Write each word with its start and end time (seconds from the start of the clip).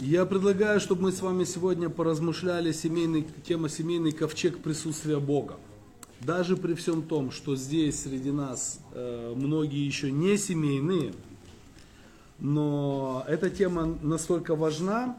Я 0.00 0.24
предлагаю, 0.24 0.80
чтобы 0.80 1.02
мы 1.02 1.12
с 1.12 1.20
вами 1.20 1.44
сегодня 1.44 1.90
поразмышляли 1.90 2.72
семейный, 2.72 3.26
тема 3.46 3.68
семейный 3.68 4.12
ковчег 4.12 4.60
присутствия 4.60 5.18
Бога. 5.18 5.58
Даже 6.20 6.56
при 6.56 6.72
всем 6.72 7.02
том, 7.02 7.30
что 7.30 7.54
здесь 7.54 8.00
среди 8.00 8.30
нас 8.30 8.80
э, 8.94 9.34
многие 9.36 9.84
еще 9.84 10.10
не 10.10 10.38
семейные, 10.38 11.12
но 12.38 13.26
эта 13.28 13.50
тема 13.50 13.98
настолько 14.00 14.56
важна, 14.56 15.18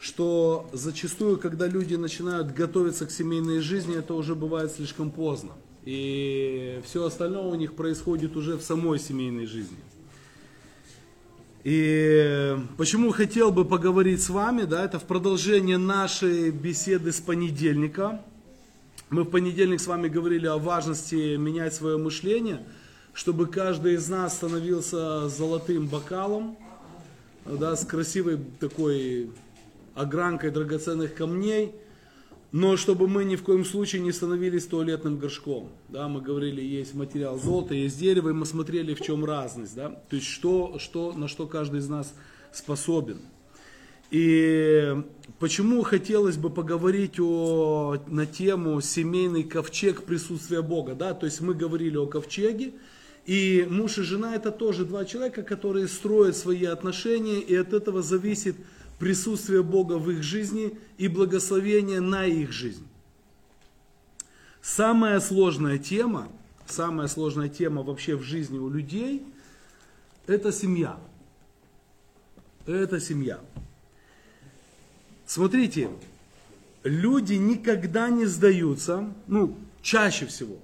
что 0.00 0.70
зачастую, 0.72 1.38
когда 1.38 1.66
люди 1.66 1.94
начинают 1.94 2.54
готовиться 2.54 3.04
к 3.04 3.10
семейной 3.10 3.60
жизни, 3.60 3.94
это 3.94 4.14
уже 4.14 4.34
бывает 4.34 4.72
слишком 4.72 5.10
поздно. 5.10 5.52
И 5.84 6.80
все 6.86 7.04
остальное 7.04 7.44
у 7.44 7.54
них 7.56 7.74
происходит 7.74 8.36
уже 8.38 8.56
в 8.56 8.62
самой 8.62 8.98
семейной 8.98 9.44
жизни. 9.44 9.76
И 11.64 12.58
почему 12.76 13.10
хотел 13.10 13.50
бы 13.50 13.64
поговорить 13.64 14.22
с 14.22 14.28
вами, 14.28 14.64
да, 14.64 14.84
это 14.84 14.98
в 14.98 15.04
продолжение 15.04 15.78
нашей 15.78 16.50
беседы 16.50 17.10
с 17.10 17.20
понедельника. 17.20 18.20
Мы 19.08 19.22
в 19.22 19.30
понедельник 19.30 19.80
с 19.80 19.86
вами 19.86 20.08
говорили 20.08 20.46
о 20.46 20.58
важности 20.58 21.36
менять 21.36 21.72
свое 21.72 21.96
мышление, 21.96 22.62
чтобы 23.14 23.46
каждый 23.46 23.94
из 23.94 24.06
нас 24.10 24.34
становился 24.34 25.30
золотым 25.30 25.86
бокалом, 25.86 26.58
да, 27.46 27.76
с 27.76 27.86
красивой 27.86 28.38
такой 28.60 29.30
огранкой 29.94 30.50
драгоценных 30.50 31.14
камней– 31.14 31.72
но 32.54 32.76
чтобы 32.76 33.08
мы 33.08 33.24
ни 33.24 33.34
в 33.34 33.42
коем 33.42 33.64
случае 33.64 34.00
не 34.00 34.12
становились 34.12 34.64
туалетным 34.66 35.18
горшком. 35.18 35.72
Да, 35.88 36.06
мы 36.06 36.20
говорили, 36.20 36.62
есть 36.62 36.94
материал 36.94 37.36
золота, 37.36 37.74
есть 37.74 37.98
дерево, 37.98 38.28
и 38.28 38.32
мы 38.32 38.46
смотрели, 38.46 38.94
в 38.94 39.00
чем 39.00 39.24
разность. 39.24 39.74
Да? 39.74 39.88
То 39.88 40.14
есть, 40.14 40.28
что, 40.28 40.78
что, 40.78 41.12
на 41.14 41.26
что 41.26 41.48
каждый 41.48 41.80
из 41.80 41.88
нас 41.88 42.14
способен. 42.52 43.22
И 44.12 45.02
почему 45.40 45.82
хотелось 45.82 46.36
бы 46.36 46.48
поговорить 46.48 47.18
о, 47.18 47.96
на 48.06 48.24
тему 48.24 48.80
семейный 48.80 49.42
ковчег 49.42 50.04
присутствия 50.04 50.62
Бога. 50.62 50.94
Да? 50.94 51.12
То 51.12 51.26
есть 51.26 51.40
мы 51.40 51.54
говорили 51.54 51.96
о 51.96 52.06
ковчеге, 52.06 52.74
и 53.26 53.66
муж 53.68 53.98
и 53.98 54.02
жена 54.02 54.36
это 54.36 54.52
тоже 54.52 54.84
два 54.84 55.04
человека, 55.04 55.42
которые 55.42 55.88
строят 55.88 56.36
свои 56.36 56.66
отношения, 56.66 57.40
и 57.40 57.52
от 57.56 57.72
этого 57.72 58.00
зависит 58.00 58.54
присутствие 58.98 59.62
Бога 59.62 59.94
в 59.94 60.10
их 60.10 60.22
жизни 60.22 60.78
и 60.98 61.08
благословение 61.08 62.00
на 62.00 62.26
их 62.26 62.52
жизнь. 62.52 62.86
Самая 64.62 65.20
сложная 65.20 65.78
тема, 65.78 66.28
самая 66.66 67.08
сложная 67.08 67.48
тема 67.48 67.82
вообще 67.82 68.16
в 68.16 68.22
жизни 68.22 68.58
у 68.58 68.70
людей, 68.70 69.22
это 70.26 70.52
семья. 70.52 70.98
Это 72.66 72.98
семья. 72.98 73.40
Смотрите, 75.26 75.90
люди 76.82 77.34
никогда 77.34 78.08
не 78.08 78.24
сдаются, 78.24 79.12
ну, 79.26 79.56
чаще 79.82 80.26
всего, 80.26 80.56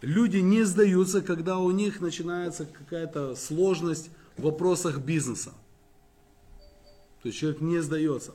люди 0.00 0.38
не 0.38 0.64
сдаются, 0.64 1.20
когда 1.20 1.58
у 1.58 1.70
них 1.70 2.00
начинается 2.00 2.64
какая-то 2.64 3.34
сложность 3.36 4.10
в 4.36 4.42
вопросах 4.42 4.98
бизнеса. 4.98 5.52
То 7.22 7.28
есть 7.28 7.38
человек 7.38 7.60
не 7.60 7.78
сдается. 7.80 8.32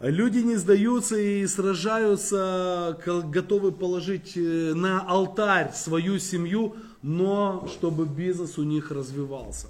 Люди 0.00 0.38
не 0.38 0.56
сдаются 0.56 1.16
и 1.16 1.46
сражаются, 1.46 2.98
готовы 3.06 3.72
положить 3.72 4.36
э, 4.36 4.74
на 4.74 5.00
алтарь 5.00 5.72
свою 5.72 6.18
семью, 6.18 6.76
но 7.02 7.66
чтобы 7.72 8.04
бизнес 8.04 8.58
у 8.58 8.62
них 8.62 8.90
развивался. 8.90 9.68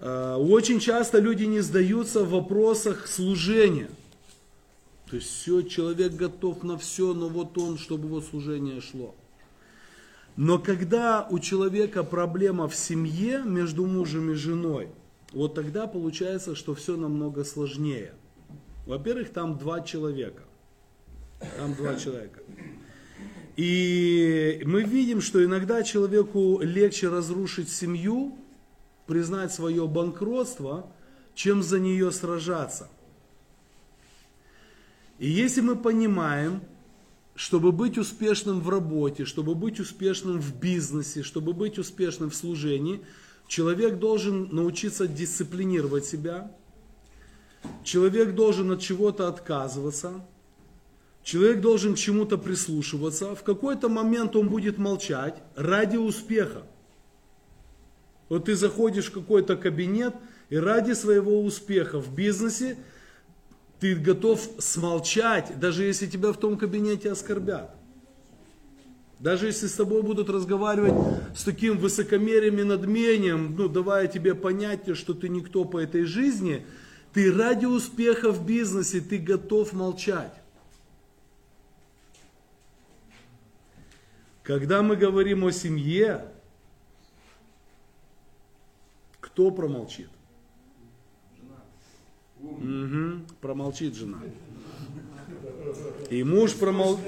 Э, 0.00 0.36
очень 0.36 0.80
часто 0.80 1.18
люди 1.18 1.44
не 1.44 1.60
сдаются 1.60 2.24
в 2.24 2.30
вопросах 2.30 3.06
служения. 3.06 3.88
То 5.08 5.16
есть 5.16 5.28
все, 5.28 5.62
человек 5.62 6.12
готов 6.12 6.62
на 6.62 6.76
все, 6.76 7.14
но 7.14 7.28
вот 7.28 7.56
он, 7.56 7.78
чтобы 7.78 8.06
его 8.06 8.20
служение 8.20 8.82
шло. 8.82 9.14
Но 10.36 10.58
когда 10.58 11.26
у 11.30 11.38
человека 11.38 12.04
проблема 12.04 12.68
в 12.68 12.76
семье 12.76 13.42
между 13.44 13.86
мужем 13.86 14.30
и 14.30 14.34
женой– 14.34 14.88
вот 15.32 15.54
тогда 15.54 15.86
получается, 15.86 16.54
что 16.54 16.74
все 16.74 16.96
намного 16.96 17.44
сложнее. 17.44 18.14
Во-первых, 18.86 19.30
там 19.30 19.58
два 19.58 19.80
человека. 19.80 20.42
Там 21.56 21.74
два 21.74 21.94
человека. 21.94 22.40
И 23.56 24.62
мы 24.64 24.82
видим, 24.82 25.20
что 25.20 25.44
иногда 25.44 25.82
человеку 25.82 26.60
легче 26.60 27.08
разрушить 27.08 27.68
семью, 27.68 28.36
признать 29.06 29.52
свое 29.52 29.86
банкротство, 29.86 30.90
чем 31.34 31.62
за 31.62 31.78
нее 31.78 32.10
сражаться. 32.10 32.88
И 35.18 35.28
если 35.28 35.60
мы 35.60 35.76
понимаем, 35.76 36.62
чтобы 37.34 37.72
быть 37.72 37.98
успешным 37.98 38.60
в 38.60 38.68
работе, 38.68 39.24
чтобы 39.24 39.54
быть 39.54 39.78
успешным 39.78 40.40
в 40.40 40.58
бизнесе, 40.58 41.22
чтобы 41.22 41.52
быть 41.52 41.78
успешным 41.78 42.30
в 42.30 42.34
служении– 42.34 43.04
Человек 43.50 43.98
должен 43.98 44.48
научиться 44.54 45.08
дисциплинировать 45.08 46.04
себя. 46.04 46.52
Человек 47.82 48.36
должен 48.36 48.70
от 48.70 48.80
чего-то 48.80 49.26
отказываться. 49.26 50.24
Человек 51.24 51.60
должен 51.60 51.96
к 51.96 51.98
чему-то 51.98 52.38
прислушиваться. 52.38 53.34
В 53.34 53.42
какой-то 53.42 53.88
момент 53.88 54.36
он 54.36 54.48
будет 54.48 54.78
молчать 54.78 55.34
ради 55.56 55.96
успеха. 55.96 56.62
Вот 58.28 58.44
ты 58.44 58.54
заходишь 58.54 59.06
в 59.06 59.14
какой-то 59.14 59.56
кабинет, 59.56 60.14
и 60.48 60.56
ради 60.56 60.92
своего 60.92 61.42
успеха 61.42 61.98
в 61.98 62.14
бизнесе 62.14 62.78
ты 63.80 63.96
готов 63.96 64.48
смолчать, 64.60 65.58
даже 65.58 65.82
если 65.82 66.06
тебя 66.06 66.32
в 66.32 66.36
том 66.36 66.56
кабинете 66.56 67.10
оскорбят. 67.10 67.74
Даже 69.20 69.48
если 69.48 69.66
с 69.66 69.74
тобой 69.74 70.02
будут 70.02 70.30
разговаривать 70.30 70.94
с 71.36 71.44
таким 71.44 71.76
высокомерием 71.76 72.58
и 72.58 72.62
надмением, 72.62 73.54
ну, 73.54 73.68
давая 73.68 74.06
тебе 74.06 74.34
понятие, 74.34 74.94
что 74.94 75.12
ты 75.12 75.28
никто 75.28 75.66
по 75.66 75.78
этой 75.78 76.04
жизни, 76.04 76.66
ты 77.12 77.30
ради 77.30 77.66
успеха 77.66 78.32
в 78.32 78.46
бизнесе, 78.46 79.02
ты 79.02 79.18
готов 79.18 79.74
молчать. 79.74 80.32
Когда 84.42 84.82
мы 84.82 84.96
говорим 84.96 85.44
о 85.44 85.52
семье, 85.52 86.26
кто 89.20 89.50
промолчит? 89.50 90.08
Жена. 91.36 92.56
Угу, 92.56 93.26
промолчит 93.42 93.94
жена. 93.94 94.18
И 96.10 96.24
муж 96.24 96.54
промолчит. 96.54 97.04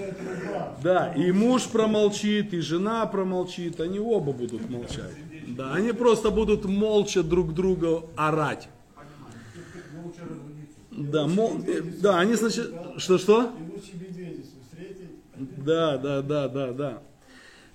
Да, 0.82 1.12
и 1.14 1.32
муж 1.32 1.64
промолчит, 1.64 2.54
и 2.54 2.60
жена 2.60 3.06
промолчит, 3.06 3.80
они 3.80 3.98
оба 3.98 4.32
будут 4.32 4.68
молчать. 4.70 5.12
Да, 5.48 5.74
они 5.74 5.92
просто 5.92 6.30
будут 6.30 6.64
молча 6.64 7.22
друг 7.22 7.54
друга 7.54 8.02
орать. 8.16 8.68
Да, 10.90 11.26
мол, 11.26 11.60
да, 12.00 12.20
они 12.20 12.34
значит, 12.34 12.70
что 12.98 13.18
что? 13.18 13.52
Да, 15.36 15.98
да, 15.98 16.22
да, 16.22 16.48
да, 16.48 16.72
да. 16.72 17.02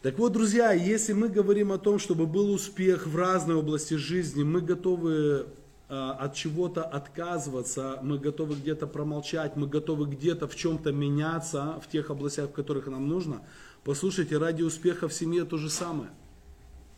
Так 0.02 0.20
вот, 0.20 0.32
друзья, 0.32 0.72
если 0.72 1.14
мы 1.14 1.28
говорим 1.28 1.72
о 1.72 1.78
том, 1.78 2.00
чтобы 2.00 2.28
был 2.28 2.52
успех 2.52 3.08
в 3.08 3.16
разной 3.18 3.56
области 3.56 3.96
жизни, 3.96 4.44
мы 4.44 4.62
готовы 4.62 5.48
от 5.90 6.36
чего-то 6.36 6.84
отказываться, 6.84 8.00
мы 8.02 8.18
готовы 8.18 8.56
где-то 8.56 8.88
промолчать, 8.88 9.56
мы 9.56 9.68
готовы 9.68 10.06
где-то 10.06 10.48
в 10.48 10.56
чем-то 10.56 10.92
меняться 10.92 11.80
в 11.81 11.90
тех 11.90 12.09
областях, 12.09 12.50
в 12.50 12.53
которых 12.53 12.88
нам 12.88 13.08
нужно. 13.08 13.42
Послушайте, 13.86 14.38
ради 14.38 14.64
успеха 14.64 15.08
в 15.08 15.14
семье 15.14 15.46
то 15.46 15.58
же 15.58 15.70
самое. 15.70 16.09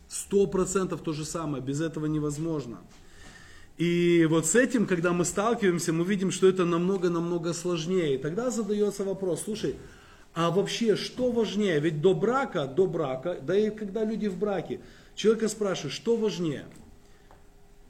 Сто 0.07 0.47
процентов 0.47 1.01
то 1.01 1.13
же 1.13 1.23
самое, 1.23 1.63
без 1.63 1.81
этого 1.81 2.07
невозможно. 2.07 2.79
И 3.77 4.25
вот 4.27 4.47
с 4.47 4.55
этим, 4.55 4.87
когда 4.87 5.13
мы 5.13 5.23
сталкиваемся, 5.23 5.93
мы 5.93 6.03
видим, 6.03 6.31
что 6.31 6.47
это 6.47 6.65
намного-намного 6.65 7.53
сложнее. 7.53 8.15
И 8.15 8.17
тогда 8.17 8.49
задается 8.49 9.03
вопрос, 9.03 9.43
слушай, 9.43 9.75
а 10.33 10.49
вообще 10.49 10.95
что 10.95 11.31
важнее? 11.31 11.79
Ведь 11.79 12.01
до 12.01 12.15
брака, 12.15 12.65
до 12.65 12.87
брака, 12.87 13.37
да 13.39 13.55
и 13.55 13.69
когда 13.69 14.03
люди 14.03 14.27
в 14.27 14.37
браке, 14.37 14.81
человека 15.13 15.47
спрашивают, 15.47 15.93
что 15.93 16.15
важнее– 16.15 16.65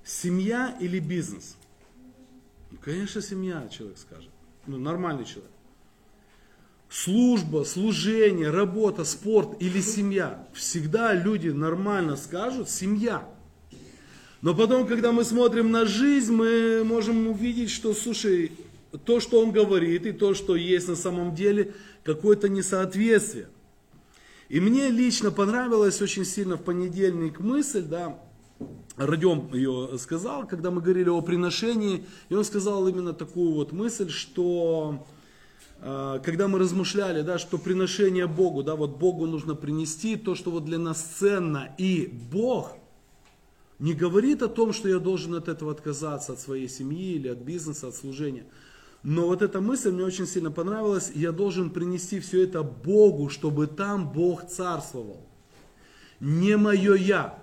Семья 0.10 0.76
или 0.80 0.98
бизнес? 0.98 1.56
Ну, 2.72 2.80
конечно, 2.84 3.22
семья, 3.22 3.70
человек 3.70 4.00
скажет. 4.00 4.32
Ну, 4.66 4.80
нормальный 4.80 5.24
человек. 5.24 5.52
Служба, 6.90 7.64
служение, 7.64 8.50
работа, 8.50 9.04
спорт 9.04 9.62
или 9.62 9.80
семья. 9.82 10.48
Всегда 10.54 11.14
люди 11.14 11.50
нормально 11.50 12.16
скажут 12.16 12.72
семья. 12.72 13.30
Но 14.42 14.56
потом, 14.56 14.88
когда 14.88 15.12
мы 15.12 15.24
смотрим 15.24 15.70
на 15.70 15.86
жизнь, 15.86 16.34
мы 16.34 16.84
можем 16.84 17.28
увидеть, 17.28 17.70
что, 17.70 17.94
слушай, 17.94 18.52
то, 19.06 19.20
что 19.20 19.40
он 19.40 19.52
говорит, 19.52 20.08
и 20.08 20.12
то, 20.12 20.34
что 20.34 20.56
есть 20.56 20.88
на 20.88 20.96
самом 20.96 21.36
деле, 21.36 21.76
какое-то 22.04 22.50
несоответствие. 22.50 23.48
И 24.48 24.60
мне 24.60 24.90
лично 24.90 25.30
понравилась 25.30 26.02
очень 26.02 26.26
сильно 26.26 26.58
в 26.58 26.64
понедельник 26.64 27.40
мысль, 27.40 27.84
да, 27.84 28.20
Родем 29.00 29.54
ее 29.54 29.98
сказал, 29.98 30.46
когда 30.46 30.72
мы 30.72 30.82
говорили 30.82 31.08
о 31.08 31.22
приношении, 31.22 32.06
и 32.28 32.36
он 32.36 32.44
сказал 32.44 32.86
именно 32.86 33.14
такую 33.14 33.54
вот 33.54 33.72
мысль, 33.72 34.10
что 34.10 35.08
э, 35.80 36.20
когда 36.22 36.50
мы 36.50 36.60
размышляли, 36.60 37.22
да, 37.22 37.38
что 37.38 37.58
приношение 37.58 38.28
Богу, 38.28 38.62
да, 38.62 38.76
вот 38.76 38.98
Богу 38.98 39.26
нужно 39.26 39.56
принести 39.56 40.18
то, 40.18 40.36
что 40.36 40.52
вот 40.52 40.66
для 40.66 40.78
нас 40.78 41.02
ценно, 41.02 41.74
и 41.78 42.14
Бог 42.30 42.76
не 43.80 43.94
говорит 43.94 44.42
о 44.42 44.50
том, 44.50 44.74
что 44.74 44.90
я 44.90 45.00
должен 45.00 45.34
от 45.34 45.48
этого 45.48 45.72
отказаться, 45.72 46.34
от 46.34 46.42
своей 46.42 46.68
семьи 46.68 47.14
или 47.14 47.30
от 47.30 47.38
бизнеса, 47.38 47.88
от 47.88 47.96
служения. 47.96 48.44
Но 49.04 49.28
вот 49.28 49.42
эта 49.42 49.62
мысль 49.62 49.92
мне 49.92 50.04
очень 50.04 50.28
сильно 50.28 50.52
понравилась, 50.52 51.10
я 51.16 51.32
должен 51.32 51.70
принести 51.70 52.20
все 52.20 52.44
это 52.44 52.64
Богу, 52.64 53.30
чтобы 53.30 53.68
там 53.68 54.12
Бог 54.12 54.46
царствовал. 54.46 55.26
Не 56.20 56.58
мое 56.58 56.96
я, 56.96 57.39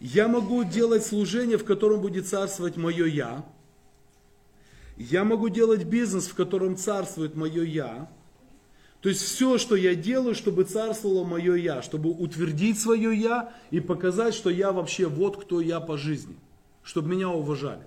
я 0.00 0.28
могу 0.28 0.64
делать 0.64 1.04
служение, 1.04 1.58
в 1.58 1.64
котором 1.64 2.00
будет 2.00 2.28
царствовать 2.28 2.76
мое 2.76 3.06
я. 3.06 3.44
Я 4.96 5.24
могу 5.24 5.48
делать 5.48 5.84
бизнес, 5.84 6.26
в 6.26 6.34
котором 6.34 6.76
царствует 6.76 7.34
мое 7.34 7.62
я. 7.62 8.08
То 9.00 9.08
есть 9.08 9.22
все, 9.22 9.58
что 9.58 9.76
я 9.76 9.94
делаю, 9.94 10.34
чтобы 10.34 10.64
царствовало 10.64 11.24
мое 11.24 11.54
я, 11.54 11.82
чтобы 11.82 12.10
утвердить 12.10 12.80
свое 12.80 13.16
я 13.16 13.52
и 13.70 13.78
показать, 13.78 14.34
что 14.34 14.50
я 14.50 14.72
вообще 14.72 15.06
вот 15.06 15.36
кто 15.40 15.60
я 15.60 15.78
по 15.78 15.96
жизни, 15.96 16.34
чтобы 16.82 17.10
меня 17.10 17.28
уважали. 17.28 17.82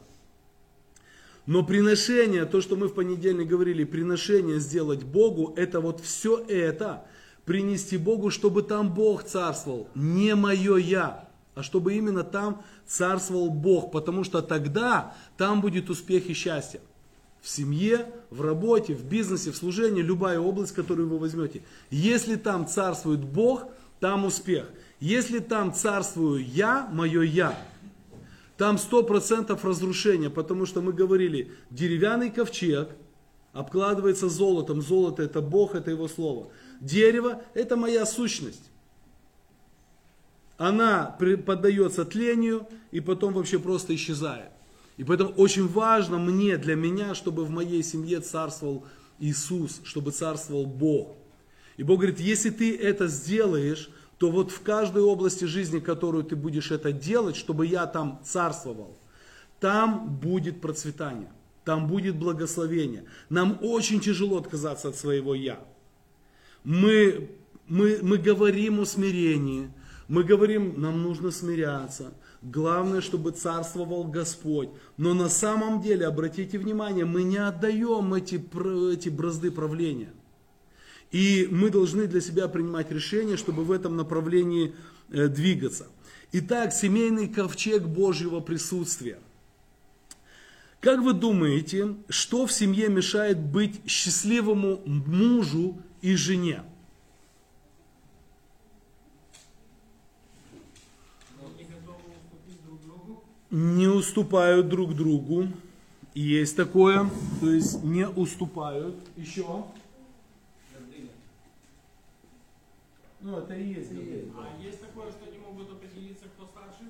Но 1.46 1.66
приношение, 1.66 2.46
то, 2.46 2.62
что 2.62 2.78
мы 2.78 2.88
в 2.88 2.94
понедельник 2.94 3.48
говорили, 3.48 3.84
приношение 3.84 4.60
сделать 4.60 5.04
Богу, 5.04 5.54
это 5.58 5.82
вот 5.82 6.00
все 6.00 6.38
это 6.38 7.04
принести 7.46 7.98
Богу, 7.98 8.30
чтобы 8.30 8.62
там 8.62 8.94
Бог 8.94 9.24
царствовал, 9.24 9.90
не 9.96 10.36
мое 10.36 10.78
я 10.78 11.31
а 11.56 11.64
чтобы 11.64 11.96
именно 11.96 12.24
там 12.24 12.64
царствовал 12.86 13.50
Бог, 13.50 13.92
потому 13.92 14.24
что 14.24 14.42
тогда 14.42 15.16
там 15.38 15.62
будет 15.62 15.90
успех 15.90 16.28
и 16.28 16.34
счастье. 16.34 16.82
В 17.42 17.50
семье, 17.50 18.08
в 18.30 18.42
работе, 18.42 18.94
в 18.94 19.04
бизнесе, 19.04 19.52
в 19.52 19.56
служении, 19.56 20.02
любая 20.02 20.40
область, 20.40 20.74
которую 20.74 21.10
вы 21.10 21.18
возьмете. 21.18 21.64
Если 21.90 22.36
там 22.36 22.68
царствует 22.68 23.24
Бог, 23.24 23.66
там 24.00 24.26
успех. 24.26 24.70
Если 25.00 25.40
там 25.40 25.74
царствую 25.74 26.46
я, 26.46 26.88
мое 26.92 27.22
я, 27.22 27.58
там 28.58 28.78
сто 28.78 29.02
процентов 29.02 29.66
разрушения, 29.66 30.30
потому 30.30 30.68
что 30.68 30.82
мы 30.82 30.94
говорили, 30.94 31.52
деревянный 31.72 32.30
ковчег 32.30 32.90
обкладывается 33.54 34.30
золотом, 34.30 34.82
золото 34.82 35.24
это 35.24 35.42
Бог, 35.42 35.74
это 35.74 35.90
Его 35.90 36.08
Слово. 36.08 36.50
Дерево 36.80 37.42
это 37.56 37.76
моя 37.76 38.06
сущность 38.06 38.71
она 40.62 41.18
поддается 41.18 42.06
тлению 42.06 42.68
и 42.92 43.00
потом 43.00 43.34
вообще 43.34 43.58
просто 43.58 43.96
исчезает. 43.96 44.52
И 44.96 45.04
поэтому 45.04 45.32
очень 45.32 45.68
важно 45.68 46.20
мне, 46.20 46.56
для 46.58 46.76
меня, 46.76 47.16
чтобы 47.16 47.46
в 47.46 47.50
моей 47.50 47.82
семье 47.82 48.20
царствовал 48.20 48.86
Иисус, 49.18 49.82
чтобы 49.84 50.12
царствовал 50.12 50.68
Бог. 50.68 51.16
И 51.78 51.84
Бог 51.84 52.02
говорит, 52.02 52.20
если 52.20 52.52
ты 52.52 52.78
это 52.78 53.08
сделаешь, 53.08 53.90
то 54.20 54.30
вот 54.30 54.52
в 54.52 54.62
каждой 54.62 55.02
области 55.02 55.46
жизни, 55.46 55.80
которую 55.80 56.24
ты 56.24 56.36
будешь 56.36 56.70
это 56.70 56.92
делать, 56.92 57.36
чтобы 57.36 57.66
я 57.66 57.88
там 57.88 58.20
царствовал, 58.24 58.96
там 59.60 60.20
будет 60.22 60.62
процветание, 60.62 61.32
там 61.66 61.88
будет 61.88 62.18
благословение. 62.18 63.06
Нам 63.30 63.58
очень 63.62 64.00
тяжело 64.00 64.38
отказаться 64.38 64.90
от 64.90 64.96
своего 64.96 65.34
«я». 65.34 65.60
Мы, 66.64 67.32
мы, 67.68 67.98
мы 68.04 68.20
говорим 68.20 68.80
о 68.80 68.86
смирении, 68.86 69.72
мы 70.12 70.26
говорим, 70.26 70.74
нам 70.76 71.04
нужно 71.04 71.32
смиряться. 71.32 72.14
Главное, 72.42 73.00
чтобы 73.00 73.32
царствовал 73.32 74.04
Господь. 74.04 74.68
Но 74.98 75.14
на 75.14 75.30
самом 75.30 75.82
деле, 75.82 76.06
обратите 76.06 76.58
внимание, 76.58 77.06
мы 77.06 77.24
не 77.24 77.38
отдаем 77.38 78.14
эти, 78.14 78.36
эти 78.94 79.08
бразды 79.08 79.52
правления. 79.52 80.12
И 81.12 81.48
мы 81.50 81.70
должны 81.70 82.08
для 82.08 82.20
себя 82.20 82.50
принимать 82.50 82.92
решение, 82.92 83.38
чтобы 83.38 83.64
в 83.64 83.72
этом 83.72 83.96
направлении 83.96 84.76
э, 85.12 85.30
двигаться. 85.30 85.88
Итак, 86.34 86.74
семейный 86.74 87.30
ковчег 87.30 87.84
Божьего 87.84 88.42
присутствия. 88.42 89.18
Как 90.82 91.00
вы 91.00 91.14
думаете, 91.14 91.96
что 92.10 92.48
в 92.48 92.52
семье 92.52 92.90
мешает 92.90 93.40
быть 93.40 93.80
счастливому 93.88 94.82
мужу 94.86 95.82
и 96.02 96.18
жене? 96.18 96.64
Не 103.52 103.88
уступают 103.88 104.70
друг 104.70 104.96
другу. 104.96 105.48
Есть 106.14 106.58
такое, 106.58 107.10
то 107.40 107.50
есть 107.50 107.84
не 107.84 108.08
уступают. 108.08 108.96
Еще. 109.16 109.46
Ну, 113.22 113.38
это 113.38 113.54
и 113.54 113.74
есть. 113.74 113.92
А 113.92 114.62
есть 114.62 114.82
такое, 114.82 115.12
что 115.12 115.32
не 115.32 115.38
могут 115.38 115.72
определиться, 115.72 116.26
кто 116.36 116.48
старше? 116.48 116.90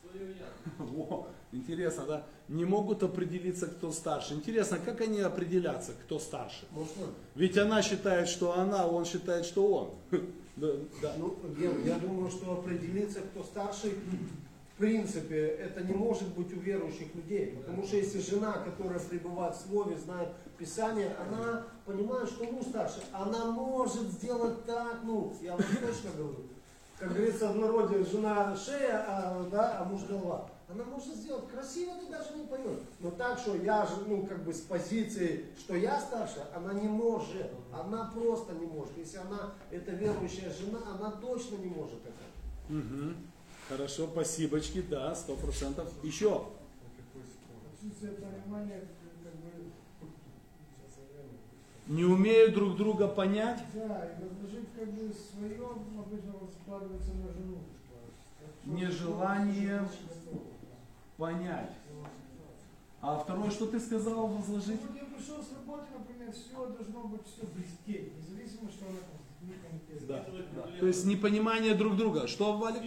Свое 0.00 0.34
я. 0.38 1.24
Интересно, 1.52 2.04
да? 2.06 2.26
Не 2.48 2.64
могут 2.64 3.02
определиться, 3.02 3.66
кто 3.66 3.92
старше. 3.92 4.34
Интересно, 4.34 4.78
как 4.78 5.02
они 5.02 5.20
определятся, 5.20 5.92
кто 5.92 6.18
старше? 6.18 6.64
Можно? 6.70 7.08
Ведь 7.34 7.58
она 7.58 7.82
считает, 7.82 8.28
что 8.28 8.58
она, 8.58 8.86
он 8.86 9.04
считает, 9.04 9.44
что 9.44 9.66
он. 9.74 9.90
Да, 10.58 10.72
да. 11.00 11.14
Ну, 11.16 11.36
я, 11.56 11.70
я 11.92 12.00
думаю, 12.00 12.28
что 12.32 12.54
определиться, 12.54 13.20
кто 13.20 13.44
старший, 13.44 13.92
принципе, 14.78 15.46
это 15.46 15.82
не 15.82 15.92
может 15.92 16.28
быть 16.34 16.52
у 16.52 16.60
верующих 16.60 17.14
людей. 17.14 17.56
Потому 17.58 17.84
что 17.84 17.96
если 17.96 18.20
жена, 18.20 18.52
которая 18.52 18.98
пребывает 19.00 19.54
в 19.54 19.68
Слове, 19.68 19.98
знает 19.98 20.28
Писание, 20.56 21.14
она 21.20 21.64
понимает, 21.84 22.28
что 22.28 22.44
муж 22.44 22.66
старше. 22.66 23.00
Она 23.12 23.46
может 23.50 24.08
сделать 24.08 24.64
так, 24.64 25.00
ну, 25.04 25.32
я 25.42 25.52
вам 25.52 25.60
точно 25.60 26.10
говорю. 26.16 26.46
Как 26.98 27.10
говорится 27.10 27.52
в 27.52 27.56
народе, 27.56 28.04
жена 28.04 28.56
шея, 28.56 29.04
а, 29.06 29.48
да, 29.50 29.80
а 29.80 29.84
муж 29.84 30.02
голова. 30.08 30.50
Она 30.68 30.84
может 30.84 31.14
сделать 31.14 31.48
красиво, 31.48 31.94
ты 31.94 32.10
даже 32.10 32.36
не 32.36 32.44
поймешь. 32.44 32.80
Но 33.00 33.10
так, 33.12 33.38
что 33.38 33.54
я 33.56 33.86
же, 33.86 33.94
ну, 34.06 34.26
как 34.26 34.44
бы 34.44 34.52
с 34.52 34.60
позиции, 34.60 35.46
что 35.58 35.74
я 35.76 35.98
старше, 36.00 36.44
она 36.54 36.74
не 36.74 36.88
может. 36.88 37.50
Она 37.72 38.10
просто 38.14 38.52
не 38.54 38.66
может. 38.66 38.96
Если 38.98 39.16
она, 39.16 39.54
это 39.70 39.92
верующая 39.92 40.52
жена, 40.52 40.80
она 40.98 41.12
точно 41.12 41.56
не 41.56 41.68
может 41.68 42.00
это. 42.04 42.74
Угу. 42.74 43.14
Хорошо, 43.68 44.06
спасибочки, 44.06 44.80
да, 44.80 45.14
сто 45.14 45.36
процентов. 45.36 45.92
Еще. 46.02 46.42
Не 51.86 52.04
умеют 52.04 52.54
друг 52.54 52.76
друга 52.76 53.08
понять? 53.08 53.62
Да, 53.74 54.06
и 54.06 54.24
возложить 54.24 54.68
как 54.74 54.90
бы 54.92 55.12
свое, 55.12 55.66
обычно 55.98 56.34
складывается 56.62 57.12
на 57.12 57.28
жену. 57.28 57.58
Нежелание 58.64 59.86
понять. 61.18 61.72
А 63.02 63.18
второе, 63.18 63.50
что 63.50 63.66
ты 63.66 63.78
сказал, 63.80 64.28
возложить? 64.28 64.80
Вот 64.80 64.96
я 64.96 65.04
пришел 65.04 65.42
с 65.42 65.52
работы, 65.52 65.86
например, 65.96 66.32
все 66.32 66.66
должно 66.66 67.04
быть 67.08 67.26
все 67.26 67.46
блестеть, 67.46 68.16
независимо, 68.16 68.70
что 68.70 68.86
она 68.86 68.98
там 68.98 69.18
да, 70.08 70.24
да. 70.56 70.62
То 70.80 70.86
есть 70.86 71.04
непонимание 71.04 71.74
друг 71.74 71.96
друга. 71.96 72.26
Что, 72.26 72.56
Валик? 72.56 72.82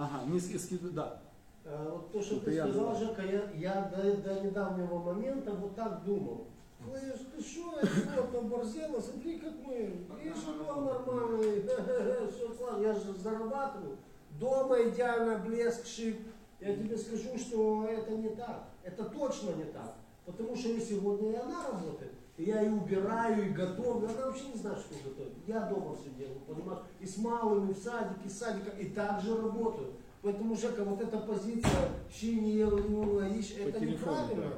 Ага, 0.00 0.24
не 0.24 0.40
скидывать, 0.40 0.94
да. 0.94 1.20
А, 1.62 1.90
вот 1.90 2.10
то, 2.10 2.22
что 2.22 2.36
Это 2.36 2.46
ты 2.46 2.52
я 2.54 2.66
сказал, 2.66 2.96
Жека, 2.96 3.22
я, 3.22 3.50
я 3.54 3.92
до, 3.94 4.16
до 4.16 4.40
недавнего 4.40 4.98
момента 4.98 5.52
вот 5.52 5.76
так 5.76 6.02
думал. 6.04 6.46
Слышь, 6.82 7.20
ты 7.36 7.42
что, 7.42 7.78
я 7.82 8.22
вот 8.22 8.34
оборзела, 8.34 8.98
смотри, 8.98 9.38
как 9.38 9.52
мы, 9.62 10.06
и 10.22 10.32
жена 10.32 10.74
нормальный, 10.74 11.60
все 12.30 12.50
слава, 12.54 12.80
я 12.80 12.94
же 12.94 13.12
зарабатываю. 13.12 13.98
Дома 14.38 14.88
идеально 14.88 15.38
блеск, 15.38 15.84
шик. 15.86 16.16
Я 16.60 16.74
тебе 16.74 16.96
скажу, 16.96 17.36
что 17.36 17.84
это 17.84 18.12
не 18.12 18.30
так. 18.30 18.68
Это 18.82 19.04
точно 19.04 19.50
не 19.50 19.64
так. 19.64 19.96
Потому 20.24 20.56
что 20.56 20.70
и 20.70 20.80
сегодня 20.80 21.32
и 21.32 21.36
она 21.36 21.66
работает. 21.68 22.12
И 22.40 22.44
я 22.44 22.62
и 22.62 22.70
убираю, 22.70 23.50
и 23.50 23.52
готовлю. 23.52 24.08
Она 24.08 24.28
вообще 24.28 24.46
не 24.46 24.58
знает, 24.58 24.78
что 24.78 24.94
готовить. 25.04 25.34
Я 25.46 25.60
дома 25.66 25.94
все 25.94 26.08
делаю, 26.16 26.40
понимаешь? 26.48 26.80
И 26.98 27.06
с 27.06 27.18
малыми 27.18 27.74
в 27.74 27.76
садике, 27.76 28.30
с 28.30 28.38
садика, 28.38 28.70
и 28.78 28.86
так 28.86 29.20
же 29.20 29.36
работаю. 29.36 29.88
Поэтому, 30.22 30.56
Жека, 30.56 30.82
вот 30.84 31.02
эта 31.02 31.18
позиция 31.18 31.90
«щи 32.10 32.64
ну, 32.64 33.20
ищ», 33.20 33.56
это 33.58 33.84
неправильно. 33.84 34.54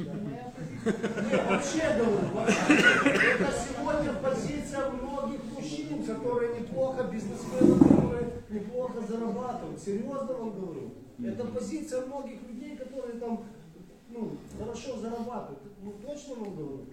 Нет, 0.00 0.52
вообще 1.48 1.82
говорю, 1.96 2.50
это 2.58 3.52
сегодня 3.52 4.12
позиция 4.14 4.90
многих 4.90 5.44
мужчин, 5.44 6.04
которые 6.04 6.60
неплохо, 6.60 7.04
бизнесмены, 7.04 7.78
которые 7.78 8.32
неплохо 8.48 9.00
зарабатывают. 9.08 9.78
Серьезно 9.78 10.34
вам 10.34 10.60
говорю. 10.60 10.90
Это 11.24 11.44
позиция 11.44 12.06
многих 12.06 12.42
людей, 12.48 12.76
которые 12.76 13.20
там 13.20 13.44
ну, 14.08 14.32
хорошо 14.58 14.98
зарабатывают. 14.98 15.69
Ну, 15.82 15.94
точно 16.06 16.34
вам 16.34 16.54
говорю. 16.56 16.86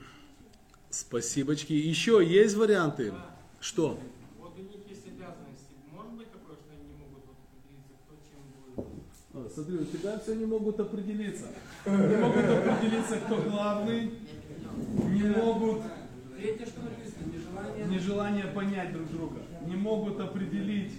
Спасибочки. 0.90 1.74
Еще 1.74 2.26
есть 2.26 2.56
варианты? 2.56 3.12
Да. 3.12 3.36
Что? 3.60 4.00
Вот 4.40 4.54
у 4.58 4.62
них 4.62 4.88
есть 4.88 5.06
обязанности. 5.08 5.76
Может 5.94 6.14
быть 6.14 6.32
такое, 6.32 6.56
что 6.56 6.72
они 6.72 6.88
не 6.88 6.96
могут 6.96 7.26
определиться, 7.36 7.98
кто 9.30 9.50
Смотри, 9.50 9.76
у 9.78 9.86
тебя 9.86 10.20
все 10.20 10.36
не 10.36 10.46
могут 10.46 10.80
определиться. 10.80 11.48
Не 11.86 12.16
могут 12.16 12.46
определиться, 12.46 13.18
кто 13.18 13.38
главный. 13.42 14.12
Не 15.10 15.24
могут 15.24 15.82
Третье, 16.38 16.66
что 16.68 16.82
написано, 16.82 17.34
нежелание. 17.34 17.88
нежелание 17.88 18.46
понять 18.46 18.94
друг 18.94 19.12
друга. 19.12 19.42
Не 19.66 19.76
могут 19.76 20.20
определить, 20.20 20.94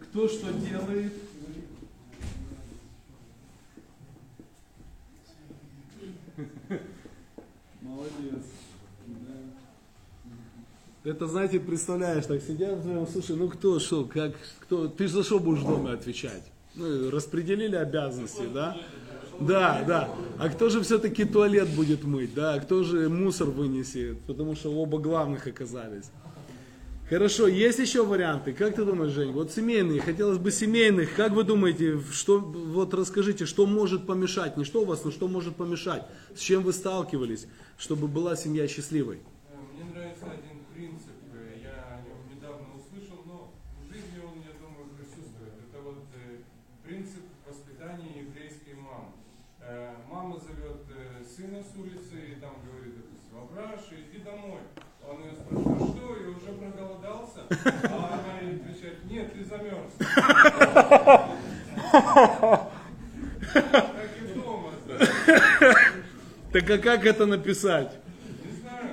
кто 0.00 0.26
что 0.26 0.52
делает. 0.52 1.12
Молодец. 7.80 8.44
Это, 11.04 11.26
знаете, 11.26 11.58
представляешь, 11.58 12.26
так 12.26 12.40
сидят 12.42 12.78
вдвоем, 12.78 13.08
слушай, 13.08 13.34
ну 13.34 13.48
кто 13.48 13.80
что, 13.80 14.04
как, 14.04 14.34
кто, 14.60 14.86
ты 14.86 15.08
за 15.08 15.24
что 15.24 15.40
будешь 15.40 15.62
дома 15.62 15.92
отвечать? 15.94 16.44
Ну, 16.76 17.10
распределили 17.10 17.74
обязанности, 17.74 18.44
да? 18.54 18.76
Да, 19.40 19.82
да. 19.86 20.08
А 20.38 20.48
кто 20.48 20.68
же 20.68 20.80
все-таки 20.82 21.24
туалет 21.24 21.68
будет 21.74 22.04
мыть, 22.04 22.34
да? 22.34 22.54
А 22.54 22.60
кто 22.60 22.84
же 22.84 23.08
мусор 23.08 23.50
вынесет? 23.50 24.20
Потому 24.20 24.54
что 24.54 24.72
оба 24.72 24.98
главных 24.98 25.48
оказались. 25.48 26.10
Хорошо, 27.08 27.46
есть 27.46 27.78
еще 27.78 28.06
варианты. 28.06 28.54
Как 28.54 28.74
ты 28.74 28.84
думаешь, 28.86 29.12
Жень? 29.12 29.32
Вот 29.32 29.52
семейные, 29.52 30.00
хотелось 30.00 30.38
бы 30.38 30.50
семейных. 30.50 31.14
Как 31.14 31.32
вы 31.32 31.44
думаете, 31.44 32.00
что, 32.10 32.38
вот 32.38 32.94
расскажите, 32.94 33.44
что 33.44 33.66
может 33.66 34.06
помешать? 34.06 34.56
Не 34.56 34.64
что 34.64 34.82
у 34.82 34.84
вас, 34.86 35.04
но 35.04 35.10
что 35.10 35.28
может 35.28 35.56
помешать? 35.56 36.06
С 36.34 36.40
чем 36.40 36.62
вы 36.62 36.72
сталкивались, 36.72 37.46
чтобы 37.76 38.08
была 38.08 38.34
семья 38.34 38.66
счастливой? 38.66 39.18
Э, 39.50 39.56
Мне 39.74 39.84
нравится 39.92 40.24
один 40.24 40.64
принцип, 40.74 41.12
э, 41.34 41.60
я 41.62 42.00
о 42.00 42.34
недавно 42.34 42.68
услышал, 42.80 43.18
но 43.26 43.52
в 43.82 43.92
жизни 43.92 44.18
он, 44.24 44.40
я 44.40 44.56
думаю, 44.58 44.88
присутствует. 44.96 45.52
Это 45.68 45.82
вот 45.82 46.04
э, 46.16 46.38
принцип 46.82 47.24
воспитания 47.46 48.24
еврейской 48.24 48.74
мамы. 48.74 49.12
Мама 50.10 50.40
зовет 50.40 50.80
сына 51.28 51.62
с 51.62 51.78
улицы 51.78 52.16
и 52.36 52.40
там 52.40 52.56
говорит, 52.66 52.94
допустим, 52.96 53.36
Абраша, 53.36 53.94
иди 54.00 54.22
домой. 54.24 54.60
Он 55.08 55.20
ее 55.22 55.34
спрашивает, 55.34 55.82
а 55.82 55.86
что, 55.86 56.16
я 56.16 56.28
уже 56.30 56.52
проголодался? 56.58 57.41
А 57.84 58.20
она 58.20 58.40
ей 58.40 58.56
отвечает, 58.56 58.98
нет, 59.10 59.32
ты 59.32 59.44
замерз. 59.44 59.92
Как 63.52 64.10
и 64.20 64.34
дома. 64.34 64.70
Так 66.52 66.70
а 66.70 66.78
как 66.78 67.06
это 67.06 67.26
написать? 67.26 67.92
Не 68.42 68.52
знаю. 68.60 68.88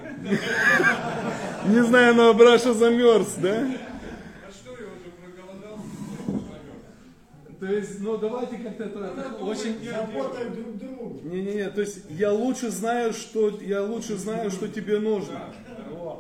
Не 1.66 1.82
знаю, 1.84 2.16
но 2.16 2.30
Абраша 2.30 2.74
замерз, 2.74 3.36
да? 3.38 3.50
А 3.50 4.52
что, 4.52 4.72
я 4.72 4.88
уже 4.88 5.10
проголодался? 5.20 5.88
Замерз. 6.28 7.60
То 7.60 7.66
есть, 7.66 8.00
ну 8.02 8.18
давайте 8.18 8.58
как-то 8.58 8.84
это 8.84 9.36
очень... 9.42 9.90
Работаем 9.90 10.54
друг 10.56 10.78
другу. 10.78 11.20
Не-не-не, 11.24 11.70
то 11.70 11.82
есть 11.82 12.06
я 12.10 12.32
лучше 12.32 12.70
знаю, 12.70 13.14
что 13.14 13.50
я 13.62 13.84
лучше 13.84 14.18
знаю, 14.18 14.52
что 14.52 14.68
тебе 14.68 15.00
нужно. 15.00 15.34
Да, 15.34 15.54
знает. 15.76 16.20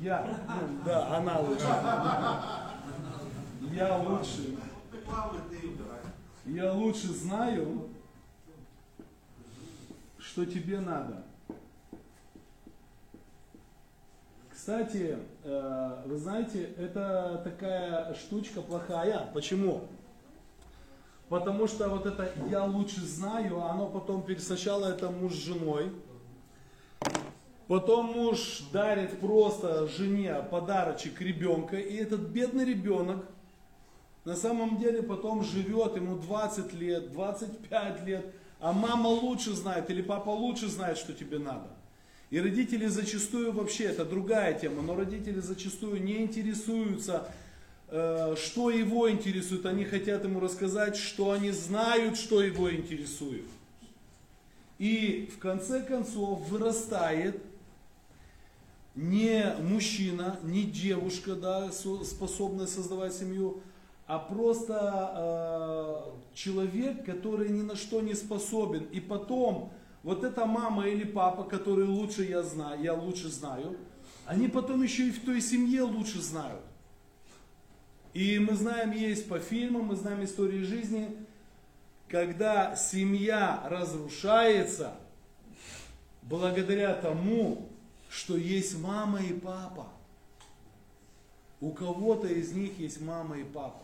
Я, 0.00 0.26
ну, 0.48 0.78
да, 0.84 1.16
она 1.16 1.38
лучше. 1.40 1.66
Я 3.72 3.96
лучше. 3.98 4.56
Я 6.46 6.72
лучше 6.72 7.08
знаю, 7.12 7.88
что 10.18 10.46
тебе 10.46 10.80
надо. 10.80 11.22
Кстати, 14.52 15.18
э, 15.44 16.02
вы 16.06 16.16
знаете, 16.18 16.64
это 16.76 17.40
такая 17.44 18.14
штучка 18.14 18.60
плохая. 18.60 19.30
Почему? 19.32 19.84
Потому 21.28 21.66
что 21.66 21.88
вот 21.88 22.06
это 22.06 22.30
я 22.50 22.64
лучше 22.64 23.00
знаю, 23.04 23.62
оно 23.62 23.86
потом 23.86 24.22
пере- 24.22 24.40
сначала 24.40 24.86
это 24.86 25.10
муж 25.10 25.34
с 25.34 25.44
женой, 25.44 25.92
потом 27.68 28.06
муж 28.06 28.62
дарит 28.72 29.20
просто 29.20 29.86
жене 29.86 30.34
подарочек 30.50 31.20
ребенка, 31.20 31.76
и 31.76 31.96
этот 31.96 32.20
бедный 32.20 32.64
ребенок 32.64 33.24
на 34.24 34.34
самом 34.34 34.78
деле 34.78 35.02
потом 35.02 35.44
живет, 35.44 35.96
ему 35.96 36.16
20 36.16 36.72
лет, 36.74 37.12
25 37.12 38.06
лет, 38.06 38.26
а 38.60 38.72
мама 38.72 39.08
лучше 39.08 39.54
знает 39.54 39.88
или 39.90 40.02
папа 40.02 40.30
лучше 40.30 40.68
знает, 40.68 40.98
что 40.98 41.12
тебе 41.12 41.38
надо. 41.38 41.68
И 42.30 42.40
родители 42.40 42.86
зачастую 42.86 43.52
вообще, 43.52 43.84
это 43.84 44.04
другая 44.04 44.58
тема, 44.58 44.82
но 44.82 44.94
родители 44.94 45.40
зачастую 45.40 46.02
не 46.02 46.22
интересуются, 46.22 47.26
э, 47.88 48.34
что 48.36 48.70
его 48.70 49.10
интересует. 49.10 49.64
Они 49.64 49.84
хотят 49.84 50.24
ему 50.24 50.40
рассказать, 50.40 50.96
что 50.96 51.30
они 51.30 51.52
знают, 51.52 52.18
что 52.18 52.42
его 52.42 52.70
интересует. 52.70 53.46
И 54.78 55.30
в 55.34 55.38
конце 55.38 55.82
концов 55.82 56.46
вырастает 56.48 57.42
не 58.98 59.54
мужчина, 59.60 60.40
не 60.42 60.64
девушка, 60.64 61.36
да, 61.36 61.70
со- 61.70 62.02
способная 62.02 62.66
создавать 62.66 63.14
семью, 63.14 63.62
а 64.08 64.18
просто 64.18 64.74
э, 65.14 66.34
человек, 66.34 67.04
который 67.04 67.48
ни 67.50 67.62
на 67.62 67.76
что 67.76 68.00
не 68.00 68.14
способен. 68.14 68.86
И 68.90 68.98
потом 68.98 69.72
вот 70.02 70.24
эта 70.24 70.46
мама 70.46 70.88
или 70.88 71.04
папа, 71.04 71.44
которые 71.44 71.86
лучше 71.86 72.24
я 72.24 72.42
знаю, 72.42 72.82
я 72.82 72.92
лучше 72.92 73.28
знаю, 73.28 73.76
они 74.26 74.48
потом 74.48 74.82
еще 74.82 75.06
и 75.06 75.12
в 75.12 75.24
той 75.24 75.40
семье 75.40 75.82
лучше 75.82 76.20
знают. 76.20 76.62
И 78.14 78.40
мы 78.40 78.54
знаем, 78.54 78.90
есть 78.90 79.28
по 79.28 79.38
фильмам, 79.38 79.84
мы 79.84 79.94
знаем 79.94 80.24
истории 80.24 80.64
жизни, 80.64 81.16
когда 82.08 82.74
семья 82.74 83.62
разрушается 83.70 84.94
благодаря 86.22 86.94
тому, 86.94 87.68
что 88.08 88.36
есть 88.36 88.78
мама 88.80 89.20
и 89.20 89.32
папа. 89.32 89.88
У 91.60 91.72
кого-то 91.72 92.26
из 92.26 92.52
них 92.52 92.78
есть 92.78 93.00
мама 93.00 93.38
и 93.38 93.44
папа. 93.44 93.82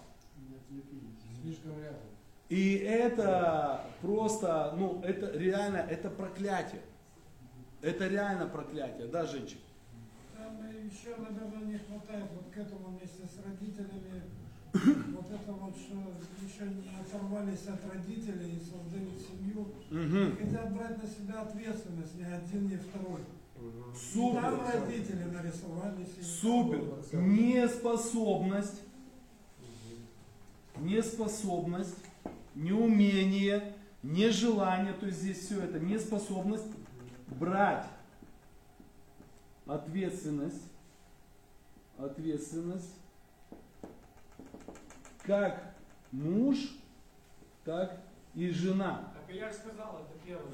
Слишком 1.43 1.73
рядом. 1.83 2.01
И 2.49 2.75
это 2.75 3.85
просто, 4.01 4.75
ну, 4.77 5.03
это 5.03 5.37
реально, 5.37 5.79
это 5.79 6.11
проклятие. 6.11 6.83
Это 7.83 8.07
реально 8.07 8.47
проклятие, 8.47 9.09
да, 9.09 9.27
женщин? 9.27 9.59
Там 10.37 10.57
еще, 10.85 11.17
наверное, 11.17 11.65
не 11.65 11.79
хватает 11.79 12.31
вот 12.35 12.53
к 12.53 12.57
этому 12.57 12.97
вместе 12.97 13.25
с 13.27 13.45
родителями. 13.45 14.23
Вот 15.15 15.31
это 15.31 15.53
вот, 15.53 15.75
что 15.77 15.95
еще 16.45 16.71
не 16.75 16.91
оторвались 17.01 17.67
от 17.69 17.93
родителей 17.93 18.57
и 18.57 18.61
создают 18.61 19.15
семью. 19.21 19.69
Мгм. 19.91 20.37
Хотят 20.37 20.75
брать 20.75 21.03
на 21.03 21.09
себя 21.09 21.43
ответственность, 21.43 22.15
ни 22.17 22.25
один, 22.25 22.69
ни 22.69 22.77
второй. 22.77 23.21
Там 23.65 23.95
Супер. 23.95 24.59
родители 24.73 25.25
нарисовали 25.25 26.05
семью. 26.05 26.25
Супер. 26.25 27.21
Неспособность, 27.21 28.83
неспособность, 30.77 31.97
неумение, 32.55 33.75
нежелание, 34.03 34.93
то 34.95 35.07
есть 35.07 35.19
здесь 35.19 35.39
все 35.39 35.63
это, 35.63 35.79
неспособность 35.79 36.67
брать 37.29 37.87
ответственность, 39.67 40.63
ответственность, 41.97 42.95
как 45.23 45.75
муж, 46.13 46.57
так 47.65 48.01
и 48.35 48.51
жена. 48.51 49.13
Так 49.15 49.35
я 49.35 49.49
же 49.49 49.55
сказал, 49.55 50.03
это 50.03 50.19
первое. 50.27 50.45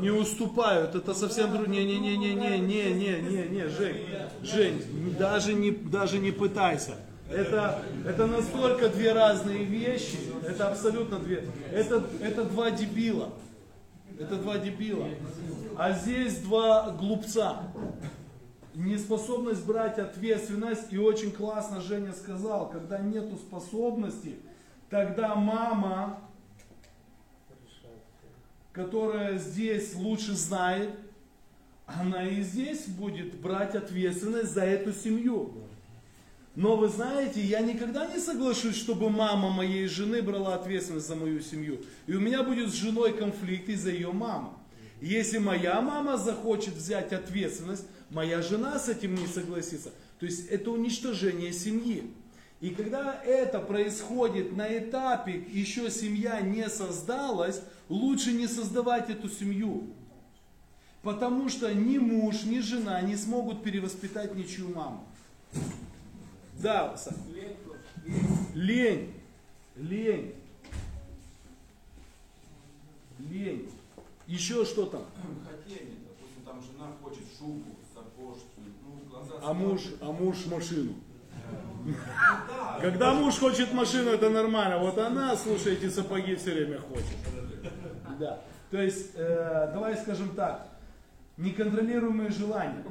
Не 0.00 0.10
уступают, 0.10 0.94
это 0.94 1.14
совсем 1.14 1.52
другое. 1.52 1.68
Не, 1.68 1.84
не, 1.84 1.98
не, 1.98 2.16
не, 2.16 2.34
не, 2.34 2.58
не, 2.58 3.20
не, 3.20 3.48
не, 3.48 3.68
Жень, 3.68 4.06
Жень, 4.42 5.16
даже 5.18 5.54
не, 5.54 5.70
даже 5.70 6.18
не 6.18 6.32
пытайся. 6.32 6.96
Это, 7.30 7.82
это 8.04 8.26
настолько 8.26 8.88
две 8.88 9.12
разные 9.12 9.64
вещи, 9.64 10.18
это 10.46 10.68
абсолютно 10.68 11.18
две. 11.20 11.44
Это, 11.72 12.04
это 12.20 12.44
два 12.44 12.70
дебила. 12.72 13.30
Это 14.18 14.36
два 14.36 14.58
дебила. 14.58 15.06
А 15.78 15.92
здесь 15.92 16.38
два 16.38 16.90
глупца. 16.90 17.62
Неспособность 18.74 19.64
брать 19.64 19.98
ответственность. 19.98 20.92
И 20.92 20.98
очень 20.98 21.30
классно 21.30 21.80
Женя 21.80 22.12
сказал, 22.12 22.68
когда 22.70 22.98
нету 22.98 23.36
способности, 23.36 24.36
тогда 24.88 25.34
мама 25.36 26.18
которая 28.84 29.38
здесь 29.38 29.94
лучше 29.94 30.34
знает, 30.34 30.90
она 31.84 32.26
и 32.26 32.40
здесь 32.42 32.86
будет 32.86 33.34
брать 33.34 33.74
ответственность 33.74 34.52
за 34.54 34.62
эту 34.62 34.92
семью. 34.92 35.52
Но 36.56 36.76
вы 36.76 36.88
знаете, 36.88 37.42
я 37.42 37.60
никогда 37.60 38.06
не 38.06 38.18
соглашусь, 38.18 38.76
чтобы 38.76 39.10
мама 39.10 39.50
моей 39.50 39.86
жены 39.86 40.22
брала 40.22 40.54
ответственность 40.54 41.06
за 41.06 41.14
мою 41.14 41.40
семью. 41.40 41.80
И 42.06 42.14
у 42.14 42.20
меня 42.20 42.42
будет 42.42 42.70
с 42.70 42.74
женой 42.74 43.12
конфликт 43.12 43.68
из-за 43.68 43.90
ее 43.90 44.12
мамы. 44.12 44.50
Если 45.02 45.38
моя 45.38 45.80
мама 45.82 46.16
захочет 46.16 46.74
взять 46.74 47.12
ответственность, 47.12 47.86
моя 48.08 48.40
жена 48.40 48.78
с 48.78 48.88
этим 48.88 49.14
не 49.14 49.26
согласится. 49.26 49.90
То 50.18 50.26
есть 50.26 50.48
это 50.48 50.70
уничтожение 50.70 51.52
семьи. 51.52 52.10
И 52.60 52.70
когда 52.70 53.14
это 53.24 53.58
происходит 53.58 54.54
на 54.54 54.78
этапе, 54.78 55.32
еще 55.50 55.90
семья 55.90 56.42
не 56.42 56.68
создалась, 56.68 57.62
лучше 57.88 58.32
не 58.32 58.46
создавать 58.46 59.08
эту 59.08 59.30
семью. 59.30 59.88
Потому 61.02 61.48
что 61.48 61.74
ни 61.74 61.96
муж, 61.96 62.42
ни 62.44 62.58
жена 62.58 63.00
не 63.00 63.16
смогут 63.16 63.62
перевоспитать 63.62 64.34
ничью 64.34 64.68
маму. 64.74 65.06
Да, 66.58 66.94
Сань. 66.98 67.16
Лень. 68.54 69.14
Лень. 69.76 70.34
Лень. 73.18 73.70
Еще 74.26 74.66
что 74.66 74.84
там? 74.84 75.04
Хотение, 75.48 75.96
допустим, 76.06 76.42
там 76.44 76.62
жена 76.62 76.92
хочет 77.02 77.24
шубу, 77.38 77.74
сапожки, 77.94 78.44
ну, 78.84 79.10
глаза 79.10 79.34
А 79.42 79.54
муж, 79.54 79.80
а 80.02 80.12
муж 80.12 80.44
машину. 80.46 80.94
Да, 81.86 82.78
Когда 82.80 83.14
муж 83.14 83.38
хочет 83.38 83.72
машину, 83.72 84.10
это 84.10 84.30
нормально. 84.30 84.78
Вот 84.78 84.98
она, 84.98 85.36
слушай, 85.36 85.74
эти 85.74 85.88
сапоги 85.88 86.34
все 86.34 86.52
время 86.52 86.78
хочет. 86.78 87.16
Да. 88.18 88.40
То 88.70 88.80
есть, 88.80 89.12
э, 89.14 89.70
давай 89.72 89.96
скажем 89.96 90.34
так, 90.34 90.68
неконтролируемые 91.36 92.30
желания. 92.30 92.84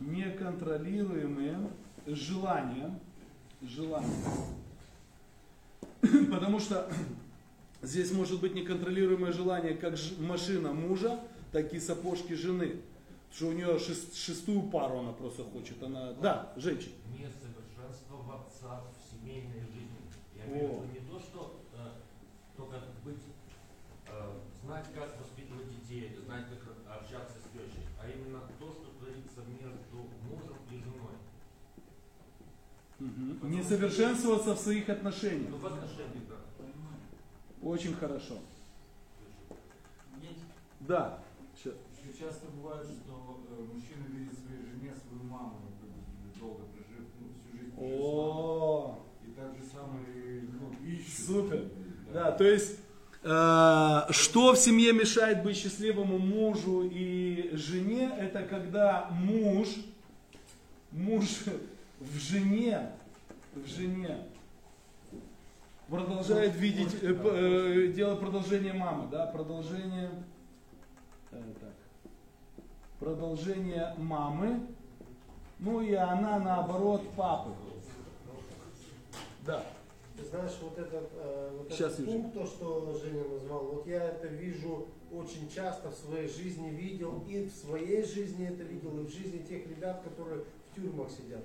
Неконтролируемые 0.00 1.58
желания. 2.06 2.98
Желания. 3.62 4.24
Потому 6.30 6.60
что 6.60 6.88
здесь 7.82 8.12
может 8.12 8.40
быть 8.40 8.54
неконтролируемое 8.54 9.32
желание 9.32 9.74
как 9.74 9.94
машина 10.18 10.72
мужа, 10.72 11.20
так 11.52 11.72
и 11.72 11.80
сапожки 11.80 12.34
жены. 12.34 12.76
Что 13.32 13.46
у 13.48 13.52
нее 13.52 13.78
шест- 13.78 14.14
шестую 14.16 14.62
пару 14.70 14.98
она 14.98 15.12
просто 15.12 15.44
хочет. 15.44 15.82
Она, 15.82 16.12
да, 16.14 16.52
женщина. 16.56 16.94
несовершенствоваться 17.12 18.82
в 18.90 19.10
семейной 19.10 19.60
жизни. 19.60 19.98
Я 20.34 20.46
имею 20.46 20.80
в 20.80 20.84
виду 20.84 21.00
не 21.00 21.08
то, 21.08 21.20
что 21.20 21.60
э, 21.74 21.90
только 22.56 22.76
быть, 23.04 23.22
э, 24.08 24.32
знать, 24.64 24.86
как 24.94 25.18
воспитывать 25.20 25.68
детей, 25.70 26.16
знать, 26.24 26.46
как 26.48 26.98
общаться 26.98 27.36
с 27.38 27.52
тещей, 27.52 27.86
а 28.02 28.08
именно 28.08 28.40
то, 28.58 28.72
что 28.72 28.86
творится 28.98 29.40
между 29.48 29.96
мужем 30.28 30.56
и 30.70 30.76
женой. 30.78 31.14
Мгм. 32.98 33.50
Не 33.50 33.62
совершенствоваться 33.62 34.54
в 34.54 34.58
своих 34.58 34.88
отношениях. 34.88 35.50
Ну, 35.50 35.56
в 35.56 35.66
отношениях, 35.66 36.28
да. 36.28 36.36
Очень 37.62 37.94
хорошо. 37.94 38.38
Да. 40.80 41.22
Еще 41.54 41.74
часто 42.18 42.46
бывает, 42.48 42.86
что 42.86 43.09
мужчина 43.66 44.04
видит 44.08 44.34
своей 44.38 44.62
жене 44.62 44.94
свою 44.94 45.24
маму, 45.24 45.60
ну, 45.62 45.70
как 45.80 45.88
бы, 45.90 46.40
долго 46.40 46.64
прожив, 46.64 47.06
ну, 47.20 47.28
всю 47.34 47.58
жизнь 47.58 47.72
прожив. 47.72 48.00
О, 48.00 48.98
И 49.24 49.30
так 49.30 49.54
же 49.56 49.62
самое, 49.64 50.44
ну, 50.52 50.86
ищут. 50.86 51.26
Супер. 51.26 51.64
да, 52.12 52.32
то 52.32 52.44
есть, 52.44 52.78
э, 53.22 54.12
что 54.12 54.52
в 54.52 54.58
семье 54.58 54.92
мешает 54.92 55.42
быть 55.42 55.56
счастливому 55.56 56.18
мужу 56.18 56.88
и 56.90 57.50
жене, 57.54 58.10
это 58.18 58.42
когда 58.42 59.08
муж, 59.10 59.68
муж 60.92 61.44
в 62.00 62.18
жене, 62.18 62.92
в 63.54 63.66
жене 63.66 64.18
продолжает 65.90 66.54
видеть, 66.54 66.94
э, 67.02 67.12
э, 67.12 67.86
делать 67.88 68.20
продолжение 68.20 68.72
мамы, 68.72 69.08
да, 69.10 69.26
продолжение, 69.26 70.10
э, 71.32 71.42
так, 71.60 71.69
продолжение 73.00 73.94
мамы, 73.96 74.60
ну 75.58 75.80
и 75.80 75.94
она 75.94 76.38
наоборот 76.38 77.02
папы. 77.16 77.50
Да. 79.44 79.64
Ты 80.16 80.24
знаешь, 80.26 80.52
вот 80.60 80.78
этот, 80.78 81.10
э, 81.14 81.50
вот 81.58 81.72
Сейчас, 81.72 81.94
этот 81.94 82.06
пункт, 82.06 82.34
то, 82.34 82.46
что 82.46 83.00
Женя 83.02 83.24
назвал, 83.24 83.64
вот 83.64 83.86
я 83.86 84.04
это 84.04 84.26
вижу 84.26 84.86
очень 85.10 85.50
часто 85.50 85.90
в 85.90 85.94
своей 85.94 86.28
жизни, 86.28 86.68
видел, 86.68 87.24
и 87.26 87.44
в 87.44 87.52
своей 87.52 88.04
жизни 88.04 88.46
это 88.46 88.62
видел, 88.62 89.00
и 89.00 89.06
в 89.06 89.10
жизни 89.10 89.38
тех 89.38 89.66
ребят, 89.66 90.02
которые 90.02 90.42
в 90.42 90.74
тюрьмах 90.76 91.10
сидят. 91.10 91.44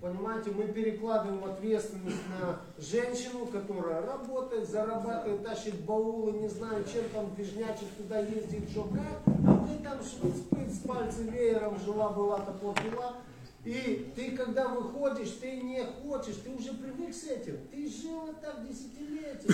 Понимаете, 0.00 0.50
мы 0.52 0.68
перекладываем 0.68 1.44
ответственность 1.44 2.22
на 2.28 2.60
женщину, 2.78 3.46
которая 3.46 4.06
работает, 4.06 4.68
зарабатывает, 4.68 5.44
тащит 5.44 5.80
баулы, 5.84 6.32
не 6.32 6.48
знаю, 6.48 6.84
чем 6.84 7.04
там 7.12 7.34
движнячит, 7.34 7.88
куда 7.96 8.20
ездит, 8.20 8.70
что 8.70 8.84
как, 8.84 9.22
а 9.26 9.66
ты 9.66 9.82
там 9.82 9.98
шпиц-пыц, 10.00 10.86
пальцы 10.86 11.22
веером, 11.24 11.76
жила-была, 11.84 12.40
топор 12.40 12.74
пила. 12.80 13.16
И 13.64 14.12
ты, 14.14 14.30
когда 14.30 14.68
выходишь, 14.68 15.36
ты 15.40 15.60
не 15.60 15.84
хочешь, 15.84 16.36
ты 16.36 16.50
уже 16.50 16.72
привык 16.74 17.12
с 17.12 17.24
этим, 17.24 17.58
ты 17.70 17.88
жил 17.88 18.32
так 18.40 18.66
десятилетия. 18.66 19.52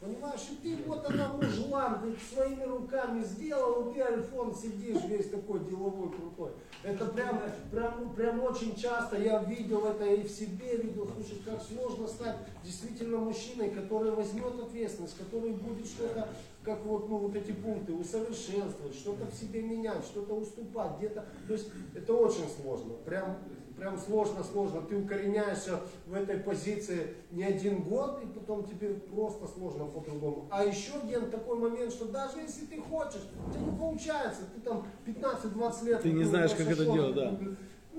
Понимаешь, 0.00 0.46
и 0.52 0.54
ты 0.62 0.82
вот 0.84 1.04
она 1.10 1.32
мужлан, 1.32 2.00
ты 2.02 2.14
своими 2.32 2.62
руками 2.62 3.24
сделал, 3.24 3.90
и 3.90 3.94
ты, 3.94 4.00
Альфон, 4.00 4.54
сидишь 4.54 5.02
весь 5.04 5.28
такой 5.28 5.58
деловой, 5.64 6.10
крутой. 6.10 6.52
Это 6.84 7.06
прям, 7.06 7.42
прям, 7.72 8.14
прям 8.14 8.42
очень 8.44 8.76
часто 8.76 9.20
я 9.20 9.42
видел 9.42 9.86
это 9.86 10.04
и 10.04 10.22
в 10.22 10.30
себе 10.30 10.76
видел, 10.76 11.10
слушай, 11.12 11.42
как 11.44 11.60
сложно 11.60 12.06
стать 12.06 12.36
действительно 12.64 13.18
мужчиной, 13.18 13.70
который 13.70 14.12
возьмет 14.12 14.54
ответственность, 14.60 15.18
который 15.18 15.50
будет 15.50 15.86
что-то, 15.86 16.28
как 16.62 16.84
вот, 16.84 17.08
ну, 17.08 17.16
вот 17.16 17.34
эти 17.34 17.50
пункты, 17.50 17.92
усовершенствовать, 17.92 18.94
что-то 18.94 19.26
в 19.26 19.34
себе 19.34 19.62
менять, 19.62 20.04
что-то 20.04 20.34
уступать, 20.34 20.98
где-то, 20.98 21.26
то 21.48 21.52
есть 21.52 21.70
это 21.96 22.14
очень 22.14 22.48
сложно, 22.48 22.94
прям, 23.04 23.36
прям 23.78 23.98
сложно, 23.98 24.42
сложно, 24.44 24.82
ты 24.82 24.96
укореняешься 24.96 25.80
в 26.06 26.14
этой 26.14 26.38
позиции 26.38 27.14
не 27.30 27.44
один 27.44 27.82
год, 27.82 28.20
и 28.22 28.26
потом 28.26 28.64
тебе 28.64 28.94
просто 28.94 29.46
сложно 29.46 29.86
по-другому. 29.86 30.48
А 30.50 30.64
еще 30.64 30.92
один 31.02 31.30
такой 31.30 31.58
момент, 31.58 31.92
что 31.92 32.06
даже 32.06 32.40
если 32.40 32.66
ты 32.66 32.80
хочешь, 32.80 33.22
у 33.46 33.50
тебя 33.50 33.62
не 33.62 33.78
получается, 33.78 34.42
ты 34.54 34.60
там 34.60 34.86
15-20 35.06 35.84
лет. 35.84 36.02
Ты 36.02 36.12
не 36.12 36.24
знаешь, 36.24 36.52
как 36.52 36.68
это 36.68 36.84
делать, 36.84 37.14
да. 37.14 37.38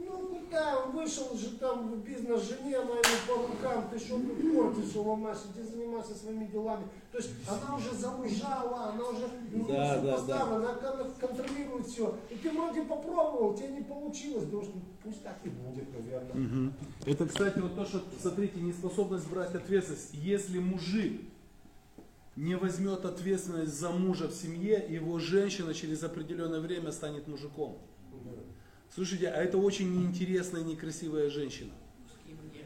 Ну, 0.10 0.26
куда 0.28 0.80
он 0.80 0.92
вышел 0.92 1.36
же 1.38 1.52
там 1.60 1.88
в 1.92 1.98
бизнес 2.04 2.42
жене, 2.50 2.78
она 2.78 2.92
ему 2.96 3.02
по 3.28 3.48
рукам, 3.48 3.90
ты 3.92 4.00
что 4.00 4.16
тут 4.18 4.56
портишь, 4.56 4.90
что 4.90 5.04
ломаешь, 5.04 5.38
иди 5.54 5.62
занимайся 5.68 6.16
своими 6.16 6.46
делами. 6.48 6.88
То 7.12 7.20
есть 7.20 7.30
она 7.48 7.76
уже 7.76 7.94
замужала, 7.94 8.92
она 8.94 9.08
уже 9.10 9.30
ну, 9.52 9.68
Да, 9.68 10.00
да, 10.02 10.14
поставлена, 10.14 10.56
она 10.56 10.74
кон- 10.74 11.12
контролирует 11.20 11.86
все. 11.86 12.16
И 12.32 12.36
ты 12.36 12.50
вроде 12.52 12.82
попробовал, 12.84 13.54
тебе 13.56 13.70
не 13.70 13.82
получилось, 13.84 14.46
думаешь, 14.46 14.70
ну, 14.74 14.82
пусть 15.04 15.24
так 15.24 15.38
и 15.44 15.50
будет, 15.50 15.86
наверное. 15.94 16.74
Это, 17.06 17.28
кстати, 17.28 17.60
вот 17.60 17.76
то, 17.76 17.86
что, 17.86 18.02
смотрите, 18.20 18.60
неспособность 18.60 19.30
брать 19.30 19.54
ответственность. 19.54 20.10
Если 20.14 20.58
мужик 20.58 21.22
не 22.36 22.56
возьмет 22.56 23.06
ответственность 23.06 23.74
за 23.74 23.92
мужа 23.92 24.28
в 24.28 24.34
семье, 24.34 24.84
его 24.90 25.20
женщина 25.20 25.74
через 25.74 26.04
определенное 26.04 26.62
время 26.62 26.92
станет 26.92 27.28
мужиком. 27.28 27.78
Слушайте, 29.00 29.30
а 29.30 29.42
это 29.42 29.58
очень 29.58 29.94
неинтересная 29.94 30.60
и 30.60 30.66
некрасивая 30.66 31.30
женщина. 31.30 31.72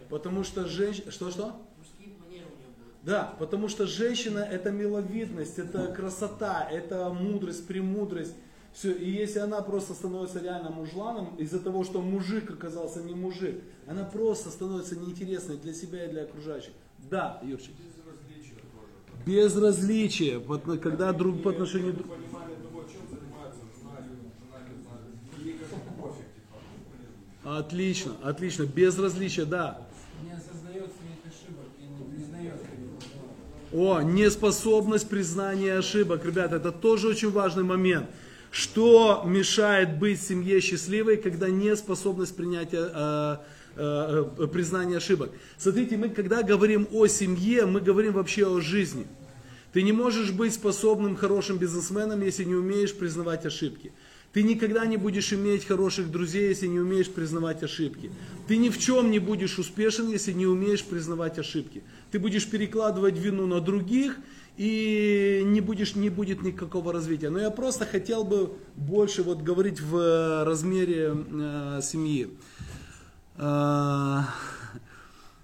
Потому 0.10 0.44
что 0.44 0.66
женщина... 0.66 1.12
Что-что? 1.12 1.62
Мужские 1.78 2.18
манеры 2.18 2.46
у 2.46 2.60
него 2.60 2.72
будут. 2.76 3.04
Да, 3.04 3.36
потому 3.38 3.68
что 3.68 3.86
женщина 3.86 4.40
это 4.40 4.72
миловидность, 4.72 5.60
это 5.60 5.94
красота, 5.94 6.68
это 6.68 7.12
мудрость, 7.12 7.68
премудрость. 7.68 8.34
Все, 8.74 8.92
и 8.94 9.12
если 9.12 9.38
она 9.38 9.62
просто 9.62 9.94
становится 9.94 10.40
реально 10.40 10.72
мужланом, 10.72 11.36
из-за 11.36 11.60
того, 11.60 11.84
что 11.84 12.02
мужик 12.02 12.50
оказался 12.50 13.04
не 13.04 13.14
мужик, 13.14 13.62
она 13.86 14.04
просто 14.04 14.50
становится 14.50 14.96
неинтересной 14.96 15.58
для 15.58 15.76
себя 15.76 16.06
и 16.06 16.10
для 16.10 16.24
окружающих. 16.24 16.74
Да, 17.12 17.40
Юрчик. 17.44 17.76
Безразличие. 17.78 18.58
Безразличие, 19.28 20.40
вот 20.40 20.64
когда 20.82 21.14
друг 21.14 21.44
по 21.44 21.52
отношению... 21.52 21.92
нету 21.92 22.06
понимания 22.06 22.56
того, 22.56 22.84
чем 22.86 23.02
занимается 23.08 23.62
жена 23.78 24.00
или 24.00 24.16
жена 24.16 24.68
не 24.68 24.82
знает. 24.82 25.04
Ей 25.46 25.58
как 25.60 25.70
пофиг, 25.98 26.26
типа. 26.34 26.58
Отлично, 27.44 28.14
отлично, 28.24 28.64
безразличие, 28.64 29.46
да. 29.46 29.82
Не 30.24 30.32
осознает 30.32 30.92
своих 30.94 31.20
ошибок 31.26 31.66
и 31.78 31.84
не 31.84 32.16
признает 32.16 32.56
их. 32.56 33.78
О, 33.78 34.02
неспособность 34.02 35.10
признания 35.10 35.78
ошибок. 35.78 36.24
Ребята, 36.26 36.56
это 36.56 36.72
тоже 36.72 37.10
очень 37.10 37.32
важный 37.32 37.64
момент. 37.64 38.08
Что 38.52 39.24
мешает 39.26 39.98
быть 39.98 40.22
семье 40.22 40.62
счастливой, 40.62 41.18
когда 41.18 41.50
неспособность 41.50 42.36
принятия 42.36 42.88
э, 42.94 43.38
э, 43.76 44.26
э, 44.38 44.48
признания 44.48 44.98
ошибок? 44.98 45.32
Смотрите, 45.58 45.98
мы 45.98 46.10
когда 46.10 46.44
говорим 46.44 46.88
о 46.92 47.08
семье, 47.08 47.66
мы 47.66 47.82
говорим 47.82 48.14
вообще 48.14 48.48
о 48.48 48.62
жизни. 48.62 49.08
Ты 49.74 49.82
не 49.82 49.92
можешь 49.92 50.32
быть 50.32 50.54
способным, 50.54 51.16
хорошим 51.16 51.58
бизнесменом, 51.58 52.22
если 52.22 52.44
не 52.44 52.54
умеешь 52.54 52.94
признавать 52.94 53.44
ошибки. 53.48 53.92
Ты 54.34 54.42
никогда 54.42 54.86
не 54.88 54.98
будешь 54.98 55.32
иметь 55.32 55.66
хороших 55.66 56.10
друзей, 56.10 56.50
если 56.50 56.66
не 56.66 56.80
умеешь 56.80 57.10
признавать 57.10 57.62
ошибки. 57.62 58.12
Ты 58.48 58.58
ни 58.58 58.70
в 58.70 58.80
чем 58.80 59.12
не 59.12 59.20
будешь 59.20 59.60
успешен, 59.60 60.10
если 60.10 60.34
не 60.34 60.48
умеешь 60.48 60.84
признавать 60.84 61.38
ошибки. 61.38 61.84
Ты 62.12 62.18
будешь 62.18 62.50
перекладывать 62.50 63.16
вину 63.16 63.46
на 63.46 63.62
других, 63.62 64.18
и 64.58 65.42
не, 65.46 65.62
будешь, 65.62 65.96
не 65.96 66.10
будет 66.10 66.42
никакого 66.42 66.92
развития. 66.94 67.30
Но 67.30 67.40
я 67.40 67.52
просто 67.52 67.86
хотел 67.86 68.24
бы 68.24 68.54
больше 68.76 69.24
вот 69.24 69.42
говорить 69.42 69.80
в 69.80 69.98
э, 69.98 70.44
размере 70.44 71.16
э, 71.16 71.80
семьи. 71.84 72.36
Э, 73.38 74.22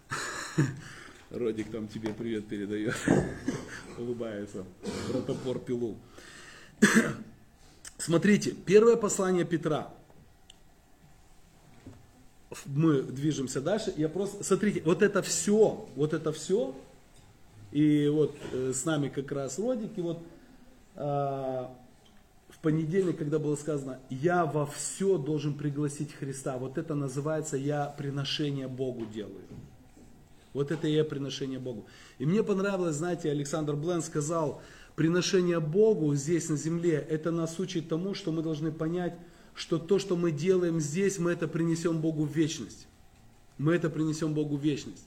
Родик 1.30 1.69
там 1.71 1.88
тебе 1.88 2.10
привет 2.10 2.47
передает. 2.47 2.95
Улыбается. 3.97 4.65
Ротопор 5.13 5.60
пилу. 5.60 5.97
Смотрите, 7.99 8.51
первое 8.51 8.95
послание 8.95 9.43
Петра. 9.43 9.93
Мы 12.65 13.03
движемся 13.03 13.62
дальше. 13.62 13.93
Я 13.97 14.07
просто, 14.07 14.43
смотрите, 14.43 14.81
вот 14.85 15.03
это 15.03 15.21
все, 15.21 15.85
вот 15.95 16.13
это 16.13 16.31
все, 16.31 16.73
и 17.71 18.07
вот 18.07 18.35
э, 18.53 18.71
с 18.73 18.85
нами 18.85 19.09
как 19.09 19.31
раз 19.33 19.59
Родик, 19.59 19.97
и 19.97 20.01
вот 20.01 20.19
а, 20.95 21.69
в 22.47 22.59
понедельник, 22.59 23.17
когда 23.17 23.38
было 23.38 23.57
сказано, 23.57 23.99
я 24.09 24.45
во 24.45 24.65
все 24.65 25.17
должен 25.17 25.53
пригласить 25.53 26.13
Христа, 26.13 26.57
вот 26.57 26.77
это 26.77 26.95
называется, 26.95 27.57
я 27.57 27.85
приношение 27.85 28.69
Богу 28.69 29.05
делаю. 29.05 29.43
Вот 30.53 30.71
это 30.71 30.88
я 30.88 31.03
приношение 31.03 31.59
Богу. 31.59 31.85
И 32.17 32.25
мне 32.25 32.43
понравилось, 32.43 32.95
знаете, 32.95 33.29
Александр 33.29 33.75
Блен 33.75 34.01
сказал, 34.01 34.62
приношение 34.99 35.62
Богу 35.62 36.13
здесь 36.13 36.49
на 36.49 36.57
земле, 36.57 37.07
это 37.09 37.31
нас 37.31 37.57
учит 37.57 37.88
тому, 37.88 38.13
что 38.13 38.33
мы 38.33 38.41
должны 38.41 38.69
понять, 38.69 39.15
что 39.55 39.79
то, 39.79 39.97
что 39.97 40.17
мы 40.17 40.29
делаем 40.29 40.81
здесь, 40.81 41.19
мы 41.19 41.31
это 41.31 41.47
принесем 41.47 42.01
Богу 42.01 42.25
в 42.25 42.35
вечность. 42.35 42.85
Мы 43.57 43.75
это 43.75 43.89
принесем 43.89 44.33
Богу 44.33 44.57
в 44.57 44.62
вечность. 44.62 45.05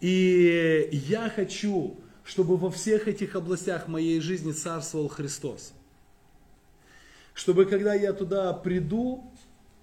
И 0.00 0.88
я 0.92 1.28
хочу, 1.28 1.98
чтобы 2.22 2.56
во 2.56 2.70
всех 2.70 3.08
этих 3.08 3.34
областях 3.34 3.88
моей 3.88 4.20
жизни 4.20 4.52
царствовал 4.52 5.08
Христос. 5.08 5.72
Чтобы 7.34 7.64
когда 7.64 7.94
я 7.94 8.12
туда 8.12 8.52
приду, 8.52 9.28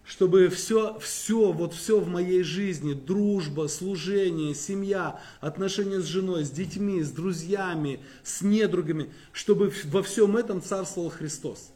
чтобы 0.05 0.49
все, 0.49 0.99
все, 0.99 1.51
вот 1.51 1.73
все 1.73 1.99
в 1.99 2.07
моей 2.07 2.43
жизни, 2.43 2.93
дружба, 2.93 3.67
служение, 3.67 4.53
семья, 4.53 5.19
отношения 5.39 6.01
с 6.01 6.05
женой, 6.05 6.43
с 6.43 6.51
детьми, 6.51 7.01
с 7.01 7.09
друзьями, 7.09 7.99
с 8.23 8.41
недругами, 8.41 9.11
чтобы 9.31 9.71
во 9.85 10.03
всем 10.03 10.35
этом 10.35 10.61
царствовал 10.61 11.09
Христос. 11.09 11.71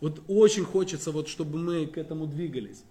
Вот 0.00 0.20
очень 0.26 0.64
хочется, 0.64 1.12
вот, 1.12 1.28
чтобы 1.28 1.58
мы 1.58 1.86
к 1.86 1.96
этому 1.96 2.26
двигались. 2.26 2.82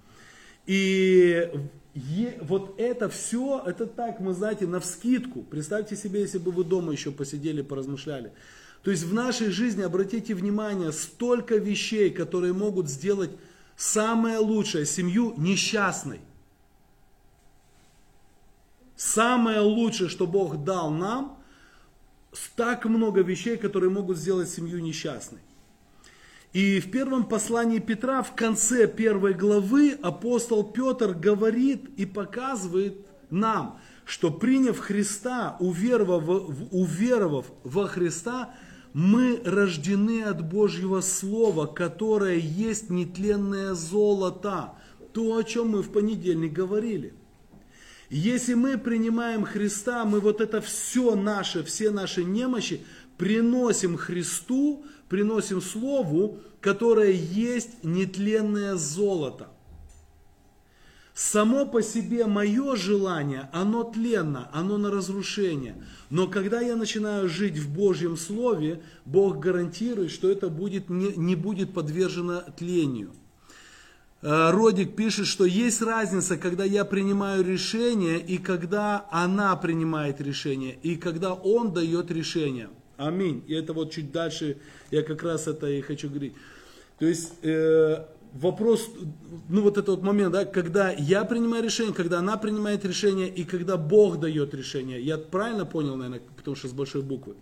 И 0.66 1.50
е, 1.94 2.38
вот 2.42 2.76
это 2.80 3.10
все, 3.10 3.62
это 3.66 3.86
так, 3.86 4.22
мы 4.22 4.34
знаете, 4.34 4.66
на 4.66 4.80
вскидку. 4.80 5.42
Представьте 5.42 5.98
себе, 5.98 6.22
если 6.22 6.38
бы 6.38 6.52
вы 6.52 6.64
дома 6.64 6.94
еще 6.94 7.12
посидели, 7.12 7.62
поразмышляли. 7.62 8.32
То 8.82 8.92
есть 8.92 9.04
в 9.04 9.14
нашей 9.14 9.50
жизни, 9.50 9.82
обратите 9.82 10.34
внимание, 10.34 10.94
столько 10.94 11.58
вещей, 11.58 12.12
которые 12.12 12.54
могут 12.54 12.90
сделать 12.90 13.32
самое 13.82 14.38
лучшее 14.38 14.86
семью 14.86 15.34
несчастной. 15.38 16.22
Самое 18.96 19.60
лучшее, 19.62 20.08
что 20.08 20.28
Бог 20.28 20.64
дал 20.64 20.92
нам, 20.92 21.40
так 22.56 22.86
много 22.86 23.22
вещей, 23.22 23.58
которые 23.58 23.90
могут 23.90 24.18
сделать 24.18 24.50
семью 24.50 24.80
несчастной. 24.80 25.40
И 26.54 26.80
в 26.80 26.92
первом 26.92 27.26
послании 27.26 27.80
Петра, 27.80 28.22
в 28.22 28.36
конце 28.36 28.88
первой 28.88 29.34
главы, 29.34 29.98
апостол 30.04 30.64
Петр 30.64 31.14
говорит 31.14 31.90
и 31.98 32.06
показывает 32.06 33.04
нам, 33.32 33.80
что 34.06 34.30
приняв 34.30 34.78
Христа, 34.78 35.58
уверовав, 35.60 36.70
уверовав 36.72 37.48
во 37.64 37.88
Христа, 37.88 38.54
мы 38.94 39.42
рождены 39.46 40.24
от 40.24 40.48
Божьего 40.48 41.02
Слова, 41.02 41.66
которое 41.66 42.38
есть 42.38 42.90
нетленное 42.90 43.74
золото. 43.74 44.74
То, 45.14 45.38
о 45.38 45.44
чем 45.44 45.70
мы 45.70 45.82
в 45.82 45.92
понедельник 45.92 46.54
говорили. 46.54 47.14
Если 48.10 48.54
мы 48.54 48.78
принимаем 48.78 49.46
Христа, 49.46 50.04
мы 50.06 50.20
вот 50.20 50.42
это 50.42 50.60
все 50.62 51.16
наше, 51.16 51.64
все 51.64 51.92
наши 51.92 52.24
немощи 52.24 52.82
приносим 53.18 53.98
Христу, 53.98 54.86
приносим 55.08 55.62
Слову, 55.62 56.40
которое 56.60 57.12
есть 57.12 57.84
нетленное 57.84 58.76
золото. 58.76 59.50
Само 61.14 61.66
по 61.66 61.82
себе 61.82 62.26
мое 62.26 62.76
желание, 62.78 63.50
оно 63.52 63.84
тленно, 63.84 64.50
оно 64.54 64.78
на 64.78 64.90
разрушение. 64.90 65.76
Но 66.10 66.28
когда 66.28 66.62
я 66.62 66.76
начинаю 66.76 67.28
жить 67.28 67.58
в 67.58 67.74
Божьем 67.74 68.16
Слове, 68.16 68.82
Бог 69.06 69.40
гарантирует, 69.40 70.12
что 70.12 70.32
это 70.32 70.50
будет, 70.50 70.90
не, 70.90 71.14
не 71.18 71.36
будет 71.36 71.74
подвержено 71.74 72.44
тлению. 72.58 73.12
Э, 74.22 74.52
Родик 74.52 74.96
пишет, 74.96 75.28
что 75.28 75.46
есть 75.46 75.82
разница, 75.82 76.38
когда 76.38 76.64
я 76.64 76.86
принимаю 76.86 77.44
решение 77.44 78.20
и 78.20 78.38
когда 78.38 79.06
она 79.12 79.56
принимает 79.58 80.22
решение, 80.22 80.78
и 80.82 80.96
когда 80.96 81.34
он 81.34 81.74
дает 81.74 82.10
решение. 82.10 82.70
Аминь. 82.98 83.44
И 83.48 83.54
это 83.54 83.74
вот 83.74 83.92
чуть 83.92 84.12
дальше 84.12 84.58
я 84.92 85.02
как 85.02 85.24
раз 85.24 85.48
это 85.48 85.68
и 85.68 85.82
хочу 85.82 86.08
говорить. 86.08 86.34
То 87.00 87.06
есть 87.06 87.34
э, 87.42 88.06
вопрос, 88.34 88.90
ну 89.50 89.62
вот 89.62 89.78
этот 89.78 89.90
вот 89.90 90.04
момент, 90.04 90.34
да, 90.34 90.46
когда 90.46 90.92
я 90.92 91.26
принимаю 91.26 91.64
решение, 91.64 91.94
когда 91.94 92.20
она 92.20 92.38
принимает 92.38 92.86
решение 92.86 93.30
и 93.30 93.44
когда 93.44 93.78
Бог 93.78 94.20
дает 94.20 94.54
решение. 94.54 95.02
Я 95.02 95.18
правильно 95.18 95.66
понял, 95.66 95.96
наверное, 95.96 96.22
потому 96.36 96.56
что 96.56 96.68
с 96.68 96.74
большой 96.74 97.02
буквы. 97.02 97.36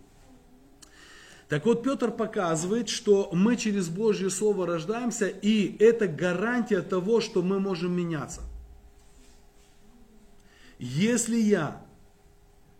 Так 1.48 1.66
вот, 1.66 1.82
Петр 1.82 2.12
показывает, 2.12 2.88
что 2.88 3.28
мы 3.32 3.56
через 3.56 3.88
Божье 3.88 4.30
Слово 4.30 4.66
рождаемся, 4.66 5.26
и 5.26 5.76
это 5.82 6.06
гарантия 6.06 6.80
того, 6.80 7.20
что 7.20 7.42
мы 7.42 7.58
можем 7.58 7.92
меняться. 7.92 8.42
Если 10.78 11.36
я 11.36 11.84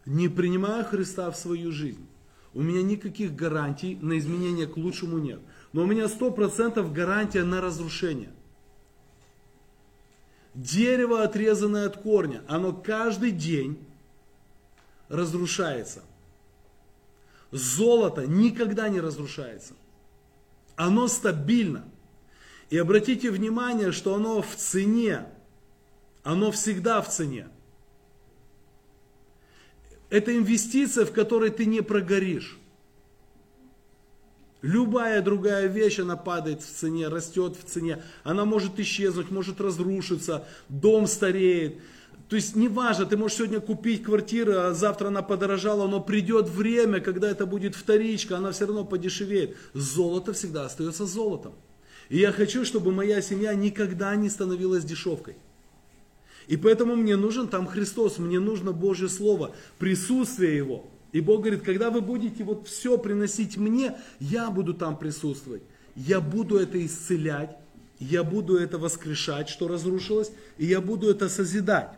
не 0.06 0.28
принимаю 0.28 0.84
Христа 0.84 1.30
в 1.32 1.36
свою 1.36 1.72
жизнь, 1.72 2.06
у 2.54 2.62
меня 2.62 2.82
никаких 2.82 3.34
гарантий 3.34 3.98
на 4.00 4.18
изменение 4.18 4.66
к 4.66 4.76
лучшему 4.76 5.18
нет. 5.18 5.40
Но 5.72 5.82
у 5.82 5.86
меня 5.86 6.04
100% 6.04 6.92
гарантия 6.92 7.44
на 7.44 7.60
разрушение. 7.60 8.32
Дерево, 10.54 11.22
отрезанное 11.22 11.86
от 11.86 11.96
корня, 11.96 12.42
оно 12.48 12.72
каждый 12.72 13.30
день 13.30 13.78
разрушается. 15.08 16.02
Золото 17.52 18.26
никогда 18.26 18.88
не 18.88 19.00
разрушается. 19.00 19.74
Оно 20.76 21.08
стабильно. 21.08 21.84
И 22.70 22.78
обратите 22.78 23.30
внимание, 23.30 23.92
что 23.92 24.14
оно 24.14 24.40
в 24.42 24.54
цене. 24.54 25.26
Оно 26.22 26.50
всегда 26.52 27.00
в 27.02 27.08
цене. 27.08 27.48
Это 30.08 30.36
инвестиция, 30.36 31.04
в 31.04 31.12
которой 31.12 31.50
ты 31.50 31.66
не 31.66 31.80
прогоришь. 31.80 32.59
Любая 34.62 35.22
другая 35.22 35.66
вещь, 35.66 36.00
она 36.00 36.16
падает 36.16 36.62
в 36.62 36.70
цене, 36.70 37.08
растет 37.08 37.56
в 37.56 37.64
цене. 37.64 38.02
Она 38.24 38.44
может 38.44 38.78
исчезнуть, 38.78 39.30
может 39.30 39.60
разрушиться, 39.60 40.46
дом 40.68 41.06
стареет. 41.06 41.78
То 42.28 42.36
есть 42.36 42.54
неважно, 42.54 43.06
ты 43.06 43.16
можешь 43.16 43.38
сегодня 43.38 43.58
купить 43.60 44.04
квартиру, 44.04 44.52
а 44.56 44.72
завтра 44.72 45.08
она 45.08 45.22
подорожала, 45.22 45.88
но 45.88 46.00
придет 46.00 46.48
время, 46.48 47.00
когда 47.00 47.28
это 47.28 47.44
будет 47.46 47.74
вторичка, 47.74 48.36
она 48.36 48.52
все 48.52 48.66
равно 48.66 48.84
подешевеет. 48.84 49.56
Золото 49.72 50.32
всегда 50.32 50.66
остается 50.66 51.06
золотом. 51.06 51.54
И 52.08 52.18
я 52.18 52.30
хочу, 52.30 52.64
чтобы 52.64 52.92
моя 52.92 53.22
семья 53.22 53.54
никогда 53.54 54.14
не 54.14 54.28
становилась 54.28 54.84
дешевкой. 54.84 55.36
И 56.48 56.56
поэтому 56.56 56.96
мне 56.96 57.16
нужен 57.16 57.48
там 57.48 57.66
Христос, 57.66 58.18
мне 58.18 58.40
нужно 58.40 58.72
Божье 58.72 59.08
Слово, 59.08 59.54
присутствие 59.78 60.56
Его. 60.56 60.84
И 61.12 61.20
Бог 61.20 61.40
говорит, 61.40 61.62
когда 61.62 61.90
вы 61.90 62.00
будете 62.00 62.44
вот 62.44 62.68
все 62.68 62.96
приносить 62.98 63.56
мне, 63.56 63.96
я 64.20 64.50
буду 64.50 64.74
там 64.74 64.96
присутствовать. 64.96 65.62
Я 65.96 66.20
буду 66.20 66.56
это 66.56 66.84
исцелять, 66.84 67.56
я 67.98 68.22
буду 68.22 68.56
это 68.56 68.78
воскрешать, 68.78 69.48
что 69.48 69.68
разрушилось, 69.68 70.30
и 70.56 70.66
я 70.66 70.80
буду 70.80 71.10
это 71.10 71.28
созидать. 71.28 71.90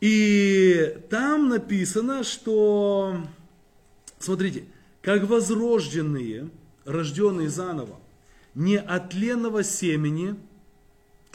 И 0.00 0.98
там 1.10 1.48
написано, 1.48 2.24
что, 2.24 3.22
смотрите, 4.18 4.64
как 5.02 5.28
возрожденные, 5.28 6.50
рожденные 6.84 7.48
заново, 7.48 7.98
не 8.54 8.78
от 8.78 9.10
тленного 9.10 9.62
семени, 9.62 10.36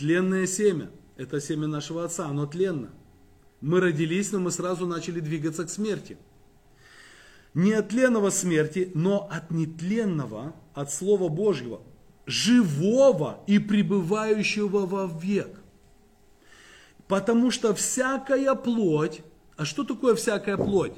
Тленное 0.01 0.47
семя. 0.47 0.89
Это 1.15 1.39
семя 1.39 1.67
нашего 1.67 2.03
отца, 2.03 2.25
оно 2.25 2.47
тленно. 2.47 2.89
Мы 3.61 3.79
родились, 3.79 4.31
но 4.31 4.39
мы 4.39 4.51
сразу 4.51 4.87
начали 4.87 5.19
двигаться 5.19 5.63
к 5.65 5.69
смерти. 5.69 6.17
Не 7.53 7.73
от 7.73 7.89
тленного 7.89 8.31
смерти, 8.31 8.91
но 8.95 9.27
от 9.31 9.51
нетленного, 9.51 10.55
от 10.73 10.91
Слова 10.91 11.29
Божьего, 11.29 11.81
живого 12.25 13.43
и 13.45 13.59
пребывающего 13.59 14.85
во 14.85 15.05
век. 15.05 15.59
Потому 17.07 17.51
что 17.51 17.73
всякая 17.75 18.55
плоть, 18.55 19.21
а 19.57 19.65
что 19.65 19.83
такое 19.83 20.15
всякая 20.15 20.57
плоть? 20.57 20.93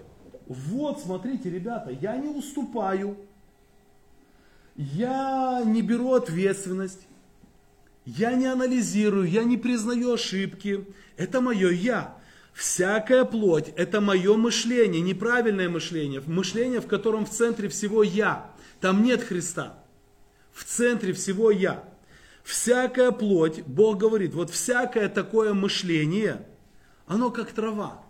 Вот, 0.47 1.01
смотрите, 1.01 1.49
ребята, 1.49 1.89
я 1.89 2.15
не 2.17 2.29
уступаю, 2.29 3.17
я 4.75 5.63
не 5.65 5.81
беру 5.81 6.13
ответственность, 6.13 7.07
я 8.05 8.33
не 8.33 8.45
анализирую, 8.45 9.27
я 9.27 9.43
не 9.43 9.57
признаю 9.57 10.13
ошибки. 10.13 10.85
Это 11.17 11.41
мое 11.41 11.71
я. 11.71 12.17
Всякая 12.53 13.25
плоть– 13.25 13.73
это 13.75 13.99
мое 13.99 14.37
мышление, 14.37 15.01
неправильное 15.01 15.69
мышление, 15.69 16.21
мышление, 16.27 16.81
в 16.81 16.87
котором 16.87 17.25
в 17.25 17.31
центре 17.31 17.67
всего 17.67 18.03
я. 18.03 18.51
Там 18.79 19.03
нет 19.03 19.23
Христа. 19.23 19.83
В 20.51 20.63
центре 20.63 21.13
всего 21.13 21.49
я. 21.49 21.83
Всякая 22.43 23.11
плоть, 23.11 23.63
Бог 23.63 23.97
говорит, 23.97 24.33
вот 24.33 24.51
всякое 24.51 25.09
такое 25.09 25.53
мышление, 25.53 26.45
оно 27.07 27.31
как 27.31 27.51
трава. 27.51 28.03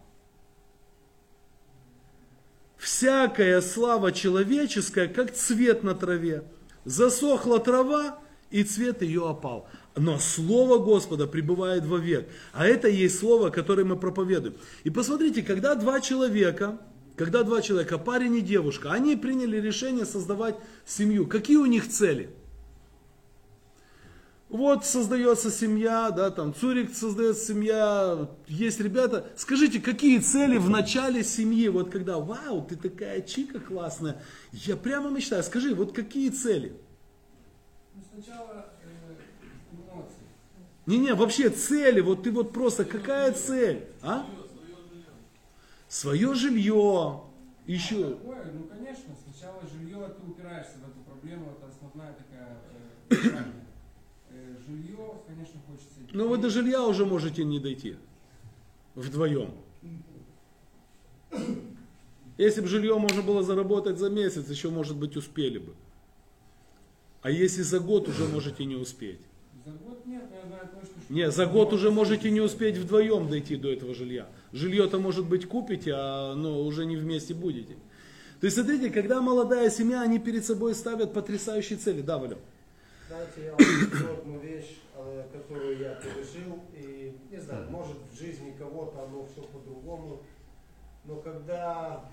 Всякая 2.77 3.61
слава 3.61 4.11
человеческая, 4.11 5.07
как 5.07 5.33
цвет 5.33 5.83
на 5.83 5.95
траве. 5.95 6.43
Засохла 6.83 7.59
трава, 7.59 8.19
и 8.53 8.63
цвет 8.63 9.01
ее 9.01 9.27
опал. 9.27 9.67
Но 9.95 10.19
Слово 10.19 10.77
Господа 10.77 11.27
пребывает 11.27 11.85
вовек. 11.85 12.29
А 12.53 12.65
это 12.65 12.87
и 12.87 12.95
есть 12.95 13.19
Слово, 13.19 13.49
которое 13.49 13.83
мы 13.83 13.97
проповедуем. 13.97 14.55
И 14.83 14.91
посмотрите, 14.91 15.41
когда 15.41 15.73
два 15.75 15.99
человека, 15.99 16.79
когда 17.17 17.43
два 17.43 17.61
человека, 17.61 17.97
парень 17.97 18.35
и 18.37 18.41
девушка, 18.41 18.91
они 18.91 19.15
приняли 19.15 19.57
решение 19.57 20.05
создавать 20.05 20.55
семью. 20.85 21.27
Какие 21.27 21.57
у 21.57 21.65
них 21.65 21.89
цели? 21.89 22.29
Вот 24.49 24.85
создается 24.85 25.49
семья, 25.49 26.11
да, 26.11 26.29
там 26.29 26.53
Цурик 26.53 26.93
создается 26.93 27.43
семья, 27.43 28.29
есть 28.47 28.79
ребята. 28.79 29.25
Скажите, 29.35 29.79
какие 29.79 30.19
цели 30.19 30.57
в 30.57 30.69
начале 30.69 31.23
семьи, 31.23 31.67
вот 31.69 31.89
когда, 31.89 32.19
вау, 32.19 32.63
ты 32.63 32.75
такая 32.75 33.21
чика 33.21 33.59
классная, 33.59 34.21
я 34.51 34.77
прямо 34.77 35.09
мечтаю, 35.09 35.41
скажи, 35.41 35.73
вот 35.73 35.91
какие 35.93 36.29
цели? 36.29 36.77
Сначала 38.13 38.67
э, 38.83 39.15
эмоции. 39.71 40.23
Не-не, 40.85 41.15
вообще 41.15 41.49
цели, 41.49 41.99
вот 41.99 42.23
ты 42.23 42.31
вот 42.31 42.51
просто, 42.53 42.85
какая 42.85 43.31
цель, 43.31 43.87
а? 44.01 44.27
Свое 45.87 46.33
жилье, 46.35 47.21
еще, 47.65 48.15
Такое, 48.15 48.51
ну, 48.53 48.63
конечно, 48.63 49.15
сначала 49.23 49.61
жилье, 49.67 50.09
ты 50.09 50.31
упираешься 50.31 50.73
в 50.77 50.89
эту 50.89 50.99
проблему, 51.07 51.53
это 51.57 51.69
основная 51.69 52.13
такая 52.13 52.57
э. 53.09 53.43
Э, 54.29 54.55
жилье, 54.67 55.21
конечно, 55.27 55.59
хочется... 55.67 55.93
ну 56.11 56.27
вы 56.27 56.37
до 56.37 56.49
жилья 56.49 56.83
уже 56.83 57.05
можете 57.05 57.43
не 57.43 57.59
дойти, 57.59 57.95
вдвоем. 58.95 59.51
Если 62.37 62.61
бы 62.61 62.67
жилье 62.67 62.97
можно 62.97 63.21
было 63.21 63.43
заработать 63.43 63.97
за 63.97 64.09
месяц, 64.09 64.49
еще, 64.49 64.69
может 64.69 64.97
быть, 64.97 65.15
успели 65.15 65.59
бы. 65.59 65.73
А 67.23 67.31
если 67.31 67.61
за 67.61 67.79
год, 67.79 68.09
уже 68.09 68.25
можете 68.25 68.65
не 68.65 68.75
успеть. 68.75 69.21
За 69.65 69.71
год 69.71 70.05
нет, 70.05 70.23
я 70.29 70.45
знаю 70.45 70.67
точно, 70.67 71.01
что... 71.01 71.13
Не, 71.13 71.31
за 71.31 71.45
год 71.45 71.71
уже 71.71 71.89
можете 71.89 72.29
не 72.29 72.41
успеть 72.41 72.77
вдвоем 72.77 73.29
дойти 73.29 73.55
до 73.55 73.71
этого 73.71 73.95
жилья. 73.95 74.27
Жилье-то, 74.51 74.99
может 74.99 75.25
быть, 75.25 75.47
купите, 75.47 75.93
а 75.95 76.35
но 76.35 76.61
уже 76.61 76.85
не 76.85 76.97
вместе 76.97 77.33
будете. 77.33 77.75
То 78.41 78.47
есть, 78.47 78.57
смотрите, 78.57 78.89
когда 78.89 79.21
молодая 79.21 79.69
семья, 79.69 80.01
они 80.01 80.19
перед 80.19 80.45
собой 80.45 80.75
ставят 80.75 81.13
потрясающие 81.13 81.79
цели. 81.79 82.01
Да, 82.01 82.17
Валя? 82.17 82.37
Знаете, 83.07 83.31
я 83.45 83.51
вам 83.51 84.19
одну 84.19 84.39
вещь, 84.39 84.79
э, 84.97 85.23
которую 85.31 85.79
я 85.79 85.95
пережил, 85.95 86.59
и 86.73 87.15
не 87.31 87.39
знаю, 87.39 87.69
может 87.69 87.95
в 88.11 88.19
жизни 88.19 88.53
кого-то 88.59 89.01
оно 89.01 89.25
все 89.31 89.43
по-другому, 89.43 90.23
но 91.05 91.15
когда 91.17 92.03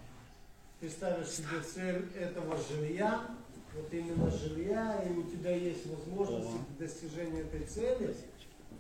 ты 0.79 0.89
ставишь 0.89 1.29
себе 1.29 1.61
цель 1.63 2.05
этого 2.17 2.57
жилья, 2.71 3.27
вот 3.77 3.93
именно 3.93 4.31
жилья, 4.31 5.03
и 5.03 5.13
у 5.13 5.23
тебя 5.25 5.55
есть 5.55 5.87
возможность 5.87 6.49
достижения 6.79 7.41
этой 7.41 7.65
цели, 7.67 8.15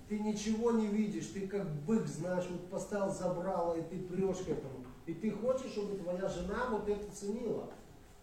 ты 0.08 0.18
ничего 0.18 0.72
не 0.72 0.88
видишь, 0.88 1.26
ты 1.26 1.46
как 1.46 1.68
бык, 1.86 2.06
знаешь, 2.06 2.46
вот 2.50 2.68
поставил 2.68 3.12
забрало, 3.12 3.74
и 3.74 3.82
ты 3.82 3.98
прешь 3.98 4.38
к 4.38 4.48
этому. 4.48 4.84
И 5.06 5.14
ты 5.14 5.30
хочешь, 5.30 5.72
чтобы 5.72 5.96
твоя 5.96 6.28
жена 6.28 6.68
вот 6.70 6.88
это 6.88 7.04
ценила. 7.12 7.70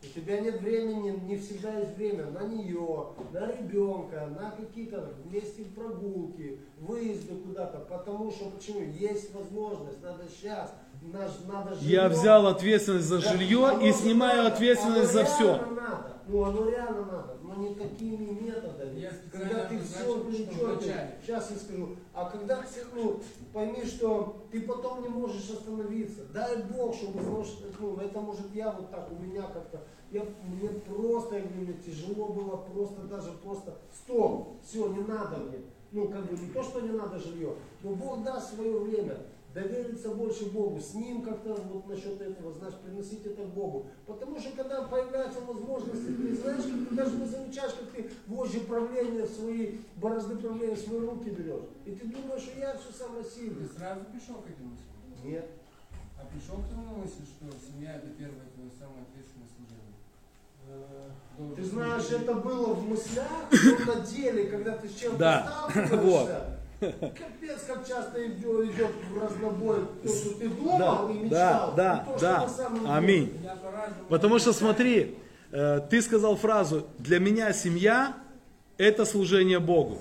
У 0.04 0.06
тебя 0.06 0.40
нет 0.40 0.62
времени, 0.62 1.20
не 1.26 1.38
всегда 1.38 1.80
есть 1.80 1.96
время 1.96 2.28
на 2.28 2.44
нее, 2.44 3.08
на 3.34 3.52
ребенка, 3.52 4.28
на 4.28 4.52
какие-то 4.52 5.12
вместе 5.24 5.64
прогулки, 5.64 6.60
выезды 6.80 7.36
куда-то. 7.36 7.80
Потому 7.80 8.32
что 8.32 8.52
почему? 8.52 8.82
Есть 8.82 9.34
возможность, 9.34 10.02
надо 10.04 10.26
сейчас. 10.30 10.72
Я 11.82 12.10
взял 12.10 12.48
ответственность 12.48 13.08
за 13.08 13.20
жилье 13.20 13.80
и 13.82 13.92
снимаю 13.92 14.48
ответственность 14.48 15.14
за 15.14 15.26
все. 15.26 15.60
Ну, 16.30 16.44
оно 16.44 16.70
реально 16.70 17.06
надо, 17.06 17.38
но 17.42 17.56
не 17.56 17.74
такими 17.74 18.32
методами. 18.42 19.00
Я 19.00 19.12
когда 19.32 19.66
ты 19.66 19.80
все 19.80 20.14
вначале. 20.14 21.18
сейчас 21.22 21.52
я 21.52 21.58
скажу, 21.58 21.96
а 22.14 22.30
когда 22.30 22.62
ну, 22.94 23.22
пойми, 23.54 23.86
что 23.86 24.46
ты 24.52 24.62
потом 24.62 25.04
не 25.04 25.08
можешь 25.08 25.50
остановиться. 25.50 26.26
Дай 26.34 26.64
Бог, 26.64 26.94
чтобы, 26.96 27.22
может, 27.22 27.56
ну, 27.80 27.96
это 27.98 28.20
может 28.20 28.54
я 28.54 28.72
вот 28.72 28.92
так, 28.92 29.10
у 29.10 29.24
меня 29.24 29.44
как-то, 29.44 29.82
я, 30.12 30.24
мне 30.44 30.68
просто, 30.68 31.36
я 31.36 31.42
говорю, 31.44 31.62
мне 31.62 31.74
тяжело 31.76 32.28
было, 32.28 32.58
просто 32.58 33.04
даже 33.04 33.32
просто, 33.32 33.78
стоп, 33.94 34.58
все, 34.66 34.88
не 34.88 35.04
надо 35.04 35.38
мне. 35.38 35.60
Ну, 35.94 36.10
как 36.10 36.26
бы 36.26 36.38
не 36.38 36.52
то, 36.52 36.62
что 36.62 36.82
не 36.82 36.92
надо 36.92 37.18
жилье, 37.18 37.54
но 37.82 37.92
Бог 37.92 38.22
даст 38.24 38.54
свое 38.54 38.78
время 38.80 39.18
довериться 39.58 40.10
больше 40.10 40.46
Богу, 40.52 40.80
с 40.80 40.94
Ним 40.94 41.24
как-то 41.24 41.56
вот 41.56 41.88
насчет 41.88 42.22
этого, 42.22 42.54
знаешь, 42.54 42.76
приносить 42.76 43.26
это 43.26 43.44
к 43.44 43.48
Богу. 43.48 43.88
Потому 44.06 44.40
что 44.40 44.52
когда 44.52 44.84
появляются 44.84 45.42
возможности, 45.42 46.12
ты 46.12 46.36
знаешь, 46.36 46.64
как 46.64 46.90
ты 46.90 46.96
даже 46.96 47.16
не 47.18 47.26
замечаешь, 47.26 47.74
как 47.74 47.90
ты 47.90 48.10
вожжи 48.28 48.60
правления 48.62 49.24
в 49.24 49.32
свои, 49.32 49.78
борозды 49.96 50.36
правления 50.36 50.76
в 50.76 50.80
свои 50.80 51.00
руки 51.00 51.30
берешь. 51.30 51.70
И 51.86 51.92
ты 51.92 52.08
думаешь, 52.08 52.44
что 52.44 52.60
я 52.60 52.78
все 52.78 52.92
самое 52.94 53.24
Ты 53.24 53.30
сильный. 53.32 53.68
сразу 53.68 54.02
пришел 54.06 54.36
к 54.36 54.48
этим 54.48 54.68
мыслям? 54.72 55.32
Нет. 55.32 55.50
А 56.20 56.26
пришел 56.26 56.58
к 56.58 56.70
тому 56.70 56.98
мысли, 56.98 57.24
что 57.26 57.50
семья 57.66 57.96
это 57.96 58.08
первое 58.10 58.46
твое 58.54 58.70
самое 58.78 59.02
ответственное 59.10 59.48
служение? 59.58 59.98
Должен 61.38 61.56
Ты 61.56 61.64
знаешь, 61.64 62.12
это 62.12 62.34
было 62.34 62.74
в 62.74 62.90
мыслях, 62.90 63.28
но 63.52 63.94
на 63.96 64.02
деле, 64.02 64.48
когда 64.48 64.78
ты 64.78 64.88
с 64.90 64.96
чем-то 64.96 65.18
Да, 65.18 65.68
сталкиваешься, 65.72 66.57
капец, 66.80 67.64
как 67.66 67.88
часто 67.88 68.28
идет, 68.28 68.92
в 69.10 69.18
разнобой 69.18 69.86
то, 70.04 70.10
что 70.10 70.34
ты 70.36 70.50
думал 70.50 70.78
Да, 70.78 71.12
и 71.12 71.18
да, 71.18 71.24
мечтал, 71.24 71.74
да, 71.76 71.98
и 71.98 72.06
то, 72.06 72.20
да. 72.20 72.48
деле. 72.48 72.90
Аминь. 72.90 73.48
Потому 74.10 74.40
что 74.40 74.54
смотри, 74.54 75.18
э, 75.52 75.82
ты 75.90 76.02
сказал 76.02 76.36
фразу, 76.36 76.88
для 77.00 77.20
меня 77.20 77.52
семья 77.54 78.16
это 78.78 79.06
служение 79.06 79.60
Богу. 79.60 79.98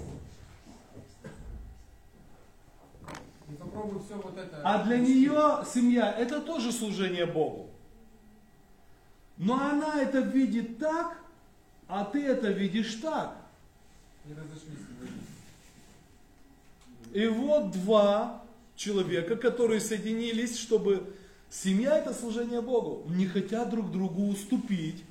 Вот 3.73 4.39
это. 4.39 4.61
А 4.65 4.85
для 4.85 4.99
нее 4.99 5.65
семья 5.73 6.11
это 6.11 6.41
тоже 6.41 6.73
служение 6.73 7.27
Богу. 7.27 7.71
Но 9.37 9.55
она 9.55 10.01
это 10.01 10.21
видит 10.21 10.79
так, 10.79 11.19
а 11.87 12.05
ты 12.05 12.25
это 12.25 12.49
видишь 12.49 12.95
так. 12.97 13.37
Не 14.25 14.35
разошлись. 14.35 14.87
И 17.17 17.27
вот 17.29 17.71
два 17.71 18.43
человека, 18.77 19.37
которые 19.37 19.81
соединились, 19.81 20.59
чтобы... 20.59 21.15
Семья 21.49 21.97
это 21.97 22.13
служение 22.13 22.61
Богу. 22.61 23.05
Не 23.09 23.25
хотят 23.27 23.71
друг 23.71 23.91
другу 23.91 24.27
уступить. 24.29 25.03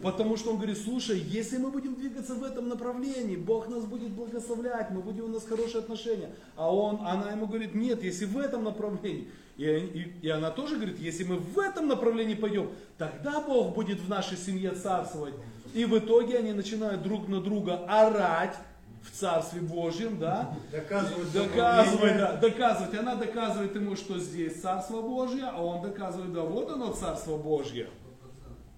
Потому 0.00 0.38
что 0.38 0.50
он 0.52 0.56
говорит, 0.56 0.78
слушай, 0.78 1.18
если 1.18 1.58
мы 1.58 1.70
будем 1.70 1.94
двигаться 1.94 2.34
в 2.34 2.42
этом 2.42 2.70
направлении, 2.70 3.36
Бог 3.36 3.68
нас 3.68 3.84
будет 3.84 4.12
благословлять, 4.12 4.90
мы 4.90 5.02
будем 5.02 5.24
у 5.24 5.28
нас 5.28 5.44
хорошие 5.44 5.80
отношения. 5.80 6.30
А 6.56 6.74
он, 6.74 7.00
она 7.06 7.32
ему 7.32 7.46
говорит, 7.46 7.74
нет, 7.74 8.02
если 8.02 8.24
в 8.24 8.38
этом 8.38 8.64
направлении. 8.64 9.28
И, 9.58 9.64
и- 9.66 10.12
и 10.26 10.28
она 10.30 10.50
тоже 10.50 10.76
говорит, 10.76 10.98
если 11.00 11.24
мы 11.24 11.36
в 11.36 11.58
этом 11.58 11.86
направлении 11.86 12.34
пойдем, 12.34 12.70
тогда 12.96 13.40
Бог 13.42 13.74
будет 13.74 14.00
в 14.00 14.08
нашей 14.08 14.38
семье 14.38 14.70
царствовать. 14.70 15.34
И 15.74 15.84
в 15.84 15.98
итоге 15.98 16.38
они 16.38 16.52
начинают 16.54 17.02
друг 17.02 17.28
на 17.28 17.42
друга 17.42 17.84
орать 17.86 18.56
в 19.02 19.18
Царстве 19.18 19.60
Божьем, 19.60 20.18
да, 20.18 20.54
Доказывать 20.70 21.32
Доказывает, 21.32 22.16
да, 22.16 22.36
доказывать. 22.36 22.94
Она 22.98 23.16
доказывает 23.16 23.74
ему, 23.74 23.96
что 23.96 24.18
здесь 24.18 24.60
Царство 24.60 25.02
Божье, 25.02 25.44
а 25.44 25.62
он 25.62 25.82
доказывает, 25.82 26.32
да, 26.32 26.42
вот 26.42 26.70
оно 26.70 26.92
Царство 26.92 27.36
Божье. 27.36 27.88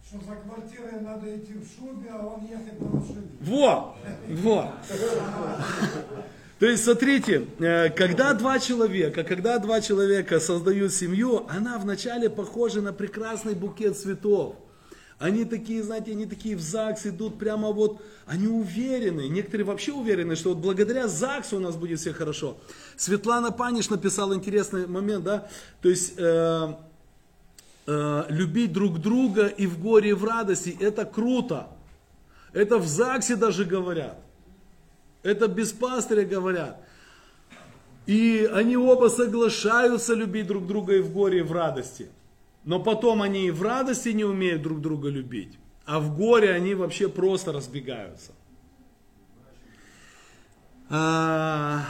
Что 0.07 0.19
за 0.19 0.37
квартирой 0.37 1.01
надо 1.01 1.35
идти 1.37 1.55
в 1.55 1.67
шубе, 1.67 2.11
а 2.11 2.27
он 2.27 2.45
ехать 2.45 2.79
на 2.81 2.89
машине. 2.89 3.29
Во! 3.41 3.97
Во! 4.29 4.73
То 6.59 6.67
есть, 6.67 6.85
смотрите, 6.85 7.49
э, 7.59 7.91
когда 7.91 8.33
два 8.33 8.59
человека, 8.59 9.25
когда 9.25 9.59
два 9.59 9.81
человека 9.81 10.41
создают 10.41 10.93
семью, 10.93 11.47
она 11.49 11.79
вначале 11.79 12.31
похожа 12.31 12.81
на 12.81 12.93
прекрасный 12.93 13.55
букет 13.55 13.99
цветов. 13.99 14.57
Они 15.19 15.45
такие, 15.45 15.83
знаете, 15.83 16.11
они 16.11 16.27
такие 16.27 16.57
в 16.57 16.61
ЗАГС 16.61 17.07
идут 17.07 17.39
прямо 17.39 17.71
вот, 17.71 18.03
они 18.27 18.49
уверены, 18.49 19.29
некоторые 19.29 19.65
вообще 19.65 19.93
уверены, 19.93 20.35
что 20.35 20.51
вот 20.51 20.59
благодаря 20.59 21.07
ЗАГСу 21.07 21.57
у 21.57 21.61
нас 21.61 21.77
будет 21.77 22.01
все 22.01 22.13
хорошо. 22.13 22.57
Светлана 22.97 23.53
Паниш 23.53 23.91
написала 23.91 24.35
интересный 24.35 24.87
момент, 24.87 25.25
да, 25.25 25.49
то 25.81 25.89
есть 25.89 26.15
э, 26.17 26.75
э, 27.87 28.25
любить 28.29 28.73
друг 28.73 29.01
друга 29.01 29.47
и 29.47 29.67
в 29.67 29.81
горе, 29.81 30.11
и 30.11 30.15
в 30.15 30.25
радости, 30.25 30.77
это 30.81 31.05
круто. 31.05 31.69
Это 32.53 32.79
в 32.79 32.87
ЗАГСе 32.87 33.37
даже 33.37 33.65
говорят. 33.65 34.19
Это 35.23 35.49
без 35.49 35.73
пастыря 35.73 36.25
говорят. 36.25 36.81
И 38.07 38.49
они 38.53 38.77
оба 38.77 39.09
соглашаются 39.09 40.15
любить 40.15 40.47
друг 40.47 40.67
друга 40.67 40.97
и 40.97 41.01
в 41.01 41.13
горе, 41.13 41.39
и 41.39 41.43
в 41.43 41.53
радости. 41.53 42.09
Но 42.65 42.81
потом 42.81 43.23
они 43.23 43.47
и 43.47 43.51
в 43.51 43.63
радости 43.63 44.09
не 44.09 44.25
умеют 44.25 44.63
друг 44.63 44.81
друга 44.81 45.09
любить, 45.09 45.59
а 45.85 46.01
в 46.01 46.17
горе 46.17 46.53
они 46.53 46.75
вообще 46.75 47.09
просто 47.09 47.53
разбегаются. 47.53 48.33
А, 50.89 51.85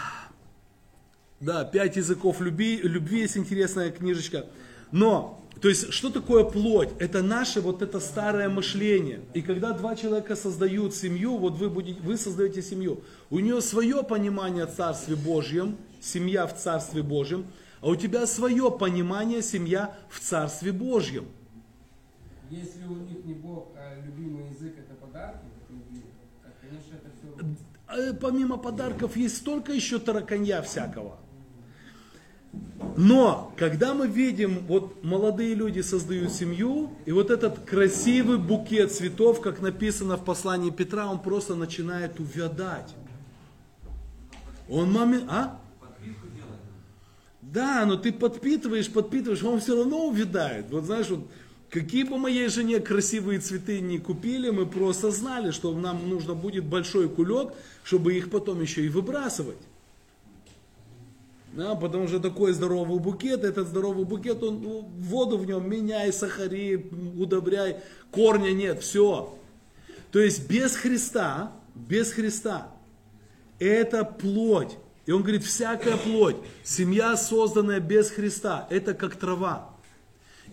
да, 1.40 1.64
пять 1.64 1.96
языков 1.96 2.40
любви, 2.40 2.80
любви 2.82 3.20
есть 3.20 3.37
интересная 3.37 3.90
книжечка. 3.90 4.46
Но, 4.90 5.40
то 5.60 5.68
есть, 5.68 5.92
что 5.92 6.10
такое 6.10 6.44
плоть? 6.44 6.88
Это 6.98 7.22
наше 7.22 7.60
вот 7.60 7.82
это 7.82 8.00
старое 8.00 8.48
мышление. 8.48 9.20
И 9.34 9.42
когда 9.42 9.72
два 9.72 9.94
человека 9.94 10.37
создают 10.37 10.94
семью, 10.94 11.37
вот 11.37 11.54
вы, 11.54 11.70
будете, 11.70 12.00
вы 12.00 12.16
создаете 12.16 12.62
семью, 12.62 13.02
у 13.30 13.38
нее 13.38 13.60
свое 13.60 14.02
понимание 14.02 14.64
о 14.64 14.66
Царстве 14.68 15.16
Божьем, 15.16 15.76
семья 16.00 16.46
в 16.46 16.56
Царстве 16.56 17.02
Божьем, 17.02 17.46
а 17.85 17.88
у 17.88 17.97
тебя 17.97 18.27
свое 18.27 18.70
понимание, 18.70 19.42
семья 19.42 19.94
в 20.09 20.18
Царстве 20.18 20.73
Божьем. 20.73 21.27
Если 22.49 22.83
у 22.87 22.97
них 22.97 23.23
не 23.27 23.35
Бог, 23.35 23.73
а 23.77 24.03
любимый 24.07 24.49
язык 24.49 24.75
это 24.79 24.94
подарки, 24.94 25.44
так, 26.42 26.55
конечно, 26.62 26.94
это 26.94 27.11
все... 27.14 28.11
Э, 28.11 28.14
Помимо 28.14 28.57
подарков 28.57 29.18
есть 29.18 29.37
столько 29.37 29.73
еще 29.73 29.99
тараканья 29.99 30.62
всякого. 30.62 31.18
Но, 32.97 33.53
когда 33.59 33.92
мы 33.92 34.07
видим, 34.07 34.61
вот 34.66 35.05
молодые 35.05 35.55
люди 35.55 35.81
создают 35.81 36.33
семью, 36.33 36.90
и 37.05 37.12
вот 37.12 37.31
этот 37.31 37.66
красивый 37.66 38.38
букет 38.38 38.92
цветов, 38.92 39.42
как 39.42 39.61
написано 39.61 40.16
в 40.16 40.25
послании 40.25 40.70
Петра, 40.70 41.11
он 41.11 41.20
просто 41.20 41.55
начинает 41.55 42.18
увядать. 42.18 42.94
Он 44.70 44.90
момент... 44.90 45.27
А? 45.29 45.61
Да, 47.55 47.87
но 47.87 47.97
ты 47.97 48.12
подпитываешь, 48.12 48.90
подпитываешь, 48.90 49.45
он 49.45 49.61
все 49.61 49.77
равно 49.77 50.09
увядает. 50.09 50.67
Вот 50.71 50.87
знаешь, 50.87 51.09
вот, 51.09 51.21
какие 51.71 52.03
бы 52.03 52.19
моей 52.19 52.49
жене 52.49 52.81
красивые 52.81 53.38
цветы 53.38 53.81
не 53.81 53.99
купили, 53.99 54.51
мы 54.51 54.67
просто 54.67 55.12
знали, 55.12 55.53
что 55.53 55.73
нам 55.73 56.09
нужно 56.09 56.35
будет 56.35 56.64
большой 56.64 57.09
кулек, 57.09 57.53
чтобы 57.85 58.14
их 58.14 58.31
потом 58.31 58.61
еще 58.61 58.85
и 58.85 58.88
выбрасывать. 58.88 59.59
Да, 61.53 61.77
потому 61.77 62.09
что 62.09 62.19
такой 62.19 62.53
здоровый 62.55 62.99
букет, 62.99 63.45
этот 63.45 63.69
здоровый 63.69 64.05
букет, 64.05 64.43
он 64.43 64.61
ну, 64.61 64.88
воду 64.99 65.38
в 65.38 65.47
нем 65.47 65.71
меняй, 65.71 66.12
сахари, 66.12 66.90
удобряй, 67.17 67.77
корня 68.11 68.51
нет, 68.51 68.83
все. 68.83 69.38
То 70.11 70.19
есть 70.19 70.51
без 70.51 70.75
Христа, 70.75 71.53
без 71.77 72.11
Христа, 72.11 72.73
это 73.61 74.05
плоть. 74.05 74.77
И 75.07 75.12
он 75.12 75.23
говорит, 75.23 75.45
всякая 75.45 75.97
плоть, 75.97 76.37
семья, 76.62 77.17
созданная 77.17 77.81
без 77.81 78.11
Христа, 78.11 78.67
это 78.71 78.95
как 78.95 79.17
трава. 79.17 79.75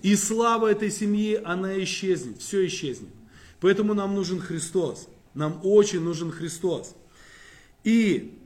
И 0.02 0.16
слава 0.16 0.72
этой 0.72 0.92
семьи, 0.92 1.40
она 1.44 1.82
исчезнет, 1.84 2.40
все 2.40 2.66
исчезнет. 2.66 3.10
Поэтому 3.60 3.94
нам 3.94 4.16
нужен 4.16 4.40
Христос. 4.40 5.08
Нам 5.34 5.60
очень 5.64 6.02
нужен 6.02 6.32
Христос. 6.32 6.96
И 7.84 8.38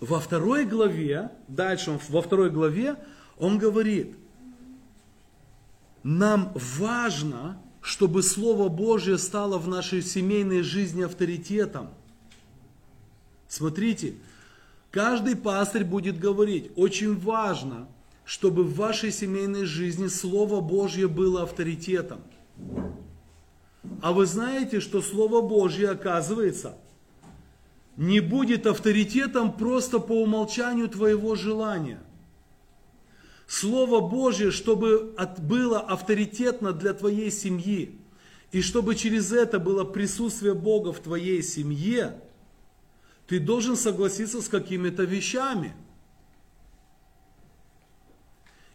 во 0.00 0.18
второй 0.18 0.64
главе, 0.64 1.30
дальше 1.46 1.92
он, 1.92 2.00
во 2.08 2.22
второй 2.22 2.50
главе, 2.50 2.96
он 3.38 3.58
говорит, 3.58 4.16
нам 6.02 6.52
важно, 6.54 7.60
чтобы 7.80 8.22
Слово 8.22 8.68
Божье 8.68 9.18
стало 9.18 9.58
в 9.58 9.68
нашей 9.68 10.02
семейной 10.02 10.62
жизни 10.62 11.02
авторитетом. 11.02 11.90
Смотрите, 13.48 14.14
каждый 14.96 15.36
пастырь 15.36 15.84
будет 15.84 16.18
говорить, 16.18 16.70
очень 16.74 17.18
важно, 17.18 17.86
чтобы 18.24 18.62
в 18.64 18.76
вашей 18.76 19.12
семейной 19.12 19.66
жизни 19.66 20.06
Слово 20.06 20.62
Божье 20.62 21.06
было 21.06 21.42
авторитетом. 21.42 22.22
А 24.00 24.14
вы 24.14 24.24
знаете, 24.24 24.80
что 24.80 25.02
Слово 25.02 25.46
Божье, 25.46 25.90
оказывается, 25.90 26.78
не 27.98 28.20
будет 28.20 28.66
авторитетом 28.66 29.52
просто 29.52 29.98
по 29.98 30.12
умолчанию 30.12 30.88
твоего 30.88 31.34
желания. 31.34 32.00
Слово 33.46 34.00
Божье, 34.00 34.50
чтобы 34.50 35.14
было 35.40 35.78
авторитетно 35.78 36.72
для 36.72 36.94
твоей 36.94 37.30
семьи, 37.30 37.98
и 38.50 38.62
чтобы 38.62 38.94
через 38.94 39.30
это 39.30 39.58
было 39.58 39.84
присутствие 39.84 40.54
Бога 40.54 40.94
в 40.94 41.00
твоей 41.00 41.42
семье, 41.42 42.18
ты 43.26 43.40
должен 43.40 43.76
согласиться 43.76 44.40
с 44.40 44.48
какими-то 44.48 45.04
вещами. 45.04 45.74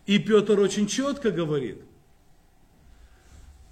И 0.06 0.20
Петр 0.20 0.60
очень 0.60 0.88
четко 0.88 1.32
говорит, 1.32 1.82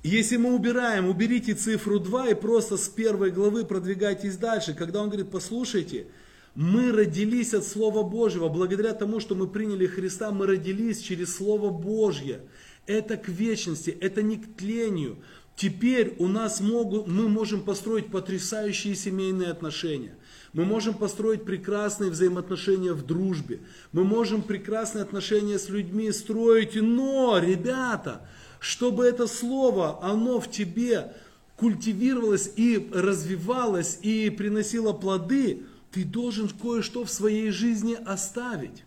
если 0.03 0.37
мы 0.37 0.53
убираем, 0.53 1.09
уберите 1.09 1.53
цифру 1.53 1.99
2 1.99 2.29
и 2.29 2.33
просто 2.33 2.77
с 2.77 2.87
первой 2.87 3.31
главы 3.31 3.65
продвигайтесь 3.65 4.37
дальше, 4.37 4.73
когда 4.73 5.01
он 5.01 5.09
говорит, 5.09 5.29
послушайте, 5.29 6.07
мы 6.55 6.91
родились 6.91 7.53
от 7.53 7.65
Слова 7.65 8.03
Божьего, 8.03 8.47
благодаря 8.47 8.93
тому, 8.93 9.19
что 9.19 9.35
мы 9.35 9.47
приняли 9.47 9.87
Христа, 9.87 10.31
мы 10.31 10.47
родились 10.47 11.01
через 11.01 11.35
Слово 11.35 11.69
Божье. 11.69 12.41
Это 12.85 13.17
к 13.17 13.27
вечности, 13.27 13.89
это 13.89 14.21
не 14.21 14.37
к 14.37 14.55
тлению. 14.55 15.17
Теперь 15.55 16.15
у 16.19 16.27
нас 16.27 16.61
могут, 16.61 17.07
мы 17.07 17.27
можем 17.27 17.63
построить 17.63 18.09
потрясающие 18.09 18.95
семейные 18.95 19.49
отношения. 19.49 20.15
Мы 20.53 20.65
можем 20.65 20.95
построить 20.95 21.45
прекрасные 21.45 22.09
взаимоотношения 22.09 22.93
в 22.93 23.05
дружбе. 23.05 23.59
Мы 23.91 24.03
можем 24.03 24.41
прекрасные 24.41 25.03
отношения 25.03 25.59
с 25.59 25.69
людьми 25.69 26.11
строить. 26.11 26.75
Но, 26.75 27.37
ребята, 27.37 28.27
чтобы 28.59 29.05
это 29.05 29.27
слово, 29.27 30.03
оно 30.03 30.39
в 30.39 30.49
тебе 30.49 31.13
культивировалось 31.55 32.51
и 32.55 32.89
развивалось 32.93 33.99
и 34.01 34.29
приносило 34.29 34.93
плоды, 34.93 35.63
ты 35.91 36.03
должен 36.03 36.49
кое-что 36.49 37.03
в 37.03 37.09
своей 37.09 37.51
жизни 37.51 37.97
оставить. 38.05 38.83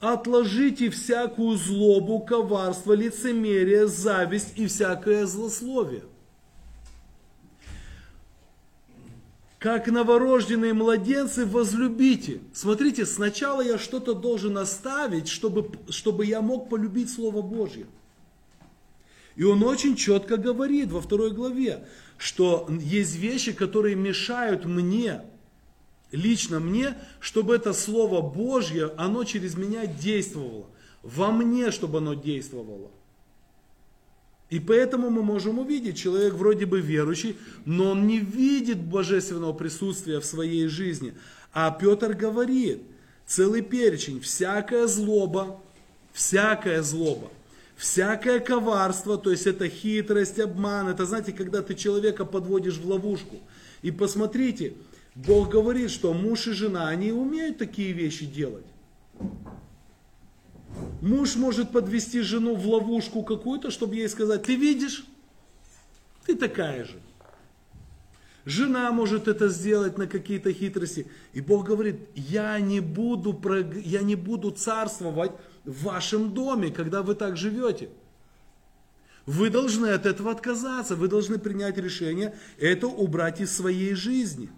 Отложите 0.00 0.90
всякую 0.90 1.56
злобу, 1.56 2.20
коварство, 2.20 2.92
лицемерие, 2.92 3.86
зависть 3.86 4.54
и 4.56 4.66
всякое 4.66 5.26
злословие. 5.26 6.02
Как 9.62 9.86
новорожденные 9.86 10.74
младенцы 10.74 11.46
возлюбите. 11.46 12.40
Смотрите, 12.52 13.06
сначала 13.06 13.60
я 13.60 13.78
что-то 13.78 14.12
должен 14.12 14.58
оставить, 14.58 15.28
чтобы, 15.28 15.70
чтобы 15.88 16.26
я 16.26 16.40
мог 16.40 16.68
полюбить 16.68 17.12
Слово 17.12 17.42
Божье. 17.42 17.86
И 19.36 19.44
он 19.44 19.62
очень 19.62 19.94
четко 19.94 20.36
говорит 20.36 20.90
во 20.90 21.00
второй 21.00 21.30
главе, 21.30 21.86
что 22.18 22.68
есть 22.80 23.14
вещи, 23.14 23.52
которые 23.52 23.94
мешают 23.94 24.64
мне, 24.64 25.22
лично 26.10 26.58
мне, 26.58 26.96
чтобы 27.20 27.54
это 27.54 27.72
Слово 27.72 28.20
Божье, 28.20 28.90
оно 28.96 29.22
через 29.22 29.56
меня 29.56 29.86
действовало. 29.86 30.66
Во 31.04 31.30
мне, 31.30 31.70
чтобы 31.70 31.98
оно 31.98 32.14
действовало. 32.14 32.90
И 34.52 34.60
поэтому 34.60 35.08
мы 35.08 35.22
можем 35.22 35.58
увидеть, 35.58 35.96
человек 35.96 36.34
вроде 36.34 36.66
бы 36.66 36.82
верующий, 36.82 37.38
но 37.64 37.92
он 37.92 38.06
не 38.06 38.18
видит 38.18 38.82
божественного 38.82 39.54
присутствия 39.54 40.20
в 40.20 40.26
своей 40.26 40.66
жизни. 40.66 41.14
А 41.54 41.70
Петр 41.70 42.12
говорит, 42.12 42.82
целый 43.26 43.62
перечень, 43.62 44.20
всякая 44.20 44.86
злоба, 44.86 45.58
всякая 46.12 46.82
злоба– 46.82 47.30
Всякое 47.82 48.38
коварство, 48.38 49.18
то 49.18 49.32
есть 49.32 49.48
это 49.48 49.68
хитрость, 49.68 50.38
обман, 50.38 50.86
это 50.86 51.04
знаете, 51.04 51.32
когда 51.32 51.62
ты 51.62 51.74
человека 51.74 52.24
подводишь 52.24 52.76
в 52.76 52.86
ловушку. 52.86 53.40
И 53.80 53.90
посмотрите, 53.90 54.74
Бог 55.16 55.48
говорит, 55.48 55.90
что 55.90 56.12
муж 56.12 56.46
и 56.46 56.52
жена, 56.52 56.86
они 56.86 57.10
умеют 57.10 57.58
такие 57.58 57.92
вещи 57.92 58.24
делать. 58.24 58.66
Муж 61.00 61.36
может 61.36 61.72
подвести 61.72 62.20
жену 62.20 62.54
в 62.54 62.66
ловушку 62.66 63.22
какую-то, 63.22 63.70
чтобы 63.70 63.96
ей 63.96 64.08
сказать, 64.08 64.44
ты 64.44 64.56
видишь, 64.56 65.04
ты 66.24 66.36
такая 66.36 66.84
же. 66.84 67.00
Жена 68.44 68.90
может 68.90 69.28
это 69.28 69.48
сделать 69.48 69.98
на 69.98 70.06
какие-то 70.06 70.52
хитрости. 70.52 71.06
И 71.32 71.40
Бог 71.40 71.66
говорит, 71.66 71.96
я 72.14 72.58
не 72.58 72.80
буду, 72.80 73.40
я 73.84 74.02
не 74.02 74.16
буду 74.16 74.50
царствовать 74.50 75.32
в 75.64 75.84
вашем 75.84 76.34
доме, 76.34 76.70
когда 76.70 77.02
вы 77.02 77.14
так 77.14 77.36
живете. 77.36 77.88
Вы 79.26 79.50
должны 79.50 79.88
от 79.88 80.06
этого 80.06 80.32
отказаться, 80.32 80.96
вы 80.96 81.06
должны 81.06 81.38
принять 81.38 81.78
решение 81.78 82.34
это 82.58 82.88
убрать 82.88 83.40
из 83.40 83.54
своей 83.54 83.94
жизни. 83.94 84.50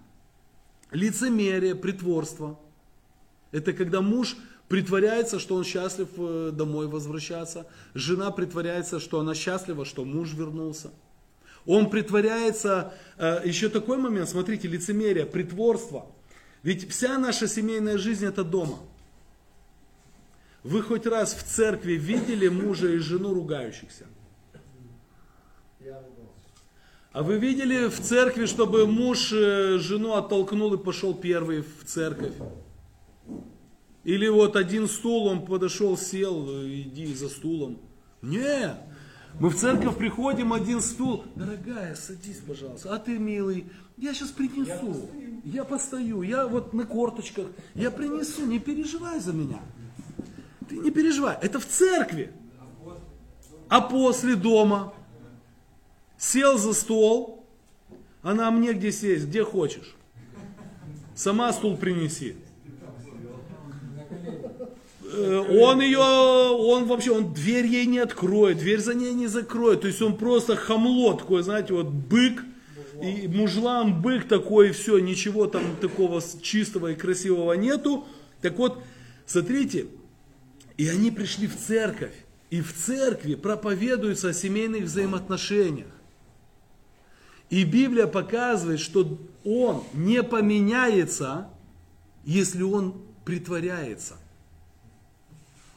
Лицемерие, 0.90 1.74
притворство. 1.74 2.58
Это 3.52 3.74
когда 3.74 4.00
муж 4.00 4.36
притворяется, 4.68 5.38
что 5.38 5.56
он 5.56 5.64
счастлив 5.64 6.08
э, 6.16 6.50
домой 6.52 6.86
возвращаться. 6.86 7.66
Жена 7.94 8.30
притворяется, 8.30 9.00
что 9.00 9.20
она 9.20 9.34
счастлива, 9.34 9.84
что 9.84 10.04
муж 10.04 10.32
вернулся. 10.32 10.90
Он 11.66 11.88
притворяется, 11.88 12.94
э, 13.16 13.40
еще 13.44 13.68
такой 13.68 13.98
момент, 13.98 14.28
смотрите, 14.28 14.68
лицемерие, 14.68 15.26
притворство. 15.26 16.06
Ведь 16.62 16.90
вся 16.90 17.18
наша 17.18 17.46
семейная 17.46 17.98
жизнь 17.98 18.24
это 18.24 18.44
дома. 18.44 18.78
Вы 20.62 20.82
хоть 20.82 21.06
раз 21.06 21.34
в 21.34 21.42
церкви 21.42 21.92
видели 21.92 22.48
мужа 22.48 22.88
и 22.88 22.98
жену 22.98 23.34
ругающихся? 23.34 24.06
А 27.12 27.22
вы 27.22 27.38
видели 27.38 27.86
в 27.88 28.00
церкви, 28.00 28.46
чтобы 28.46 28.86
муж 28.86 29.32
э, 29.32 29.78
жену 29.78 30.14
оттолкнул 30.14 30.74
и 30.74 30.78
пошел 30.78 31.14
первый 31.14 31.60
в 31.60 31.84
церковь? 31.84 32.32
Или 34.04 34.28
вот 34.28 34.56
один 34.56 34.86
стул, 34.86 35.26
он 35.26 35.44
подошел, 35.44 35.96
сел, 35.96 36.46
иди 36.66 37.14
за 37.14 37.28
стулом. 37.28 37.78
Не, 38.20 38.74
мы 39.40 39.48
в 39.48 39.56
церковь 39.56 39.96
приходим, 39.96 40.52
один 40.52 40.80
стул. 40.80 41.24
Дорогая, 41.34 41.94
садись, 41.94 42.40
пожалуйста. 42.46 42.94
А 42.94 42.98
ты, 42.98 43.18
милый, 43.18 43.66
я 43.96 44.12
сейчас 44.12 44.30
принесу. 44.30 45.08
Я 45.44 45.64
постою, 45.64 46.22
я 46.22 46.46
вот 46.46 46.74
на 46.74 46.84
корточках. 46.84 47.46
Я 47.74 47.90
принесу, 47.90 48.44
не 48.44 48.58
переживай 48.58 49.20
за 49.20 49.32
меня. 49.32 49.60
Ты 50.68 50.78
не 50.78 50.90
переживай, 50.90 51.36
это 51.40 51.58
в 51.58 51.66
церкви. 51.66 52.32
А 53.68 53.80
после 53.80 54.36
дома 54.36 54.94
сел 56.18 56.58
за 56.58 56.74
стол, 56.74 57.44
она 58.22 58.50
мне 58.50 58.72
где 58.74 58.92
сесть, 58.92 59.26
где 59.26 59.42
хочешь. 59.44 59.96
Сама 61.14 61.52
стул 61.52 61.76
принеси. 61.76 62.36
Э, 65.16 65.44
Он 65.60 65.80
ее, 65.80 65.98
он 65.98 66.86
вообще, 66.86 67.12
он 67.12 67.32
дверь 67.32 67.66
ей 67.66 67.86
не 67.86 67.98
откроет, 67.98 68.58
дверь 68.58 68.80
за 68.80 68.94
ней 68.94 69.12
не 69.14 69.26
закроет. 69.26 69.82
То 69.82 69.86
есть 69.86 70.02
он 70.02 70.16
просто 70.16 70.56
хамло 70.56 71.16
такой, 71.16 71.42
знаете, 71.42 71.74
вот 71.74 71.86
бык, 71.86 72.42
и 73.02 73.28
мужлан 73.28 74.00
бык 74.00 74.28
такой, 74.28 74.68
и 74.70 74.72
все, 74.72 74.98
ничего 74.98 75.46
там 75.46 75.62
такого 75.80 76.22
чистого 76.42 76.92
и 76.92 76.94
красивого 76.94 77.52
нету. 77.54 78.06
Так 78.40 78.58
вот, 78.58 78.82
смотрите, 79.26 79.86
и 80.76 80.88
они 80.88 81.10
пришли 81.10 81.46
в 81.46 81.56
церковь, 81.56 82.14
и 82.50 82.60
в 82.60 82.72
церкви 82.72 83.34
проповедуются 83.34 84.28
о 84.28 84.32
семейных 84.32 84.84
взаимоотношениях. 84.84 85.88
И 87.50 87.64
Библия 87.64 88.06
показывает, 88.06 88.80
что 88.80 89.18
он 89.44 89.84
не 89.92 90.22
поменяется, 90.22 91.48
если 92.24 92.62
он 92.62 92.94
притворяется. 93.24 94.16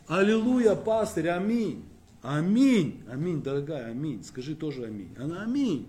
Аллилуйя, 0.07 0.75
пастырь, 0.75 1.29
аминь. 1.29 1.83
Аминь, 2.21 3.03
аминь, 3.11 3.41
дорогая, 3.41 3.91
аминь. 3.91 4.23
Скажи 4.23 4.55
тоже 4.55 4.85
аминь. 4.85 5.13
Она 5.17 5.43
аминь. 5.43 5.87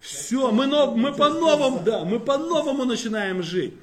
Все, 0.00 0.52
мы, 0.52 0.66
но- 0.66 0.94
мы 0.94 1.12
по-новому, 1.12 1.82
да, 1.84 2.04
мы 2.04 2.20
по-новому 2.20 2.84
начинаем 2.84 3.42
жить. 3.42 3.74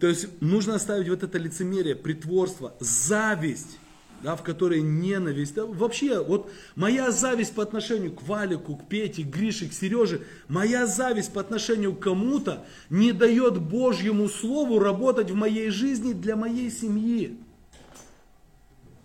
То 0.00 0.06
есть 0.06 0.28
нужно 0.42 0.74
оставить 0.74 1.08
вот 1.08 1.22
это 1.22 1.38
лицемерие, 1.38 1.96
притворство, 1.96 2.74
зависть, 2.78 3.78
да, 4.22 4.36
в 4.36 4.42
которой 4.42 4.82
ненависть. 4.82 5.54
Да, 5.54 5.64
вообще, 5.64 6.22
вот 6.22 6.50
моя 6.74 7.10
зависть 7.10 7.54
по 7.54 7.62
отношению 7.62 8.12
к 8.12 8.22
Валику, 8.22 8.76
к 8.76 8.86
Пете, 8.86 9.22
к 9.22 9.28
Грише, 9.28 9.68
к 9.70 9.72
Сереже, 9.72 10.22
моя 10.48 10.86
зависть 10.86 11.32
по 11.32 11.40
отношению 11.40 11.94
к 11.94 12.00
кому-то 12.00 12.66
не 12.90 13.12
дает 13.12 13.58
Божьему 13.58 14.28
Слову 14.28 14.78
работать 14.78 15.30
в 15.30 15.34
моей 15.34 15.70
жизни 15.70 16.12
для 16.12 16.36
моей 16.36 16.70
семьи. 16.70 17.38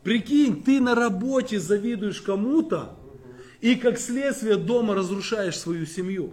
Прикинь, 0.04 0.64
ты 0.64 0.80
на 0.80 0.96
работе 0.96 1.60
завидуешь 1.60 2.22
кому-то, 2.22 2.96
и 3.60 3.76
как 3.76 4.00
следствие 4.00 4.58
дома 4.58 4.96
разрушаешь 4.96 5.60
свою 5.60 5.86
семью. 5.86 6.32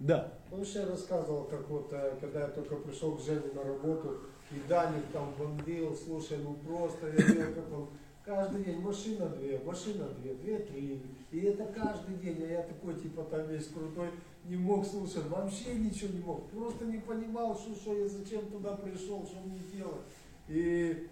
Да. 0.00 0.32
Помнишь, 0.50 0.74
я 0.74 0.86
рассказывал, 0.86 1.44
как 1.44 1.68
вот, 1.68 1.92
э, 1.92 2.14
когда 2.20 2.40
я 2.40 2.48
только 2.48 2.76
пришел 2.76 3.16
к 3.16 3.24
Жене 3.24 3.42
на 3.54 3.62
работу, 3.62 4.18
и 4.50 4.56
Даник 4.68 5.04
там 5.12 5.32
бомбил, 5.38 5.96
слушай, 5.96 6.38
ну 6.42 6.54
просто, 6.66 7.06
я 7.06 7.12
видел, 7.12 7.54
как 7.54 7.72
он 7.72 7.88
каждый 8.24 8.64
день, 8.64 8.80
машина 8.80 9.28
две, 9.30 9.60
машина 9.64 10.08
две, 10.20 10.34
две, 10.34 10.58
три, 10.58 11.02
и 11.30 11.40
это 11.40 11.64
каждый 11.66 12.16
день, 12.16 12.42
а 12.42 12.46
я 12.46 12.62
такой, 12.62 12.94
типа, 12.94 13.22
там 13.30 13.46
весь 13.48 13.68
крутой, 13.68 14.08
не 14.44 14.56
мог 14.56 14.86
слушать, 14.86 15.26
вообще 15.28 15.74
ничего 15.74 16.12
не 16.12 16.20
мог, 16.20 16.50
просто 16.50 16.84
не 16.84 16.98
понимал, 16.98 17.56
что, 17.56 17.74
что 17.74 17.94
я 17.94 18.08
зачем 18.08 18.46
туда 18.46 18.76
пришел, 18.76 19.26
что 19.26 19.40
мне 19.40 19.60
делать. 19.72 20.02
И, 20.48 21.08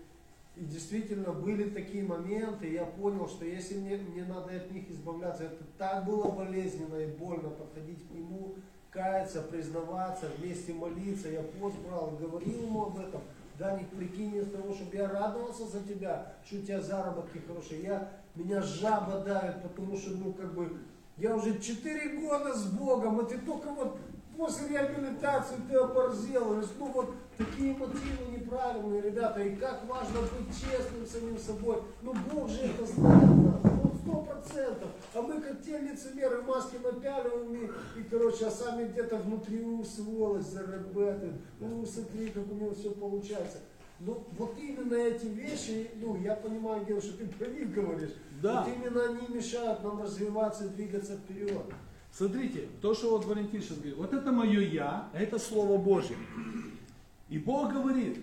и 0.60 0.64
действительно 0.64 1.32
были 1.32 1.70
такие 1.70 2.04
моменты, 2.04 2.70
я 2.70 2.84
понял, 2.84 3.26
что 3.26 3.46
если 3.46 3.78
мне, 3.78 3.96
мне 3.96 4.24
надо 4.24 4.54
от 4.54 4.70
них 4.70 4.90
избавляться, 4.90 5.44
это 5.44 5.64
так 5.78 6.04
было 6.04 6.30
болезненно 6.30 6.96
и 6.96 7.06
больно 7.06 7.48
подходить 7.48 8.06
к 8.06 8.10
нему, 8.10 8.56
каяться, 8.90 9.40
признаваться, 9.40 10.26
вместе 10.36 10.74
молиться. 10.74 11.30
Я 11.30 11.42
пост 11.42 11.76
брал, 11.78 12.14
говорил 12.20 12.62
ему 12.62 12.82
об 12.88 12.98
этом. 12.98 13.22
Даник, 13.58 13.88
прикинь, 13.88 14.36
из 14.36 14.50
того, 14.50 14.74
чтобы 14.74 14.94
я 14.96 15.08
радовался 15.08 15.66
за 15.66 15.80
тебя, 15.80 16.34
что 16.44 16.56
у 16.56 16.60
тебя 16.60 16.82
заработки 16.82 17.38
хорошие. 17.46 17.82
Я, 17.82 18.10
меня 18.34 18.60
жаба 18.60 19.20
давит, 19.20 19.62
потому 19.62 19.96
что, 19.96 20.10
ну, 20.10 20.34
как 20.34 20.52
бы, 20.52 20.76
я 21.16 21.36
уже 21.36 21.58
4 21.58 22.20
года 22.20 22.52
с 22.52 22.66
Богом, 22.66 23.18
и 23.20 23.28
ты 23.30 23.38
только 23.38 23.70
вот 23.70 23.96
после 24.40 24.68
реабилитации 24.68 25.56
ты 25.68 25.76
оборзел. 25.76 26.46
Говоришь, 26.46 26.70
ну 26.78 26.86
вот 26.92 27.14
такие 27.36 27.76
мотивы 27.76 28.38
неправильные, 28.38 29.02
ребята, 29.02 29.42
и 29.42 29.54
как 29.54 29.86
важно 29.86 30.20
быть 30.20 30.48
честным 30.58 31.06
самим 31.06 31.38
собой. 31.38 31.82
Ну 32.00 32.14
Бог 32.32 32.48
же 32.48 32.62
это 32.62 32.86
знает, 32.86 33.28
вот 33.28 33.94
сто 34.02 34.22
процентов. 34.22 34.88
А 35.14 35.20
мы 35.20 35.42
как 35.42 35.62
те 35.62 35.78
лицемеры 35.78 36.40
маски 36.42 36.76
напяливаем 36.82 37.54
и, 37.54 38.00
и, 38.00 38.02
короче, 38.04 38.46
а 38.46 38.50
сами 38.50 38.88
где-то 38.88 39.16
внутри, 39.16 39.62
у, 39.62 39.84
сволочь, 39.84 40.46
зарабатывает. 40.46 41.34
Ну, 41.60 41.84
смотри, 41.84 42.30
как 42.30 42.50
у 42.50 42.54
него 42.54 42.74
все 42.74 42.90
получается. 42.92 43.58
Ну, 44.00 44.24
вот 44.38 44.54
именно 44.58 44.94
эти 44.94 45.26
вещи, 45.26 45.90
ну, 45.96 46.16
я 46.16 46.34
понимаю, 46.34 46.86
Гео, 46.86 47.02
что 47.02 47.18
ты 47.18 47.26
про 47.26 47.46
них 47.48 47.70
говоришь. 47.74 48.14
Да. 48.40 48.62
Вот 48.62 48.74
именно 48.74 49.04
они 49.04 49.36
мешают 49.36 49.84
нам 49.84 50.00
развиваться 50.00 50.64
и 50.64 50.68
двигаться 50.68 51.18
вперед. 51.18 51.66
Смотрите, 52.12 52.68
то, 52.82 52.94
что 52.94 53.10
вот 53.10 53.24
Валентин 53.24 53.62
сейчас 53.62 53.78
говорит, 53.78 53.96
вот 53.96 54.12
это 54.12 54.32
мое 54.32 54.60
я, 54.60 55.08
это 55.14 55.38
Слово 55.38 55.78
Божье. 55.78 56.16
И 57.28 57.38
Бог 57.38 57.72
говорит, 57.72 58.18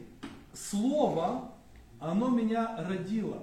Слово, 0.54 1.52
оно 2.00 2.30
меня 2.30 2.76
родило. 2.88 3.42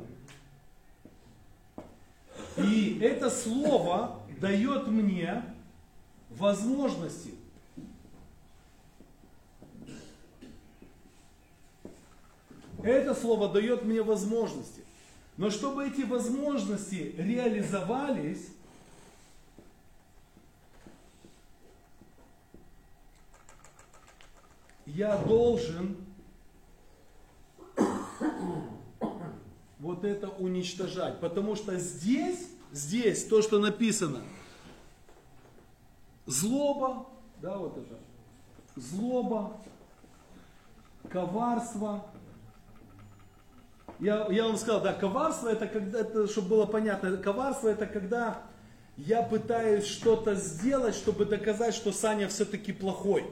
И 2.56 2.98
это 3.00 3.30
Слово 3.30 4.20
дает 4.40 4.86
мне 4.88 5.42
возможности. 6.30 7.34
Это 12.82 13.14
Слово 13.14 13.48
дает 13.48 13.84
мне 13.84 14.02
возможности. 14.02 14.82
Но 15.36 15.50
чтобы 15.50 15.88
эти 15.88 16.02
возможности 16.02 17.14
реализовались, 17.16 18.53
я 24.86 25.16
должен 25.18 25.96
вот 29.78 30.04
это 30.04 30.28
уничтожать. 30.28 31.20
Потому 31.20 31.56
что 31.56 31.78
здесь, 31.78 32.48
здесь 32.72 33.24
то, 33.24 33.42
что 33.42 33.58
написано, 33.58 34.22
злоба, 36.26 37.06
да, 37.40 37.58
вот 37.58 37.76
это, 37.76 37.98
злоба, 38.76 39.56
коварство. 41.10 42.06
Я, 44.00 44.26
я 44.30 44.44
вам 44.44 44.56
сказал, 44.56 44.82
да, 44.82 44.92
коварство 44.92 45.48
это 45.48 45.68
когда, 45.68 46.00
это, 46.00 46.26
чтобы 46.26 46.48
было 46.48 46.66
понятно, 46.66 47.16
коварство 47.16 47.68
это 47.68 47.86
когда 47.86 48.42
я 48.96 49.22
пытаюсь 49.22 49.86
что-то 49.86 50.34
сделать, 50.34 50.94
чтобы 50.94 51.26
доказать, 51.26 51.74
что 51.74 51.92
Саня 51.92 52.28
все-таки 52.28 52.72
плохой. 52.72 53.24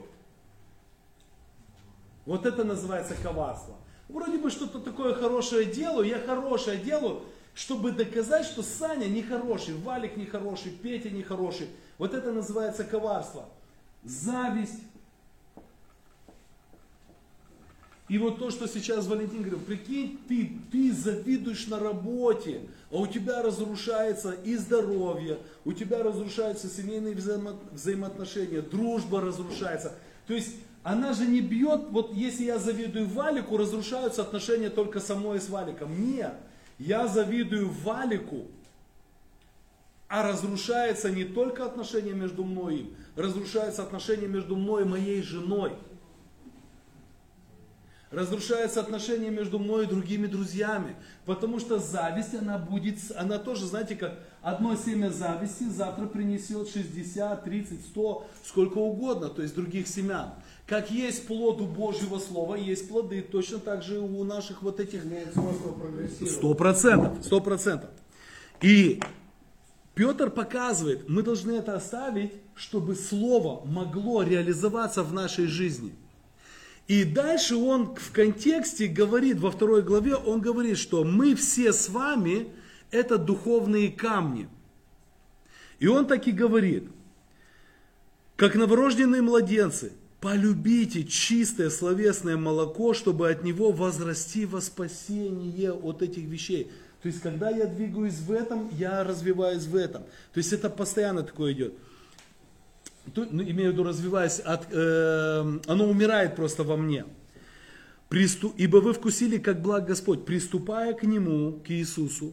Вот 2.25 2.45
это 2.45 2.63
называется 2.63 3.15
коварство. 3.21 3.75
Вроде 4.07 4.37
бы 4.37 4.49
что-то 4.49 4.79
такое 4.79 5.13
хорошее 5.13 5.65
делаю, 5.65 6.07
я 6.07 6.19
хорошее 6.19 6.77
делаю, 6.77 7.21
чтобы 7.53 7.91
доказать, 7.91 8.45
что 8.45 8.63
Саня 8.63 9.07
нехороший, 9.07 9.75
Валик 9.75 10.17
нехороший, 10.17 10.71
Петя 10.71 11.09
нехороший. 11.09 11.67
Вот 11.97 12.13
это 12.13 12.31
называется 12.31 12.83
коварство. 12.83 13.49
Зависть. 14.03 14.81
И 18.09 18.17
вот 18.17 18.37
то, 18.37 18.51
что 18.51 18.67
сейчас 18.67 19.07
Валентин 19.07 19.39
говорил, 19.39 19.59
прикинь, 19.59 20.19
ты, 20.27 20.51
ты 20.71 20.91
завидуешь 20.93 21.67
на 21.67 21.79
работе, 21.79 22.61
а 22.91 22.97
у 22.97 23.07
тебя 23.07 23.41
разрушается 23.41 24.33
и 24.33 24.55
здоровье, 24.55 25.39
у 25.63 25.71
тебя 25.71 26.03
разрушаются 26.03 26.67
семейные 26.67 27.15
взаимо- 27.15 27.57
взаимоотношения, 27.71 28.61
дружба 28.61 29.21
разрушается. 29.21 29.93
То 30.27 30.33
есть 30.33 30.55
она 30.83 31.13
же 31.13 31.25
не 31.25 31.39
бьет, 31.39 31.85
вот 31.89 32.13
если 32.13 32.43
я 32.43 32.59
завидую 32.59 33.07
Валику, 33.07 33.57
разрушаются 33.57 34.21
отношения 34.21 34.69
только 34.69 34.99
со 34.99 35.15
мной 35.15 35.37
и 35.37 35.41
с 35.41 35.49
Валиком. 35.49 36.11
Нет, 36.11 36.33
я 36.77 37.07
завидую 37.07 37.69
Валику, 37.69 38.47
а 40.09 40.23
разрушается 40.23 41.09
не 41.09 41.23
только 41.23 41.65
отношения 41.65 42.13
между 42.13 42.43
мной 42.43 42.75
и 42.75 42.79
им, 42.81 42.95
разрушаются 43.15 43.81
отношения 43.81 44.27
между 44.27 44.55
мной 44.55 44.83
и 44.83 44.87
моей 44.87 45.21
женой. 45.21 45.73
Разрушаются 48.11 48.79
отношения 48.79 49.31
между 49.31 49.57
мной 49.57 49.85
и 49.85 49.87
другими 49.87 50.27
друзьями. 50.27 50.95
Потому 51.25 51.59
что 51.59 51.79
зависть, 51.79 52.35
она 52.35 52.59
будет, 52.59 52.99
она 53.15 53.39
тоже, 53.39 53.65
знаете, 53.65 53.95
как 53.95 54.19
одно 54.43 54.75
семя 54.75 55.09
зависти 55.09 55.63
завтра 55.63 56.05
принесет 56.05 56.69
60, 56.69 57.43
30, 57.43 57.85
100, 57.87 58.27
сколько 58.45 58.77
угодно, 58.77 59.29
то 59.29 59.41
есть 59.41 59.55
других 59.55 59.87
семян. 59.87 60.35
Как 60.65 60.89
есть 60.91 61.27
плод 61.27 61.59
у 61.59 61.65
Божьего 61.65 62.19
Слова, 62.19 62.55
есть 62.55 62.87
плоды, 62.87 63.21
точно 63.21 63.59
так 63.59 63.83
же 63.83 63.99
у 63.99 64.23
наших 64.23 64.61
вот 64.61 64.79
этих. 64.79 65.01
Сто 66.29 66.53
процентов, 66.53 67.17
сто 67.23 67.41
процентов. 67.41 67.89
И 68.61 69.01
Петр 69.93 70.29
показывает, 70.29 71.09
мы 71.09 71.21
должны 71.21 71.51
это 71.51 71.75
оставить, 71.75 72.31
чтобы 72.55 72.95
Слово 72.95 73.65
могло 73.65 74.23
реализоваться 74.23 75.03
в 75.03 75.13
нашей 75.13 75.47
жизни. 75.47 75.93
И 76.87 77.03
дальше 77.03 77.55
он 77.55 77.95
в 77.95 78.11
контексте 78.11 78.87
говорит, 78.87 79.39
во 79.39 79.51
второй 79.51 79.81
главе, 79.81 80.15
он 80.15 80.41
говорит, 80.41 80.77
что 80.77 81.03
мы 81.03 81.35
все 81.35 81.73
с 81.73 81.89
вами 81.89 82.47
это 82.91 83.17
духовные 83.17 83.89
камни. 83.89 84.49
И 85.79 85.87
он 85.87 86.07
так 86.07 86.27
и 86.27 86.31
говорит, 86.31 86.89
как 88.35 88.55
новорожденные 88.55 89.21
младенцы, 89.21 89.93
полюбите 90.23 91.03
чистое 91.03 91.69
словесное 91.69 92.37
молоко, 92.37 92.93
чтобы 92.93 93.29
от 93.29 93.43
него 93.43 93.73
возрасти 93.73 94.45
во 94.45 94.61
спасение 94.61 95.73
от 95.73 96.01
этих 96.01 96.23
вещей. 96.23 96.71
То 97.01 97.09
есть, 97.09 97.19
когда 97.19 97.49
я 97.49 97.65
двигаюсь 97.65 98.19
в 98.19 98.31
этом, 98.31 98.69
я 98.71 99.03
развиваюсь 99.03 99.65
в 99.65 99.75
этом. 99.75 100.03
То 100.33 100.37
есть, 100.37 100.53
это 100.53 100.69
постоянно 100.69 101.23
такое 101.23 101.51
идет. 101.51 101.73
То- 103.13 103.27
ну, 103.29 103.43
имею 103.43 103.71
в 103.71 103.73
виду, 103.73 103.83
развиваясь, 103.83 104.39
от, 104.39 104.67
э, 104.71 105.59
оно 105.67 105.89
умирает 105.89 106.37
просто 106.37 106.63
во 106.63 106.77
мне. 106.77 107.03
Присту- 108.07 108.53
Ибо 108.55 108.77
вы 108.77 108.93
вкусили, 108.93 109.37
как 109.39 109.61
благ 109.61 109.85
Господь, 109.85 110.23
приступая 110.23 110.93
к 110.93 111.03
Нему, 111.03 111.59
к 111.67 111.69
Иисусу, 111.69 112.31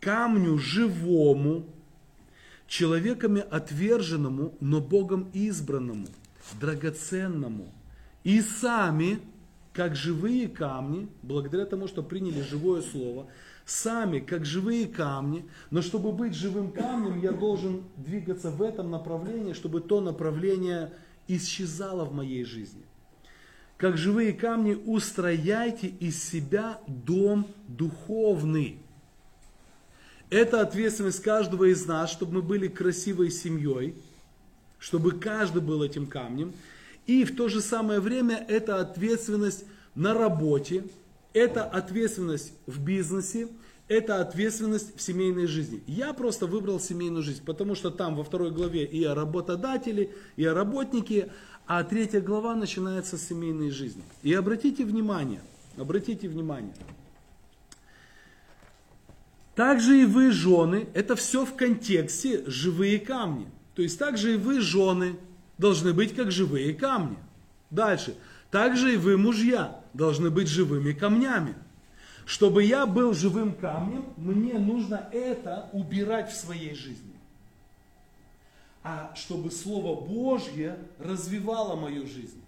камню 0.00 0.56
живому, 0.56 1.66
человеками 2.66 3.44
отверженному, 3.50 4.54
но 4.60 4.80
Богом 4.80 5.28
избранному, 5.34 6.06
драгоценному. 6.60 7.72
И 8.24 8.40
сами, 8.40 9.20
как 9.72 9.96
живые 9.96 10.48
камни, 10.48 11.08
благодаря 11.22 11.66
тому, 11.66 11.88
что 11.88 12.02
приняли 12.02 12.42
живое 12.42 12.82
слово, 12.82 13.28
сами, 13.64 14.18
как 14.18 14.44
живые 14.44 14.86
камни, 14.86 15.48
но 15.70 15.82
чтобы 15.82 16.12
быть 16.12 16.34
живым 16.34 16.72
камнем, 16.72 17.20
я 17.20 17.32
должен 17.32 17.84
двигаться 17.96 18.50
в 18.50 18.62
этом 18.62 18.90
направлении, 18.90 19.52
чтобы 19.52 19.80
то 19.80 20.00
направление 20.00 20.92
исчезало 21.28 22.04
в 22.04 22.14
моей 22.14 22.44
жизни. 22.44 22.82
Как 23.76 23.96
живые 23.96 24.32
камни, 24.32 24.74
устрояйте 24.74 25.86
из 25.86 26.22
себя 26.22 26.80
дом 26.88 27.46
духовный. 27.68 28.80
Это 30.30 30.60
ответственность 30.62 31.22
каждого 31.22 31.70
из 31.70 31.86
нас, 31.86 32.10
чтобы 32.10 32.34
мы 32.34 32.42
были 32.42 32.66
красивой 32.66 33.30
семьей, 33.30 33.94
чтобы 34.78 35.12
каждый 35.12 35.62
был 35.62 35.82
этим 35.82 36.06
камнем. 36.06 36.52
И 37.06 37.24
в 37.24 37.34
то 37.36 37.48
же 37.48 37.60
самое 37.60 38.00
время 38.00 38.44
это 38.48 38.80
ответственность 38.80 39.64
на 39.94 40.14
работе, 40.14 40.84
это 41.32 41.64
ответственность 41.64 42.52
в 42.66 42.80
бизнесе, 42.82 43.48
это 43.88 44.20
ответственность 44.20 44.96
в 44.96 45.00
семейной 45.00 45.46
жизни. 45.46 45.82
Я 45.86 46.12
просто 46.12 46.46
выбрал 46.46 46.78
семейную 46.78 47.22
жизнь, 47.22 47.42
потому 47.44 47.74
что 47.74 47.90
там 47.90 48.16
во 48.16 48.24
второй 48.24 48.50
главе 48.50 48.84
и 48.84 49.02
о 49.04 49.14
работодателе, 49.14 50.10
и 50.36 50.44
о 50.44 50.54
работнике, 50.54 51.32
а 51.66 51.82
третья 51.84 52.20
глава 52.20 52.54
начинается 52.54 53.16
с 53.16 53.26
семейной 53.26 53.70
жизни. 53.70 54.02
И 54.22 54.32
обратите 54.34 54.84
внимание, 54.84 55.40
обратите 55.76 56.28
внимание, 56.28 56.74
также 59.54 60.02
и 60.02 60.04
вы, 60.04 60.30
жены, 60.30 60.86
это 60.94 61.16
все 61.16 61.44
в 61.44 61.56
контексте 61.56 62.44
живые 62.46 63.00
камни. 63.00 63.48
То 63.78 63.82
есть 63.82 63.96
также 63.96 64.34
и 64.34 64.36
вы, 64.36 64.60
жены, 64.60 65.14
должны 65.56 65.92
быть 65.92 66.12
как 66.12 66.32
живые 66.32 66.74
камни. 66.74 67.16
Дальше. 67.70 68.16
Также 68.50 68.94
и 68.94 68.96
вы, 68.96 69.16
мужья, 69.16 69.80
должны 69.94 70.30
быть 70.30 70.48
живыми 70.48 70.92
камнями. 70.92 71.54
Чтобы 72.26 72.64
я 72.64 72.86
был 72.86 73.14
живым 73.14 73.54
камнем, 73.54 74.04
мне 74.16 74.54
нужно 74.54 75.08
это 75.12 75.70
убирать 75.72 76.32
в 76.32 76.36
своей 76.36 76.74
жизни. 76.74 77.14
А 78.82 79.12
чтобы 79.14 79.52
Слово 79.52 80.04
Божье 80.04 80.76
развивало 80.98 81.76
мою 81.76 82.08
жизнь. 82.08 82.42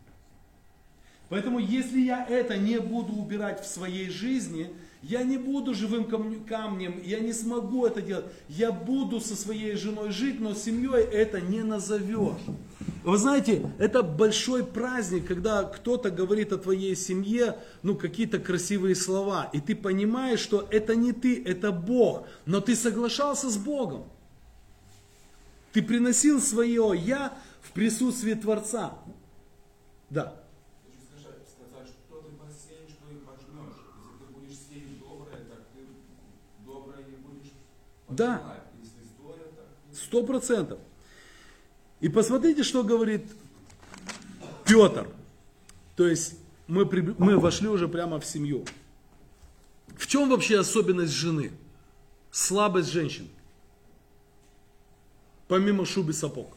Поэтому 1.29 1.61
если 1.61 2.01
я 2.01 2.27
это 2.27 2.57
не 2.57 2.81
буду 2.81 3.13
убирать 3.13 3.63
в 3.63 3.69
своей 3.69 4.11
жизни, 4.11 4.75
я 5.03 5.23
не 5.23 5.39
буду 5.39 5.75
живым 5.75 6.05
камнем, 6.45 7.01
я 7.05 7.21
не 7.21 7.33
смогу 7.33 7.87
это 7.87 8.03
делать. 8.03 8.27
Я 8.49 8.73
буду 8.73 9.21
со 9.21 9.35
своей 9.35 9.75
женой 9.77 10.11
жить, 10.11 10.41
но 10.41 10.55
семьей 10.55 11.03
это 11.05 11.41
не 11.41 11.63
назовешь. 11.63 12.41
Вы 13.03 13.17
знаете, 13.17 13.71
это 13.79 14.03
большой 14.03 14.65
праздник, 14.65 15.27
когда 15.27 15.65
кто-то 15.65 16.11
говорит 16.11 16.53
о 16.53 16.59
твоей 16.59 16.95
семье, 16.95 17.59
ну, 17.83 17.97
какие-то 17.97 18.39
красивые 18.39 18.95
слова, 18.95 19.49
и 19.55 19.61
ты 19.61 19.75
понимаешь, 19.75 20.41
что 20.41 20.67
это 20.71 20.95
не 20.95 21.13
ты, 21.13 21.43
это 21.43 21.73
Бог, 21.73 22.27
но 22.45 22.61
ты 22.61 22.77
соглашался 22.77 23.49
с 23.49 23.57
Богом. 23.57 24.05
Ты 25.73 25.83
приносил 25.83 26.41
свое 26.41 26.93
«я» 26.95 27.39
в 27.63 27.73
присутствии 27.73 28.35
Творца. 28.35 28.99
Да. 30.11 30.43
Хочу 30.85 30.99
сказать, 31.07 31.47
сказать, 31.49 31.89
что 31.89 32.21
ты 32.21 32.33
посеешь, 32.35 32.91
что 32.91 33.07
и 33.11 33.19
пожнешь. 33.23 33.79
Если 33.95 34.19
ты 34.19 34.33
будешь 34.35 34.59
сеять 34.59 34.99
доброе, 34.99 35.39
так 35.49 35.63
ты 35.73 35.87
доброе 36.67 37.07
и 37.07 37.17
будешь 37.23 37.53
Да. 38.11 38.61
Сто 39.93 40.25
процентов. 40.25 40.79
И 42.01 42.09
посмотрите, 42.09 42.63
что 42.63 42.83
говорит 42.83 43.27
Петр. 44.65 45.09
То 45.97 46.07
есть 46.07 46.39
мы, 46.67 46.87
при- 46.87 47.15
мы 47.19 47.39
вошли 47.39 47.69
уже 47.69 47.89
прямо 47.89 48.19
в 48.21 48.25
семью. 48.25 48.65
В 49.97 50.07
чем 50.07 50.31
вообще 50.31 50.59
особенность 50.59 51.13
жены? 51.13 51.53
Слабость 52.31 52.91
женщин. 52.91 53.29
Помимо 55.49 55.85
шубы 55.85 56.13
сапог. 56.13 56.57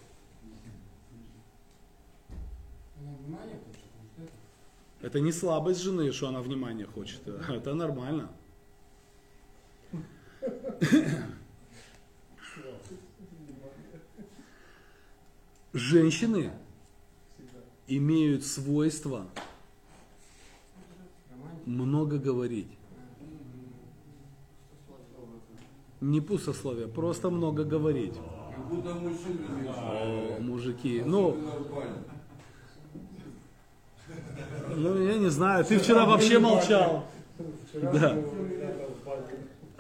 Внимание 2.98 3.56
это? 3.56 5.08
Это 5.08 5.20
не 5.20 5.32
слабость 5.32 5.82
жены, 5.82 6.12
что 6.14 6.28
она 6.28 6.42
внимания 6.42 6.86
хочет. 6.86 7.28
Это 7.50 7.74
нормально. 7.74 8.30
Женщины 15.74 16.52
имеют 17.88 18.46
свойство 18.46 19.26
много 21.66 22.20
говорить. 22.20 22.68
Не 26.00 26.22
пустословие, 26.22 26.88
просто 26.88 27.30
много 27.32 27.64
говорить. 27.64 28.16
О, 29.76 30.38
мужики. 30.42 31.02
Ну, 31.04 31.38
ну, 34.76 35.02
я 35.02 35.18
не 35.18 35.30
знаю, 35.30 35.66
ты 35.66 35.80
вчера 35.80 36.06
вообще 36.06 36.38
молчал. 36.40 37.06
Да. 37.74 38.16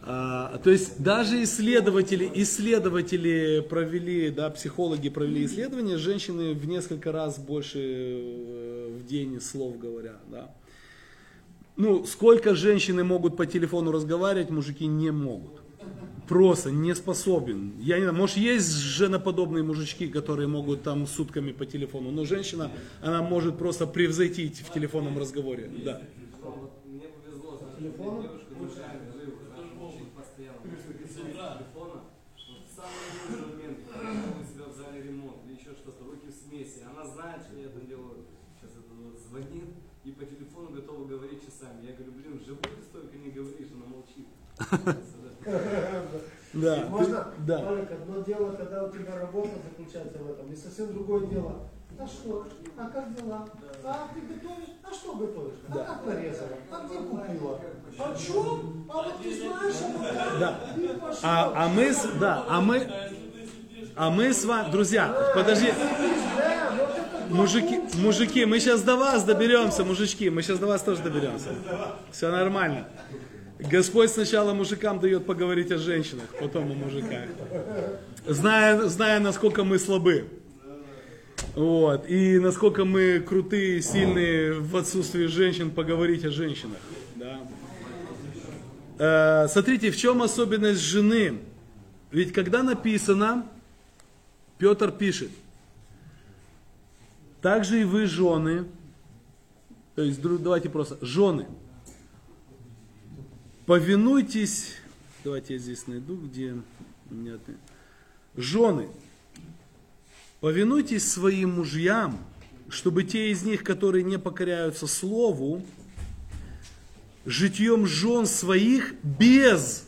А, 0.05 0.57
то 0.57 0.69
есть 0.69 1.01
даже 1.01 1.41
исследователи, 1.43 2.29
исследователи 2.35 3.65
провели, 3.69 4.29
да, 4.29 4.49
психологи 4.49 5.09
провели 5.09 5.45
исследования, 5.45 5.97
женщины 5.97 6.53
в 6.53 6.67
несколько 6.67 7.11
раз 7.11 7.39
больше 7.39 7.79
э, 7.79 8.97
в 8.99 9.05
день 9.05 9.39
слов 9.39 9.79
говорят, 9.79 10.19
да. 10.29 10.53
Ну, 11.75 12.05
сколько 12.05 12.53
женщины 12.53 13.03
могут 13.03 13.35
по 13.35 13.45
телефону 13.45 13.91
разговаривать, 13.91 14.51
мужики 14.51 14.85
не 14.85 15.11
могут. 15.11 15.61
Просто 16.27 16.71
не 16.71 16.93
способен. 16.95 17.73
Я 17.79 17.97
не 17.97 18.03
знаю, 18.03 18.17
может 18.17 18.37
есть 18.37 18.73
женоподобные 18.73 19.63
мужички, 19.63 20.07
которые 20.07 20.47
могут 20.47 20.83
там 20.83 21.07
сутками 21.07 21.51
по 21.51 21.65
телефону, 21.65 22.11
но 22.11 22.25
женщина, 22.25 22.71
она 23.01 23.21
может 23.21 23.57
просто 23.57 23.87
превзойти 23.87 24.49
в 24.49 24.71
телефонном 24.71 25.17
разговоре. 25.17 25.69
Да. 25.83 26.01
Мне 26.85 27.07
повезло, 27.07 27.57
знаешь, 27.57 27.77
Телефон? 27.77 28.21
девушка 28.21 28.53
большая, 28.55 29.01
живо, 29.11 29.39
да, 29.51 29.85
учит 29.85 30.09
постоянно. 30.15 30.61
Без 30.63 31.09
телефона. 31.11 32.01
Вот 32.47 32.61
в 32.69 32.75
самый 32.75 33.03
нужный 33.17 33.55
момент, 33.55 33.77
когда 33.91 34.09
у 34.39 34.43
себя 34.45 34.65
в 34.71 34.77
зале 34.77 35.01
ремонт 35.01 35.37
или 35.45 35.55
еще 35.59 35.73
что-то, 35.75 36.05
руки 36.05 36.27
в 36.29 36.33
смеси. 36.33 36.85
Она 36.87 37.03
знает, 37.05 37.41
что 37.43 37.59
я 37.59 37.67
там 37.67 37.85
делаю. 37.85 38.23
Сейчас 38.55 38.71
это 38.77 38.93
вот 38.95 39.19
звонит 39.19 39.75
и 40.05 40.11
по 40.11 40.25
телефону 40.25 40.69
готова 40.71 41.05
говорить 41.05 41.45
часами. 41.45 41.85
Я 41.87 41.93
говорю, 41.93 42.11
блин, 42.13 42.41
живой 42.45 42.61
ты 42.63 42.83
столько 42.83 43.17
не 43.17 43.31
говоришь, 43.31 43.69
она 43.73 43.85
молчит. 43.85 44.27
Да. 46.53 46.85
Можно, 46.87 47.27
Да. 47.47 47.57
Толик, 47.57 47.91
одно 47.91 48.21
дело, 48.21 48.51
когда 48.51 48.83
у 48.83 48.91
тебя 48.91 49.15
работа 49.19 49.49
заключается 49.69 50.19
в 50.19 50.29
этом, 50.31 50.51
и 50.53 50.55
совсем 50.55 50.93
другое 50.93 51.25
дело, 51.25 51.67
А 51.99 52.07
что? 52.07 52.45
А 52.77 52.89
как 52.89 53.15
дела? 53.15 53.47
А 53.83 54.07
ты 54.13 54.21
готовишь? 54.21 54.69
А 54.83 54.93
что 54.93 55.13
готовишь? 55.15 55.55
А 55.69 55.73
как 55.77 56.05
нарезала? 56.05 56.49
А 56.71 56.87
где 56.87 56.97
купила? 56.99 57.59
А 57.97 58.15
чем? 58.15 58.85
А 58.89 58.93
вот 58.93 59.13
ты 59.21 59.35
знаешь, 59.35 59.75
а? 59.83 60.39
Да. 60.39 60.59
А, 61.23 61.65
а 61.65 61.69
мы, 61.69 61.91
с- 61.91 62.07
да, 62.19 62.45
а 62.47 62.61
мы, 62.61 62.87
а 63.95 64.09
мы 64.11 64.31
с 64.33 64.45
вами, 64.45 64.71
друзья, 64.71 65.31
подожди, 65.35 65.71
вот 65.71 66.89
это 66.89 67.33
мужики, 67.33 67.81
мужики, 67.95 68.45
мы 68.45 68.59
сейчас 68.59 68.81
до 68.83 68.95
вас 68.95 69.23
доберемся, 69.23 69.83
мужички, 69.83 70.29
мы 70.29 70.41
сейчас 70.43 70.59
до 70.59 70.67
вас 70.67 70.81
тоже 70.83 71.01
доберемся. 71.03 71.49
Все 72.11 72.29
нормально. 72.31 72.87
Господь 73.69 74.09
сначала 74.09 74.53
мужикам 74.53 74.99
дает 74.99 75.25
поговорить 75.25 75.71
о 75.71 75.77
женщинах, 75.77 76.27
потом 76.39 76.71
о 76.71 76.75
мужиках. 76.75 77.29
Зная, 78.25 78.81
зная 78.87 79.19
насколько 79.19 79.63
мы 79.63 79.79
слабы. 79.79 80.27
Вот. 81.55 82.09
И 82.09 82.39
насколько 82.39 82.83
мы 82.85 83.19
крутые, 83.19 83.81
сильные 83.81 84.53
в 84.53 84.75
отсутствии 84.75 85.25
женщин 85.27 85.71
поговорить 85.71 86.25
о 86.25 86.31
женщинах. 86.31 86.77
Да. 87.15 87.39
Э, 88.97 89.47
смотрите, 89.47 89.91
в 89.91 89.97
чем 89.97 90.21
особенность 90.21 90.81
жены? 90.81 91.39
Ведь 92.11 92.33
когда 92.33 92.63
написано, 92.63 93.45
Петр 94.57 94.91
пишет, 94.91 95.29
также 97.41 97.81
и 97.81 97.83
вы 97.83 98.05
жены, 98.05 98.65
то 99.95 100.01
есть 100.01 100.21
давайте 100.21 100.69
просто, 100.69 100.97
жены, 101.05 101.47
повинуйтесь, 103.65 104.75
давайте 105.23 105.53
я 105.53 105.59
здесь 105.59 105.87
найду, 105.87 106.17
где 106.17 106.55
ты. 107.09 107.55
жены, 108.35 108.89
повинуйтесь 110.39 111.09
своим 111.09 111.55
мужьям, 111.55 112.17
чтобы 112.69 113.03
те 113.03 113.31
из 113.31 113.43
них, 113.43 113.63
которые 113.63 114.03
не 114.03 114.17
покоряются 114.17 114.87
слову, 114.87 115.63
житьем 117.25 117.85
жен 117.85 118.25
своих 118.25 118.95
без 119.03 119.85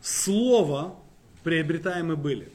слова 0.00 0.98
приобретаемы 1.44 2.16
были. 2.16 2.50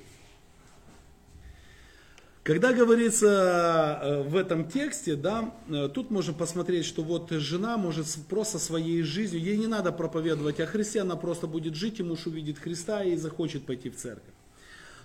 Когда 2.43 2.73
говорится 2.73 3.99
э, 4.01 4.23
в 4.23 4.35
этом 4.35 4.67
тексте, 4.67 5.15
да, 5.15 5.53
э, 5.69 5.89
тут 5.93 6.09
можно 6.09 6.33
посмотреть, 6.33 6.85
что 6.85 7.03
вот 7.03 7.29
жена 7.29 7.77
может 7.77 8.07
просто 8.27 8.57
своей 8.57 9.03
жизнью, 9.03 9.43
ей 9.43 9.57
не 9.57 9.67
надо 9.67 9.91
проповедовать 9.91 10.59
о 10.59 10.65
Христе, 10.65 11.01
она 11.01 11.15
просто 11.15 11.45
будет 11.45 11.75
жить, 11.75 11.99
и 11.99 12.03
муж 12.03 12.25
увидит 12.25 12.57
Христа 12.57 13.03
и 13.03 13.15
захочет 13.15 13.67
пойти 13.67 13.91
в 13.91 13.95
церковь. 13.95 14.33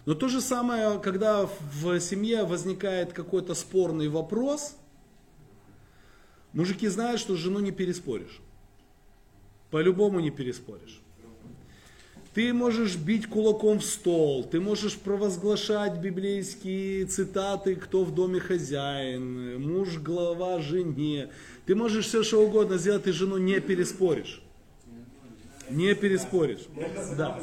Но 0.07 0.15
то 0.15 0.29
же 0.29 0.41
самое, 0.41 0.99
когда 0.99 1.47
в 1.83 2.01
семье 2.01 2.45
возникает 2.45 3.13
какой-то 3.13 3.55
спорный 3.55 4.09
вопрос, 4.09 4.75
мужики 6.55 6.89
знают, 6.89 7.21
что 7.21 7.37
жену 7.37 7.59
не 7.59 7.73
переспоришь. 7.73 8.41
По-любому 9.71 10.21
не 10.21 10.31
переспоришь. 10.31 11.03
Ты 12.37 12.53
можешь 12.53 12.97
бить 12.97 13.27
кулаком 13.27 13.79
в 13.79 13.83
стол, 13.83 14.45
ты 14.45 14.61
можешь 14.61 14.99
провозглашать 14.99 15.97
библейские 16.01 17.07
цитаты, 17.07 17.77
кто 17.77 18.05
в 18.05 18.15
доме 18.15 18.41
хозяин, 18.41 19.59
муж 19.67 19.97
глава 19.97 20.61
жене. 20.61 21.31
Ты 21.65 21.75
можешь 21.75 22.05
все 22.05 22.23
что 22.23 22.45
угодно 22.45 22.77
сделать, 22.77 23.05
ты 23.05 23.13
жену 23.13 23.39
не 23.39 23.59
переспоришь. 23.61 24.43
Не 25.71 25.95
переспоришь. 25.95 26.67
Да. 27.17 27.41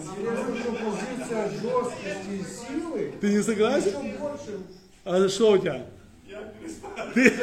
Ты 3.19 3.29
не 3.29 3.41
согласен? 3.41 3.93
А 5.05 5.27
что 5.27 5.53
у 5.53 5.57
тебя? 5.57 5.87
Ты? 7.15 7.33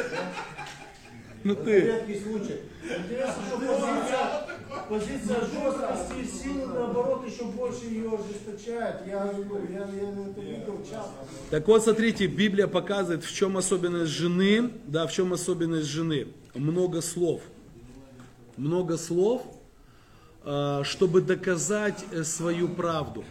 Ну 1.43 1.55
ты. 1.55 1.81
Редкий 1.81 2.19
случай. 2.19 2.59
Интересно, 2.83 3.43
что 3.47 3.57
позиция, 3.57 4.47
позиция 4.89 5.39
жесткости 5.41 6.21
и 6.21 6.25
силы, 6.25 6.67
наоборот, 6.67 7.25
еще 7.27 7.45
больше 7.45 7.85
ее 7.85 8.11
ожесточает. 8.13 9.07
Я, 9.07 9.33
ну, 9.37 9.59
я, 9.69 9.79
я 9.79 10.29
это 10.29 10.41
видел 10.41 10.79
часто. 10.83 11.13
Так 11.49 11.67
вот, 11.67 11.83
смотрите, 11.83 12.27
Библия 12.27 12.67
показывает, 12.67 13.23
в 13.23 13.33
чем 13.33 13.57
особенность 13.57 14.11
жены, 14.11 14.71
да, 14.85 15.07
в 15.07 15.11
чем 15.11 15.33
особенность 15.33 15.87
жены. 15.87 16.27
Много 16.53 17.01
слов. 17.01 17.41
Много 18.57 18.97
слов, 18.97 19.43
э, 20.43 20.81
чтобы 20.83 21.21
доказать 21.21 22.05
э, 22.11 22.23
свою 22.23 22.67
правду. 22.67 23.23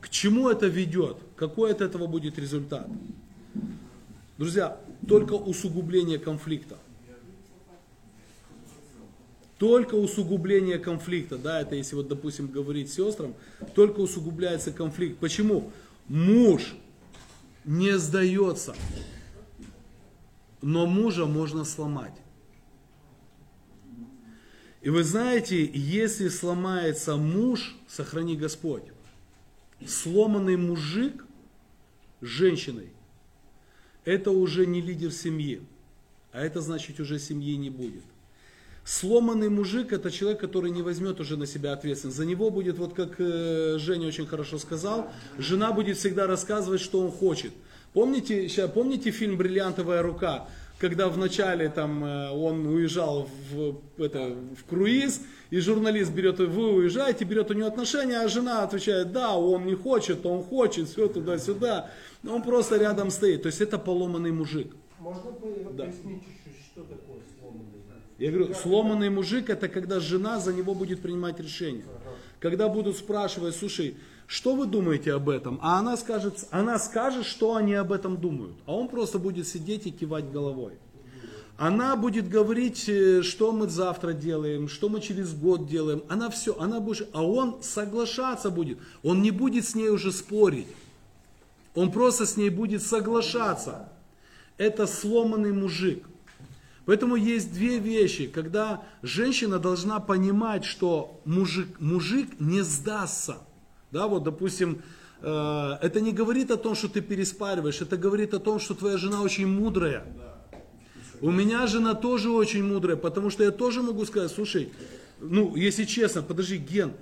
К 0.00 0.08
чему 0.10 0.50
это 0.50 0.66
ведет? 0.66 1.16
Какой 1.36 1.70
от 1.70 1.80
этого 1.80 2.06
будет 2.06 2.38
результат? 2.38 2.86
Друзья, 4.36 4.76
только 5.06 5.34
усугубление 5.34 6.18
конфликта. 6.18 6.78
Только 9.58 9.94
усугубление 9.94 10.78
конфликта, 10.78 11.38
да, 11.38 11.60
это 11.60 11.76
если 11.76 11.94
вот, 11.94 12.08
допустим, 12.08 12.48
говорить 12.48 12.92
сестрам, 12.92 13.34
только 13.74 14.00
усугубляется 14.00 14.72
конфликт. 14.72 15.18
Почему? 15.18 15.70
Муж 16.08 16.74
не 17.64 17.96
сдается, 17.98 18.74
но 20.60 20.86
мужа 20.86 21.26
можно 21.26 21.64
сломать. 21.64 22.14
И 24.82 24.90
вы 24.90 25.02
знаете, 25.02 25.64
если 25.64 26.28
сломается 26.28 27.16
муж, 27.16 27.74
сохрани 27.88 28.36
Господь, 28.36 28.82
сломанный 29.86 30.56
мужик 30.56 31.24
женщиной, 32.20 32.90
это 34.04 34.30
уже 34.30 34.66
не 34.66 34.80
лидер 34.80 35.12
семьи, 35.12 35.62
а 36.32 36.44
это 36.44 36.60
значит 36.60 37.00
уже 37.00 37.18
семьи 37.18 37.56
не 37.56 37.70
будет. 37.70 38.02
Сломанный 38.84 39.48
мужик 39.48 39.92
это 39.92 40.10
человек, 40.10 40.40
который 40.40 40.70
не 40.70 40.82
возьмет 40.82 41.18
уже 41.18 41.38
на 41.38 41.46
себя 41.46 41.72
ответственность. 41.72 42.18
За 42.18 42.26
него 42.26 42.50
будет, 42.50 42.76
вот 42.76 42.92
как 42.92 43.14
э, 43.18 43.78
Женя 43.78 44.08
очень 44.08 44.26
хорошо 44.26 44.58
сказал, 44.58 45.10
жена 45.38 45.72
будет 45.72 45.96
всегда 45.96 46.26
рассказывать, 46.26 46.82
что 46.82 47.00
он 47.00 47.10
хочет. 47.10 47.52
Помните, 47.94 48.46
ща, 48.48 48.68
помните 48.68 49.10
фильм 49.10 49.38
«Бриллиантовая 49.38 50.02
рука», 50.02 50.48
когда 50.78 51.08
вначале 51.08 51.70
там 51.70 52.04
э, 52.04 52.30
он 52.30 52.66
уезжал 52.66 53.26
в, 53.50 53.76
это, 53.96 54.36
в 54.54 54.68
круиз, 54.68 55.22
и 55.50 55.60
журналист 55.60 56.12
берет, 56.12 56.40
вы 56.40 56.74
уезжаете, 56.74 57.24
берет 57.24 57.50
у 57.50 57.54
него 57.54 57.68
отношения, 57.68 58.18
а 58.18 58.28
жена 58.28 58.64
отвечает, 58.64 59.12
да, 59.12 59.34
он 59.34 59.64
не 59.64 59.74
хочет, 59.74 60.26
он 60.26 60.42
хочет, 60.42 60.88
все 60.88 61.08
туда-сюда. 61.08 61.90
Он 62.28 62.42
просто 62.42 62.76
рядом 62.76 63.10
стоит. 63.10 63.42
То 63.42 63.48
есть 63.48 63.60
это 63.60 63.78
поломанный 63.78 64.32
мужик. 64.32 64.74
Можно 64.98 65.22
Да. 65.72 65.84
пояснить 65.84 66.22
чуть-чуть, 66.22 66.64
что 66.72 66.82
такое 66.82 67.18
сломанный? 67.38 67.82
Я 68.18 68.30
говорю, 68.30 68.54
сломанный 68.54 69.10
мужик 69.10 69.50
это 69.50 69.68
когда 69.68 70.00
жена 70.00 70.40
за 70.40 70.52
него 70.52 70.74
будет 70.74 71.02
принимать 71.02 71.40
решение. 71.40 71.84
Когда 72.40 72.68
будут 72.68 72.96
спрашивать, 72.96 73.56
слушай, 73.56 73.96
что 74.26 74.54
вы 74.54 74.66
думаете 74.66 75.12
об 75.12 75.28
этом? 75.28 75.58
А 75.62 75.78
она 75.78 75.96
скажет, 75.96 76.46
она 76.50 76.78
скажет, 76.78 77.26
что 77.26 77.56
они 77.56 77.74
об 77.74 77.92
этом 77.92 78.16
думают. 78.16 78.56
А 78.66 78.74
он 78.74 78.88
просто 78.88 79.18
будет 79.18 79.46
сидеть 79.46 79.86
и 79.86 79.90
кивать 79.90 80.30
головой. 80.30 80.72
Она 81.56 81.94
будет 81.94 82.28
говорить, 82.28 82.88
э, 82.88 83.22
что 83.22 83.52
мы 83.52 83.68
завтра 83.68 84.12
делаем, 84.12 84.68
что 84.68 84.88
мы 84.88 85.00
через 85.00 85.34
год 85.34 85.68
делаем. 85.68 86.02
Она 86.08 86.28
все, 86.28 86.58
она 86.58 86.80
будет, 86.80 87.08
а 87.12 87.24
он 87.24 87.62
соглашаться 87.62 88.50
будет. 88.50 88.78
Он 89.04 89.22
не 89.22 89.30
будет 89.30 89.64
с 89.64 89.76
ней 89.76 89.88
уже 89.88 90.10
спорить. 90.10 90.66
Он 91.74 91.90
просто 91.90 92.26
с 92.26 92.36
ней 92.36 92.50
будет 92.50 92.82
соглашаться. 92.82 93.88
Это 94.56 94.86
сломанный 94.86 95.52
мужик. 95.52 96.04
Поэтому 96.86 97.16
есть 97.16 97.52
две 97.52 97.78
вещи, 97.78 98.26
когда 98.26 98.82
женщина 99.02 99.58
должна 99.58 100.00
понимать, 100.00 100.64
что 100.64 101.20
мужик, 101.24 101.80
мужик 101.80 102.28
не 102.38 102.62
сдастся. 102.62 103.38
Да, 103.90 104.06
вот, 104.06 104.24
допустим, 104.24 104.82
э, 105.22 105.78
это 105.80 106.00
не 106.00 106.12
говорит 106.12 106.50
о 106.50 106.56
том, 106.56 106.74
что 106.74 106.88
ты 106.88 107.00
переспариваешь, 107.00 107.80
это 107.80 107.96
говорит 107.96 108.34
о 108.34 108.38
том, 108.38 108.60
что 108.60 108.74
твоя 108.74 108.98
жена 108.98 109.22
очень 109.22 109.46
мудрая. 109.46 110.04
У 111.20 111.30
меня 111.30 111.66
жена 111.66 111.94
тоже 111.94 112.30
очень 112.30 112.64
мудрая, 112.64 112.96
потому 112.96 113.30
что 113.30 113.44
я 113.44 113.50
тоже 113.50 113.82
могу 113.82 114.04
сказать, 114.04 114.30
слушай, 114.30 114.70
ну, 115.20 115.56
если 115.56 115.84
честно, 115.84 116.22
подожди, 116.22 116.58
Ген, 116.58 116.92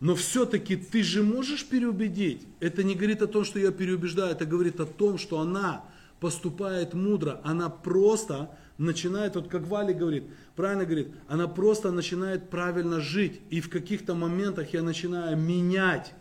но 0.00 0.14
все-таки 0.14 0.76
ты 0.76 1.02
же 1.02 1.22
можешь 1.22 1.64
переубедить. 1.64 2.46
Это 2.60 2.84
не 2.84 2.94
говорит 2.94 3.22
о 3.22 3.26
том, 3.26 3.44
что 3.44 3.58
я 3.58 3.70
переубеждаю, 3.70 4.32
это 4.32 4.44
говорит 4.44 4.78
о 4.80 4.86
том, 4.86 5.18
что 5.18 5.40
она 5.40 5.84
поступает 6.20 6.94
мудро. 6.94 7.40
Она 7.44 7.68
просто 7.70 8.50
начинает, 8.78 9.36
вот 9.36 9.48
как 9.48 9.66
Вали 9.66 9.94
говорит, 9.94 10.24
правильно 10.54 10.84
говорит, 10.84 11.08
она 11.28 11.48
просто 11.48 11.90
начинает 11.92 12.50
правильно 12.50 13.00
жить. 13.00 13.40
И 13.48 13.60
в 13.60 13.70
каких-то 13.70 14.14
моментах 14.14 14.74
я 14.74 14.82
начинаю 14.82 15.36
менять 15.36 16.12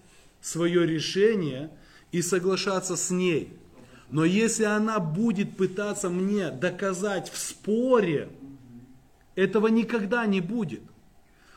свое 0.41 0.85
решение 0.87 1.69
и 2.11 2.21
соглашаться 2.21 2.95
с 2.95 3.09
ней. 3.09 3.53
Но 4.09 4.23
если 4.23 4.63
она 4.63 4.99
будет 4.99 5.57
пытаться 5.57 6.09
мне 6.09 6.51
доказать 6.51 7.29
в 7.29 7.37
споре, 7.37 8.29
этого 9.35 9.67
никогда 9.67 10.25
не 10.25 10.39
будет. 10.39 10.81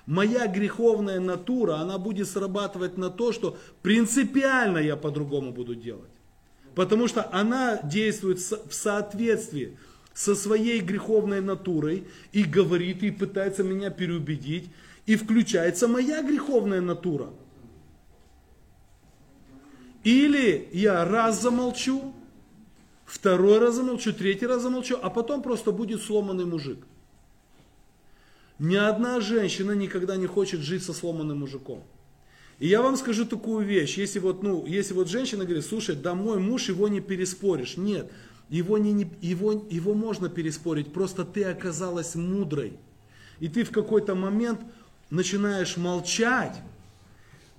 Моя 0.08 0.46
греховная 0.46 1.20
натура, 1.20 1.74
она 1.74 1.98
будет 1.98 2.28
срабатывать 2.28 2.96
на 2.96 3.10
то, 3.10 3.30
что 3.30 3.58
принципиально 3.82 4.78
я 4.78 4.96
по-другому 4.96 5.52
буду 5.52 5.74
делать. 5.74 6.08
Потому 6.74 7.08
что 7.08 7.28
она 7.30 7.78
действует 7.82 8.38
в 8.38 8.72
соответствии 8.72 9.76
со 10.14 10.34
своей 10.34 10.80
греховной 10.80 11.42
натурой 11.42 12.04
и 12.32 12.44
говорит, 12.44 13.02
и 13.02 13.10
пытается 13.10 13.62
меня 13.62 13.90
переубедить, 13.90 14.70
и 15.04 15.14
включается 15.14 15.88
моя 15.88 16.22
греховная 16.22 16.80
натура. 16.80 17.28
Или 20.04 20.70
я 20.72 21.04
раз 21.04 21.42
замолчу, 21.42 22.14
второй 23.04 23.58
раз 23.58 23.74
замолчу, 23.74 24.14
третий 24.14 24.46
раз 24.46 24.62
замолчу, 24.62 24.96
а 25.02 25.10
потом 25.10 25.42
просто 25.42 25.70
будет 25.70 26.00
сломанный 26.00 26.46
мужик. 26.46 26.78
Ни 28.58 28.74
одна 28.74 29.20
женщина 29.20 29.72
никогда 29.72 30.16
не 30.16 30.26
хочет 30.26 30.60
жить 30.60 30.82
со 30.82 30.92
сломанным 30.92 31.40
мужиком. 31.40 31.84
И 32.58 32.66
я 32.66 32.82
вам 32.82 32.96
скажу 32.96 33.24
такую 33.24 33.64
вещь, 33.64 33.98
если 33.98 34.18
вот, 34.18 34.42
ну, 34.42 34.66
если 34.66 34.92
вот 34.94 35.08
женщина 35.08 35.44
говорит, 35.44 35.64
слушай, 35.64 35.94
да 35.94 36.14
мой 36.14 36.40
муж, 36.40 36.68
его 36.68 36.88
не 36.88 37.00
переспоришь. 37.00 37.76
Нет, 37.76 38.10
его, 38.48 38.78
не, 38.78 38.92
не- 38.92 39.10
его, 39.20 39.66
его 39.70 39.94
можно 39.94 40.28
переспорить, 40.28 40.92
просто 40.92 41.24
ты 41.24 41.44
оказалась 41.44 42.16
мудрой. 42.16 42.78
И 43.38 43.48
ты 43.48 43.62
в 43.62 43.70
какой-то 43.70 44.16
момент 44.16 44.60
начинаешь 45.10 45.76
молчать, 45.76 46.56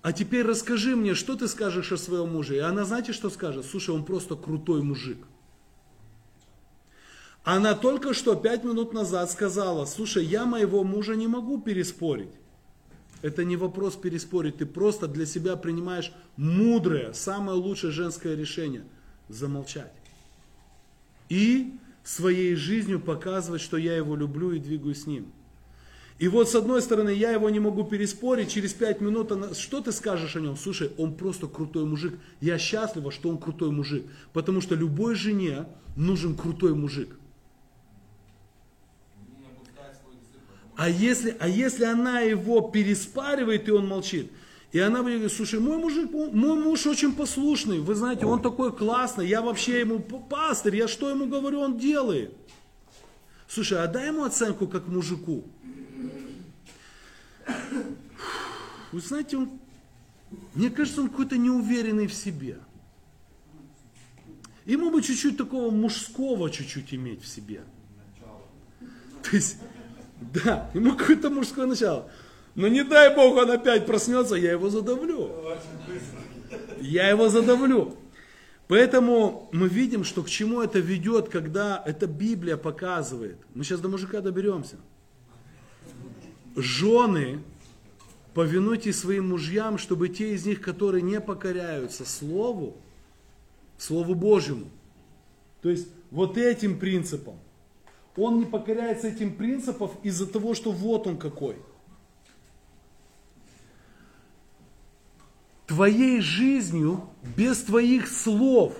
а 0.01 0.11
теперь 0.11 0.45
расскажи 0.45 0.97
мне, 0.97 1.13
что 1.13 1.35
ты 1.37 1.47
скажешь 1.47 1.93
о 1.93 1.97
своем 1.97 2.33
муже. 2.33 2.57
И 2.57 2.59
она, 2.59 2.83
знаете, 2.83 3.13
что 3.13 3.29
скажет? 3.29 3.65
Слушай, 3.65 3.95
он 3.95 4.03
просто 4.03 4.35
крутой 4.35 4.81
мужик. 4.81 5.17
Она 7.51 7.73
только 7.73 8.13
что 8.13 8.35
пять 8.35 8.63
минут 8.63 8.93
назад 8.93 9.31
сказала, 9.31 9.85
слушай, 9.85 10.23
я 10.23 10.45
моего 10.45 10.83
мужа 10.83 11.15
не 11.15 11.25
могу 11.25 11.59
переспорить. 11.59 12.29
Это 13.23 13.43
не 13.43 13.57
вопрос 13.57 13.95
переспорить, 13.95 14.57
ты 14.57 14.67
просто 14.67 15.07
для 15.07 15.25
себя 15.25 15.55
принимаешь 15.55 16.11
мудрое, 16.37 17.11
самое 17.13 17.57
лучшее 17.57 17.91
женское 17.91 18.35
решение– 18.35 18.83
замолчать. 19.29 19.91
И 21.29 21.73
своей 22.03 22.53
жизнью 22.53 22.99
показывать, 22.99 23.61
что 23.61 23.77
я 23.77 23.97
его 23.97 24.15
люблю 24.15 24.51
и 24.51 24.59
двигаюсь 24.59 25.01
с 25.01 25.07
ним. 25.07 25.31
И 26.19 26.27
вот 26.27 26.49
с 26.49 26.53
одной 26.53 26.83
стороны, 26.83 27.09
я 27.09 27.31
его 27.31 27.49
не 27.49 27.59
могу 27.59 27.83
переспорить, 27.83 28.51
через 28.51 28.73
пять 28.73 29.01
минут, 29.01 29.31
она, 29.31 29.55
что 29.55 29.81
ты 29.81 29.91
скажешь 29.91 30.35
о 30.35 30.39
нем? 30.39 30.55
Слушай, 30.55 30.91
он 30.99 31.15
просто 31.15 31.47
крутой 31.47 31.85
мужик. 31.85 32.19
Я 32.41 32.59
счастлива, 32.59 33.11
что 33.11 33.27
он 33.27 33.39
крутой 33.39 33.71
мужик. 33.71 34.05
Потому 34.33 34.61
что 34.61 34.75
любой 34.75 35.15
жене 35.15 35.65
нужен 35.95 36.35
крутой 36.35 36.75
мужик. 36.75 37.15
Не 39.39 39.45
опускай 39.45 39.93
свой 39.95 40.15
язык, 40.15 40.41
потому 40.47 40.68
А 40.79 40.87
если, 40.87 41.35
а 41.41 41.47
если 41.49 41.83
она 41.83 42.21
его 42.21 42.61
переспаривает, 42.61 43.67
и 43.67 43.71
он 43.71 43.85
молчит, 43.85 44.31
и 44.71 44.79
она 44.79 45.03
мне 45.03 45.15
говорит, 45.15 45.33
слушай, 45.33 45.59
мой 45.59 45.77
мужик, 45.77 46.09
мой 46.09 46.57
муж 46.57 46.87
очень 46.87 47.13
послушный, 47.13 47.79
вы 47.79 47.95
знаете, 47.95 48.25
он 48.25 48.41
такой 48.41 48.71
классный, 48.73 49.27
я 49.27 49.41
вообще 49.41 49.81
ему 49.81 49.99
п- 49.99 50.21
пастырь, 50.29 50.77
я 50.77 50.87
что 50.87 51.09
ему 51.09 51.25
говорю, 51.25 51.59
он 51.59 51.77
делает. 51.77 52.33
Слушай, 53.49 53.83
а 53.83 53.87
дай 53.87 54.07
ему 54.07 54.23
оценку 54.23 54.67
как 54.67 54.87
мужику. 54.87 55.43
Вы 58.93 59.01
знаете, 59.01 59.35
он, 59.35 59.49
мне 60.53 60.69
кажется, 60.69 61.01
он 61.01 61.09
какой-то 61.09 61.37
неуверенный 61.37 62.07
в 62.07 62.13
себе. 62.13 62.57
Ему 64.63 64.91
бы 64.91 65.01
чуть-чуть 65.01 65.35
такого 65.35 65.71
мужского 65.71 66.49
чуть-чуть 66.49 66.93
иметь 66.93 67.21
в 67.21 67.27
себе. 67.27 67.63
То 69.23 69.35
есть, 69.35 69.57
да, 70.19 70.69
ему 70.73 70.95
какое-то 70.95 71.29
мужское 71.29 71.65
начало. 71.65 72.09
Но 72.55 72.67
не 72.67 72.83
дай 72.83 73.15
бог 73.15 73.37
он 73.37 73.51
опять 73.51 73.85
проснется, 73.85 74.35
я 74.35 74.51
его 74.51 74.69
задавлю. 74.69 75.31
Я 76.81 77.09
его 77.09 77.29
задавлю. 77.29 77.95
Поэтому 78.67 79.49
мы 79.51 79.67
видим, 79.67 80.03
что 80.03 80.21
к 80.23 80.29
чему 80.29 80.61
это 80.61 80.79
ведет, 80.79 81.29
когда 81.29 81.81
эта 81.85 82.05
Библия 82.05 82.57
показывает. 82.57 83.37
Мы 83.55 83.63
сейчас 83.63 83.79
до 83.79 83.89
мужика 83.89 84.21
доберемся. 84.21 84.77
Жены, 86.55 87.39
повинуйтесь 88.33 88.99
своим 88.99 89.29
мужьям, 89.29 89.77
чтобы 89.77 90.09
те 90.09 90.33
из 90.33 90.45
них, 90.45 90.61
которые 90.61 91.01
не 91.01 91.19
покоряются 91.19 92.05
Слову, 92.05 92.77
Слову 93.77 94.13
Божьему, 94.13 94.69
то 95.61 95.69
есть 95.69 95.87
вот 96.11 96.37
этим 96.37 96.79
принципом, 96.79 97.39
он 98.15 98.39
не 98.39 98.45
покоряется 98.45 99.07
этим 99.07 99.35
принципам 99.35 99.91
из-за 100.03 100.27
того, 100.27 100.53
что 100.53 100.71
вот 100.71 101.07
он 101.07 101.17
какой. 101.17 101.55
Твоей 105.67 106.19
жизнью, 106.19 107.07
без 107.37 107.63
твоих 107.63 108.07
слов, 108.07 108.75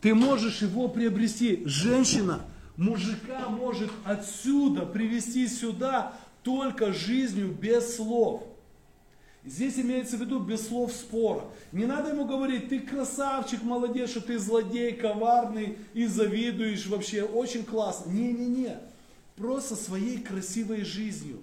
ты 0.00 0.14
можешь 0.14 0.62
его 0.62 0.88
приобрести. 0.88 1.62
Женщина, 1.64 2.40
мужика 2.76 3.48
может 3.48 3.90
отсюда 4.04 4.84
привести 4.84 5.46
сюда 5.48 6.12
только 6.42 6.92
жизнью 6.92 7.48
без 7.48 7.96
слов. 7.96 8.42
Здесь 9.46 9.78
имеется 9.78 10.16
в 10.16 10.20
виду 10.20 10.40
без 10.40 10.66
слов 10.66 10.92
спора. 10.92 11.44
Не 11.70 11.86
надо 11.86 12.10
ему 12.10 12.24
говорить, 12.24 12.68
ты 12.68 12.80
красавчик, 12.80 13.62
молодец, 13.62 14.10
что 14.10 14.20
ты 14.20 14.40
злодей, 14.40 14.92
коварный 14.92 15.78
и 15.94 16.06
завидуешь 16.06 16.86
вообще, 16.88 17.22
очень 17.22 17.64
классно. 17.64 18.10
Не-не-не, 18.10 18.76
просто 19.36 19.76
своей 19.76 20.18
красивой 20.18 20.82
жизнью. 20.82 21.40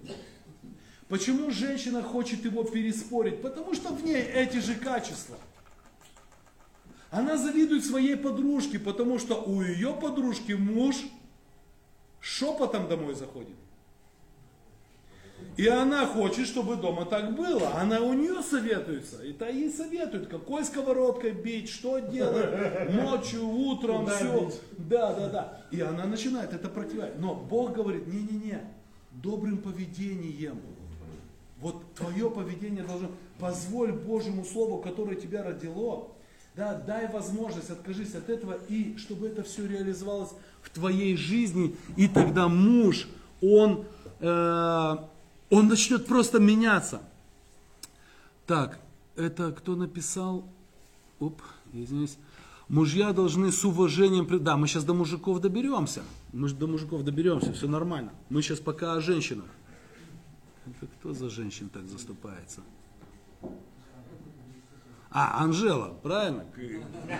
Почему 1.07 1.49
женщина 1.49 2.03
хочет 2.03 2.43
его 2.43 2.65
переспорить? 2.65 3.41
Потому 3.41 3.73
что 3.73 3.93
в 3.93 4.03
ней 4.03 4.21
эти 4.21 4.57
же 4.57 4.75
качества. 4.75 5.37
Она 7.09 7.37
завидует 7.37 7.85
своей 7.85 8.17
подружке, 8.17 8.79
потому 8.79 9.17
что 9.17 9.35
у 9.35 9.61
ее 9.61 9.93
подружки 9.93 10.53
муж 10.53 10.97
шепотом 12.19 12.89
домой 12.89 13.15
заходит. 13.15 13.55
И 15.55 15.67
она 15.67 16.05
хочет, 16.05 16.47
чтобы 16.47 16.75
дома 16.75 17.05
так 17.05 17.35
было. 17.35 17.75
Она 17.75 17.99
у 17.99 18.13
нее 18.13 18.41
советуется. 18.41 19.23
И 19.23 19.33
та 19.33 19.47
ей 19.47 19.69
советует, 19.69 20.27
какой 20.27 20.63
сковородкой 20.65 21.31
бить, 21.31 21.69
что 21.69 21.99
делать, 21.99 22.93
ночью, 22.93 23.47
утром, 23.47 24.07
все. 24.07 24.51
Да, 24.77 25.13
да, 25.13 25.29
да. 25.29 25.61
И 25.71 25.79
она 25.81 26.05
начинает 26.05 26.53
это 26.53 26.69
практиковать. 26.69 27.19
Но 27.19 27.35
Бог 27.35 27.73
говорит, 27.73 28.07
не-не-не, 28.07 28.61
добрым 29.11 29.57
поведением. 29.59 30.59
Вот 31.59 31.93
твое 31.93 32.29
поведение 32.29 32.83
должно, 32.83 33.09
позволь 33.39 33.93
Божьему 33.93 34.43
Слову, 34.43 34.79
которое 34.79 35.15
тебя 35.15 35.43
родило, 35.43 36.09
да, 36.55 36.75
дай 36.75 37.11
возможность, 37.11 37.69
откажись 37.69 38.15
от 38.15 38.29
этого, 38.29 38.57
и 38.67 38.97
чтобы 38.97 39.27
это 39.27 39.43
все 39.43 39.65
реализовалось 39.65 40.31
в 40.61 40.69
твоей 40.69 41.15
жизни, 41.15 41.75
и 41.95 42.07
тогда 42.07 42.47
муж, 42.47 43.07
он, 43.41 43.85
э, 44.19 44.97
он 45.53 45.67
начнет 45.67 46.07
просто 46.07 46.39
меняться. 46.39 47.01
Так, 48.47 48.79
это 49.15 49.51
кто 49.51 49.75
написал? 49.75 50.45
Оп, 51.19 51.41
извиняюсь. 51.71 52.17
Мужья 52.69 53.13
должны 53.13 53.51
с 53.51 53.63
уважением... 53.63 54.27
Да, 54.43 54.57
мы 54.57 54.67
сейчас 54.67 54.83
до 54.83 54.95
мужиков 54.95 55.39
доберемся. 55.41 56.01
Мы 56.31 56.49
до 56.49 56.65
мужиков 56.65 57.03
доберемся, 57.03 57.53
все 57.53 57.67
нормально. 57.67 58.11
Мы 58.29 58.41
сейчас 58.41 58.59
пока 58.59 58.93
о 58.93 59.01
женщинах. 59.01 59.45
Это 60.65 60.87
кто 60.87 61.13
за 61.13 61.29
женщин 61.29 61.69
так 61.69 61.87
заступается? 61.87 62.61
А, 65.11 65.43
Анжела, 65.43 65.93
правильно? 66.01 66.45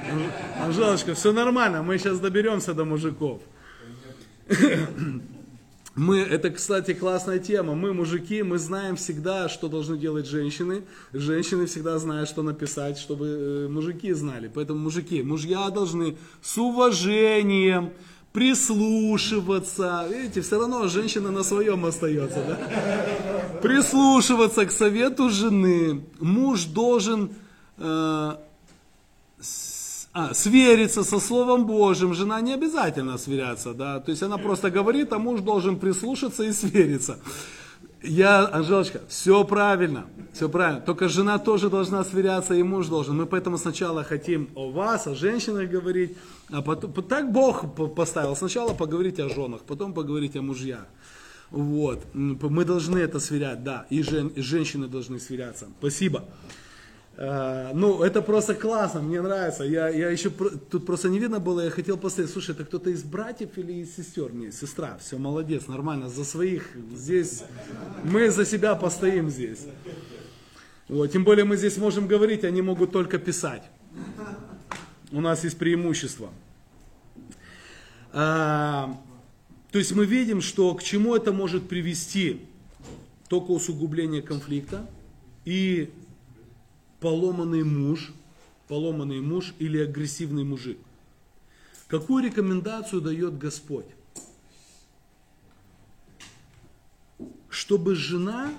Ан- 0.09 0.65
Анжелочка, 0.65 1.13
все 1.13 1.31
нормально, 1.33 1.83
мы 1.83 1.99
сейчас 1.99 2.19
доберемся 2.19 2.73
до 2.73 2.85
мужиков. 2.85 3.43
Мы, 5.95 6.19
это, 6.19 6.49
кстати, 6.49 6.93
классная 6.93 7.37
тема. 7.37 7.75
Мы, 7.75 7.93
мужики, 7.93 8.41
мы 8.41 8.57
знаем 8.57 8.95
всегда, 8.95 9.47
что 9.47 9.67
должны 9.67 9.95
делать 9.95 10.25
женщины. 10.25 10.81
Женщины 11.13 11.67
всегда 11.67 11.99
знают, 11.99 12.29
что 12.29 12.41
написать, 12.41 12.97
чтобы 12.97 13.27
э, 13.27 13.67
мужики 13.67 14.11
знали. 14.13 14.49
Поэтому, 14.51 14.79
мужики, 14.79 15.21
мужья 15.21 15.69
должны 15.69 16.17
с 16.41 16.57
уважением 16.57 17.91
прислушиваться. 18.31 20.07
Видите, 20.09 20.41
все 20.41 20.59
равно 20.59 20.87
женщина 20.87 21.29
на 21.29 21.43
своем 21.43 21.85
остается. 21.85 22.43
Да? 22.47 23.59
Прислушиваться 23.61 24.65
к 24.65 24.71
совету 24.71 25.29
жены. 25.29 26.03
Муж 26.19 26.65
должен 26.65 27.29
э, 27.77 28.35
а, 30.13 30.33
свериться 30.33 31.03
со 31.03 31.19
Словом 31.19 31.65
Божьим. 31.65 32.13
Жена 32.13 32.39
не 32.41 32.53
обязательно 32.53 33.17
сверяться, 33.17 33.73
да. 33.73 33.99
То 33.99 34.11
есть 34.11 34.23
она 34.23 34.37
просто 34.37 34.69
говорит, 34.69 35.11
а 35.13 35.19
муж 35.19 35.41
должен 35.41 35.77
прислушаться 35.79 36.43
и 36.43 36.51
свериться. 36.53 37.17
Я, 38.05 38.45
Анжелочка, 38.51 38.99
все 39.07 39.45
правильно, 39.45 40.03
все 40.33 40.49
правильно. 40.49 40.81
Только 40.81 41.07
жена 41.07 41.39
тоже 41.39 41.69
должна 41.69 42.03
сверяться, 42.03 42.53
и 42.53 42.61
муж 42.61 42.87
должен. 42.87 43.15
Мы 43.15 43.25
поэтому 43.25 43.57
сначала 43.57 44.03
хотим 44.03 44.49
о 44.55 44.71
вас, 44.71 45.07
о 45.07 45.15
женщинах 45.15 45.69
говорить, 45.69 46.17
а 46.51 46.61
потом, 46.61 46.91
так 46.91 47.31
Бог 47.31 47.73
по- 47.75 47.87
поставил. 47.87 48.35
Сначала 48.35 48.73
поговорить 48.73 49.19
о 49.21 49.29
женах, 49.29 49.61
потом 49.61 49.93
поговорить 49.93 50.35
о 50.35 50.41
мужьях. 50.41 50.85
Вот. 51.49 52.03
Мы 52.13 52.65
должны 52.65 52.97
это 52.97 53.19
сверять, 53.19 53.63
да. 53.63 53.85
И, 53.89 54.03
жен- 54.03 54.33
и 54.35 54.41
женщины 54.41 54.87
должны 54.87 55.19
сверяться. 55.19 55.67
Спасибо. 55.79 56.25
Э, 57.15 57.71
Ну, 57.73 58.01
это 58.01 58.21
просто 58.21 58.55
классно, 58.55 59.01
мне 59.01 59.21
нравится. 59.21 59.63
Я, 59.63 59.89
я 59.89 60.09
еще, 60.09 60.29
тут 60.29 60.85
просто 60.85 61.09
не 61.09 61.19
видно 61.19 61.39
было, 61.39 61.61
я 61.61 61.69
хотел 61.69 61.97
посмотреть, 61.97 62.31
слушай, 62.31 62.51
это 62.51 62.65
кто-то 62.65 62.89
из 62.89 63.03
братьев 63.03 63.57
или 63.57 63.73
из 63.73 63.95
сестер? 63.95 64.33
Не, 64.33 64.51
сестра, 64.51 64.97
все, 64.99 65.17
молодец, 65.17 65.67
нормально, 65.67 66.09
за 66.09 66.25
своих 66.25 66.69
здесь, 66.93 67.43
мы 68.03 68.29
за 68.29 68.45
себя 68.45 68.75
постоим 68.75 69.29
здесь. 69.29 69.65
Вот, 70.89 71.11
тем 71.11 71.23
более 71.23 71.45
мы 71.45 71.55
здесь 71.57 71.77
можем 71.77 72.07
говорить, 72.07 72.43
они 72.43 72.61
могут 72.61 72.91
только 72.91 73.17
писать. 73.17 73.63
У 75.11 75.21
нас 75.21 75.43
есть 75.43 75.57
преимущество. 75.57 76.29
А, 78.11 78.99
то 79.71 79.79
есть 79.79 79.91
мы 79.93 80.05
видим, 80.05 80.41
что 80.41 80.73
к 80.75 80.83
чему 80.83 81.15
это 81.15 81.31
может 81.31 81.67
привести? 81.67 82.41
Только 83.27 83.51
усугубление 83.51 84.21
конфликта 84.21 84.87
и 85.45 85.91
поломанный 87.03 87.65
муж, 87.65 88.13
поломанный 88.69 89.19
муж 89.19 89.53
или 89.59 89.77
агрессивный 89.77 90.45
мужик. 90.45 90.77
Какую 91.89 92.23
рекомендацию 92.23 93.01
дает 93.01 93.37
Господь? 93.37 93.85
Чтобы 97.49 97.95
жена 97.95 98.53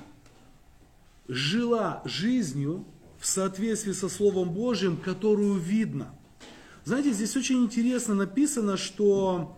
жила 1.27 2.03
жизнью 2.05 2.85
в 3.19 3.27
соответствии 3.27 3.93
со 3.93 4.11
Словом 4.11 4.51
Божьим, 4.51 4.99
которую 4.99 5.55
видно. 5.55 6.15
Знаете, 6.85 7.15
здесь 7.15 7.35
очень 7.37 7.65
интересно 7.65 8.15
написано, 8.15 8.77
что 8.77 9.57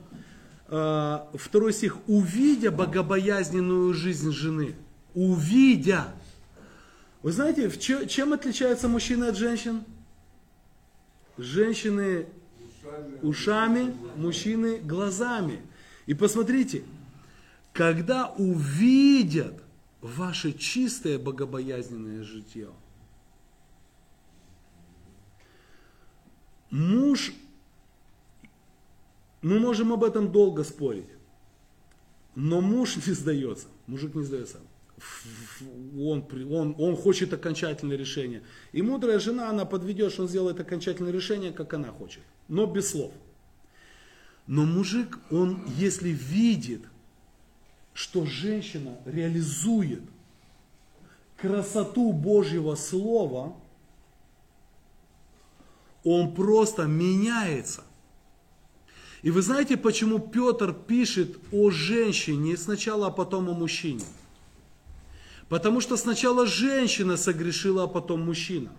э, 0.68 1.18
второй 1.34 1.72
стих, 1.72 1.99
увидя 2.07 2.70
богобоязненную 2.70 3.93
жизнь 3.95 4.30
жены, 4.30 4.76
увидя. 5.12 6.14
Вы 7.26 7.32
знаете, 7.32 7.68
чем 8.06 8.34
отличаются 8.34 8.86
мужчины 8.86 9.24
от 9.24 9.36
женщин? 9.36 9.82
Женщины 11.36 12.28
ушами, 13.20 13.96
мужчины 14.14 14.78
глазами. 14.78 15.60
И 16.06 16.14
посмотрите, 16.14 16.84
когда 17.72 18.28
увидят 18.28 19.60
ваше 20.00 20.52
чистое 20.52 21.18
богобоязненное 21.18 22.22
житье, 22.22 22.70
муж, 26.70 27.32
мы 29.42 29.58
можем 29.58 29.92
об 29.92 30.04
этом 30.04 30.30
долго 30.30 30.62
спорить, 30.62 31.10
но 32.36 32.60
муж 32.60 32.94
не 33.04 33.12
сдается, 33.14 33.66
мужик 33.88 34.14
не 34.14 34.22
сдается. 34.22 34.60
Он, 35.98 36.24
он, 36.52 36.74
он 36.78 36.96
хочет 36.96 37.32
окончательное 37.32 37.96
решение. 37.96 38.42
И 38.72 38.82
мудрая 38.82 39.18
жена, 39.18 39.50
она 39.50 39.64
подведет, 39.64 40.12
что 40.12 40.22
он 40.22 40.28
сделает 40.28 40.61
окончательное 40.61 41.12
решение, 41.12 41.52
как 41.52 41.74
она 41.74 41.88
хочет, 41.88 42.22
но 42.48 42.66
без 42.66 42.90
слов. 42.90 43.12
Но 44.46 44.64
мужик, 44.64 45.18
он, 45.30 45.64
если 45.76 46.11
видит, 46.11 46.82
что 47.94 48.24
женщина 48.26 48.96
реализует 49.04 50.02
красоту 51.36 52.12
Божьего 52.12 52.74
Слова, 52.74 53.57
он 56.04 56.34
просто 56.34 56.84
меняется. 56.84 57.82
И 59.22 59.30
вы 59.30 59.42
знаете, 59.42 59.76
почему 59.76 60.20
Петр 60.20 60.72
пишет 60.72 61.36
о 61.50 61.70
женщине 61.70 62.57
сначала, 62.57 63.09
а 63.09 63.11
потом 63.11 63.48
о 63.48 63.54
мужчине? 63.54 64.04
Потому 65.49 65.80
что 65.80 65.97
сначала 65.97 66.47
женщина 66.47 67.16
согрешила, 67.16 67.84
а 67.84 67.86
потом 67.86 68.22
мужчина. 68.22 68.70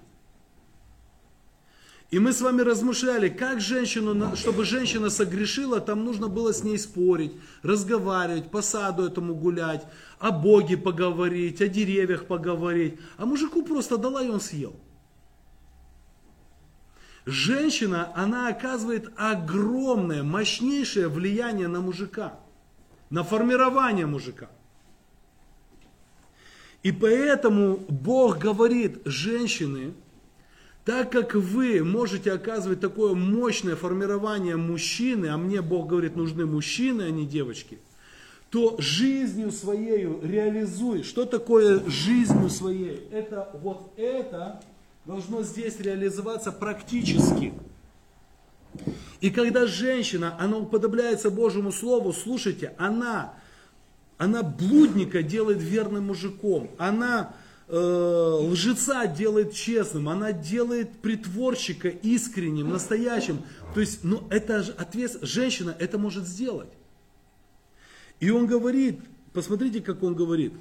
И 2.10 2.20
мы 2.20 2.32
с 2.32 2.40
вами 2.40 2.62
размышляли, 2.62 3.28
как 3.28 3.60
женщину, 3.60 4.36
чтобы 4.38 4.64
женщина 4.64 5.10
согрешила, 5.10 5.82
там 5.82 6.06
нужно 6.06 6.30
было 6.30 6.54
с 6.54 6.64
ней 6.64 6.80
спорить, 6.80 7.34
разговаривать, 7.64 8.50
по 8.50 8.62
саду 8.62 9.04
этому 9.04 9.36
гулять, 9.36 9.86
о 10.18 10.32
Боге 10.32 10.78
поговорить, 10.78 11.62
о 11.62 11.68
деревьях 11.68 12.26
поговорить. 12.26 12.98
А 13.18 13.26
мужику 13.26 13.62
просто 13.64 13.98
дала 13.98 14.24
и 14.24 14.30
он 14.30 14.40
съел. 14.40 14.74
Женщина, 17.26 18.10
она 18.16 18.48
оказывает 18.48 19.12
огромное, 19.18 20.24
мощнейшее 20.24 21.10
влияние 21.10 21.68
на 21.68 21.82
мужика, 21.82 22.40
на 23.10 23.26
формирование 23.26 24.06
мужика. 24.06 24.50
И 26.84 26.92
поэтому 26.92 27.78
Бог 27.90 28.38
говорит, 28.38 29.02
женщины, 29.06 29.94
так 30.86 31.12
как 31.12 31.36
вы 31.36 31.84
можете 31.84 32.32
оказывать 32.32 32.80
такое 32.80 33.14
мощное 33.14 33.76
формирование 33.76 34.56
мужчины, 34.56 35.28
а 35.28 35.38
мне 35.38 35.62
Бог 35.62 35.88
говорит, 35.88 36.16
нужны 36.16 36.46
мужчины, 36.46 37.02
а 37.02 37.10
не 37.10 37.26
девочки, 37.26 37.80
то 38.50 38.78
жизнью 38.80 39.52
своей 39.52 40.08
реализуй. 40.22 41.04
Что 41.04 41.26
такое 41.26 41.82
жизнью 41.90 42.50
своей? 42.50 43.08
Это 43.12 43.50
вот 43.62 43.92
это 43.98 44.62
должно 45.06 45.44
здесь 45.44 45.80
реализоваться 45.80 46.52
практически. 46.52 47.54
И 49.20 49.30
когда 49.32 49.66
женщина, 49.66 50.36
она 50.40 50.58
уподобляется 50.58 51.32
Божьему 51.32 51.72
Слову, 51.72 52.14
слушайте, 52.14 52.76
она, 52.78 53.34
она 54.18 54.44
блудника 54.44 55.22
делает 55.22 55.62
верным 55.62 56.08
мужиком, 56.08 56.70
она 56.78 57.36
э, 57.68 57.76
лжеца 57.76 59.06
делает 59.06 59.54
честным, 59.54 60.10
она 60.10 60.32
делает 60.32 61.00
притворщика 61.00 61.90
искренним, 61.90 62.70
настоящим. 62.70 63.42
То 63.74 63.80
есть, 63.80 64.04
ну, 64.04 64.28
это 64.30 64.64
же 64.64 64.72
ответ, 64.72 65.18
женщина 65.22 65.76
это 65.78 65.98
может 65.98 66.28
сделать. 66.28 66.70
И 68.20 68.32
он 68.32 68.48
говорит, 68.48 69.00
посмотрите, 69.34 69.82
как 69.82 70.02
он 70.02 70.16
говорит, 70.16 70.54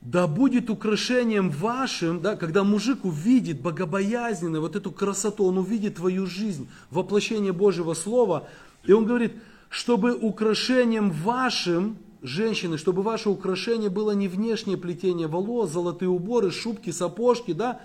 да 0.00 0.26
будет 0.26 0.68
украшением 0.68 1.48
вашим, 1.48 2.20
да, 2.20 2.36
когда 2.36 2.64
мужик 2.64 3.04
увидит 3.04 3.60
богобоязненно 3.60 4.60
вот 4.60 4.76
эту 4.76 4.90
красоту, 4.90 5.44
он 5.44 5.58
увидит 5.58 5.94
твою 5.94 6.26
жизнь, 6.26 6.68
воплощение 6.90 7.52
Божьего 7.52 7.94
Слова, 7.94 8.48
и 8.82 8.92
он 8.92 9.06
говорит, 9.06 9.34
чтобы 9.68 10.14
украшением 10.14 11.10
вашим, 11.10 11.98
женщины, 12.22 12.78
чтобы 12.78 13.02
ваше 13.02 13.28
украшение 13.28 13.90
было 13.90 14.12
не 14.12 14.28
внешнее 14.28 14.76
плетение 14.76 15.26
волос, 15.26 15.70
золотые 15.70 16.08
уборы, 16.08 16.50
шубки, 16.50 16.90
сапожки, 16.90 17.52
да, 17.52 17.80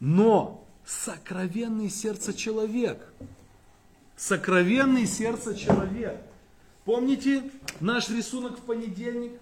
но 0.00 0.64
сокровенный 0.84 1.88
сердце 1.88 2.34
человек. 2.34 3.12
Сокровенный 4.16 5.06
сердце 5.06 5.54
человек. 5.56 6.20
Помните 6.84 7.50
наш 7.80 8.10
рисунок 8.10 8.58
в 8.58 8.62
понедельник? 8.62 9.32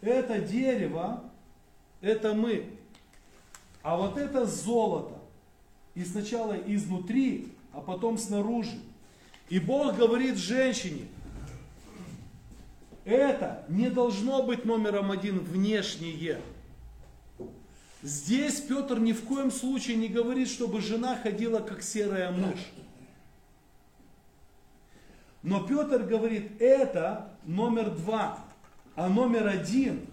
Это 0.00 0.38
дерево, 0.38 1.22
это 2.00 2.34
мы. 2.34 2.70
А 3.82 3.96
вот 3.96 4.16
это 4.16 4.46
золото. 4.46 5.14
И 5.94 6.04
сначала 6.04 6.54
изнутри, 6.54 7.52
а 7.72 7.80
потом 7.80 8.18
снаружи. 8.18 8.78
И 9.48 9.58
Бог 9.60 9.96
говорит 9.96 10.36
женщине, 10.36 11.06
это 13.04 13.64
не 13.68 13.88
должно 13.88 14.42
быть 14.42 14.64
номером 14.64 15.12
один 15.12 15.38
внешнее. 15.38 16.40
Здесь 18.02 18.60
Петр 18.60 18.98
ни 18.98 19.12
в 19.12 19.22
коем 19.24 19.50
случае 19.50 19.96
не 19.96 20.08
говорит, 20.08 20.48
чтобы 20.48 20.80
жена 20.80 21.16
ходила 21.16 21.60
как 21.60 21.82
серая 21.82 22.32
мышь. 22.32 22.72
Но 25.42 25.64
Петр 25.64 26.02
говорит, 26.02 26.60
это 26.60 27.32
номер 27.44 27.90
два. 27.90 28.44
А 28.96 29.08
номер 29.08 29.46
один, 29.46 30.06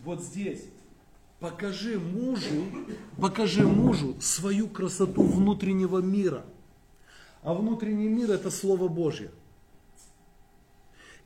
вот 0.00 0.22
здесь, 0.22 0.64
покажи 1.40 1.98
мужу, 1.98 2.66
покажи 3.18 3.66
мужу 3.66 4.16
свою 4.20 4.68
красоту 4.68 5.22
внутреннего 5.22 6.00
мира. 6.00 6.44
А 7.42 7.54
внутренний 7.54 8.08
мир 8.08 8.30
это 8.30 8.50
Слово 8.50 8.88
Божье. 8.88 9.30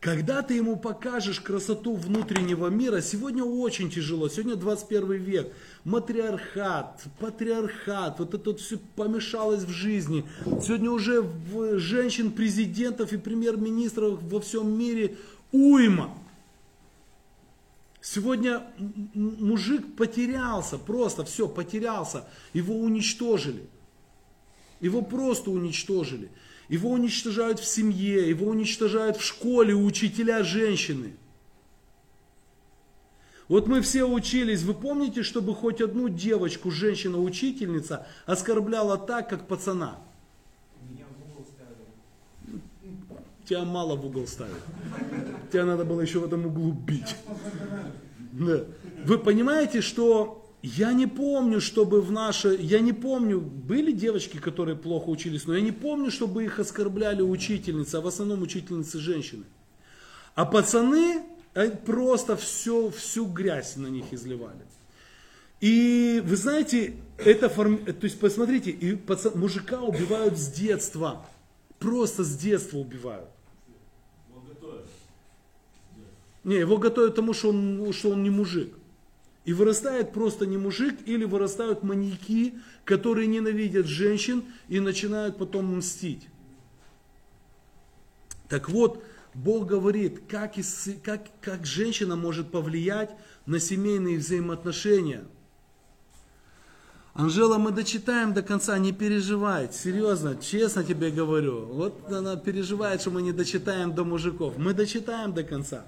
Когда 0.00 0.42
ты 0.42 0.54
ему 0.54 0.76
покажешь 0.76 1.40
красоту 1.40 1.96
внутреннего 1.96 2.68
мира, 2.68 3.00
сегодня 3.00 3.42
очень 3.42 3.90
тяжело, 3.90 4.28
сегодня 4.28 4.54
21 4.54 5.12
век, 5.14 5.52
матриархат, 5.84 7.02
патриархат, 7.18 8.18
вот 8.18 8.34
это 8.34 8.50
вот 8.50 8.60
все 8.60 8.78
помешалось 8.94 9.64
в 9.64 9.70
жизни. 9.70 10.24
Сегодня 10.62 10.90
уже 10.90 11.22
в 11.22 11.78
женщин, 11.78 12.30
президентов 12.30 13.12
и 13.12 13.16
премьер-министров 13.16 14.22
во 14.22 14.40
всем 14.40 14.78
мире 14.78 15.16
уйма. 15.50 16.16
Сегодня 18.00 18.62
мужик 19.14 19.96
потерялся, 19.96 20.78
просто 20.78 21.24
все, 21.24 21.48
потерялся, 21.48 22.28
его 22.52 22.78
уничтожили. 22.78 23.66
Его 24.80 25.02
просто 25.02 25.50
уничтожили. 25.50 26.30
Его 26.68 26.90
уничтожают 26.90 27.60
в 27.60 27.64
семье, 27.64 28.28
его 28.28 28.46
уничтожают 28.48 29.16
в 29.16 29.24
школе 29.24 29.74
учителя 29.74 30.42
женщины. 30.42 31.12
Вот 33.48 33.68
мы 33.68 33.80
все 33.80 34.04
учились, 34.04 34.62
вы 34.62 34.74
помните, 34.74 35.22
чтобы 35.22 35.54
хоть 35.54 35.80
одну 35.80 36.08
девочку, 36.08 36.72
женщина-учительница 36.72 38.06
оскорбляла 38.26 38.98
так, 38.98 39.28
как 39.28 39.46
пацана? 39.46 40.00
Тебя 43.44 43.64
мало 43.64 43.94
в 43.94 44.04
угол 44.04 44.26
ставят. 44.26 44.58
Тебя 45.52 45.64
надо 45.64 45.84
было 45.84 46.00
еще 46.00 46.18
в 46.18 46.24
этом 46.24 46.46
углу 46.46 46.72
бить. 46.72 47.14
Да. 48.32 48.64
Вы 49.04 49.18
понимаете, 49.18 49.80
что 49.80 50.45
я 50.66 50.92
не 50.92 51.06
помню, 51.06 51.60
чтобы 51.60 52.00
в 52.00 52.10
наше... 52.10 52.56
Я 52.60 52.80
не 52.80 52.92
помню, 52.92 53.40
были 53.40 53.92
девочки, 53.92 54.38
которые 54.38 54.76
плохо 54.76 55.08
учились, 55.10 55.46
но 55.46 55.54
я 55.54 55.60
не 55.60 55.70
помню, 55.70 56.10
чтобы 56.10 56.44
их 56.44 56.58
оскорбляли 56.58 57.22
учительницы, 57.22 57.96
а 57.96 58.00
в 58.00 58.06
основном 58.08 58.42
учительницы 58.42 58.98
женщины. 58.98 59.44
А 60.34 60.44
пацаны 60.44 61.22
э, 61.54 61.70
просто 61.70 62.36
все, 62.36 62.90
всю 62.90 63.26
грязь 63.26 63.76
на 63.76 63.86
них 63.86 64.12
изливали. 64.12 64.66
И 65.60 66.20
вы 66.24 66.34
знаете, 66.34 66.96
это 67.16 67.48
форм... 67.48 67.78
то 67.78 68.04
есть 68.04 68.18
посмотрите, 68.18 68.72
и 68.72 68.96
паца- 68.96 69.36
мужика 69.38 69.80
убивают 69.80 70.36
с 70.36 70.48
детства. 70.48 71.24
Просто 71.78 72.24
с 72.24 72.36
детства 72.36 72.78
убивают. 72.78 73.28
Не, 76.42 76.56
его 76.56 76.76
готовят 76.76 77.14
тому, 77.14 77.34
что 77.34 77.50
он, 77.50 77.92
что 77.92 78.10
он 78.10 78.24
не 78.24 78.30
мужик. 78.30 78.74
И 79.46 79.52
вырастает 79.52 80.12
просто 80.12 80.44
не 80.44 80.58
мужик, 80.58 80.98
или 81.06 81.24
вырастают 81.24 81.84
маньяки, 81.84 82.54
которые 82.84 83.28
ненавидят 83.28 83.86
женщин 83.86 84.44
и 84.68 84.80
начинают 84.80 85.38
потом 85.38 85.76
мстить. 85.76 86.28
Так 88.48 88.68
вот, 88.68 89.02
Бог 89.34 89.66
говорит, 89.66 90.22
как, 90.28 90.58
из- 90.58 90.88
как, 91.04 91.28
как 91.40 91.64
женщина 91.64 92.16
может 92.16 92.50
повлиять 92.50 93.10
на 93.46 93.60
семейные 93.60 94.18
взаимоотношения. 94.18 95.22
Анжела, 97.14 97.56
мы 97.56 97.70
дочитаем 97.70 98.34
до 98.34 98.42
конца, 98.42 98.76
не 98.78 98.92
переживай, 98.92 99.70
серьезно, 99.72 100.36
честно 100.36 100.82
тебе 100.82 101.10
говорю. 101.10 101.66
Вот 101.66 102.12
она 102.12 102.34
переживает, 102.36 103.00
что 103.00 103.10
мы 103.12 103.22
не 103.22 103.32
дочитаем 103.32 103.94
до 103.94 104.04
мужиков. 104.04 104.58
Мы 104.58 104.74
дочитаем 104.74 105.32
до 105.32 105.44
конца. 105.44 105.86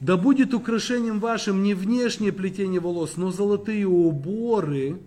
Да 0.00 0.16
будет 0.16 0.54
украшением 0.54 1.20
вашим 1.20 1.62
не 1.62 1.74
внешнее 1.74 2.32
плетение 2.32 2.80
волос, 2.80 3.18
но 3.18 3.30
золотые 3.30 3.86
уборы, 3.86 4.98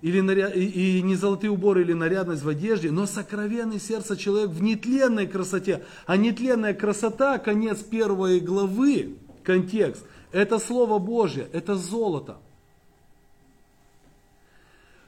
или 0.00 0.20
наря- 0.20 0.52
и, 0.54 0.98
и 0.98 1.02
не 1.02 1.16
золотые 1.16 1.50
уборы 1.50 1.82
или 1.82 1.92
нарядность 1.92 2.44
в 2.44 2.48
одежде, 2.48 2.92
но 2.92 3.06
сокровенный 3.06 3.80
сердце 3.80 4.16
человек 4.16 4.50
в 4.50 4.62
нетленной 4.62 5.26
красоте. 5.26 5.82
А 6.06 6.16
нетленная 6.16 6.72
красота, 6.72 7.38
конец 7.38 7.80
первой 7.80 8.38
главы, 8.38 9.16
контекст, 9.42 10.04
это 10.30 10.60
Слово 10.60 11.00
Божье, 11.00 11.48
это 11.52 11.74
золото. 11.74 12.36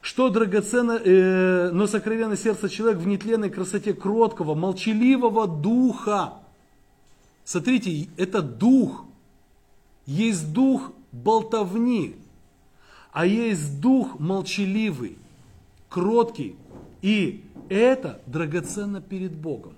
Что 0.00 0.28
драгоценно, 0.28 0.98
э, 1.04 1.70
но 1.70 1.86
сокровенное 1.86 2.36
сердце 2.36 2.68
человек 2.68 2.98
в 2.98 3.06
нетленной 3.06 3.50
красоте 3.50 3.94
кроткого, 3.94 4.56
молчаливого 4.56 5.46
духа. 5.46 6.34
Смотрите, 7.44 8.08
это 8.16 8.42
дух. 8.42 9.04
Есть 10.06 10.52
дух 10.52 10.92
болтовни, 11.12 12.16
а 13.12 13.26
есть 13.26 13.80
дух 13.80 14.18
молчаливый, 14.18 15.18
кроткий. 15.88 16.56
И 17.02 17.44
это 17.68 18.20
драгоценно 18.26 19.00
перед 19.00 19.32
Богом. 19.32 19.74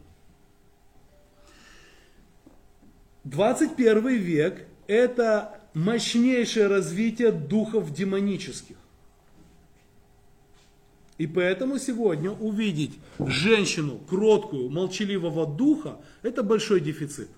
21 3.25 4.09
век– 4.17 4.67
это 4.87 5.61
мощнейшее 5.75 6.67
развитие 6.67 7.31
духов 7.31 7.93
демонических. 7.93 8.77
И 11.19 11.27
поэтому 11.27 11.79
сегодня 11.79 12.33
увидеть 12.33 12.99
женщину 13.21 14.01
кроткую, 14.09 14.71
молчаливого 14.71 15.47
духа– 15.47 16.01
это 16.23 16.43
большой 16.43 16.81
дефицит. 16.81 17.29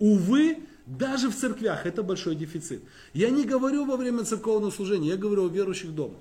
Увы, 0.00 0.58
даже 0.88 1.28
в 1.28 1.36
церквях 1.36 1.84
это 1.84 2.02
большой 2.02 2.34
дефицит. 2.34 2.82
Я 3.12 3.28
не 3.28 3.44
говорю 3.44 3.84
во 3.84 3.96
время 3.98 4.24
церковного 4.24 4.70
служения, 4.70 5.10
я 5.10 5.16
говорю 5.16 5.46
о 5.46 5.48
верующих 5.48 5.94
дома. 5.94 6.14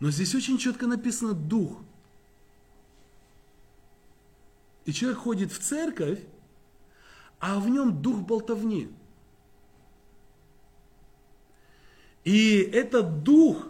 Но 0.00 0.10
здесь 0.10 0.34
очень 0.34 0.58
четко 0.58 0.86
написано 0.86 1.32
дух. 1.32 1.78
И 4.84 4.92
человек 4.92 5.20
ходит 5.20 5.50
в 5.50 5.58
церковь, 5.58 6.20
а 7.38 7.58
в 7.58 7.70
нем 7.70 8.02
дух 8.02 8.20
болтовни. 8.20 8.90
И 12.24 12.58
этот 12.58 13.22
дух 13.22 13.68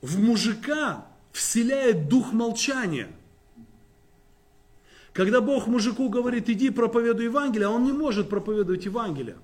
в 0.00 0.18
мужика 0.18 1.06
вселяет 1.30 2.08
дух 2.08 2.32
молчания. 2.32 3.14
Когда 5.12 5.40
Бог 5.40 5.66
мужику 5.66 6.08
говорит, 6.08 6.48
иди 6.48 6.70
проповедуй 6.70 7.26
Евангелие, 7.26 7.68
а 7.68 7.70
он 7.70 7.84
не 7.84 7.92
может 7.92 8.28
проповедовать 8.28 8.84
Евангелие. 8.84 9.36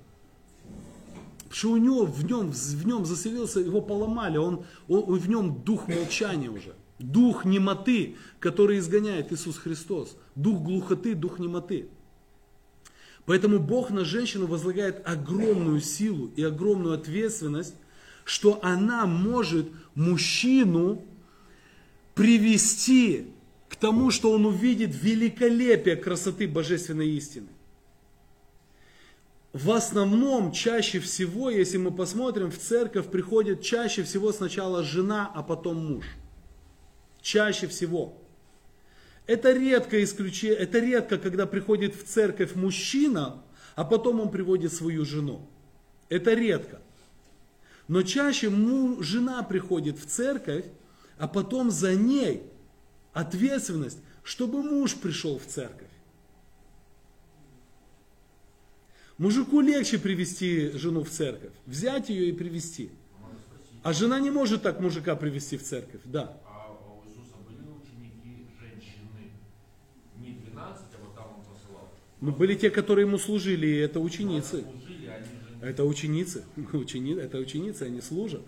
Потому 1.37 1.55
что 1.55 1.71
у 1.71 1.77
него, 1.77 2.07
в 2.07 2.25
нем, 2.25 2.51
в 2.51 2.87
нем 2.87 3.05
заселился, 3.05 3.61
его 3.61 3.81
поломали, 3.81 4.39
он, 4.39 4.65
он, 4.89 5.19
в 5.19 5.29
нем 5.29 5.63
дух 5.63 5.89
молчания 5.89 6.51
уже. 6.51 6.75
Дух 6.99 7.45
немоты, 7.45 8.17
который 8.41 8.79
изгоняет 8.79 9.33
Иисус 9.33 9.57
Христос. 9.59 10.17
Дух 10.35 10.63
глухоты, 10.63 11.15
дух 11.15 11.39
немоты. 11.39 11.89
Поэтому 13.25 13.59
Бог 13.59 13.91
на 13.91 14.05
женщину 14.05 14.47
возлагает 14.47 15.07
огромную 15.07 15.81
силу 15.81 16.31
и 16.35 16.43
огромную 16.43 16.95
ответственность, 16.95 17.75
что 18.25 18.59
она 18.63 19.07
может 19.07 19.69
мужчину 19.95 21.03
привести 22.15 23.29
тому, 23.81 24.11
что 24.11 24.33
он 24.33 24.47
увидит 24.47 24.91
великолепие 24.95 25.97
красоты 25.97 26.49
божественной 26.49 27.09
истины. 27.11 27.49
В 29.53 29.71
основном, 29.73 30.53
чаще 30.53 31.01
всего, 31.01 31.51
если 31.51 31.79
мы 31.79 31.91
посмотрим, 31.91 32.51
в 32.51 32.59
церковь 32.59 33.11
приходит 33.11 33.63
чаще 33.63 34.03
всего 34.03 34.33
сначала 34.33 34.83
жена, 34.83 35.31
а 35.35 35.43
потом 35.43 35.95
муж. 35.95 36.05
Чаще 37.23 37.67
всего. 37.67 38.17
Это 39.27 39.53
редко 39.53 40.03
исключение, 40.03 40.57
это 40.57 40.79
редко, 40.79 41.19
когда 41.19 41.47
приходит 41.47 41.95
в 41.95 42.05
церковь 42.05 42.55
мужчина, 42.55 43.43
а 43.75 43.85
потом 43.85 44.21
он 44.21 44.31
приводит 44.31 44.73
свою 44.73 45.05
жену. 45.05 45.47
Это 46.09 46.35
редко. 46.35 46.81
Но 47.89 48.03
чаще 48.03 48.51
жена 49.01 49.43
приходит 49.43 49.99
в 49.99 50.07
церковь, 50.07 50.67
а 51.19 51.27
потом 51.27 51.71
за 51.71 51.95
ней 51.95 52.43
ответственность, 53.19 53.99
чтобы 54.23 54.63
муж 54.63 54.95
пришел 54.95 55.39
в 55.39 55.47
церковь. 55.47 55.89
Мужику 59.19 59.61
легче 59.61 59.99
привести 59.99 60.71
жену 60.71 61.03
в 61.03 61.11
церковь, 61.11 61.53
взять 61.67 62.09
ее 62.09 62.29
и 62.29 62.33
привести. 62.33 62.91
А 63.83 63.93
жена 63.93 64.21
не 64.21 64.31
может 64.31 64.63
так 64.63 64.81
мужика 64.81 65.17
привести 65.17 65.57
в 65.57 65.65
церковь, 65.65 66.01
да. 66.05 66.41
А 66.47 66.71
у 66.71 67.09
Иисуса 67.09 67.35
были 67.49 67.59
ученики 67.83 68.47
женщины? 68.61 69.33
Не 70.19 70.35
12, 70.53 70.83
а 70.95 71.05
вот 71.05 71.15
там 71.17 71.27
он 71.37 71.45
посылал. 71.45 71.89
Ну, 72.21 72.33
были 72.33 72.55
те, 72.55 72.71
которые 72.71 73.07
ему 73.07 73.19
служили, 73.19 73.67
и 73.67 73.77
это 73.77 73.99
ученицы. 73.99 74.63
Служили, 74.63 75.07
же 75.07 75.67
Это 75.67 75.85
ученицы. 75.85 76.45
Учени... 76.73 77.19
Это 77.19 77.39
ученицы, 77.39 77.83
они 77.83 78.01
служат. 78.01 78.43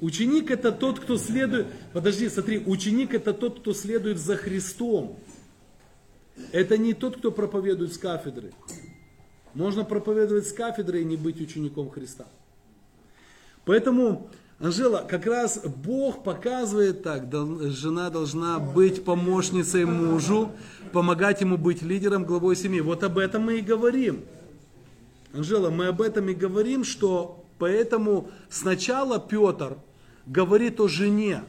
Ученик 0.00 0.50
это 0.50 0.72
тот, 0.72 0.98
кто 0.98 1.18
следует... 1.18 1.66
Подожди, 1.92 2.28
смотри, 2.28 2.58
ученик 2.58 3.12
это 3.14 3.34
тот, 3.34 3.60
кто 3.60 3.74
следует 3.74 4.18
за 4.18 4.36
Христом. 4.36 5.18
Это 6.52 6.78
не 6.78 6.94
тот, 6.94 7.18
кто 7.18 7.30
проповедует 7.30 7.92
с 7.92 7.98
кафедры. 7.98 8.52
Можно 9.52 9.84
проповедовать 9.84 10.46
с 10.46 10.52
кафедры 10.52 11.02
и 11.02 11.04
не 11.04 11.16
быть 11.16 11.40
учеником 11.40 11.90
Христа. 11.90 12.26
Поэтому, 13.66 14.30
Анжела, 14.58 15.04
как 15.06 15.26
раз 15.26 15.60
Бог 15.64 16.24
показывает 16.24 17.02
так, 17.02 17.30
жена 17.70 18.08
должна 18.08 18.58
быть 18.58 19.04
помощницей 19.04 19.84
мужу, 19.84 20.52
помогать 20.92 21.42
ему 21.42 21.58
быть 21.58 21.82
лидером, 21.82 22.24
главой 22.24 22.56
семьи. 22.56 22.80
Вот 22.80 23.04
об 23.04 23.18
этом 23.18 23.42
мы 23.42 23.58
и 23.58 23.60
говорим. 23.60 24.24
Анжела, 25.34 25.68
мы 25.68 25.88
об 25.88 26.00
этом 26.00 26.30
и 26.30 26.34
говорим, 26.34 26.84
что 26.84 27.44
поэтому 27.58 28.30
сначала 28.48 29.20
Петр 29.20 29.76
говорит 30.26 30.80
о 30.80 30.88
жене. 30.88 31.42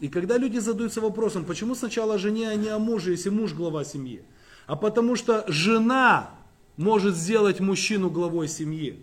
И 0.00 0.08
когда 0.08 0.36
люди 0.36 0.58
задаются 0.58 1.00
вопросом, 1.00 1.44
почему 1.44 1.74
сначала 1.74 2.14
о 2.14 2.18
жене, 2.18 2.48
а 2.48 2.54
не 2.54 2.68
о 2.68 2.78
муже, 2.78 3.12
если 3.12 3.30
муж 3.30 3.52
глава 3.52 3.84
семьи? 3.84 4.22
А 4.66 4.76
потому 4.76 5.16
что 5.16 5.44
жена 5.48 6.30
может 6.76 7.16
сделать 7.16 7.60
мужчину 7.60 8.10
главой 8.10 8.48
семьи. 8.48 9.02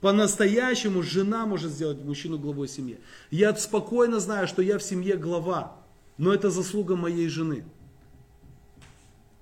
По-настоящему 0.00 1.02
жена 1.02 1.46
может 1.46 1.70
сделать 1.72 2.02
мужчину 2.02 2.38
главой 2.38 2.68
семьи. 2.68 2.98
Я 3.30 3.54
спокойно 3.54 4.20
знаю, 4.20 4.48
что 4.48 4.60
я 4.60 4.78
в 4.78 4.82
семье 4.82 5.16
глава, 5.16 5.76
но 6.18 6.34
это 6.34 6.50
заслуга 6.50 6.96
моей 6.96 7.28
жены. 7.28 7.64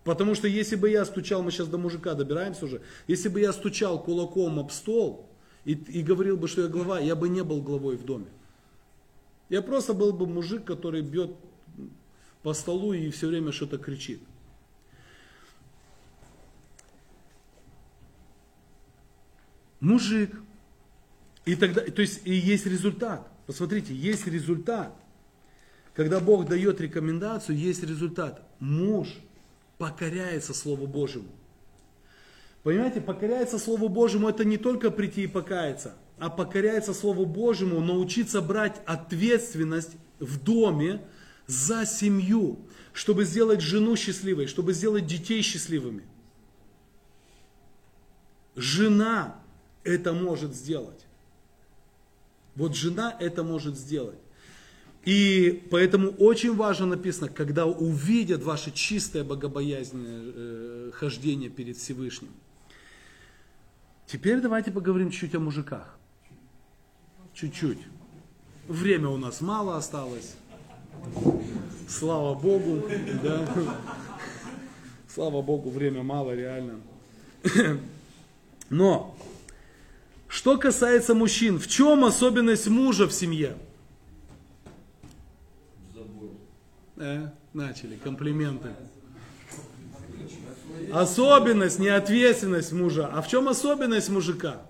Потому 0.05 0.35
что 0.35 0.49
если 0.49 0.77
бы 0.77 0.91
я 0.91 1.05
стучал, 1.05 1.43
мы 1.43 1.51
сейчас 1.51 1.69
до 1.69 1.79
мужика 1.79 2.15
добираемся 2.15 2.65
уже, 2.65 2.83
если 3.07 3.29
бы 3.29 3.41
я 3.41 3.53
стучал 3.53 4.03
кулаком 4.03 4.59
об 4.59 4.71
стол 4.71 5.27
и, 5.65 5.73
и 5.73 6.03
говорил 6.03 6.37
бы, 6.37 6.49
что 6.49 6.63
я 6.63 6.69
глава, 6.69 7.01
я 7.01 7.15
бы 7.15 7.29
не 7.29 7.43
был 7.43 7.61
главой 7.61 7.97
в 7.97 8.05
доме. 8.05 8.27
Я 9.51 9.63
просто 9.63 9.93
был 9.93 10.13
бы 10.13 10.27
мужик, 10.27 10.65
который 10.65 11.03
бьет 11.03 11.33
по 12.43 12.55
столу 12.55 12.93
и 12.93 13.11
все 13.11 13.27
время 13.27 13.53
что-то 13.53 13.79
кричит. 13.79 14.21
Мужик. 19.81 20.41
И 21.45 21.57
тогда, 21.57 21.83
то 21.83 22.01
есть 22.01 22.21
и 22.25 22.33
есть 22.33 22.67
результат. 22.67 23.29
Посмотрите, 23.47 23.95
есть 23.95 24.27
результат. 24.27 24.95
Когда 25.95 26.21
Бог 26.21 26.49
дает 26.49 26.81
рекомендацию, 26.81 27.59
есть 27.59 27.83
результат. 27.83 28.47
Муж 28.61 29.09
покоряется 29.79 30.55
Слову 30.55 30.87
Божьему. 30.87 31.29
Понимаете, 32.63 33.01
покоряется 33.01 33.59
Слову 33.59 33.89
Божьему, 33.89 34.29
это 34.29 34.45
не 34.45 34.59
только 34.59 34.91
прийти 34.91 35.25
и 35.25 35.27
покаяться, 35.27 35.95
а 36.21 36.29
покоряется 36.29 36.93
Слову 36.93 37.25
Божьему, 37.25 37.81
научиться 37.81 38.43
брать 38.43 38.81
ответственность 38.85 39.93
в 40.19 40.41
доме 40.43 41.03
за 41.47 41.87
семью, 41.87 42.61
чтобы 42.93 43.25
сделать 43.25 43.63
жену 43.63 43.97
счастливой, 43.97 44.47
чтобы 44.47 44.75
сделать 44.75 45.07
детей 45.07 45.41
счастливыми. 45.41 46.05
Жена 48.55 49.41
это 49.83 50.13
может 50.13 50.55
сделать. 50.55 51.07
Вот 52.55 52.77
жена 52.77 53.17
это 53.19 53.43
может 53.43 53.79
сделать. 53.79 54.19
И 55.07 55.67
поэтому 55.71 56.11
очень 56.11 56.55
важно 56.55 56.85
написано, 56.85 57.31
когда 57.31 57.65
увидят 57.65 58.43
ваше 58.43 58.71
чистое 58.73 59.25
богобоязненное 59.25 60.23
э, 60.27 60.91
хождение 60.93 61.49
перед 61.49 61.79
Всевышним. 61.79 62.35
Теперь 64.07 64.41
давайте 64.41 64.71
поговорим 64.71 65.11
чуть-чуть 65.11 65.35
о 65.37 65.41
мужиках. 65.41 66.00
Чуть-чуть. 67.41 67.79
Время 68.69 69.09
у 69.09 69.17
нас 69.17 69.41
мало 69.41 69.79
осталось. 69.79 70.35
Слава 71.89 72.35
Богу. 72.35 72.83
Да. 73.23 73.49
Слава 75.09 75.41
Богу, 75.41 75.71
время 75.71 76.03
мало, 76.03 76.35
реально. 76.35 76.81
Но, 78.69 79.17
что 80.29 80.59
касается 80.59 81.15
мужчин, 81.15 81.59
в 81.59 81.67
чем 81.67 82.05
особенность 82.05 82.69
мужа 82.69 83.07
в 83.07 83.13
семье? 83.13 83.57
Э, 86.99 87.31
начали, 87.55 87.97
комплименты. 87.97 88.69
Особенность, 90.93 91.79
не 91.79 91.89
ответственность 91.89 92.73
мужа. 92.73 93.07
А 93.11 93.23
в 93.23 93.29
чем 93.29 93.49
особенность 93.49 94.11
мужика? 94.11 94.61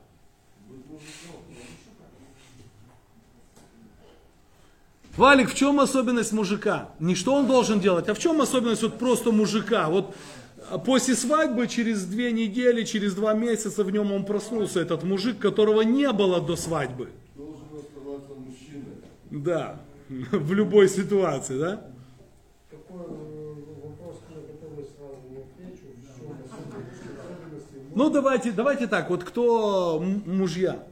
Валик, 5.16 5.50
в 5.50 5.54
чем 5.54 5.80
особенность 5.80 6.32
мужика? 6.32 6.90
Не 7.00 7.14
что 7.14 7.34
он 7.34 7.46
должен 7.46 7.80
делать, 7.80 8.08
а 8.08 8.14
в 8.14 8.18
чем 8.18 8.40
особенность 8.40 8.82
вот 8.82 8.98
просто 8.98 9.32
мужика? 9.32 9.88
Вот 9.88 10.14
после 10.84 11.14
свадьбы, 11.14 11.66
через 11.66 12.04
две 12.04 12.32
недели, 12.32 12.84
через 12.84 13.14
два 13.14 13.34
месяца 13.34 13.82
в 13.82 13.90
нем 13.90 14.12
он 14.12 14.24
проснулся, 14.24 14.80
этот 14.80 15.02
мужик, 15.02 15.38
которого 15.38 15.82
не 15.82 16.10
было 16.12 16.40
до 16.40 16.56
свадьбы. 16.56 17.10
Должен 17.36 17.64
оставаться 17.76 18.34
мужчиной. 18.34 18.94
Да, 19.30 19.80
в 20.08 20.52
любой 20.52 20.88
ситуации, 20.88 21.58
да? 21.58 21.84
Э, 22.70 22.76
Ну 27.92 28.08
давайте, 28.08 28.52
давайте 28.52 28.86
так, 28.86 29.10
вот 29.10 29.24
кто 29.24 30.00
мужья? 30.24 30.86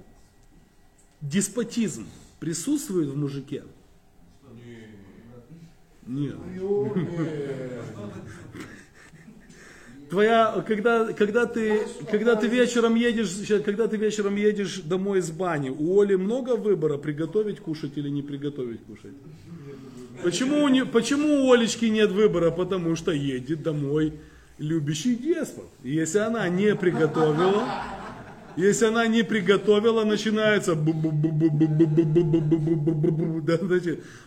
Деспотизм 1.20 2.06
присутствует 2.40 3.08
в 3.08 3.16
мужике? 3.16 3.62
Нет. 6.08 6.34
Твоя, 10.10 10.64
когда, 10.66 11.12
когда 11.12 11.44
ты, 11.44 11.82
когда 12.10 12.34
ты 12.34 12.46
вечером 12.48 12.94
едешь, 12.94 13.28
когда 13.62 13.88
ты 13.88 13.98
вечером 13.98 14.36
едешь 14.36 14.80
домой 14.80 15.18
из 15.18 15.30
бани, 15.30 15.68
у 15.68 16.00
Оли 16.00 16.14
много 16.14 16.56
выбора, 16.56 16.96
приготовить 16.96 17.60
кушать 17.60 17.92
или 17.96 18.08
не 18.08 18.22
приготовить 18.22 18.80
кушать? 18.84 19.12
Почему, 20.22 20.64
у 20.64 20.68
не- 20.68 20.86
почему 20.86 21.46
у 21.46 21.52
Олечки 21.52 21.84
нет 21.84 22.10
выбора? 22.10 22.50
Потому 22.50 22.96
что 22.96 23.12
едет 23.12 23.62
домой 23.62 24.14
любящий 24.56 25.14
деспот. 25.14 25.68
Если 25.84 26.18
она 26.20 26.48
не 26.48 26.74
приготовила, 26.74 27.68
если 28.58 28.86
она 28.86 29.06
не 29.06 29.22
приготовила, 29.22 30.02
начинается 30.02 30.74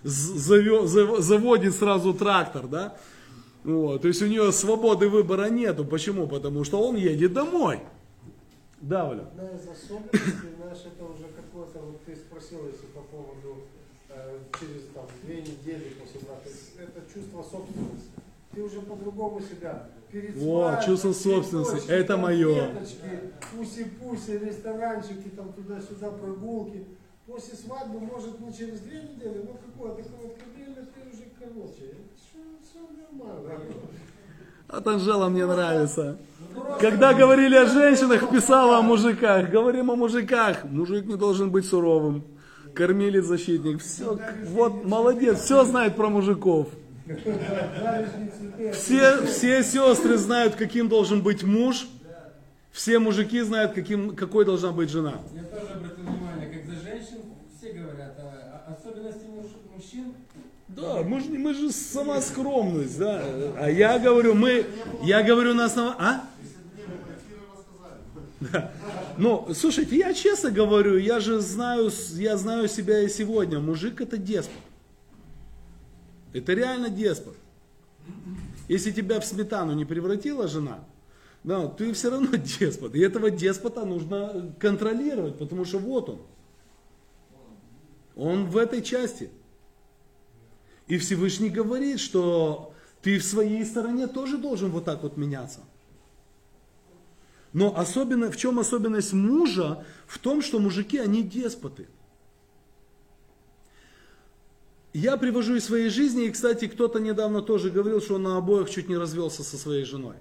заводит 0.03 1.75
сразу 1.75 2.13
трактор, 2.13 2.67
да? 2.67 2.95
Вот. 3.65 4.03
То 4.03 4.07
есть 4.07 4.21
у 4.21 4.27
нее 4.27 4.53
свободы 4.53 5.09
выбора 5.09 5.49
нету. 5.49 5.84
Почему? 5.84 6.27
Потому 6.27 6.63
что 6.63 6.82
он 6.82 6.95
едет 6.95 7.34
домой. 7.34 7.82
Да, 8.79 9.03
Валя? 9.03 9.23
Одна 9.23 9.49
из 9.49 9.67
особенностей, 9.67 10.55
знаешь, 10.57 10.79
это 10.86 11.03
уже 11.03 11.27
какое-то, 11.36 11.79
вот 11.79 12.01
ты 12.05 12.15
спросил, 12.15 12.65
если 12.67 12.86
по 12.95 13.01
поводу 13.01 13.63
э, 14.09 14.38
через 14.57 14.84
там 14.93 15.07
две 15.23 15.41
недели 15.41 15.93
после 15.99 16.21
брака, 16.21 16.49
это 16.79 17.01
чувство 17.13 17.43
собственности. 17.43 18.07
Ты 18.53 18.63
уже 18.63 18.79
по-другому 18.79 19.41
себя 19.41 19.89
перед 20.12 20.36
Во, 20.36 20.70
свадьбой, 20.70 20.86
чувство 20.86 21.14
собственности, 21.14 21.89
это 21.89 22.18
конфеточки, 22.18 22.97
Пуси-пуси, 23.55 24.39
ресторанчики, 24.45 25.30
там 25.36 25.53
туда-сюда 25.53 26.09
прогулки. 26.12 26.86
После 27.26 27.55
свадьбы, 27.55 27.99
может, 27.99 28.39
не 28.39 28.53
через 28.53 28.82
две 28.82 29.01
недели, 29.03 29.45
но 29.45 29.53
какое-то 29.53 30.09
короткое 30.09 30.49
время 30.55 30.88
ты 30.93 31.09
уже 31.09 31.24
короче. 31.39 31.95
Все 32.18 32.80
нормально. 32.80 33.62
От 34.68 34.88
Анжела 34.88 35.30
мне 35.30 35.45
нравится. 35.45 36.18
Когда 36.80 37.14
говорили 37.14 37.55
о 37.55 37.66
женщинах, 37.66 38.30
писала 38.30 38.78
о 38.78 38.82
мужиках. 38.82 39.49
Говорим 39.49 39.91
о 39.91 39.95
мужиках. 39.95 40.66
Мужик 40.66 41.05
не 41.05 41.16
должен 41.16 41.51
быть 41.51 41.66
суровым. 41.66 42.24
Кормилец, 42.74 43.26
защитник. 43.26 43.82
Все, 43.82 44.18
вот, 44.47 44.86
молодец, 44.86 45.41
все 45.41 45.64
знает 45.66 45.95
про 45.95 46.09
мужиков. 46.09 46.68
Все, 48.74 49.26
все 49.26 49.64
сестры 49.64 50.18
знают, 50.18 50.56
каким 50.56 50.88
должен 50.88 51.22
быть 51.22 51.43
муж. 51.43 51.88
Все 52.72 52.99
мужики 52.99 53.41
знают, 53.41 53.74
каким, 53.74 54.16
какой 54.16 54.46
должна 54.46 54.71
быть 54.71 54.89
жена. 54.89 55.16
Я 55.36 55.43
тоже 55.43 55.74
обратил 55.74 56.05
внимание, 56.05 56.66
за 56.66 56.89
женщин 56.89 57.17
все 57.58 57.74
говорят, 57.74 58.16
а, 58.17 58.63
а 58.67 58.74
особенности 58.74 59.25
муж- 59.25 59.51
мужчин 59.75 60.13
Да, 60.70 61.04
мы 61.04 61.20
же, 61.20 61.30
мы 61.32 61.54
же 61.54 61.71
сама 61.71 62.21
скромность, 62.21 62.97
да. 62.97 63.24
А 63.59 63.70
я 63.70 64.00
говорю, 64.00 64.36
мы, 64.36 64.66
я 65.04 65.21
говорю 65.21 65.54
на 65.54 65.66
основании, 65.66 65.97
а? 66.00 66.24
Да. 68.39 68.71
Ну, 69.17 69.50
слушайте, 69.54 69.97
я 69.97 70.13
честно 70.13 70.50
говорю, 70.50 70.97
я 70.97 71.20
же 71.20 71.42
знаю, 71.42 71.92
я 72.13 72.38
знаю 72.38 72.70
себя 72.70 73.01
и 73.01 73.09
сегодня. 73.09 73.59
Мужик 73.59 74.00
это 74.01 74.17
деспот. 74.17 74.55
Это 76.33 76.53
реально 76.53 76.89
деспот. 76.89 77.36
Если 78.67 78.91
тебя 78.91 79.20
в 79.20 79.25
сметану 79.25 79.74
не 79.74 79.86
превратила 79.86 80.47
жена, 80.47 80.83
да, 81.43 81.67
ты 81.67 81.93
все 81.93 82.09
равно 82.09 82.36
деспот. 82.59 82.95
И 82.95 82.99
этого 82.99 83.29
деспота 83.32 83.86
нужно 83.86 84.53
контролировать, 84.59 85.37
потому 85.37 85.66
что 85.66 85.79
вот 85.79 86.09
он. 86.09 86.21
Он 88.16 88.45
в 88.45 88.58
этой 88.58 88.82
части. 88.82 89.29
И 90.87 90.97
Всевышний 90.97 91.49
говорит, 91.49 91.99
что 91.99 92.74
ты 93.01 93.17
в 93.17 93.24
своей 93.24 93.66
стороне 93.66 94.08
тоже 94.08 94.37
должен 94.37 94.71
вот 94.71 94.86
так 94.86 95.03
вот 95.03 95.17
меняться. 95.17 95.62
Но 97.53 97.78
особенно, 97.78 98.32
в 98.32 98.37
чем 98.37 98.59
особенность 98.59 99.13
мужа? 99.13 99.86
В 100.08 100.20
том, 100.20 100.41
что 100.41 100.59
мужики, 100.59 100.97
они 100.97 101.24
деспоты. 101.24 101.87
Я 104.93 105.16
привожу 105.16 105.55
из 105.55 105.66
своей 105.66 105.89
жизни, 105.89 106.26
и, 106.26 106.32
кстати, 106.32 106.68
кто-то 106.68 107.00
недавно 107.00 107.42
тоже 107.42 107.70
говорил, 107.70 108.01
что 108.01 108.16
он 108.16 108.24
на 108.24 108.38
обоих 108.38 108.70
чуть 108.70 108.89
не 108.89 108.97
развелся 108.97 109.43
со 109.43 109.58
своей 109.58 109.86
женой. 109.86 110.18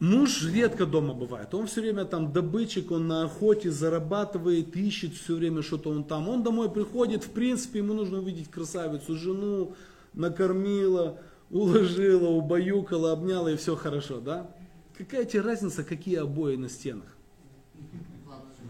Муж 0.00 0.44
редко 0.44 0.86
дома 0.86 1.12
бывает, 1.12 1.52
он 1.54 1.66
все 1.66 1.80
время 1.80 2.04
там 2.04 2.32
добытчик, 2.32 2.92
он 2.92 3.08
на 3.08 3.24
охоте 3.24 3.72
зарабатывает, 3.72 4.76
ищет 4.76 5.14
все 5.14 5.34
время 5.34 5.62
что-то 5.62 5.90
он 5.90 6.04
там. 6.04 6.28
Он 6.28 6.44
домой 6.44 6.70
приходит, 6.70 7.24
в 7.24 7.30
принципе, 7.30 7.78
ему 7.80 7.94
нужно 7.94 8.18
увидеть 8.18 8.48
красавицу, 8.48 9.16
жену, 9.16 9.74
накормила, 10.14 11.18
уложила, 11.50 12.28
убаюкала, 12.28 13.12
обняла 13.12 13.50
и 13.50 13.56
все 13.56 13.74
хорошо, 13.74 14.20
да? 14.20 14.48
Какая 14.96 15.24
тебе 15.24 15.40
разница, 15.40 15.82
какие 15.82 16.16
обои 16.16 16.56
на 16.56 16.68
стенах? 16.68 17.16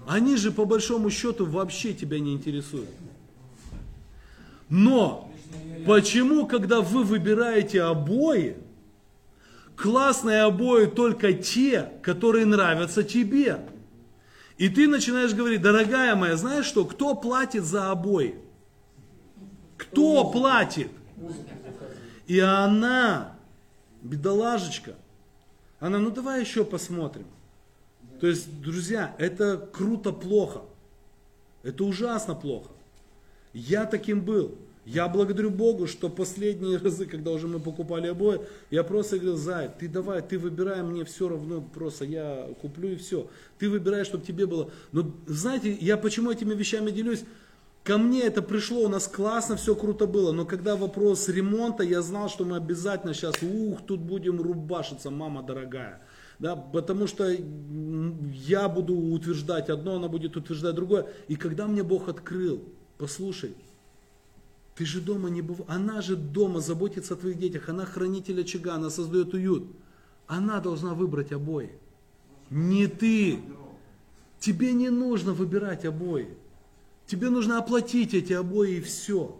Они 0.06 0.36
же 0.36 0.50
по 0.50 0.64
большому 0.64 1.10
счету 1.10 1.44
вообще 1.44 1.92
тебя 1.92 2.20
не 2.20 2.32
интересуют. 2.32 2.88
Но 4.68 5.32
почему, 5.86 6.46
когда 6.46 6.80
вы 6.80 7.04
выбираете 7.04 7.82
обои, 7.82 8.56
классные 9.76 10.42
обои 10.42 10.86
только 10.86 11.32
те, 11.32 11.92
которые 12.02 12.44
нравятся 12.44 13.02
тебе. 13.02 13.60
И 14.58 14.68
ты 14.68 14.88
начинаешь 14.88 15.34
говорить, 15.34 15.62
дорогая 15.62 16.16
моя, 16.16 16.36
знаешь 16.36 16.66
что, 16.66 16.84
кто 16.84 17.14
платит 17.14 17.64
за 17.64 17.90
обои? 17.90 18.34
Кто 19.76 20.28
платит? 20.30 20.90
И 22.26 22.40
она, 22.40 23.36
бедолажечка, 24.02 24.96
она, 25.78 25.98
ну 25.98 26.10
давай 26.10 26.40
еще 26.40 26.64
посмотрим. 26.64 27.26
То 28.20 28.26
есть, 28.26 28.60
друзья, 28.60 29.14
это 29.18 29.56
круто 29.56 30.10
плохо. 30.10 30.62
Это 31.62 31.84
ужасно 31.84 32.34
плохо. 32.34 32.70
Я 33.58 33.86
таким 33.86 34.20
был. 34.20 34.54
Я 34.84 35.08
благодарю 35.08 35.50
Богу, 35.50 35.86
что 35.86 36.08
последние 36.08 36.78
разы, 36.82 37.06
когда 37.06 37.32
уже 37.32 37.46
мы 37.46 37.58
покупали 37.58 38.06
обои, 38.06 38.40
я 38.70 38.84
просто 38.84 39.16
говорил, 39.16 39.36
Зай, 39.36 39.70
ты 39.78 39.88
давай, 39.88 40.22
ты 40.22 40.38
выбирай, 40.38 40.82
мне 40.82 41.04
все 41.04 41.28
равно, 41.28 41.60
просто 41.60 42.04
я 42.04 42.48
куплю 42.62 42.90
и 42.90 42.96
все. 42.96 43.28
Ты 43.58 43.68
выбирай, 43.68 44.04
чтобы 44.04 44.24
тебе 44.24 44.46
было. 44.46 44.70
Но 44.92 45.12
знаете, 45.26 45.76
я 45.80 45.96
почему 45.96 46.30
этими 46.30 46.54
вещами 46.54 46.90
делюсь? 46.90 47.24
Ко 47.82 47.98
мне 47.98 48.22
это 48.22 48.42
пришло, 48.42 48.82
у 48.82 48.88
нас 48.88 49.08
классно, 49.08 49.56
все 49.56 49.74
круто 49.74 50.06
было, 50.06 50.32
но 50.32 50.44
когда 50.44 50.76
вопрос 50.76 51.28
ремонта, 51.28 51.82
я 51.82 52.02
знал, 52.02 52.28
что 52.28 52.44
мы 52.44 52.56
обязательно 52.56 53.14
сейчас, 53.14 53.36
ух, 53.42 53.80
тут 53.86 54.00
будем 54.00 54.40
рубашиться, 54.40 55.10
мама 55.10 55.42
дорогая. 55.42 56.00
Да, 56.38 56.54
потому 56.54 57.06
что 57.06 57.28
я 57.28 58.68
буду 58.68 58.94
утверждать 58.94 59.70
одно, 59.70 59.96
она 59.96 60.08
будет 60.08 60.36
утверждать 60.36 60.74
другое. 60.74 61.06
И 61.26 61.36
когда 61.36 61.66
мне 61.66 61.82
Бог 61.82 62.08
открыл, 62.08 62.62
послушай, 62.98 63.54
ты 64.74 64.84
же 64.84 65.00
дома 65.00 65.30
не 65.30 65.42
бываешь. 65.42 65.68
Она 65.68 66.02
же 66.02 66.16
дома 66.16 66.60
заботится 66.60 67.14
о 67.14 67.16
твоих 67.16 67.38
детях. 67.38 67.68
Она 67.68 67.84
хранитель 67.84 68.42
очага, 68.42 68.74
она 68.74 68.90
создает 68.90 69.34
уют. 69.34 69.64
Она 70.26 70.60
должна 70.60 70.94
выбрать 70.94 71.32
обои. 71.32 71.72
Не 72.50 72.86
ты. 72.86 73.40
Тебе 74.38 74.72
не 74.72 74.90
нужно 74.90 75.32
выбирать 75.32 75.84
обои. 75.84 76.28
Тебе 77.06 77.30
нужно 77.30 77.58
оплатить 77.58 78.14
эти 78.14 78.34
обои 78.34 78.76
и 78.76 78.80
все. 78.80 79.36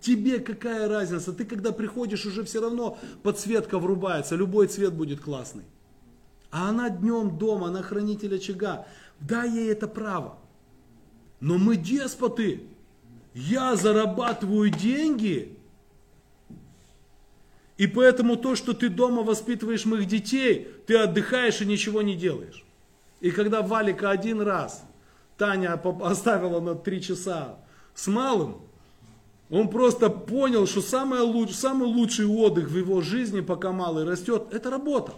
Тебе 0.00 0.38
какая 0.38 0.88
разница? 0.88 1.32
Ты 1.32 1.44
когда 1.44 1.72
приходишь, 1.72 2.26
уже 2.26 2.44
все 2.44 2.60
равно 2.60 2.98
подсветка 3.22 3.78
врубается, 3.78 4.36
любой 4.36 4.68
цвет 4.68 4.94
будет 4.94 5.20
классный. 5.20 5.64
А 6.50 6.68
она 6.68 6.90
днем 6.90 7.38
дома, 7.38 7.68
она 7.68 7.82
хранитель 7.82 8.36
очага. 8.36 8.86
Дай 9.18 9.50
ей 9.50 9.72
это 9.72 9.88
право. 9.88 10.38
Но 11.40 11.58
мы 11.58 11.76
деспоты. 11.76 12.62
Я 13.34 13.76
зарабатываю 13.76 14.70
деньги, 14.70 15.56
и 17.76 17.86
поэтому 17.86 18.36
то, 18.36 18.54
что 18.56 18.72
ты 18.72 18.88
дома 18.88 19.22
воспитываешь 19.22 19.84
моих 19.84 20.06
детей, 20.06 20.68
ты 20.86 20.96
отдыхаешь 20.96 21.60
и 21.60 21.66
ничего 21.66 22.00
не 22.00 22.14
делаешь. 22.14 22.64
И 23.20 23.30
когда 23.30 23.62
Валика 23.62 24.10
один 24.10 24.40
раз, 24.40 24.82
Таня 25.36 25.74
оставила 25.74 26.60
на 26.60 26.74
три 26.74 27.02
часа 27.02 27.58
с 27.94 28.06
малым, 28.06 28.56
он 29.50 29.68
просто 29.68 30.08
понял, 30.08 30.66
что 30.66 30.80
самый 30.80 31.20
луч, 31.20 31.52
самый 31.52 31.86
лучший 31.86 32.26
отдых 32.26 32.68
в 32.68 32.76
его 32.76 33.00
жизни, 33.02 33.40
пока 33.40 33.72
малый 33.72 34.04
растет, 34.04 34.48
это 34.52 34.70
работа. 34.70 35.12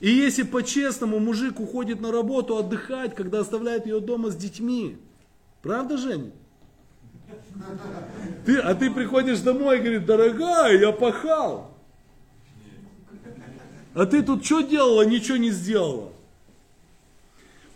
И 0.00 0.10
если 0.10 0.44
по-честному 0.44 1.18
мужик 1.18 1.60
уходит 1.60 2.00
на 2.00 2.10
работу 2.10 2.56
отдыхать, 2.56 3.14
когда 3.14 3.40
оставляет 3.40 3.86
ее 3.86 4.00
дома 4.00 4.30
с 4.30 4.36
детьми, 4.36 4.96
правда, 5.60 5.98
Женя? 5.98 6.30
Ты, 8.46 8.58
а 8.58 8.74
ты 8.74 8.90
приходишь 8.90 9.40
домой 9.40 9.76
и 9.78 9.80
говоришь, 9.80 10.04
дорогая, 10.04 10.78
я 10.78 10.92
пахал. 10.92 11.70
А 13.92 14.06
ты 14.06 14.22
тут 14.22 14.44
что 14.44 14.62
делала, 14.62 15.02
ничего 15.02 15.36
не 15.36 15.50
сделала. 15.50 16.12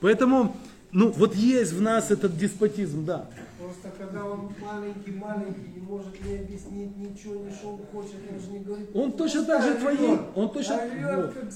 Поэтому, 0.01 0.57
ну 0.93 1.11
вот 1.11 1.35
есть 1.35 1.73
в 1.73 1.83
нас 1.83 2.11
этот 2.11 2.39
деспотизм, 2.39 3.05
да. 3.05 3.27
Просто 3.59 3.91
когда 3.99 4.25
он 4.25 4.55
маленький-маленький, 4.61 5.73
не 5.75 5.81
может 5.81 6.25
не 6.25 6.37
объяснить 6.37 6.97
ничего, 6.97 7.45
ни 7.45 7.51
что 7.51 7.75
он 7.75 7.81
хочет, 7.93 8.17
он 8.31 8.41
же 8.41 8.51
не 8.51 8.59
говорит. 8.61 8.89
Он 8.95 9.13
точно 9.13 9.45
так 9.45 9.63
же 9.63 9.75
твои, 9.75 10.17
он 10.35 10.51
точно... 10.51 10.77
Орет, 10.77 11.35
как, 11.35 11.53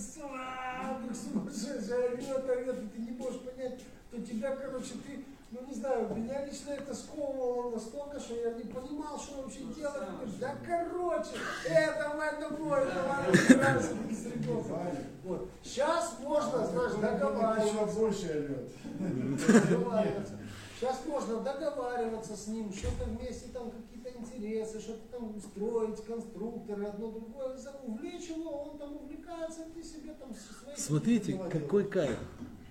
сла, 0.78 1.00
как 1.06 1.16
сумасшедший, 1.16 1.96
орет, 1.96 2.48
орет, 2.48 2.82
и 2.82 2.88
ты 2.88 2.98
не 2.98 3.10
можешь 3.12 3.40
понять, 3.40 3.80
то 4.10 4.20
тебя, 4.20 4.56
короче, 4.56 4.94
ты 5.06 5.24
ну 5.50 5.60
не 5.66 5.74
знаю, 5.74 6.14
меня 6.14 6.44
лично 6.44 6.72
это 6.72 6.94
сковывало 6.94 7.70
настолько, 7.70 8.20
что 8.20 8.34
я 8.34 8.52
не 8.52 8.64
понимал, 8.64 9.18
что 9.18 9.40
вообще 9.40 9.60
делать. 9.74 10.38
Да 10.38 10.54
короче, 10.66 11.30
это 11.64 12.02
давай 12.02 12.38
домой, 12.38 12.84
ребенком. 12.84 14.76
Вот. 15.24 15.48
Сейчас 15.62 16.16
можно, 16.20 16.66
знаешь, 16.66 16.92
договариваться. 16.92 17.98
больше 17.98 18.68
Договариваться. 18.98 20.38
Сейчас 20.78 21.00
можно 21.06 21.40
договариваться 21.40 22.36
с 22.36 22.46
ним, 22.48 22.70
что-то 22.70 23.06
вместе 23.06 23.48
там 23.52 23.70
какие-то 23.70 23.97
интересы, 24.20 24.80
что-то 24.80 25.18
там 25.18 25.36
устроить, 25.36 26.04
конструкторы, 26.04 26.86
одно 26.86 27.10
другое. 27.10 27.58
Увлечь 27.84 28.28
его, 28.28 28.62
он 28.62 28.78
там 28.78 28.96
увлекается, 28.96 29.62
ты 29.74 29.82
себе 29.82 30.14
там 30.14 30.30
свои... 30.34 30.76
Смотрите, 30.76 31.40
какой 31.50 31.84
кайф. 31.84 32.18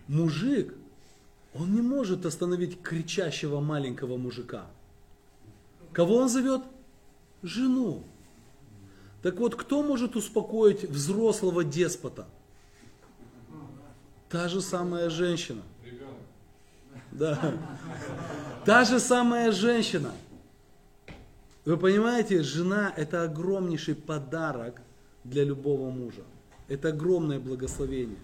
Мужик, 0.08 0.74
он 1.54 1.74
не 1.74 1.82
может 1.82 2.26
остановить 2.26 2.82
кричащего 2.82 3.60
маленького 3.60 4.18
мужика. 4.18 4.66
Кого 5.92 6.18
он 6.18 6.30
зовет? 6.30 6.62
Жену. 7.42 8.04
Так 9.22 9.38
вот, 9.38 9.56
кто 9.56 9.84
может 9.84 10.16
успокоить 10.16 10.84
взрослого 10.84 11.64
деспота? 11.64 12.28
Та 14.30 14.48
же 14.48 14.62
самая 14.62 15.10
женщина. 15.10 15.62
Да. 17.12 17.54
Та 18.66 18.84
же 18.84 19.00
самая 19.00 19.52
женщина. 19.52 20.12
Вы 21.68 21.76
понимаете, 21.76 22.44
жена 22.44 22.94
это 22.96 23.24
огромнейший 23.24 23.94
подарок 23.94 24.82
для 25.26 25.44
любого 25.44 25.90
мужа. 25.90 26.24
Это 26.70 26.90
огромное 26.90 27.42
благословение. 27.42 28.20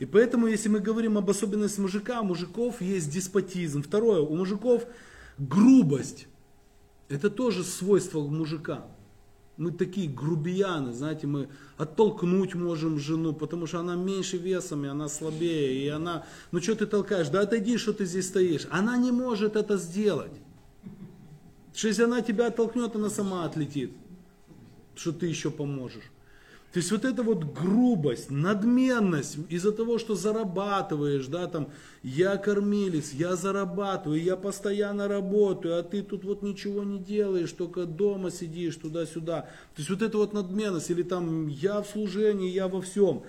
И 0.00 0.04
поэтому, 0.04 0.48
если 0.48 0.68
мы 0.68 0.80
говорим 0.80 1.16
об 1.16 1.30
особенности 1.30 1.78
мужика, 1.78 2.20
у 2.22 2.24
мужиков 2.24 2.82
есть 2.82 3.08
деспотизм. 3.08 3.84
Второе, 3.84 4.18
у 4.18 4.34
мужиков 4.34 4.84
грубость. 5.38 6.26
Это 7.08 7.30
тоже 7.30 7.62
свойство 7.62 8.20
мужика. 8.26 8.84
Мы 9.56 9.70
такие 9.70 10.10
грубияны, 10.10 10.92
знаете, 10.92 11.28
мы 11.28 11.48
оттолкнуть 11.76 12.56
можем 12.56 12.98
жену, 12.98 13.32
потому 13.32 13.68
что 13.68 13.78
она 13.78 13.94
меньше 13.94 14.38
весом, 14.38 14.84
и 14.84 14.88
она 14.88 15.08
слабее, 15.08 15.84
и 15.84 15.88
она, 15.88 16.26
ну 16.50 16.60
что 16.60 16.74
ты 16.74 16.86
толкаешь, 16.86 17.28
да 17.28 17.42
отойди, 17.42 17.78
что 17.78 17.92
ты 17.92 18.06
здесь 18.06 18.26
стоишь. 18.26 18.66
Она 18.72 18.96
не 18.96 19.12
может 19.12 19.54
это 19.54 19.76
сделать. 19.76 20.32
Что 21.76 21.88
если 21.88 22.04
она 22.04 22.22
тебя 22.22 22.46
оттолкнет, 22.46 22.96
она 22.96 23.10
сама 23.10 23.44
отлетит, 23.44 23.92
что 24.94 25.12
ты 25.12 25.26
еще 25.26 25.50
поможешь. 25.50 26.10
То 26.72 26.78
есть 26.78 26.90
вот 26.90 27.04
эта 27.04 27.22
вот 27.22 27.44
грубость, 27.44 28.30
надменность 28.30 29.36
из-за 29.50 29.72
того, 29.72 29.98
что 29.98 30.14
зарабатываешь, 30.14 31.26
да, 31.26 31.46
там, 31.48 31.68
я 32.02 32.38
кормилец, 32.38 33.12
я 33.12 33.36
зарабатываю, 33.36 34.22
я 34.22 34.36
постоянно 34.36 35.06
работаю, 35.06 35.78
а 35.78 35.82
ты 35.82 36.02
тут 36.02 36.24
вот 36.24 36.42
ничего 36.42 36.82
не 36.82 36.98
делаешь, 36.98 37.52
только 37.52 37.84
дома 37.84 38.30
сидишь 38.30 38.76
туда-сюда. 38.76 39.42
То 39.42 39.78
есть 39.78 39.90
вот 39.90 40.00
эта 40.00 40.16
вот 40.16 40.32
надменность, 40.32 40.90
или 40.90 41.02
там, 41.02 41.48
я 41.48 41.82
в 41.82 41.88
служении, 41.88 42.50
я 42.50 42.68
во 42.68 42.80
всем. 42.80 43.22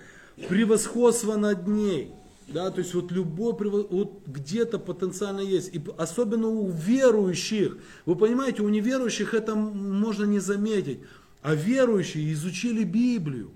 Превосходство 0.48 1.36
над 1.36 1.68
ней. 1.68 2.14
Да, 2.48 2.72
то 2.72 2.80
есть 2.80 2.94
вот 2.94 3.11
любой, 3.11 3.53
вот 3.53 4.22
где-то 4.26 4.80
потенциально 4.80 5.41
есть. 5.41 5.74
И 5.76 5.82
особенно 5.98 6.48
у 6.48 6.69
верующих. 6.69 7.78
Вы 8.06 8.15
понимаете, 8.15 8.61
у 8.61 8.69
неверующих 8.69 9.34
это 9.34 9.56
можно 9.56 10.24
не 10.24 10.40
заметить. 10.40 10.99
А 11.41 11.56
верующие 11.56 12.32
изучили 12.34 12.84
Библию 12.84 13.52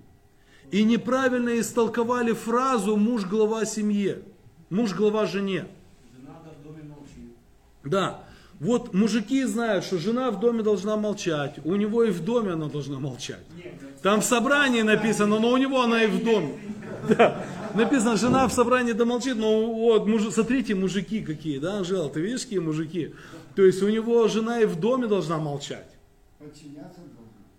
и 0.71 0.83
неправильно 0.83 1.59
истолковали 1.59 2.33
фразу 2.33 2.95
«муж 2.95 3.25
глава 3.25 3.65
семье», 3.65 4.23
«муж 4.69 4.93
глава 4.93 5.25
жене». 5.25 5.67
Да, 7.83 8.23
вот 8.59 8.93
мужики 8.93 9.43
знают, 9.43 9.83
что 9.83 9.97
жена 9.97 10.29
в 10.31 10.39
доме 10.39 10.61
должна 10.61 10.95
молчать, 10.95 11.55
у 11.65 11.75
него 11.75 12.03
и 12.03 12.11
в 12.11 12.23
доме 12.23 12.51
она 12.51 12.67
должна 12.67 12.99
молчать. 12.99 13.43
Там 14.03 14.21
в 14.21 14.23
собрании 14.23 14.83
написано, 14.83 15.39
но 15.39 15.49
у 15.49 15.57
него 15.57 15.81
она 15.81 16.03
и 16.03 16.07
в 16.07 16.23
доме. 16.23 16.59
Да. 17.09 17.43
Написано, 17.75 18.17
жена 18.17 18.47
в 18.47 18.53
собрании 18.53 18.93
да 18.93 19.05
молчит, 19.05 19.37
но 19.37 19.73
вот, 19.73 20.07
муж, 20.07 20.23
смотрите, 20.31 20.75
мужики 20.75 21.21
какие, 21.21 21.59
да, 21.59 21.77
Анжела, 21.77 22.09
ты 22.09 22.21
видишь, 22.21 22.43
какие 22.43 22.59
мужики? 22.59 23.13
То 23.55 23.63
есть 23.63 23.81
у 23.81 23.89
него 23.89 24.27
жена 24.27 24.61
и 24.61 24.65
в 24.65 24.79
доме 24.79 25.07
должна 25.07 25.37
молчать. 25.37 25.87
Подчиняться 26.39 26.99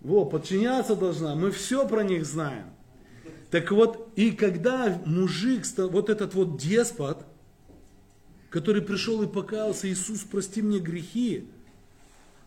во, 0.03 0.25
подчиняться 0.25 0.95
должна. 0.95 1.33
Мы 1.33 1.51
все 1.51 1.87
про 1.87 2.03
них 2.03 2.25
знаем. 2.25 2.65
Так 3.49 3.71
вот, 3.71 4.09
и 4.15 4.31
когда 4.31 5.01
мужик, 5.05 5.63
вот 5.77 6.09
этот 6.09 6.33
вот 6.33 6.57
деспот, 6.57 7.25
который 8.49 8.81
пришел 8.81 9.21
и 9.23 9.27
покаялся, 9.27 9.87
Иисус, 9.89 10.21
прости 10.29 10.61
мне 10.61 10.79
грехи, 10.79 11.47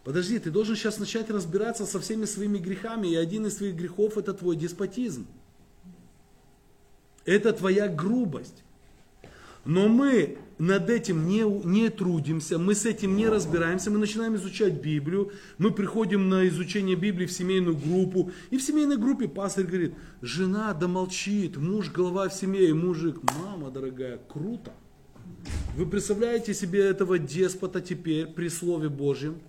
Подожди, 0.04 0.38
ты 0.38 0.52
должен 0.52 0.76
сейчас 0.76 1.00
начать 1.00 1.30
разбираться 1.30 1.84
со 1.84 1.98
всеми 1.98 2.26
своими 2.26 2.58
грехами, 2.58 3.08
и 3.08 3.16
один 3.16 3.44
из 3.46 3.56
твоих 3.56 3.74
грехов 3.74 4.16
это 4.16 4.34
твой 4.34 4.54
деспотизм. 4.54 5.26
Это 7.26 7.52
твоя 7.52 7.88
грубость. 7.88 8.62
Но 9.66 9.88
мы 9.88 10.38
над 10.58 10.88
этим 10.88 11.26
не, 11.26 11.42
не 11.42 11.90
трудимся, 11.90 12.56
мы 12.56 12.74
с 12.74 12.86
этим 12.86 13.16
не 13.16 13.28
разбираемся, 13.28 13.90
мы 13.90 13.98
начинаем 13.98 14.36
изучать 14.36 14.74
Библию, 14.74 15.32
мы 15.58 15.72
приходим 15.72 16.28
на 16.28 16.46
изучение 16.48 16.96
Библии 16.96 17.26
в 17.26 17.32
семейную 17.32 17.76
группу, 17.76 18.30
и 18.50 18.56
в 18.56 18.62
семейной 18.62 18.96
группе 18.96 19.28
пастор 19.28 19.64
говорит, 19.64 19.94
жена 20.22 20.72
да 20.72 20.86
молчит, 20.86 21.56
муж 21.56 21.90
голова 21.90 22.28
в 22.28 22.32
семье, 22.32 22.70
и 22.70 22.72
мужик, 22.72 23.18
мама 23.38 23.70
дорогая, 23.70 24.18
круто. 24.28 24.72
Вы 25.76 25.84
представляете 25.84 26.54
себе 26.54 26.80
этого 26.80 27.18
деспота 27.18 27.80
теперь 27.80 28.26
при 28.26 28.48
Слове 28.48 28.88
Божьем? 28.88 29.40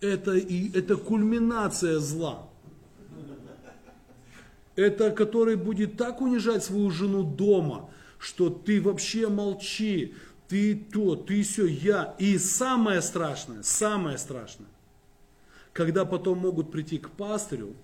Это, 0.00 0.34
и, 0.34 0.76
это 0.76 0.96
кульминация 0.96 1.98
зла. 1.98 2.48
Это 4.74 5.10
который 5.10 5.56
будет 5.56 5.96
так 5.96 6.20
унижать 6.20 6.64
свою 6.64 6.90
жену 6.90 7.22
дома, 7.22 7.90
что 8.18 8.48
ты 8.48 8.80
вообще 8.80 9.28
молчи, 9.28 10.14
ты 10.48 10.74
то, 10.74 11.16
ты 11.16 11.42
все, 11.42 11.66
я. 11.66 12.14
И 12.18 12.38
самое 12.38 13.02
страшное, 13.02 13.62
самое 13.62 14.18
страшное, 14.18 14.68
когда 15.72 16.04
потом 16.04 16.38
могут 16.38 16.70
прийти 16.70 16.98
к 16.98 17.10
пастырю, 17.10 17.74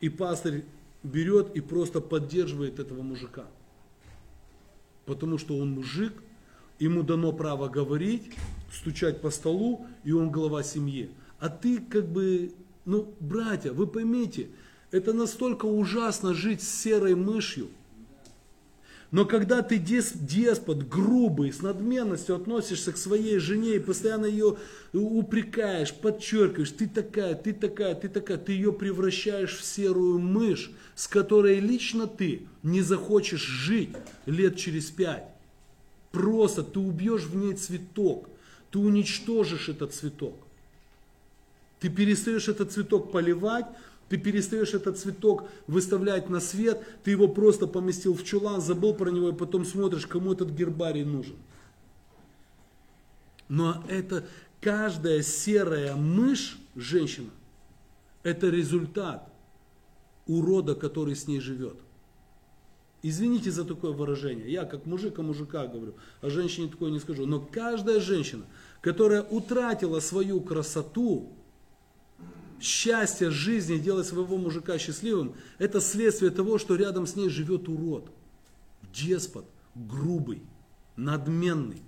и 0.00 0.08
пастырь 0.08 0.64
берет 1.02 1.54
и 1.56 1.60
просто 1.60 2.00
поддерживает 2.00 2.78
этого 2.78 3.02
мужика. 3.02 3.46
Потому 5.04 5.38
что 5.38 5.56
он 5.58 5.72
мужик, 5.72 6.12
ему 6.78 7.02
дано 7.02 7.32
право 7.32 7.68
говорить, 7.68 8.32
стучать 8.72 9.20
по 9.20 9.30
столу, 9.30 9.86
и 10.04 10.12
он 10.12 10.30
глава 10.30 10.62
семьи. 10.62 11.10
А 11.38 11.48
ты 11.48 11.78
как 11.78 12.06
бы, 12.06 12.52
ну, 12.84 13.14
братья, 13.20 13.72
вы 13.72 13.86
поймите, 13.86 14.48
это 14.90 15.12
настолько 15.12 15.66
ужасно 15.66 16.34
жить 16.34 16.62
с 16.62 16.82
серой 16.82 17.14
мышью. 17.14 17.68
Но 19.10 19.24
когда 19.24 19.62
ты 19.62 19.78
деспот, 19.78 20.84
грубый, 20.84 21.52
с 21.52 21.62
надменностью 21.62 22.36
относишься 22.36 22.92
к 22.92 22.96
своей 22.96 23.38
жене 23.38 23.74
и 23.74 23.80
постоянно 23.80 24.26
ее 24.26 24.56
упрекаешь, 24.92 25.92
подчеркиваешь, 25.92 26.70
ты 26.70 26.86
такая, 26.88 27.34
ты 27.34 27.52
такая, 27.52 27.96
ты 27.96 28.08
такая, 28.08 28.38
ты 28.38 28.52
ее 28.52 28.72
превращаешь 28.72 29.56
в 29.56 29.64
серую 29.64 30.20
мышь, 30.20 30.70
с 30.94 31.08
которой 31.08 31.58
лично 31.58 32.06
ты 32.06 32.46
не 32.62 32.82
захочешь 32.82 33.42
жить 33.42 33.90
лет 34.26 34.56
через 34.56 34.90
пять. 34.90 35.24
Просто 36.12 36.62
ты 36.62 36.78
убьешь 36.78 37.24
в 37.24 37.34
ней 37.34 37.54
цветок, 37.54 38.28
ты 38.70 38.78
уничтожишь 38.78 39.68
этот 39.68 39.92
цветок. 39.92 40.36
Ты 41.80 41.88
перестаешь 41.88 42.46
этот 42.46 42.70
цветок 42.70 43.10
поливать, 43.10 43.66
ты 44.10 44.18
перестаешь 44.18 44.74
этот 44.74 44.98
цветок 44.98 45.48
выставлять 45.68 46.28
на 46.28 46.40
свет, 46.40 46.84
ты 47.04 47.12
его 47.12 47.28
просто 47.28 47.68
поместил 47.68 48.12
в 48.14 48.24
чулан, 48.24 48.60
забыл 48.60 48.92
про 48.92 49.08
него 49.10 49.28
и 49.28 49.34
потом 49.34 49.64
смотришь, 49.64 50.08
кому 50.08 50.32
этот 50.32 50.50
гербарий 50.50 51.04
нужен. 51.04 51.36
Но 53.48 53.84
это 53.88 54.26
каждая 54.60 55.22
серая 55.22 55.94
мышь, 55.94 56.58
женщина, 56.74 57.30
это 58.24 58.48
результат 58.48 59.32
урода, 60.26 60.74
который 60.74 61.14
с 61.14 61.28
ней 61.28 61.38
живет. 61.38 61.76
Извините 63.02 63.52
за 63.52 63.64
такое 63.64 63.92
выражение. 63.92 64.50
Я 64.50 64.64
как 64.64 64.86
мужик 64.86 65.20
о 65.20 65.22
мужика 65.22 65.68
говорю, 65.68 65.94
о 66.20 66.30
женщине 66.30 66.68
такое 66.68 66.90
не 66.90 66.98
скажу. 66.98 67.26
Но 67.26 67.40
каждая 67.40 68.00
женщина, 68.00 68.44
которая 68.80 69.22
утратила 69.22 70.00
свою 70.00 70.40
красоту, 70.40 71.32
счастье 72.60 73.30
жизни, 73.30 73.78
делать 73.78 74.06
своего 74.06 74.36
мужика 74.36 74.78
счастливым, 74.78 75.34
это 75.58 75.80
следствие 75.80 76.30
того, 76.30 76.58
что 76.58 76.76
рядом 76.76 77.06
с 77.06 77.16
ней 77.16 77.28
живет 77.28 77.68
урод, 77.68 78.10
деспот, 78.92 79.46
грубый, 79.74 80.42
надменный, 80.96 81.82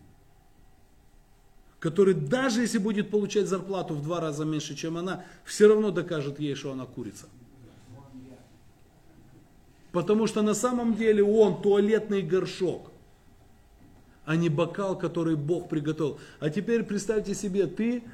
который 1.78 2.14
даже 2.14 2.60
если 2.60 2.78
будет 2.78 3.10
получать 3.10 3.48
зарплату 3.48 3.94
в 3.94 4.02
два 4.02 4.20
раза 4.20 4.44
меньше, 4.44 4.74
чем 4.74 4.96
она, 4.96 5.24
все 5.44 5.68
равно 5.68 5.90
докажет 5.90 6.38
ей, 6.40 6.54
что 6.54 6.72
она 6.72 6.86
курица. 6.86 7.26
Потому 9.90 10.26
что 10.26 10.42
на 10.42 10.54
самом 10.54 10.94
деле 10.94 11.22
он 11.22 11.60
туалетный 11.60 12.22
горшок, 12.22 12.90
а 14.24 14.36
не 14.36 14.48
бокал, 14.48 14.96
который 14.96 15.36
Бог 15.36 15.68
приготовил. 15.68 16.18
А 16.40 16.48
теперь 16.48 16.84
представьте 16.84 17.34
себе, 17.34 17.66
ты 17.66 18.04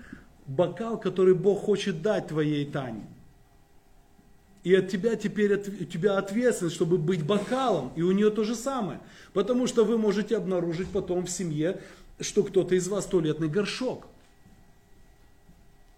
бокал, 0.48 0.98
который 0.98 1.34
Бог 1.34 1.62
хочет 1.62 2.02
дать 2.02 2.28
твоей 2.28 2.66
Тане. 2.66 3.06
И 4.64 4.74
от 4.74 4.88
тебя 4.88 5.14
теперь 5.14 5.54
у 5.54 5.84
тебя 5.84 6.18
ответственность, 6.18 6.74
чтобы 6.74 6.98
быть 6.98 7.24
бокалом, 7.24 7.92
и 7.94 8.02
у 8.02 8.10
нее 8.10 8.30
то 8.30 8.42
же 8.42 8.56
самое. 8.56 8.98
Потому 9.32 9.66
что 9.66 9.84
вы 9.84 9.96
можете 9.96 10.36
обнаружить 10.36 10.88
потом 10.88 11.26
в 11.26 11.30
семье, 11.30 11.80
что 12.18 12.42
кто-то 12.42 12.74
из 12.74 12.88
вас 12.88 13.06
туалетный 13.06 13.48
горшок. 13.48 14.06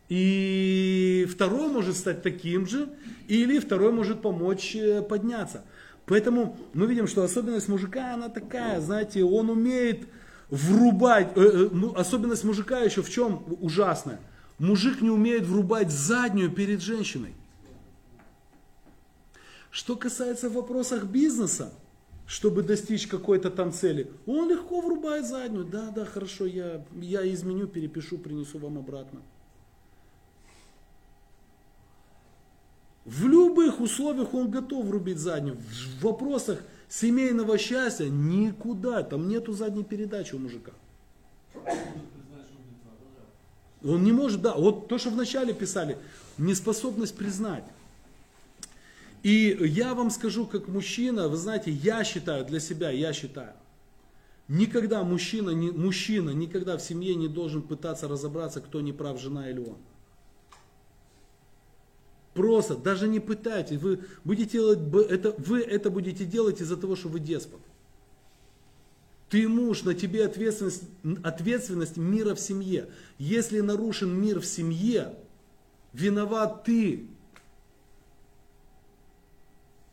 И 0.08 1.26
второй 1.30 1.68
может 1.68 1.96
стать 1.96 2.22
таким 2.22 2.66
же, 2.66 2.88
или 3.28 3.60
второй 3.60 3.92
может 3.92 4.20
помочь 4.20 4.74
э, 4.74 5.02
подняться. 5.02 5.62
Поэтому 6.04 6.58
мы 6.74 6.86
видим, 6.86 7.06
что 7.06 7.22
особенность 7.22 7.68
мужика, 7.68 8.14
она 8.14 8.28
такая, 8.28 8.80
знаете, 8.80 9.22
он 9.22 9.48
умеет 9.48 10.08
врубать, 10.50 11.28
э, 11.36 11.40
э, 11.40 11.68
ну, 11.70 11.94
особенность 11.94 12.42
мужика 12.42 12.80
еще 12.80 13.02
в 13.02 13.08
чем 13.08 13.44
ужасная? 13.60 14.18
Мужик 14.60 15.00
не 15.00 15.08
умеет 15.08 15.46
врубать 15.46 15.90
заднюю 15.90 16.52
перед 16.52 16.82
женщиной. 16.82 17.32
Что 19.70 19.96
касается 19.96 20.50
в 20.50 20.52
вопросах 20.52 21.04
бизнеса, 21.04 21.72
чтобы 22.26 22.62
достичь 22.62 23.06
какой-то 23.06 23.50
там 23.50 23.72
цели, 23.72 24.10
он 24.26 24.50
легко 24.50 24.82
врубает 24.82 25.26
заднюю. 25.26 25.64
Да, 25.64 25.90
да, 25.90 26.04
хорошо, 26.04 26.44
я, 26.44 26.84
я 26.92 27.32
изменю, 27.32 27.68
перепишу, 27.68 28.18
принесу 28.18 28.58
вам 28.58 28.76
обратно. 28.76 29.22
В 33.06 33.26
любых 33.26 33.80
условиях 33.80 34.34
он 34.34 34.50
готов 34.50 34.84
врубить 34.84 35.18
заднюю. 35.18 35.56
В 35.56 36.04
вопросах 36.04 36.62
семейного 36.86 37.56
счастья 37.56 38.10
никуда. 38.10 39.02
Там 39.04 39.26
нету 39.26 39.54
задней 39.54 39.84
передачи 39.84 40.34
у 40.34 40.38
мужика. 40.38 40.72
Он 43.82 44.04
не 44.04 44.12
может, 44.12 44.42
да, 44.42 44.54
вот 44.54 44.88
то, 44.88 44.98
что 44.98 45.10
вначале 45.10 45.54
писали, 45.54 45.96
неспособность 46.38 47.16
признать. 47.16 47.64
И 49.22 49.56
я 49.60 49.94
вам 49.94 50.10
скажу, 50.10 50.46
как 50.46 50.68
мужчина, 50.68 51.28
вы 51.28 51.36
знаете, 51.36 51.70
я 51.70 52.04
считаю 52.04 52.44
для 52.44 52.60
себя, 52.60 52.90
я 52.90 53.12
считаю, 53.12 53.52
никогда 54.48 55.02
мужчина, 55.02 55.50
не, 55.50 55.70
мужчина 55.70 56.30
никогда 56.30 56.76
в 56.76 56.82
семье 56.82 57.14
не 57.14 57.28
должен 57.28 57.62
пытаться 57.62 58.08
разобраться, 58.08 58.60
кто 58.60 58.80
не 58.80 58.92
прав, 58.92 59.20
жена 59.20 59.50
или 59.50 59.60
он. 59.60 59.76
Просто, 62.32 62.76
даже 62.76 63.08
не 63.08 63.20
пытайтесь, 63.20 63.78
вы 63.80 64.00
будете 64.24 64.52
делать, 64.52 64.78
это, 65.10 65.34
вы 65.38 65.60
это 65.60 65.90
будете 65.90 66.24
делать 66.24 66.60
из-за 66.60 66.76
того, 66.76 66.96
что 66.96 67.08
вы 67.08 67.20
деспот. 67.20 67.60
Ты 69.30 69.48
муж, 69.48 69.84
на 69.84 69.94
тебе 69.94 70.26
ответственность, 70.26 70.82
ответственность 71.22 71.96
мира 71.96 72.34
в 72.34 72.40
семье. 72.40 72.90
Если 73.16 73.60
нарушен 73.60 74.12
мир 74.12 74.40
в 74.40 74.44
семье, 74.44 75.14
виноват 75.92 76.64
ты. 76.64 77.06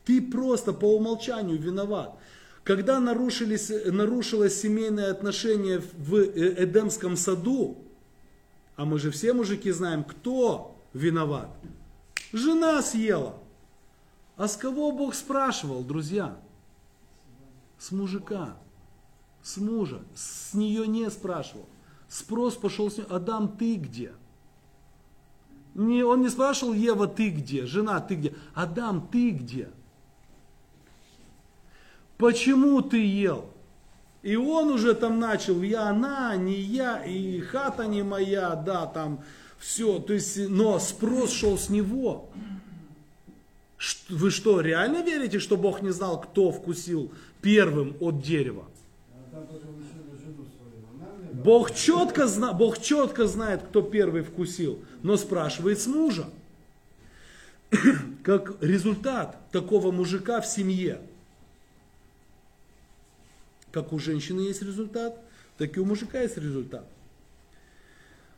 Ты 0.05 0.23
просто 0.23 0.73
по 0.73 0.85
умолчанию 0.85 1.59
виноват. 1.59 2.17
Когда 2.63 2.99
нарушились, 2.99 3.71
нарушилось 3.85 4.59
семейное 4.59 5.11
отношение 5.11 5.83
в 5.93 6.15
э, 6.15 6.63
Эдемском 6.63 7.15
саду, 7.15 7.77
а 8.75 8.85
мы 8.85 8.97
же 8.97 9.11
все 9.11 9.33
мужики 9.33 9.69
знаем, 9.69 10.03
кто 10.03 10.81
виноват. 10.93 11.49
Жена 12.33 12.81
съела. 12.81 13.37
А 14.35 14.47
с 14.47 14.57
кого 14.57 14.91
Бог 14.91 15.13
спрашивал, 15.13 15.83
друзья? 15.83 16.39
С 17.77 17.91
мужика 17.91 18.57
с 19.47 19.55
мужа, 19.55 20.01
с 20.13 20.53
нее 20.53 20.85
не 20.87 21.09
спрашивал. 21.09 21.65
Спрос 22.09 22.55
пошел 22.55 22.91
с 22.91 22.97
нее, 22.97 23.07
Адам, 23.09 23.47
ты 23.57 23.75
где? 23.75 24.11
Не, 25.73 26.03
он 26.03 26.21
не 26.21 26.29
спрашивал, 26.29 26.73
Ева, 26.73 27.07
ты 27.07 27.29
где? 27.29 27.65
Жена, 27.65 28.01
ты 28.01 28.15
где? 28.15 28.35
Адам, 28.53 29.07
ты 29.09 29.29
где? 29.29 29.69
Почему 32.17 32.81
ты 32.81 32.97
ел? 33.05 33.49
И 34.21 34.35
он 34.35 34.69
уже 34.69 34.93
там 34.93 35.19
начал, 35.19 35.61
я 35.61 35.83
она, 35.83 36.35
не 36.35 36.59
я, 36.59 37.05
и 37.05 37.39
хата 37.39 37.85
не 37.87 38.03
моя, 38.03 38.55
да, 38.55 38.85
там 38.85 39.23
все. 39.59 39.99
То 39.99 40.11
есть, 40.11 40.49
но 40.49 40.77
спрос 40.79 41.31
шел 41.31 41.57
с 41.57 41.69
него. 41.69 42.29
Вы 44.09 44.29
что, 44.31 44.59
реально 44.59 45.03
верите, 45.03 45.39
что 45.39 45.55
Бог 45.55 45.81
не 45.81 45.91
знал, 45.91 46.19
кто 46.19 46.51
вкусил 46.51 47.11
первым 47.41 47.95
от 48.01 48.21
дерева? 48.21 48.65
Бог 51.33 51.73
четко, 51.73 52.27
зна, 52.27 52.53
Бог 52.53 52.81
четко 52.81 53.27
знает, 53.27 53.61
кто 53.69 53.81
первый 53.81 54.23
вкусил, 54.23 54.83
но 55.03 55.17
спрашивает 55.17 55.79
с 55.79 55.87
мужа. 55.87 56.25
Как 58.23 58.61
результат 58.61 59.37
такого 59.51 59.91
мужика 59.91 60.41
в 60.41 60.47
семье. 60.47 60.99
Как 63.71 63.93
у 63.93 63.99
женщины 63.99 64.41
есть 64.41 64.61
результат, 64.61 65.17
так 65.57 65.77
и 65.77 65.79
у 65.79 65.85
мужика 65.85 66.21
есть 66.21 66.37
результат. 66.37 66.85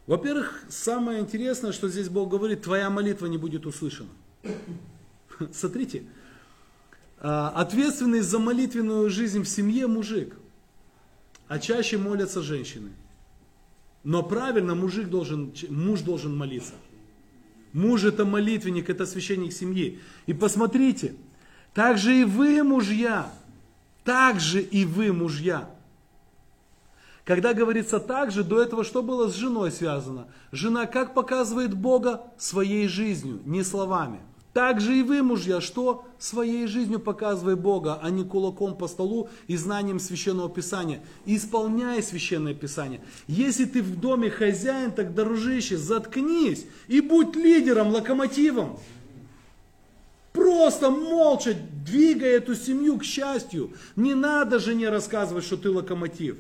Во-первых, 0.06 0.64
самое 0.70 1.20
интересное, 1.20 1.72
что 1.72 1.88
здесь 1.88 2.10
Бог 2.10 2.30
говорит, 2.30 2.64
твоя 2.64 2.90
молитва 2.90 3.28
не 3.28 3.38
будет 3.38 3.66
услышана. 3.66 4.10
Смотрите, 5.54 6.04
а, 7.20 7.50
ответственный 7.50 8.22
за 8.22 8.40
молитвенную 8.40 9.10
жизнь 9.10 9.44
в 9.44 9.48
семье 9.48 9.88
мужик, 9.88 10.36
а 11.50 11.60
чаще 11.60 11.98
молятся 11.98 12.42
женщины. 12.42 12.92
Но 14.04 14.24
правильно 14.24 14.76
мужик 14.76 15.10
должен, 15.10 15.52
муж 15.70 16.02
должен 16.02 16.38
молиться. 16.38 16.74
Муж 17.74 18.04
это 18.06 18.24
молитвенник, 18.24 18.90
это 18.90 19.06
священник 19.06 19.52
семьи. 19.52 20.00
И 20.28 20.34
посмотрите, 20.34 21.16
так 21.74 21.98
же 21.98 22.22
и 22.22 22.24
вы, 22.24 22.64
мужья, 22.64 23.34
так 24.04 24.40
же 24.40 24.62
и 24.62 24.86
вы, 24.86 25.12
мужья. 25.12 25.70
Когда 27.26 27.54
говорится 27.54 28.00
так 28.00 28.32
же, 28.32 28.44
до 28.44 28.62
этого 28.62 28.84
что 28.84 29.04
было 29.04 29.28
с 29.28 29.36
женой 29.36 29.72
связано? 29.72 30.28
Жена 30.52 30.86
как 30.86 31.14
показывает 31.14 31.74
Бога 31.74 32.24
своей 32.38 32.88
жизнью, 32.88 33.42
не 33.46 33.64
словами. 33.64 34.20
Так 34.54 34.82
же 34.82 34.98
и 34.98 35.04
вы, 35.04 35.22
мужья, 35.22 35.62
что 35.62 36.06
своей 36.18 36.66
жизнью 36.66 37.00
показывай 37.00 37.56
Бога, 37.56 38.00
а 38.02 38.10
не 38.10 38.24
кулаком 38.24 38.76
по 38.76 38.88
столу 38.88 39.30
и 39.48 39.56
знанием 39.56 40.00
Священного 40.00 40.50
Писания. 40.50 41.02
Исполняй 41.26 42.02
Священное 42.02 42.56
Писание. 42.56 43.02
Если 43.28 43.66
ты 43.66 43.84
в 43.84 44.00
доме 44.00 44.32
хозяин, 44.32 44.92
так, 44.92 45.14
дружище, 45.14 45.78
заткнись 45.78 46.66
и 46.88 47.00
будь 47.00 47.36
лидером, 47.36 47.90
локомотивом. 47.90 48.80
Просто 50.34 50.90
молча 50.90 51.56
двигай 51.86 52.32
эту 52.32 52.56
семью 52.56 52.98
к 52.98 53.04
счастью. 53.04 53.74
Не 53.96 54.16
надо 54.16 54.58
жене 54.58 54.90
рассказывать, 54.90 55.44
что 55.44 55.58
ты 55.58 55.70
локомотив. 55.70 56.38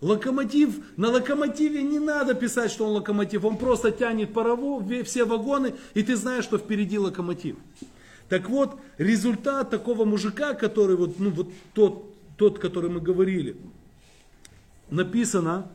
Локомотив, 0.00 0.80
на 0.96 1.10
локомотиве 1.10 1.82
не 1.82 1.98
надо 1.98 2.34
писать, 2.34 2.70
что 2.70 2.86
он 2.86 2.92
локомотив. 2.92 3.44
Он 3.44 3.58
просто 3.58 3.90
тянет 3.90 4.32
парову, 4.32 4.82
все 5.04 5.24
вагоны, 5.24 5.74
и 5.94 6.02
ты 6.02 6.16
знаешь, 6.16 6.44
что 6.44 6.56
впереди 6.56 6.98
локомотив. 6.98 7.56
Так 8.30 8.48
вот, 8.48 8.78
результат 8.96 9.70
такого 9.70 10.04
мужика, 10.04 10.54
который 10.54 10.96
вот, 10.96 11.18
ну, 11.18 11.30
вот 11.30 11.48
тот, 11.74 12.14
тот, 12.36 12.58
который 12.58 12.88
мы 12.88 13.00
говорили, 13.00 13.56
написано, 14.88 15.66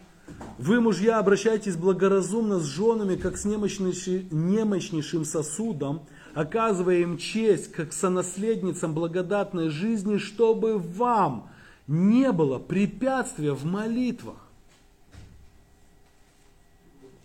вы, 0.58 0.82
мужья, 0.82 1.20
обращайтесь 1.20 1.76
благоразумно 1.76 2.60
с 2.60 2.66
женами, 2.66 3.16
как 3.16 3.38
с 3.38 3.46
немощнейшим 3.46 5.26
сосудом, 5.26 6.08
оказывая 6.34 7.00
им 7.00 7.18
честь, 7.18 7.72
как 7.72 7.94
сонаследницам 7.94 8.94
благодатной 8.94 9.70
жизни, 9.70 10.18
чтобы 10.18 10.80
вам, 10.80 11.50
не 11.88 12.32
было 12.32 12.60
препятствия 12.60 13.54
в 13.54 13.66
молитвах. 13.66 14.38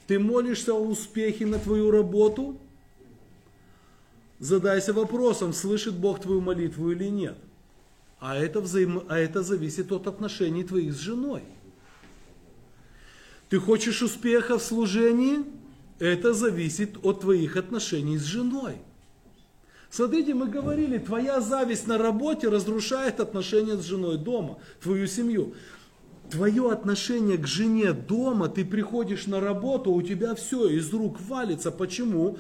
Ты 0.07 0.19
молишься 0.19 0.73
о 0.73 0.81
успехе 0.81 1.47
на 1.47 1.59
твою 1.59 1.91
работу? 1.91 2.59
Задайся 4.39 4.93
вопросом, 4.93 5.53
слышит 5.53 5.95
Бог 5.95 6.21
твою 6.21 6.41
молитву 6.41 6.91
или 6.91 7.05
нет. 7.05 7.39
А 8.19 8.37
это, 8.37 8.61
взаим... 8.61 9.05
а 9.09 9.19
это 9.19 9.43
зависит 9.43 9.93
от 9.93 10.07
отношений 10.07 10.65
твоих 10.65 10.95
с 10.95 10.99
женой. 10.99 11.43
Ты 13.49 13.59
хочешь 13.59 14.03
успеха 14.03 14.59
в 14.59 14.63
служении? 14.63 15.45
Это 15.99 16.35
зависит 16.35 16.97
от 17.05 17.21
твоих 17.21 17.57
отношений 17.57 18.19
с 18.19 18.25
женой. 18.25 18.77
Смотрите, 19.91 20.35
мы 20.35 20.47
говорили, 20.47 20.99
твоя 20.99 21.41
зависть 21.41 21.89
на 21.89 21.99
работе 21.99 22.49
разрушает 22.49 23.19
отношения 23.19 23.77
с 23.77 23.85
женой 23.85 24.19
дома, 24.19 24.59
твою 24.81 25.09
семью. 25.09 25.55
Твое 26.31 26.71
отношение 26.71 27.37
к 27.37 27.47
жене 27.49 27.93
дома, 27.93 28.49
ты 28.49 28.65
приходишь 28.65 29.27
на 29.27 29.41
работу, 29.41 29.91
у 29.91 30.01
тебя 30.01 30.37
все 30.37 30.69
из 30.69 30.93
рук 30.93 31.21
валится. 31.21 31.73
Почему? 31.73 32.39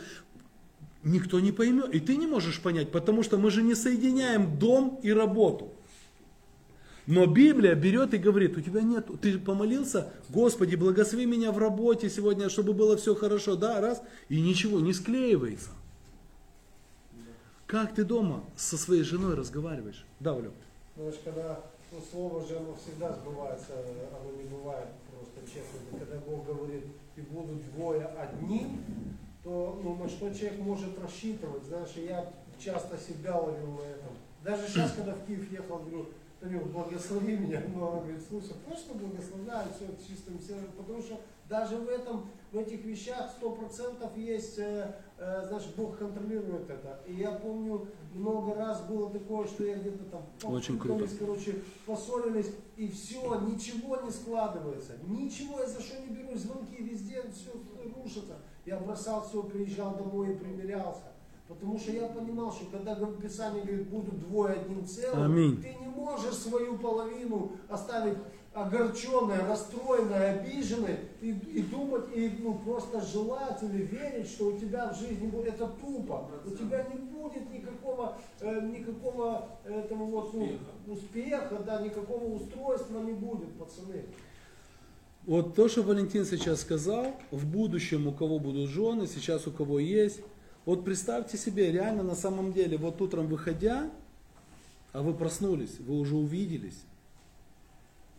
Никто 1.02 1.40
не 1.40 1.50
поймет. 1.50 1.92
И 1.92 1.98
ты 1.98 2.16
не 2.16 2.28
можешь 2.28 2.60
понять, 2.60 2.92
потому 2.92 3.24
что 3.24 3.36
мы 3.36 3.50
же 3.50 3.62
не 3.62 3.74
соединяем 3.74 4.56
дом 4.56 5.00
и 5.02 5.10
работу. 5.12 5.72
Но 7.08 7.26
Библия 7.26 7.74
берет 7.74 8.14
и 8.14 8.18
говорит, 8.18 8.56
у 8.56 8.60
тебя 8.60 8.82
нет, 8.82 9.08
ты 9.20 9.36
помолился, 9.38 10.12
Господи, 10.28 10.76
благослови 10.76 11.26
меня 11.26 11.50
в 11.50 11.58
работе 11.58 12.08
сегодня, 12.08 12.48
чтобы 12.48 12.74
было 12.74 12.96
все 12.96 13.16
хорошо, 13.16 13.56
да, 13.56 13.80
раз, 13.80 14.00
и 14.28 14.40
ничего 14.40 14.78
не 14.78 14.92
склеивается. 14.92 15.70
Как 17.70 17.94
ты 17.94 18.04
дома 18.04 18.42
со 18.56 18.76
своей 18.76 19.04
женой 19.04 19.36
разговариваешь? 19.36 20.04
Да, 20.18 20.32
Валек? 20.32 20.52
Знаешь, 20.96 21.20
когда 21.24 21.60
ну, 21.92 21.98
слово 22.10 22.44
же 22.44 22.56
оно 22.56 22.74
всегда 22.74 23.12
сбывается, 23.12 23.74
оно 23.78 24.32
не 24.36 24.42
бывает 24.48 24.88
просто 25.08 25.40
честно. 25.46 25.78
Когда 25.96 26.16
Бог 26.26 26.44
говорит, 26.46 26.86
и 27.14 27.20
будут 27.20 27.64
двое 27.72 28.06
одни, 28.06 28.76
то 29.44 29.80
ну, 29.84 29.94
на 29.94 30.08
что 30.08 30.34
человек 30.34 30.58
может 30.58 31.00
рассчитывать. 31.00 31.62
Знаешь, 31.62 31.92
я 31.94 32.32
часто 32.58 32.98
себя 32.98 33.36
ловил 33.36 33.74
на 33.74 33.82
этом. 33.82 34.16
Даже 34.42 34.66
сейчас, 34.66 34.94
когда 34.96 35.14
в 35.14 35.24
Киев 35.24 35.52
ехал, 35.52 35.78
говорю, 35.78 36.08
Танюх, 36.40 36.64
благослови 36.64 37.36
меня. 37.36 37.62
Но 37.74 37.88
он 37.88 37.98
говорит, 38.00 38.22
слушай, 38.28 38.54
просто 38.66 38.94
благословляю, 38.94 39.68
все 39.76 39.86
чистым 40.08 40.40
сердцем, 40.40 40.72
потому 40.76 41.00
что 41.00 41.20
даже 41.48 41.76
в 41.76 41.88
этом, 41.88 42.30
в 42.50 42.58
этих 42.58 42.84
вещах 42.84 43.30
сто 43.36 43.50
процентов 43.50 44.16
есть, 44.16 44.58
э, 44.58 44.94
э, 45.20 45.44
знаешь, 45.46 45.66
Бог 45.76 45.98
контролирует 45.98 46.68
это. 46.68 47.00
И 47.06 47.14
я 47.14 47.32
помню, 47.32 47.86
много 48.14 48.54
раз 48.54 48.82
было 48.82 49.10
такое, 49.10 49.46
что 49.46 49.64
я 49.64 49.76
где-то 49.76 50.04
там 50.04 50.52
Очень 50.52 50.78
круто. 50.78 51.06
короче, 51.18 51.62
поссорились, 51.86 52.50
и 52.76 52.88
все, 52.88 53.40
ничего 53.40 53.98
не 53.98 54.10
складывается. 54.10 54.94
Ничего, 55.06 55.60
я 55.60 55.66
за 55.66 55.80
что 55.80 56.00
не 56.00 56.14
берусь, 56.14 56.40
звонки 56.40 56.82
везде, 56.82 57.22
все 57.32 57.52
рушится. 57.94 58.38
Я 58.64 58.78
бросал 58.78 59.26
все, 59.28 59.42
приезжал 59.42 59.94
домой 59.94 60.32
и 60.32 60.36
примирялся. 60.36 61.12
Потому 61.48 61.78
что 61.78 61.90
я 61.90 62.06
понимал, 62.06 62.52
что 62.52 62.66
когда 62.66 62.94
в 62.94 63.20
Писании 63.20 63.62
говорит, 63.62 63.88
будут 63.88 64.20
двое 64.20 64.54
одним 64.54 64.86
целым, 64.86 65.24
Аминь. 65.24 65.60
ты 65.60 65.74
не 65.74 65.88
можешь 65.88 66.34
свою 66.34 66.78
половину 66.78 67.52
оставить 67.68 68.16
огорченной, 68.52 69.38
расстроенной, 69.46 70.40
обиженной 70.40 70.96
и, 71.20 71.30
и 71.30 71.62
думать, 71.62 72.04
и 72.14 72.36
ну, 72.40 72.54
просто 72.54 73.00
желать 73.00 73.62
или 73.62 73.82
верить, 73.84 74.28
что 74.28 74.48
у 74.48 74.58
тебя 74.58 74.92
в 74.92 74.98
жизни 74.98 75.28
будет, 75.28 75.54
это 75.54 75.68
тупо. 75.80 76.28
У 76.44 76.50
тебя 76.50 76.84
не 76.92 76.98
будет 76.98 77.48
никакого, 77.52 78.18
э, 78.40 78.60
никакого 78.60 79.48
этого 79.64 80.04
вот, 80.04 80.34
ну, 80.34 80.58
успеха, 80.88 81.62
да, 81.64 81.80
никакого 81.80 82.24
устройства 82.24 83.00
не 83.00 83.12
будет, 83.12 83.52
пацаны. 83.56 84.04
Вот 85.26 85.54
то, 85.54 85.68
что 85.68 85.82
Валентин 85.82 86.24
сейчас 86.24 86.62
сказал, 86.62 87.14
в 87.30 87.46
будущем 87.46 88.08
у 88.08 88.12
кого 88.12 88.40
будут 88.40 88.68
жены, 88.68 89.06
сейчас 89.06 89.46
у 89.46 89.52
кого 89.52 89.78
есть, 89.78 90.22
вот 90.64 90.84
представьте 90.84 91.38
себе, 91.38 91.70
реально 91.70 92.02
на 92.02 92.16
самом 92.16 92.52
деле, 92.52 92.78
вот 92.78 93.00
утром 93.00 93.28
выходя, 93.28 93.90
а 94.92 95.02
вы 95.02 95.14
проснулись, 95.14 95.78
вы 95.78 96.00
уже 96.00 96.16
увиделись, 96.16 96.82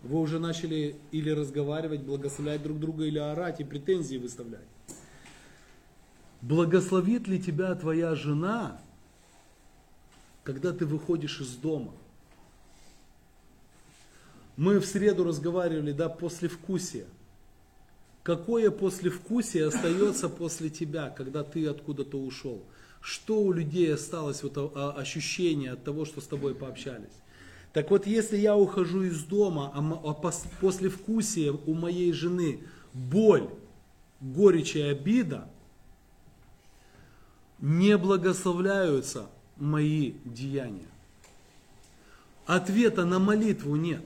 вы 0.03 0.19
уже 0.19 0.39
начали 0.39 0.95
или 1.11 1.29
разговаривать, 1.29 2.01
благословлять 2.01 2.63
друг 2.63 2.79
друга, 2.79 3.05
или 3.05 3.19
орать 3.19 3.59
и 3.59 3.63
претензии 3.63 4.17
выставлять. 4.17 4.65
Благословит 6.41 7.27
ли 7.27 7.39
тебя 7.39 7.75
твоя 7.75 8.15
жена, 8.15 8.81
когда 10.43 10.73
ты 10.73 10.87
выходишь 10.87 11.39
из 11.39 11.55
дома? 11.55 11.93
Мы 14.57 14.79
в 14.79 14.85
среду 14.85 15.23
разговаривали, 15.23 15.91
да, 15.91 16.09
послевкусие. 16.09 17.05
Какое 18.23 18.69
послевкусие 18.69 19.67
остается 19.67 20.29
после 20.29 20.69
тебя, 20.69 21.09
когда 21.09 21.43
ты 21.43 21.67
откуда-то 21.67 22.19
ушел? 22.19 22.63
Что 23.01 23.39
у 23.41 23.51
людей 23.51 23.93
осталось, 23.93 24.43
вот 24.43 24.57
ощущение 24.97 25.71
от 25.71 25.83
того, 25.83 26.05
что 26.05 26.21
с 26.21 26.25
тобой 26.25 26.53
пообщались? 26.53 27.20
Так 27.73 27.89
вот, 27.89 28.05
если 28.05 28.37
я 28.37 28.55
ухожу 28.55 29.03
из 29.03 29.23
дома, 29.23 29.71
а 29.73 30.13
после 30.59 30.89
вкусия 30.89 31.53
у 31.53 31.73
моей 31.73 32.11
жены 32.11 32.59
боль, 32.93 33.49
горечь 34.19 34.75
и 34.75 34.81
обида, 34.81 35.47
не 37.59 37.97
благословляются 37.97 39.27
мои 39.55 40.13
деяния. 40.25 40.87
Ответа 42.45 43.05
на 43.05 43.19
молитву 43.19 43.75
нет. 43.75 44.03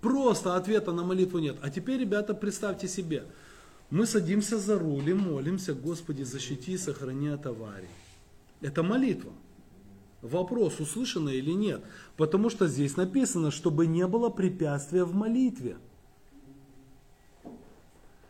Просто 0.00 0.54
ответа 0.54 0.92
на 0.92 1.02
молитву 1.02 1.38
нет. 1.40 1.56
А 1.62 1.70
теперь, 1.70 1.98
ребята, 2.00 2.34
представьте 2.34 2.86
себе, 2.86 3.24
мы 3.90 4.06
садимся 4.06 4.58
за 4.58 4.78
руль 4.78 5.08
и 5.08 5.14
молимся, 5.14 5.74
Господи, 5.74 6.22
защити 6.22 6.72
и 6.72 6.78
сохрани 6.78 7.28
от 7.28 7.46
аварии. 7.46 7.88
Это 8.60 8.84
молитва. 8.84 9.32
Вопрос, 10.22 10.80
услышано 10.80 11.28
или 11.28 11.52
нет. 11.52 11.82
Потому 12.16 12.50
что 12.50 12.66
здесь 12.66 12.96
написано, 12.96 13.50
чтобы 13.50 13.86
не 13.86 14.06
было 14.06 14.30
препятствия 14.30 15.04
в 15.04 15.14
молитве. 15.14 15.76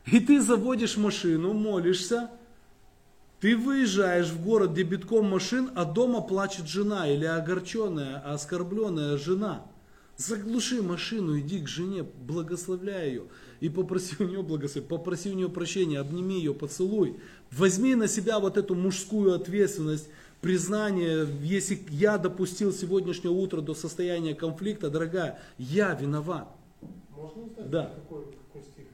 И 0.07 0.21
ты 0.21 0.41
заводишь 0.41 0.97
машину, 0.97 1.53
молишься, 1.53 2.31
ты 3.41 3.57
выезжаешь 3.57 4.29
в 4.29 4.43
город, 4.43 4.73
где 4.73 4.83
битком 4.83 5.27
машин, 5.27 5.71
а 5.75 5.85
дома 5.85 6.21
плачет 6.21 6.67
жена 6.67 7.09
или 7.09 7.25
огорченная, 7.25 8.19
оскорбленная 8.19 9.17
жена. 9.17 9.65
Заглуши 10.17 10.83
машину, 10.83 11.39
иди 11.39 11.61
к 11.61 11.69
жене, 11.69 12.03
благословляй 12.03 13.11
ее 13.11 13.25
и 13.61 13.69
попроси 13.69 14.17
у 14.19 14.25
нее 14.25 14.43
благословения, 14.43 14.89
попроси 14.89 15.31
у 15.31 15.35
нее 15.35 15.49
прощения, 15.49 16.01
обними 16.01 16.39
ее, 16.39 16.55
поцелуй. 16.55 17.21
Возьми 17.51 17.95
на 17.95 18.09
себя 18.09 18.41
вот 18.41 18.57
эту 18.57 18.75
мужскую 18.75 19.35
ответственность, 19.35 20.09
признание, 20.41 21.27
если 21.43 21.81
я 21.91 22.19
допустил 22.19 22.73
сегодняшнее 22.73 23.31
утро 23.33 23.61
до 23.61 23.75
состояния 23.75 24.35
конфликта, 24.35 24.91
дорогая, 24.91 25.39
я 25.59 25.95
виноват. 25.95 26.49
Можно 27.17 27.43
узнать, 27.43 27.71
Да. 27.71 27.93
какой, 27.95 28.25
какой 28.25 28.63
стих? 28.63 28.85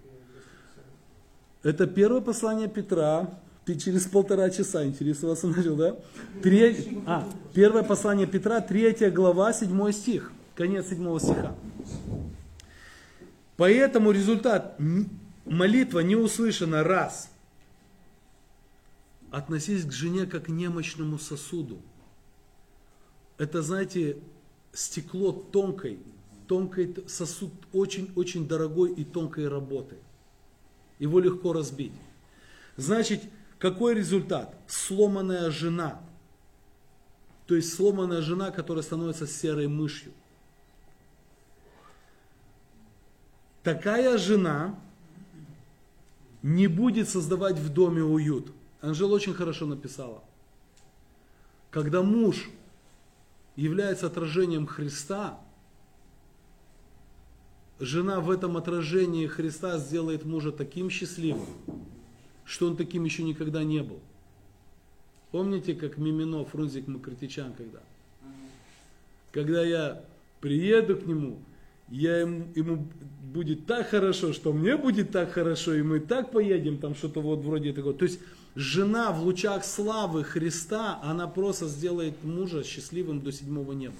Это 1.63 1.87
первое 1.87 2.21
послание 2.21 2.69
Петра, 2.69 3.39
ты 3.65 3.77
через 3.77 4.05
полтора 4.05 4.51
часа 4.51 4.85
интересоваться 4.85 5.47
начал, 5.49 5.77
да? 5.77 5.97
Тре- 6.43 6.77
А, 7.07 7.27
первое 7.55 7.83
послание 7.83 8.27
Петра, 8.27 8.61
третья 8.61 9.11
глава, 9.11 9.53
седьмой 9.53 9.93
стих, 9.93 10.33
конец 10.55 10.89
седьмого 10.89 11.19
стиха. 11.21 11.55
Поэтому 13.57 14.11
результат 14.11 14.77
молитва 15.45 16.01
не 16.01 16.17
услышана 16.17 16.83
раз. 16.83 17.31
Относись 19.35 19.85
к 19.85 19.91
жене 19.91 20.27
как 20.27 20.45
к 20.45 20.49
немощному 20.49 21.19
сосуду. 21.19 21.83
Это, 23.37 23.63
знаете, 23.63 24.19
стекло 24.73 25.33
тонкой, 25.33 25.99
тонкой 26.47 26.95
сосуд 27.09 27.51
очень-очень 27.73 28.47
дорогой 28.47 28.93
и 28.93 29.03
тонкой 29.05 29.49
работы. 29.49 29.97
Его 31.01 31.19
легко 31.19 31.53
разбить. 31.53 31.95
Значит, 32.77 33.25
какой 33.59 33.95
результат? 33.95 34.55
Сломанная 34.69 35.51
жена. 35.51 36.01
То 37.49 37.57
есть 37.57 37.75
сломанная 37.75 38.23
жена, 38.23 38.53
которая 38.53 38.85
становится 38.85 39.27
серой 39.27 39.67
мышью. 39.67 40.13
Такая 43.65 44.17
жена 44.17 44.79
не 46.41 46.69
будет 46.69 47.09
создавать 47.09 47.59
в 47.59 47.69
доме 47.73 48.05
уют. 48.05 48.53
Анжела 48.85 49.15
очень 49.15 49.33
хорошо 49.33 49.65
написала. 49.65 50.23
Когда 51.71 52.03
муж 52.03 52.51
является 53.57 54.07
отражением 54.07 54.67
Христа, 54.67 55.41
жена 57.81 58.21
в 58.21 58.31
этом 58.31 58.59
отражении 58.59 59.27
Христа 59.27 59.79
сделает 59.79 60.27
мужа 60.27 60.53
таким 60.53 60.91
счастливым, 60.91 61.49
что 62.45 62.67
он 62.67 62.77
таким 62.77 63.05
еще 63.05 63.23
никогда 63.23 63.65
не 63.65 63.83
был. 63.83 64.01
Помните, 65.31 65.75
как 65.75 65.97
Мимино, 65.97 66.45
Фрунзик 66.45 66.87
Макритичан, 66.87 67.55
когда? 67.55 67.81
Когда 69.33 69.65
я 69.65 70.05
приеду 70.41 70.99
к 70.99 71.07
нему, 71.07 71.39
я 71.89 72.19
ему, 72.19 72.47
ему 72.55 72.89
будет 73.33 73.67
так 73.67 73.89
хорошо, 73.89 74.33
что 74.33 74.53
мне 74.53 74.77
будет 74.77 75.11
так 75.11 75.33
хорошо, 75.33 75.75
и 75.75 75.83
мы 75.83 76.01
так 76.01 76.31
поедем, 76.31 76.79
там 76.79 76.95
что-то 76.95 77.21
вот 77.21 77.41
вроде 77.41 77.73
такого. 77.73 77.95
То 77.95 78.05
есть 78.05 78.21
жена 78.55 79.13
в 79.13 79.23
лучах 79.23 79.65
славы 79.65 80.25
Христа, 80.25 81.01
она 81.03 81.27
просто 81.27 81.67
сделает 81.69 82.23
мужа 82.23 82.65
счастливым 82.65 83.21
до 83.21 83.33
седьмого 83.33 83.73
неба. 83.73 83.97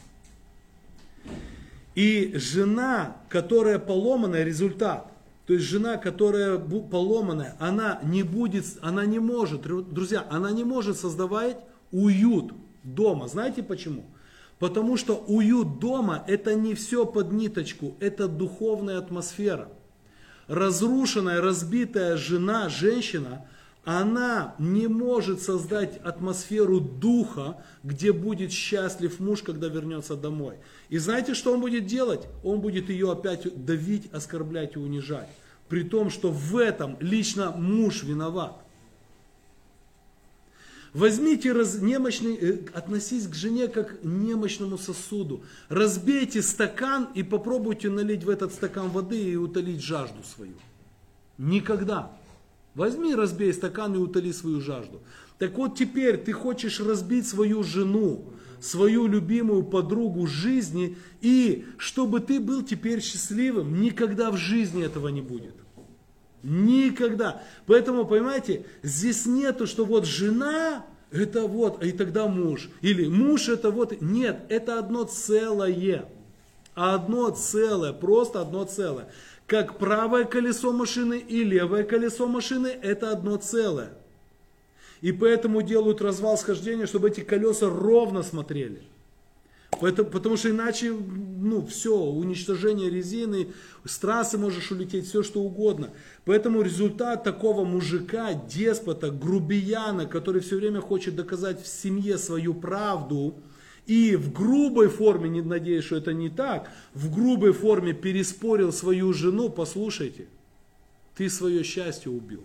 И 1.95 2.33
жена, 2.35 3.17
которая 3.29 3.79
поломанная, 3.79 4.45
результат. 4.45 5.11
То 5.47 5.53
есть 5.53 5.67
жена, 5.67 5.97
которая 5.99 6.59
поломанная, 6.59 7.55
она 7.61 8.01
не 8.03 8.23
будет, 8.23 8.65
она 8.81 9.05
не 9.05 9.19
может, 9.19 9.63
друзья, 9.63 10.27
она 10.31 10.51
не 10.53 10.65
может 10.65 10.97
создавать 10.99 11.59
уют 11.93 12.53
дома. 12.83 13.29
Знаете 13.29 13.63
почему? 13.63 14.05
Потому 14.59 14.97
что 14.97 15.17
уют 15.17 15.79
дома 15.79 16.25
это 16.27 16.55
не 16.55 16.75
все 16.75 17.07
под 17.07 17.33
ниточку, 17.33 17.97
это 18.01 18.29
духовная 18.29 18.99
атмосфера. 18.99 19.69
Разрушенная, 20.47 21.41
разбитая 21.41 22.17
жена, 22.17 22.69
женщина, 22.69 23.47
она 23.85 24.55
не 24.59 24.87
может 24.87 25.43
создать 25.43 25.99
атмосферу 25.99 26.81
духа, 26.81 27.63
где 27.83 28.13
будет 28.13 28.51
счастлив 28.51 29.21
муж, 29.21 29.43
когда 29.43 29.69
вернется 29.69 30.17
домой. 30.17 30.57
И 30.89 30.99
знаете, 30.99 31.35
что 31.35 31.53
он 31.53 31.61
будет 31.61 31.87
делать? 31.87 32.27
Он 32.43 32.61
будет 32.61 32.89
ее 32.89 33.13
опять 33.13 33.65
давить, 33.65 34.11
оскорблять 34.13 34.77
и 34.77 34.79
унижать. 34.79 35.29
При 35.69 35.83
том, 35.83 36.11
что 36.11 36.31
в 36.31 36.57
этом 36.57 36.97
лично 37.01 37.51
муж 37.51 38.05
виноват. 38.05 38.64
Возьмите 40.95 41.51
раз, 41.51 41.81
немощный, 41.81 42.37
э, 42.37 42.59
относись 42.73 43.27
к 43.27 43.35
жене 43.35 43.67
как 43.67 44.01
к 44.01 44.05
немощному 44.05 44.79
сосуду. 44.79 45.43
Разбейте 45.69 46.41
стакан 46.41 47.09
и 47.17 47.25
попробуйте 47.25 47.91
налить 47.91 48.23
в 48.23 48.31
этот 48.31 48.53
стакан 48.53 48.89
воды 48.91 49.21
и 49.21 49.37
утолить 49.37 49.83
жажду 49.83 50.23
свою. 50.23 50.55
Никогда. 51.37 52.13
Возьми, 52.77 53.13
разбей 53.13 53.53
стакан 53.53 53.95
и 53.97 53.99
утоли 53.99 54.31
свою 54.31 54.61
жажду. 54.61 55.01
Так 55.39 55.59
вот 55.59 55.77
теперь 55.77 56.17
ты 56.17 56.33
хочешь 56.33 56.79
разбить 56.79 57.27
свою 57.27 57.65
жену, 57.65 58.27
свою 58.61 59.09
любимую 59.09 59.65
подругу 59.65 60.29
жизни, 60.29 60.97
и 61.21 61.65
чтобы 61.77 62.21
ты 62.21 62.39
был 62.39 62.63
теперь 62.63 63.03
счастливым, 63.03 63.81
никогда 63.81 64.31
в 64.31 64.37
жизни 64.37 64.85
этого 64.85 65.09
не 65.09 65.23
будет. 65.23 65.55
Никогда. 66.45 67.43
Поэтому, 67.67 68.05
понимаете, 68.05 68.67
здесь 68.83 69.25
нету, 69.25 69.67
что 69.67 69.87
вот 69.87 70.05
жена, 70.05 70.85
это 71.11 71.47
вот, 71.47 71.83
и 71.83 71.91
тогда 71.91 72.27
муж. 72.27 72.69
Или 72.83 73.07
муж 73.07 73.49
это 73.49 73.71
вот. 73.71 74.01
Нет, 74.03 74.41
это 74.51 74.79
одно 74.79 75.05
целое. 75.05 76.07
Одно 76.75 77.31
целое, 77.31 77.95
просто 77.95 78.43
одно 78.43 78.65
целое. 78.65 79.09
Как 79.47 79.79
правое 79.79 80.25
колесо 80.25 80.73
машины 80.73 81.19
и 81.19 81.45
левое 81.45 81.85
колесо 81.85 82.27
машины, 82.27 82.67
это 82.67 83.11
одно 83.11 83.37
целое. 83.37 83.93
И 85.01 85.13
поэтому 85.13 85.63
делают 85.63 86.03
развал 86.03 86.37
схождения, 86.37 86.87
чтобы 86.87 87.09
эти 87.09 87.21
колеса 87.21 87.71
ровно 87.71 88.23
смотрели. 88.23 88.83
Поэтому, 89.81 90.11
потому 90.11 90.37
что 90.37 90.51
иначе, 90.51 90.93
ну, 90.93 91.65
все, 91.67 91.97
уничтожение 91.97 92.91
резины, 92.91 93.49
с 93.85 93.99
трассы 93.99 94.39
можешь 94.39 94.71
улететь, 94.71 95.07
все 95.07 95.23
что 95.23 95.41
угодно. 95.41 95.91
Поэтому 96.25 96.63
результат 96.63 97.25
такого 97.25 97.65
мужика, 97.65 98.35
деспота, 98.35 99.11
грубияна, 99.11 100.07
который 100.07 100.41
все 100.41 100.57
время 100.57 100.81
хочет 100.81 101.17
доказать 101.17 101.63
в 101.63 101.67
семье 101.67 102.19
свою 102.19 102.55
правду, 102.55 103.35
и 103.87 104.17
в 104.17 104.33
грубой 104.33 104.89
форме, 104.89 105.29
не 105.29 105.43
надеюсь, 105.43 105.85
что 105.85 105.97
это 105.97 106.15
не 106.15 106.31
так, 106.31 106.71
в 106.95 107.15
грубой 107.15 107.53
форме 107.53 107.93
переспорил 107.93 108.73
свою 108.73 109.13
жену, 109.13 109.51
послушайте, 109.51 110.27
ты 111.17 111.29
свое 111.29 111.63
счастье 111.63 112.11
убил. 112.11 112.43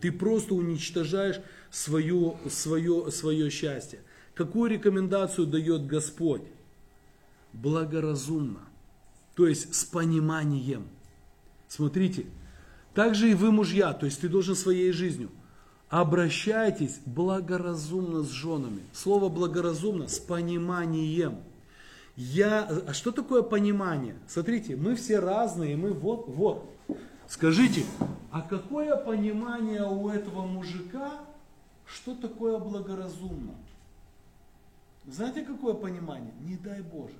Ты 0.00 0.10
просто 0.10 0.54
уничтожаешь 0.54 1.40
свое, 1.70 2.36
свое, 2.50 3.10
свое 3.12 3.50
счастье. 3.50 4.00
Какую 4.34 4.70
рекомендацию 4.70 5.46
дает 5.46 5.86
Господь? 5.86 6.42
Благоразумно. 7.52 8.60
То 9.34 9.46
есть 9.46 9.74
с 9.74 9.84
пониманием. 9.84 10.86
Смотрите, 11.68 12.26
также 12.94 13.30
и 13.30 13.34
вы 13.34 13.50
мужья, 13.50 13.92
то 13.92 14.06
есть 14.06 14.20
ты 14.20 14.28
должен 14.28 14.54
своей 14.54 14.92
жизнью. 14.92 15.30
Обращайтесь 15.88 17.00
благоразумно 17.04 18.22
с 18.22 18.30
женами. 18.30 18.80
Слово 18.92 19.28
благоразумно 19.28 20.08
с 20.08 20.18
пониманием. 20.18 21.36
Я, 22.16 22.68
а 22.86 22.92
что 22.92 23.10
такое 23.10 23.42
понимание? 23.42 24.16
Смотрите, 24.26 24.76
мы 24.76 24.96
все 24.96 25.18
разные, 25.18 25.76
мы 25.76 25.92
вот, 25.92 26.28
вот. 26.28 26.70
Скажите, 27.26 27.84
а 28.30 28.42
какое 28.42 28.96
понимание 28.96 29.86
у 29.86 30.10
этого 30.10 30.46
мужика, 30.46 31.12
что 31.86 32.14
такое 32.14 32.58
благоразумно? 32.58 33.54
Знаете, 35.06 35.42
какое 35.42 35.74
понимание? 35.74 36.32
Не 36.40 36.56
дай 36.56 36.80
Боже. 36.80 37.14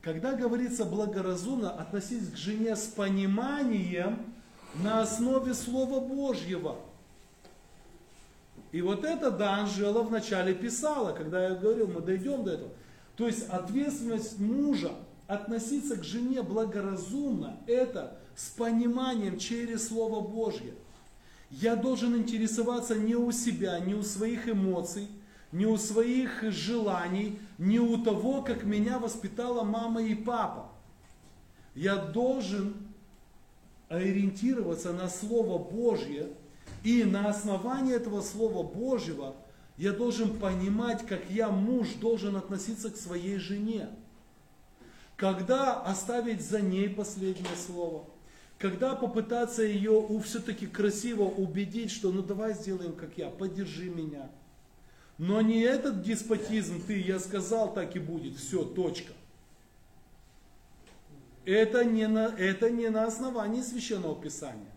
Когда 0.00 0.34
говорится 0.34 0.84
благоразумно, 0.84 1.70
относись 1.70 2.30
к 2.30 2.36
жене 2.36 2.76
с 2.76 2.86
пониманием 2.86 4.34
на 4.76 5.02
основе 5.02 5.52
Слова 5.52 6.00
Божьего. 6.00 6.76
И 8.72 8.82
вот 8.82 9.04
это, 9.04 9.30
да, 9.30 9.56
Анжела 9.56 10.02
вначале 10.02 10.54
писала, 10.54 11.12
когда 11.12 11.48
я 11.48 11.54
говорил, 11.54 11.88
мы 11.88 12.00
дойдем 12.00 12.44
до 12.44 12.52
этого. 12.52 12.70
То 13.16 13.26
есть 13.26 13.48
ответственность 13.48 14.38
мужа 14.38 14.92
относиться 15.26 15.96
к 15.96 16.04
жене 16.04 16.42
благоразумно, 16.42 17.58
это 17.66 18.18
с 18.36 18.50
пониманием 18.50 19.38
через 19.38 19.88
Слово 19.88 20.20
Божье. 20.20 20.74
Я 21.50 21.76
должен 21.76 22.16
интересоваться 22.16 22.94
не 22.94 23.14
у 23.14 23.32
себя, 23.32 23.78
не 23.80 23.94
у 23.94 24.02
своих 24.02 24.48
эмоций, 24.48 25.08
не 25.52 25.66
у 25.66 25.76
своих 25.76 26.42
желаний, 26.50 27.38
не 27.58 27.78
у 27.78 28.02
того, 28.02 28.42
как 28.42 28.64
меня 28.64 28.98
воспитала 28.98 29.64
мама 29.64 30.02
и 30.02 30.14
папа. 30.14 30.68
Я 31.74 31.96
должен 31.96 32.74
ориентироваться 33.88 34.92
на 34.92 35.08
Слово 35.08 35.58
Божье, 35.58 36.28
и 36.82 37.04
на 37.04 37.28
основании 37.28 37.94
этого 37.94 38.20
Слова 38.20 38.62
Божьего 38.62 39.34
я 39.76 39.92
должен 39.92 40.38
понимать, 40.38 41.06
как 41.06 41.30
я, 41.30 41.50
муж, 41.50 41.88
должен 42.00 42.36
относиться 42.36 42.90
к 42.90 42.96
своей 42.96 43.38
жене. 43.38 43.88
Когда 45.16 45.80
оставить 45.80 46.42
за 46.42 46.60
ней 46.60 46.88
последнее 46.88 47.56
слово? 47.56 48.04
Когда 48.58 48.94
попытаться 48.94 49.62
ее 49.62 50.06
все-таки 50.24 50.66
красиво 50.66 51.24
убедить, 51.24 51.90
что 51.90 52.10
ну 52.10 52.22
давай 52.22 52.54
сделаем 52.54 52.94
как 52.94 53.16
я, 53.16 53.28
поддержи 53.28 53.90
меня. 53.90 54.30
Но 55.18 55.40
не 55.40 55.60
этот 55.60 56.02
деспотизм, 56.02 56.82
ты, 56.86 57.00
я 57.00 57.18
сказал, 57.18 57.72
так 57.72 57.96
и 57.96 57.98
будет, 57.98 58.36
все, 58.36 58.64
точка. 58.64 59.12
Это 61.46 61.84
не 61.84 62.06
на, 62.06 62.34
это 62.36 62.70
не 62.70 62.88
на 62.90 63.04
основании 63.04 63.62
священного 63.62 64.20
писания. 64.20 64.72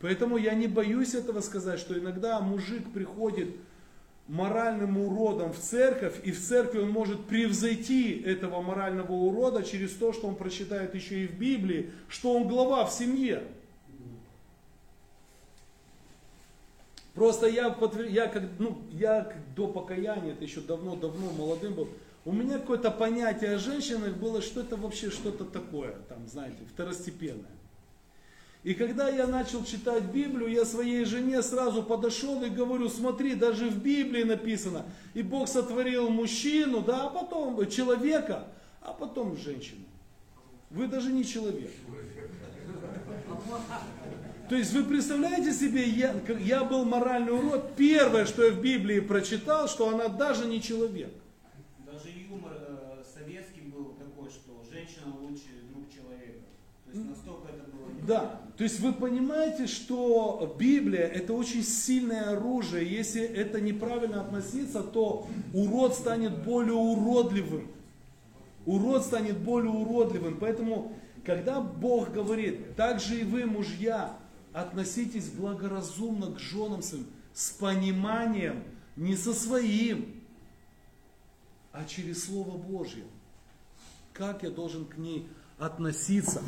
Поэтому 0.00 0.36
я 0.36 0.54
не 0.54 0.66
боюсь 0.66 1.14
этого 1.14 1.40
сказать, 1.40 1.78
что 1.78 1.98
иногда 1.98 2.40
мужик 2.40 2.92
приходит 2.92 3.54
моральным 4.26 4.98
уродом 4.98 5.52
в 5.52 5.58
церковь, 5.58 6.14
и 6.22 6.32
в 6.32 6.40
церкви 6.40 6.80
он 6.80 6.90
может 6.90 7.24
превзойти 7.26 8.20
этого 8.20 8.60
морального 8.60 9.12
урода 9.12 9.62
через 9.62 9.92
то, 9.94 10.12
что 10.12 10.28
он 10.28 10.36
прочитает 10.36 10.94
еще 10.94 11.24
и 11.24 11.26
в 11.26 11.38
Библии, 11.38 11.90
что 12.08 12.34
он 12.34 12.46
глава 12.46 12.84
в 12.84 12.92
семье. 12.92 13.42
Просто 17.18 17.48
я, 17.48 17.76
я, 18.08 18.28
как, 18.28 18.44
ну, 18.60 18.78
я 18.92 19.32
до 19.56 19.66
покаяния, 19.66 20.34
это 20.34 20.44
еще 20.44 20.60
давно-давно 20.60 21.32
молодым 21.32 21.74
был, 21.74 21.88
у 22.24 22.30
меня 22.30 22.60
какое-то 22.60 22.92
понятие 22.92 23.56
о 23.56 23.58
женщинах 23.58 24.14
было, 24.18 24.40
что 24.40 24.60
это 24.60 24.76
вообще 24.76 25.10
что-то 25.10 25.44
такое, 25.44 25.96
там, 26.08 26.28
знаете, 26.28 26.58
второстепенное. 26.72 27.50
И 28.62 28.72
когда 28.72 29.08
я 29.08 29.26
начал 29.26 29.64
читать 29.64 30.04
Библию, 30.04 30.48
я 30.48 30.64
своей 30.64 31.04
жене 31.04 31.42
сразу 31.42 31.82
подошел 31.82 32.40
и 32.44 32.50
говорю, 32.50 32.88
смотри, 32.88 33.34
даже 33.34 33.68
в 33.68 33.82
Библии 33.82 34.22
написано, 34.22 34.84
и 35.14 35.22
Бог 35.22 35.48
сотворил 35.48 36.10
мужчину, 36.10 36.82
да, 36.82 37.06
а 37.06 37.10
потом 37.10 37.68
человека, 37.68 38.44
а 38.80 38.92
потом 38.92 39.36
женщину. 39.36 39.86
Вы 40.70 40.86
даже 40.86 41.10
не 41.10 41.24
человек. 41.24 41.72
То 44.48 44.56
есть 44.56 44.72
вы 44.72 44.84
представляете 44.84 45.52
себе, 45.52 45.84
я, 45.84 46.14
я 46.40 46.64
был 46.64 46.86
моральный 46.86 47.32
урод, 47.32 47.74
первое, 47.76 48.24
что 48.24 48.44
я 48.44 48.52
в 48.52 48.62
Библии 48.62 49.00
прочитал, 49.00 49.68
что 49.68 49.90
она 49.90 50.08
даже 50.08 50.46
не 50.46 50.62
человек. 50.62 51.12
Даже 51.84 52.08
юмор 52.08 52.52
э, 52.56 53.02
советский 53.14 53.60
был 53.60 53.94
такой, 53.98 54.30
что 54.30 54.64
женщина 54.72 55.14
лучше 55.20 55.48
друг 55.70 55.92
человека. 55.92 56.40
То 56.86 56.92
есть 56.92 57.10
настолько 57.10 57.48
это 57.48 57.70
было 57.70 58.06
Да, 58.06 58.40
то 58.56 58.64
есть 58.64 58.80
вы 58.80 58.94
понимаете, 58.94 59.66
что 59.66 60.56
Библия 60.58 61.06
это 61.06 61.34
очень 61.34 61.62
сильное 61.62 62.30
оружие. 62.30 62.90
Если 62.90 63.22
это 63.22 63.60
неправильно 63.60 64.22
относиться, 64.22 64.82
то 64.82 65.26
урод 65.52 65.94
станет 65.94 66.42
более 66.42 66.72
уродливым. 66.72 67.68
Урод 68.64 69.04
станет 69.04 69.36
более 69.36 69.72
уродливым. 69.72 70.38
Поэтому, 70.40 70.92
когда 71.26 71.60
Бог 71.60 72.12
говорит, 72.12 72.76
так 72.76 72.98
же 73.00 73.20
и 73.20 73.24
вы, 73.24 73.44
мужья, 73.44 74.16
относитесь 74.60 75.28
благоразумно 75.28 76.32
к 76.32 76.38
женам 76.38 76.82
своим, 76.82 77.06
с 77.32 77.50
пониманием, 77.50 78.64
не 78.96 79.16
со 79.16 79.32
своим, 79.32 80.22
а 81.72 81.84
через 81.84 82.24
Слово 82.24 82.56
Божье. 82.56 83.04
Как 84.12 84.42
я 84.42 84.50
должен 84.50 84.84
к 84.84 84.96
ней 84.96 85.28
относиться? 85.58 86.42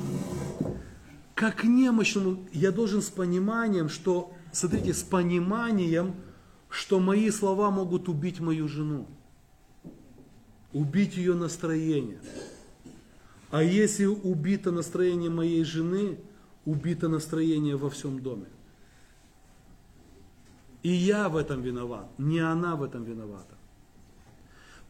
Как 1.35 1.59
к 1.59 1.65
немощному 1.65 2.45
я 2.53 2.73
должен 2.73 3.03
с 3.03 3.11
пониманием, 3.11 3.89
что, 3.89 4.33
смотрите, 4.53 4.93
с 4.93 5.03
пониманием, 5.03 6.17
что 6.69 6.99
мои 6.99 7.31
слова 7.31 7.71
могут 7.71 8.09
убить 8.09 8.41
мою 8.41 8.67
жену, 8.69 9.07
убить 10.73 11.17
ее 11.17 11.35
настроение. 11.35 12.21
А 13.51 13.63
если 13.63 14.07
убито 14.07 14.71
настроение 14.71 15.31
моей 15.31 15.65
жены, 15.65 16.19
убито 16.65 17.09
настроение 17.09 17.77
во 17.77 17.91
всем 17.91 18.21
доме. 18.21 18.47
И 20.83 20.91
я 20.91 21.29
в 21.29 21.37
этом 21.37 21.63
виноват, 21.63 22.09
не 22.19 22.39
она 22.41 22.77
в 22.77 22.83
этом 22.83 23.05
виновата. 23.05 23.55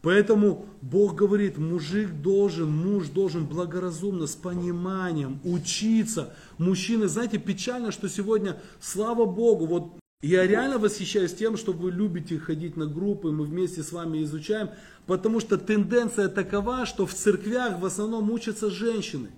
Поэтому 0.02 0.66
Бог 0.80 1.14
говорит, 1.14 1.58
мужик 1.58 2.10
должен, 2.22 2.70
муж 2.70 3.08
должен 3.08 3.46
благоразумно, 3.46 4.26
с 4.26 4.34
пониманием 4.34 5.40
учиться. 5.44 6.34
Мужчины, 6.56 7.06
знаете, 7.06 7.38
печально, 7.38 7.92
что 7.92 8.08
сегодня, 8.08 8.58
слава 8.80 9.26
Богу, 9.26 9.66
вот 9.66 9.92
я 10.22 10.46
реально 10.46 10.78
восхищаюсь 10.78 11.34
тем, 11.34 11.56
что 11.56 11.72
вы 11.72 11.90
любите 11.90 12.38
ходить 12.38 12.76
на 12.76 12.86
группы, 12.86 13.30
мы 13.30 13.44
вместе 13.44 13.82
с 13.82 13.92
вами 13.92 14.22
изучаем, 14.22 14.70
потому 15.06 15.40
что 15.40 15.58
тенденция 15.58 16.28
такова, 16.28 16.86
что 16.86 17.06
в 17.06 17.12
церквях 17.12 17.78
в 17.78 17.84
основном 17.84 18.30
учатся 18.30 18.70
женщины. 18.70 19.30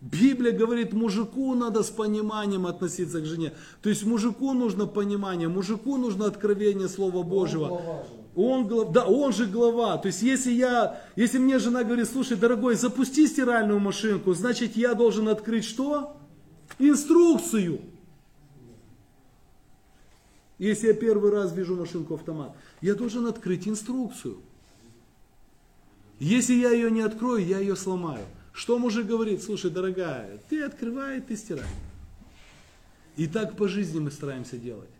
Библия 0.00 0.52
говорит, 0.52 0.94
мужику 0.94 1.54
надо 1.54 1.82
с 1.82 1.90
пониманием 1.90 2.66
относиться 2.66 3.20
к 3.20 3.26
жене. 3.26 3.52
То 3.82 3.90
есть 3.90 4.04
мужику 4.04 4.54
нужно 4.54 4.86
понимание, 4.86 5.48
мужику 5.48 5.98
нужно 5.98 6.26
откровение 6.26 6.88
Слова 6.88 7.22
Божьего. 7.22 8.06
Он 8.34 8.66
глава, 8.66 8.92
да, 8.92 9.04
он 9.06 9.32
же 9.32 9.44
глава. 9.46 9.98
То 9.98 10.06
есть 10.06 10.22
если 10.22 10.52
я, 10.52 11.02
если 11.16 11.38
мне 11.38 11.58
жена 11.58 11.84
говорит, 11.84 12.08
слушай, 12.08 12.36
дорогой, 12.36 12.76
запусти 12.76 13.26
стиральную 13.26 13.78
машинку, 13.78 14.32
значит 14.32 14.76
я 14.76 14.94
должен 14.94 15.28
открыть 15.28 15.64
что? 15.64 16.16
Инструкцию. 16.78 17.80
Если 20.58 20.88
я 20.88 20.94
первый 20.94 21.30
раз 21.30 21.52
вижу 21.52 21.76
машинку 21.76 22.14
автомат, 22.14 22.54
я 22.80 22.94
должен 22.94 23.26
открыть 23.26 23.68
инструкцию. 23.68 24.38
Если 26.18 26.54
я 26.54 26.70
ее 26.70 26.90
не 26.90 27.00
открою, 27.00 27.44
я 27.44 27.58
ее 27.58 27.76
сломаю. 27.76 28.24
Что 28.52 28.78
мужик 28.78 29.06
говорит? 29.06 29.42
Слушай, 29.42 29.70
дорогая, 29.70 30.40
ты 30.48 30.62
открывай, 30.62 31.20
ты 31.20 31.36
стирай. 31.36 31.66
И 33.16 33.26
так 33.26 33.56
по 33.56 33.68
жизни 33.68 33.98
мы 34.00 34.10
стараемся 34.10 34.56
делать. 34.56 34.90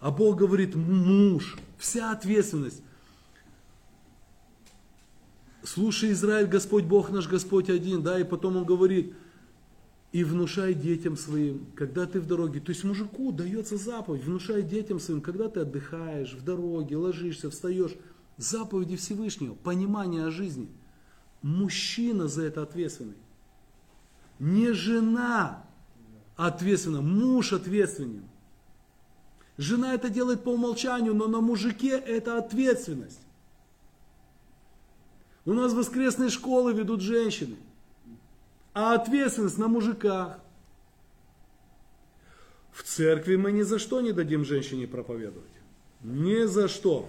А 0.00 0.10
Бог 0.10 0.36
говорит, 0.36 0.74
муж, 0.74 1.56
вся 1.78 2.12
ответственность. 2.12 2.82
Слушай, 5.62 6.12
Израиль, 6.12 6.46
Господь 6.46 6.84
Бог 6.84 7.10
наш, 7.10 7.26
Господь 7.26 7.70
один, 7.70 8.02
да, 8.02 8.20
и 8.20 8.24
потом 8.24 8.56
он 8.56 8.64
говорит, 8.64 9.14
и 10.12 10.22
внушай 10.22 10.74
детям 10.74 11.16
своим, 11.16 11.66
когда 11.74 12.06
ты 12.06 12.20
в 12.20 12.26
дороге. 12.26 12.60
То 12.60 12.70
есть 12.70 12.84
мужику 12.84 13.32
дается 13.32 13.78
заповедь, 13.78 14.24
внушай 14.24 14.62
детям 14.62 15.00
своим, 15.00 15.22
когда 15.22 15.48
ты 15.48 15.60
отдыхаешь, 15.60 16.34
в 16.34 16.44
дороге, 16.44 16.96
ложишься, 16.96 17.50
встаешь. 17.50 17.92
Заповеди 18.36 18.96
Всевышнего, 18.96 19.54
понимание 19.54 20.26
о 20.26 20.30
жизни– 20.30 20.68
мужчина 21.44 22.26
за 22.26 22.44
это 22.44 22.62
ответственный. 22.62 23.18
Не 24.38 24.72
жена 24.72 25.62
ответственна, 26.36 27.02
муж 27.02 27.52
ответственен. 27.52 28.24
Жена 29.58 29.94
это 29.94 30.08
делает 30.08 30.42
по 30.42 30.48
умолчанию, 30.48 31.14
но 31.14 31.28
на 31.28 31.40
мужике 31.40 31.90
это 31.90 32.38
ответственность. 32.38 33.20
У 35.44 35.52
нас 35.52 35.74
воскресные 35.74 36.30
школы 36.30 36.72
ведут 36.72 37.02
женщины, 37.02 37.56
а 38.72 38.94
ответственность 38.94 39.58
на 39.58 39.68
мужиках. 39.68 40.40
В 42.72 42.82
церкви 42.84 43.36
мы 43.36 43.52
ни 43.52 43.62
за 43.62 43.78
что 43.78 44.00
не 44.00 44.12
дадим 44.12 44.46
женщине 44.46 44.88
проповедовать. 44.88 45.52
Ни 46.02 46.46
за 46.46 46.68
что. 46.68 47.06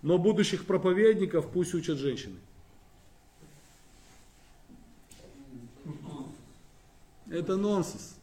Но 0.00 0.16
будущих 0.16 0.64
проповедников 0.64 1.50
пусть 1.52 1.74
учат 1.74 1.98
женщины. 1.98 2.36
Это 7.30 7.56
нонсенс. 7.56 8.16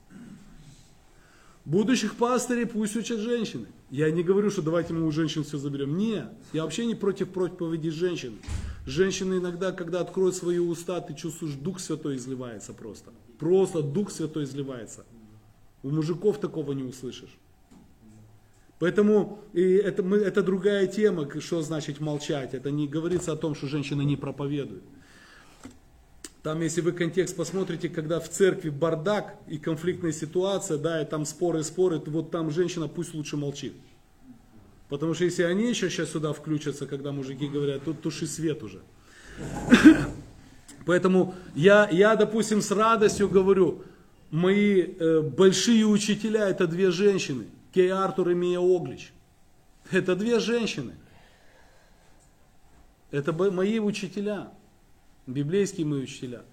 Будущих 1.65 2.15
пастырей 2.15 2.65
пусть 2.65 2.95
учат 2.95 3.19
женщины. 3.19 3.65
Я 3.89 4.11
не 4.11 4.23
говорю, 4.23 4.51
что 4.51 4.61
давайте 4.61 4.93
мы 4.93 5.05
у 5.05 5.11
женщин 5.11 5.43
все 5.43 5.57
заберем. 5.57 5.97
Нет, 5.97 6.29
я 6.53 6.63
вообще 6.63 6.85
не 6.85 6.95
против 6.95 7.29
проповеди 7.29 7.89
женщин. 7.89 8.37
Женщины 8.85 9.35
иногда, 9.35 9.71
когда 9.71 10.01
откроют 10.01 10.35
свои 10.35 10.59
уста, 10.59 10.99
ты 11.01 11.13
чувствуешь, 11.13 11.53
Дух 11.53 11.79
Святой 11.79 12.17
изливается 12.17 12.73
просто. 12.73 13.11
Просто 13.39 13.81
Дух 13.81 14.11
Святой 14.11 14.43
изливается. 14.43 15.05
У 15.83 15.89
мужиков 15.89 16.39
такого 16.39 16.73
не 16.73 16.83
услышишь. 16.83 17.37
Поэтому 18.79 19.39
и 19.53 19.61
это, 19.61 20.03
мы, 20.03 20.17
это 20.17 20.43
другая 20.43 20.87
тема, 20.87 21.27
что 21.41 21.61
значит 21.61 21.99
молчать. 21.99 22.53
Это 22.53 22.71
не 22.71 22.87
говорится 22.87 23.31
о 23.31 23.35
том, 23.35 23.55
что 23.55 23.67
женщины 23.67 24.03
не 24.03 24.15
проповедуют. 24.15 24.83
Там, 26.47 26.61
если 26.61 26.79
вы 26.79 26.93
контекст 26.93 27.35
посмотрите, 27.35 27.89
когда 27.89 28.21
в 28.21 28.29
церкви 28.29 28.69
бардак 28.69 29.35
и 29.49 29.57
конфликтная 29.57 30.13
ситуация, 30.13 30.77
да, 30.77 31.01
и 31.01 31.05
там 31.05 31.25
споры, 31.25 31.61
споры, 31.61 32.01
вот 32.05 32.31
там 32.31 32.51
женщина 32.51 32.87
пусть 32.87 33.13
лучше 33.13 33.35
молчит. 33.35 33.73
Потому 34.87 35.13
что 35.13 35.25
если 35.25 35.43
они 35.43 35.67
еще 35.67 35.89
сейчас 35.89 36.11
сюда 36.11 36.31
включатся, 36.31 36.87
когда 36.87 37.11
мужики 37.11 37.49
говорят, 37.49 37.83
тут 37.83 38.01
туши 38.01 38.27
свет 38.27 38.63
уже. 38.63 38.79
Поэтому 40.85 41.35
я, 41.53 41.89
я, 41.91 42.15
допустим, 42.15 42.61
с 42.61 42.71
радостью 42.71 43.27
говорю, 43.27 43.83
мои 44.31 44.83
э, 44.83 45.19
большие 45.19 45.85
учителя 45.85 46.47
это 46.47 46.65
две 46.65 46.91
женщины, 46.91 47.47
Кей 47.73 47.91
Артур 47.91 48.29
и 48.29 48.35
Мия 48.35 48.61
Оглич. 48.61 49.11
Это 49.91 50.15
две 50.15 50.39
женщины. 50.39 50.95
Это 53.11 53.33
мои 53.33 53.79
учителя, 53.79 54.53
библейские 55.27 55.85
мои 55.85 56.03
учителя. 56.03 56.43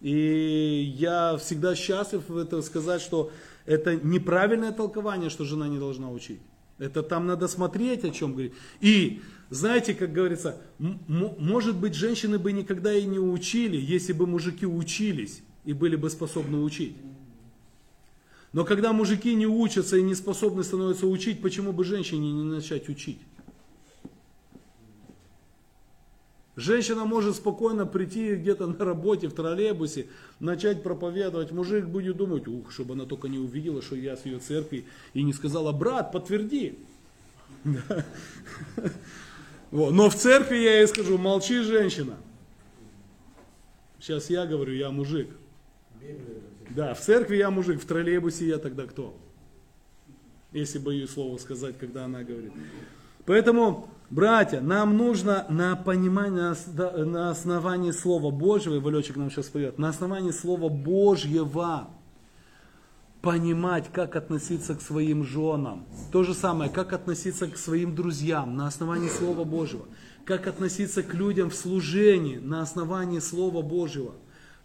И 0.00 0.94
я 0.96 1.36
всегда 1.38 1.74
счастлив 1.74 2.28
в 2.28 2.36
это 2.36 2.62
сказать, 2.62 3.02
что 3.02 3.32
это 3.66 3.96
неправильное 3.96 4.70
толкование, 4.70 5.30
что 5.30 5.44
жена 5.44 5.66
не 5.66 5.78
должна 5.78 6.10
учить. 6.10 6.40
Это 6.78 7.02
там 7.02 7.26
надо 7.26 7.48
смотреть, 7.48 8.04
о 8.04 8.10
чем 8.10 8.32
говорить. 8.32 8.52
И, 8.80 9.20
знаете, 9.50 9.94
как 9.94 10.12
говорится, 10.12 10.56
может 10.78 11.76
быть, 11.76 11.94
женщины 11.94 12.38
бы 12.38 12.52
никогда 12.52 12.94
и 12.94 13.04
не 13.04 13.18
учили, 13.18 13.76
если 13.76 14.12
бы 14.12 14.28
мужики 14.28 14.64
учились 14.64 15.42
и 15.64 15.72
были 15.72 15.96
бы 15.96 16.08
способны 16.08 16.58
учить. 16.58 16.96
Но 18.52 18.64
когда 18.64 18.92
мужики 18.92 19.34
не 19.34 19.46
учатся 19.46 19.96
и 19.96 20.02
не 20.02 20.14
способны 20.14 20.62
становятся 20.62 21.06
учить, 21.08 21.42
почему 21.42 21.72
бы 21.72 21.84
женщине 21.84 22.32
не 22.32 22.44
начать 22.44 22.88
учить? 22.88 23.18
Женщина 26.58 27.04
может 27.04 27.36
спокойно 27.36 27.86
прийти 27.86 28.34
где-то 28.34 28.66
на 28.66 28.84
работе, 28.84 29.28
в 29.28 29.32
троллейбусе, 29.32 30.08
начать 30.40 30.82
проповедовать. 30.82 31.52
Мужик 31.52 31.86
будет 31.86 32.16
думать, 32.16 32.48
ух, 32.48 32.72
чтобы 32.72 32.94
она 32.94 33.04
только 33.04 33.28
не 33.28 33.38
увидела, 33.38 33.80
что 33.80 33.94
я 33.94 34.16
с 34.16 34.26
ее 34.26 34.40
церкви, 34.40 34.84
и 35.14 35.22
не 35.22 35.32
сказала, 35.32 35.70
брат, 35.70 36.10
подтверди. 36.10 36.76
Но 39.70 40.10
в 40.10 40.16
церкви 40.16 40.56
я 40.56 40.78
ей 40.78 40.88
скажу, 40.88 41.16
молчи, 41.16 41.60
женщина. 41.60 42.16
Сейчас 44.00 44.28
я 44.28 44.44
говорю, 44.44 44.72
я 44.72 44.90
мужик. 44.90 45.30
Да, 46.70 46.94
в 46.94 47.00
церкви 47.00 47.36
я 47.36 47.52
мужик, 47.52 47.80
в 47.80 47.86
троллейбусе 47.86 48.48
я 48.48 48.58
тогда 48.58 48.86
кто? 48.86 49.16
Если 50.50 50.80
боюсь 50.80 51.10
слово 51.10 51.38
сказать, 51.38 51.78
когда 51.78 52.06
она 52.06 52.24
говорит. 52.24 52.50
Поэтому, 53.26 53.88
братья, 54.10 54.60
нам 54.60 54.96
нужно 54.96 55.46
на 55.48 55.76
понимание, 55.76 56.30
на 56.32 56.50
ос- 56.52 56.66
на 57.06 57.30
основании 57.30 57.90
Слова 57.90 58.30
Божьего, 58.30 58.76
и 58.76 58.78
Валечек 58.78 59.16
нам 59.16 59.30
сейчас 59.30 59.46
поет, 59.46 59.78
на 59.78 59.88
основании 59.88 60.30
Слова 60.30 60.68
Божьего 60.68 61.88
понимать, 63.20 63.90
как 63.92 64.16
относиться 64.16 64.74
к 64.74 64.80
своим 64.80 65.24
женам. 65.24 65.84
То 66.12 66.22
же 66.22 66.34
самое, 66.34 66.70
как 66.70 66.92
относиться 66.92 67.48
к 67.48 67.56
своим 67.56 67.94
друзьям 67.94 68.56
на 68.56 68.66
основании 68.66 69.08
Слова 69.08 69.44
Божьего. 69.44 69.86
Как 70.24 70.46
относиться 70.46 71.02
к 71.02 71.14
людям 71.14 71.50
в 71.50 71.54
служении 71.54 72.36
на 72.36 72.60
основании 72.62 73.18
Слова 73.18 73.62
Божьего. 73.62 74.12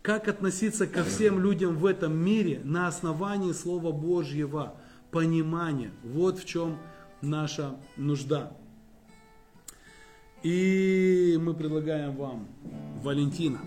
Как 0.02 0.28
относиться 0.28 0.86
ко 0.86 1.04
всем 1.04 1.40
людям 1.40 1.78
в 1.78 1.86
этом 1.86 2.16
мире 2.16 2.62
на 2.64 2.88
основании 2.88 3.54
Слова 3.54 3.92
Божьего. 3.92 4.76
Понимание. 5.10 5.92
Вот 6.04 6.40
в 6.40 6.46
чем 6.46 6.78
наша 7.22 7.76
нужда. 7.98 8.52
И 10.44 11.38
мы 11.42 11.54
предлагаем 11.54 12.18
вам 12.18 12.48
Валентина. 13.02 13.62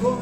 Во 0.00 0.16
мне 0.16 0.21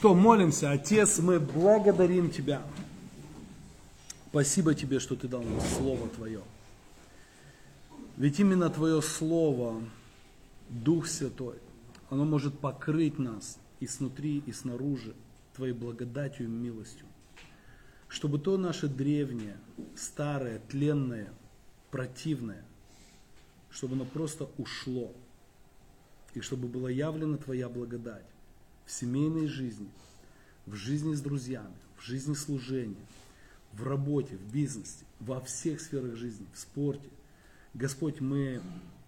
Что, 0.00 0.14
молимся, 0.14 0.70
Отец, 0.70 1.18
мы 1.18 1.38
благодарим 1.38 2.30
Тебя. 2.30 2.62
Спасибо 4.30 4.74
Тебе, 4.74 4.98
что 4.98 5.14
Ты 5.14 5.28
дал 5.28 5.42
нам 5.42 5.60
Слово 5.60 6.08
Твое. 6.08 6.40
Ведь 8.16 8.40
именно 8.40 8.70
Твое 8.70 9.02
Слово, 9.02 9.82
Дух 10.70 11.06
Святой, 11.06 11.56
оно 12.08 12.24
может 12.24 12.58
покрыть 12.58 13.18
нас 13.18 13.58
и 13.80 13.86
снутри, 13.86 14.42
и 14.46 14.52
снаружи 14.52 15.14
Твоей 15.54 15.74
благодатью 15.74 16.46
и 16.46 16.48
милостью. 16.48 17.04
Чтобы 18.08 18.38
то 18.38 18.56
наше 18.56 18.88
древнее, 18.88 19.58
старое, 19.94 20.62
тленное, 20.70 21.28
противное, 21.90 22.64
чтобы 23.70 23.96
оно 23.96 24.06
просто 24.06 24.48
ушло. 24.56 25.12
И 26.32 26.40
чтобы 26.40 26.68
была 26.68 26.88
явлена 26.88 27.36
Твоя 27.36 27.68
благодать 27.68 28.24
в 28.90 28.92
семейной 28.92 29.46
жизни, 29.46 29.88
в 30.66 30.74
жизни 30.74 31.14
с 31.14 31.20
друзьями, 31.20 31.76
в 31.96 32.04
жизни 32.04 32.34
служения, 32.34 33.06
в 33.72 33.84
работе, 33.84 34.36
в 34.36 34.52
бизнесе, 34.52 35.04
во 35.20 35.40
всех 35.40 35.80
сферах 35.80 36.16
жизни, 36.16 36.44
в 36.52 36.58
спорте. 36.58 37.08
Господь, 37.72 38.20
мы 38.20 38.60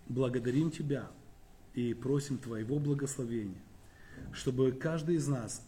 благодарим 0.06 0.70
Тебя 0.70 1.10
и 1.74 1.94
просим 1.94 2.38
Твоего 2.38 2.78
благословения, 2.78 3.60
чтобы 4.32 4.70
каждый 4.70 5.16
из 5.16 5.26
нас 5.26 5.60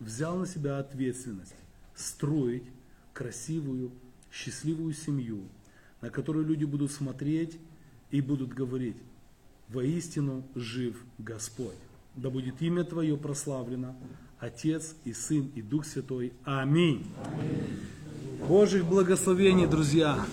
взял 0.00 0.38
на 0.38 0.46
себя 0.46 0.78
ответственность 0.78 1.54
строить 1.94 2.64
красивую, 3.12 3.92
счастливую 4.32 4.94
семью, 4.94 5.42
на 6.00 6.08
которую 6.08 6.46
люди 6.46 6.64
будут 6.64 6.90
смотреть 6.90 7.58
и 8.10 8.22
будут 8.22 8.54
говорить, 8.54 8.96
воистину 9.68 10.42
жив 10.54 10.96
Господь 11.18 11.76
да 12.18 12.30
будет 12.30 12.60
имя 12.60 12.84
Твое 12.84 13.16
прославлено, 13.16 13.96
Отец 14.38 14.94
и 15.04 15.12
Сын 15.12 15.50
и 15.54 15.62
Дух 15.62 15.84
Святой. 15.84 16.32
Аминь. 16.44 17.06
Аминь. 17.24 18.46
Божьих 18.46 18.84
благословений, 18.84 19.66
друзья. 19.66 20.24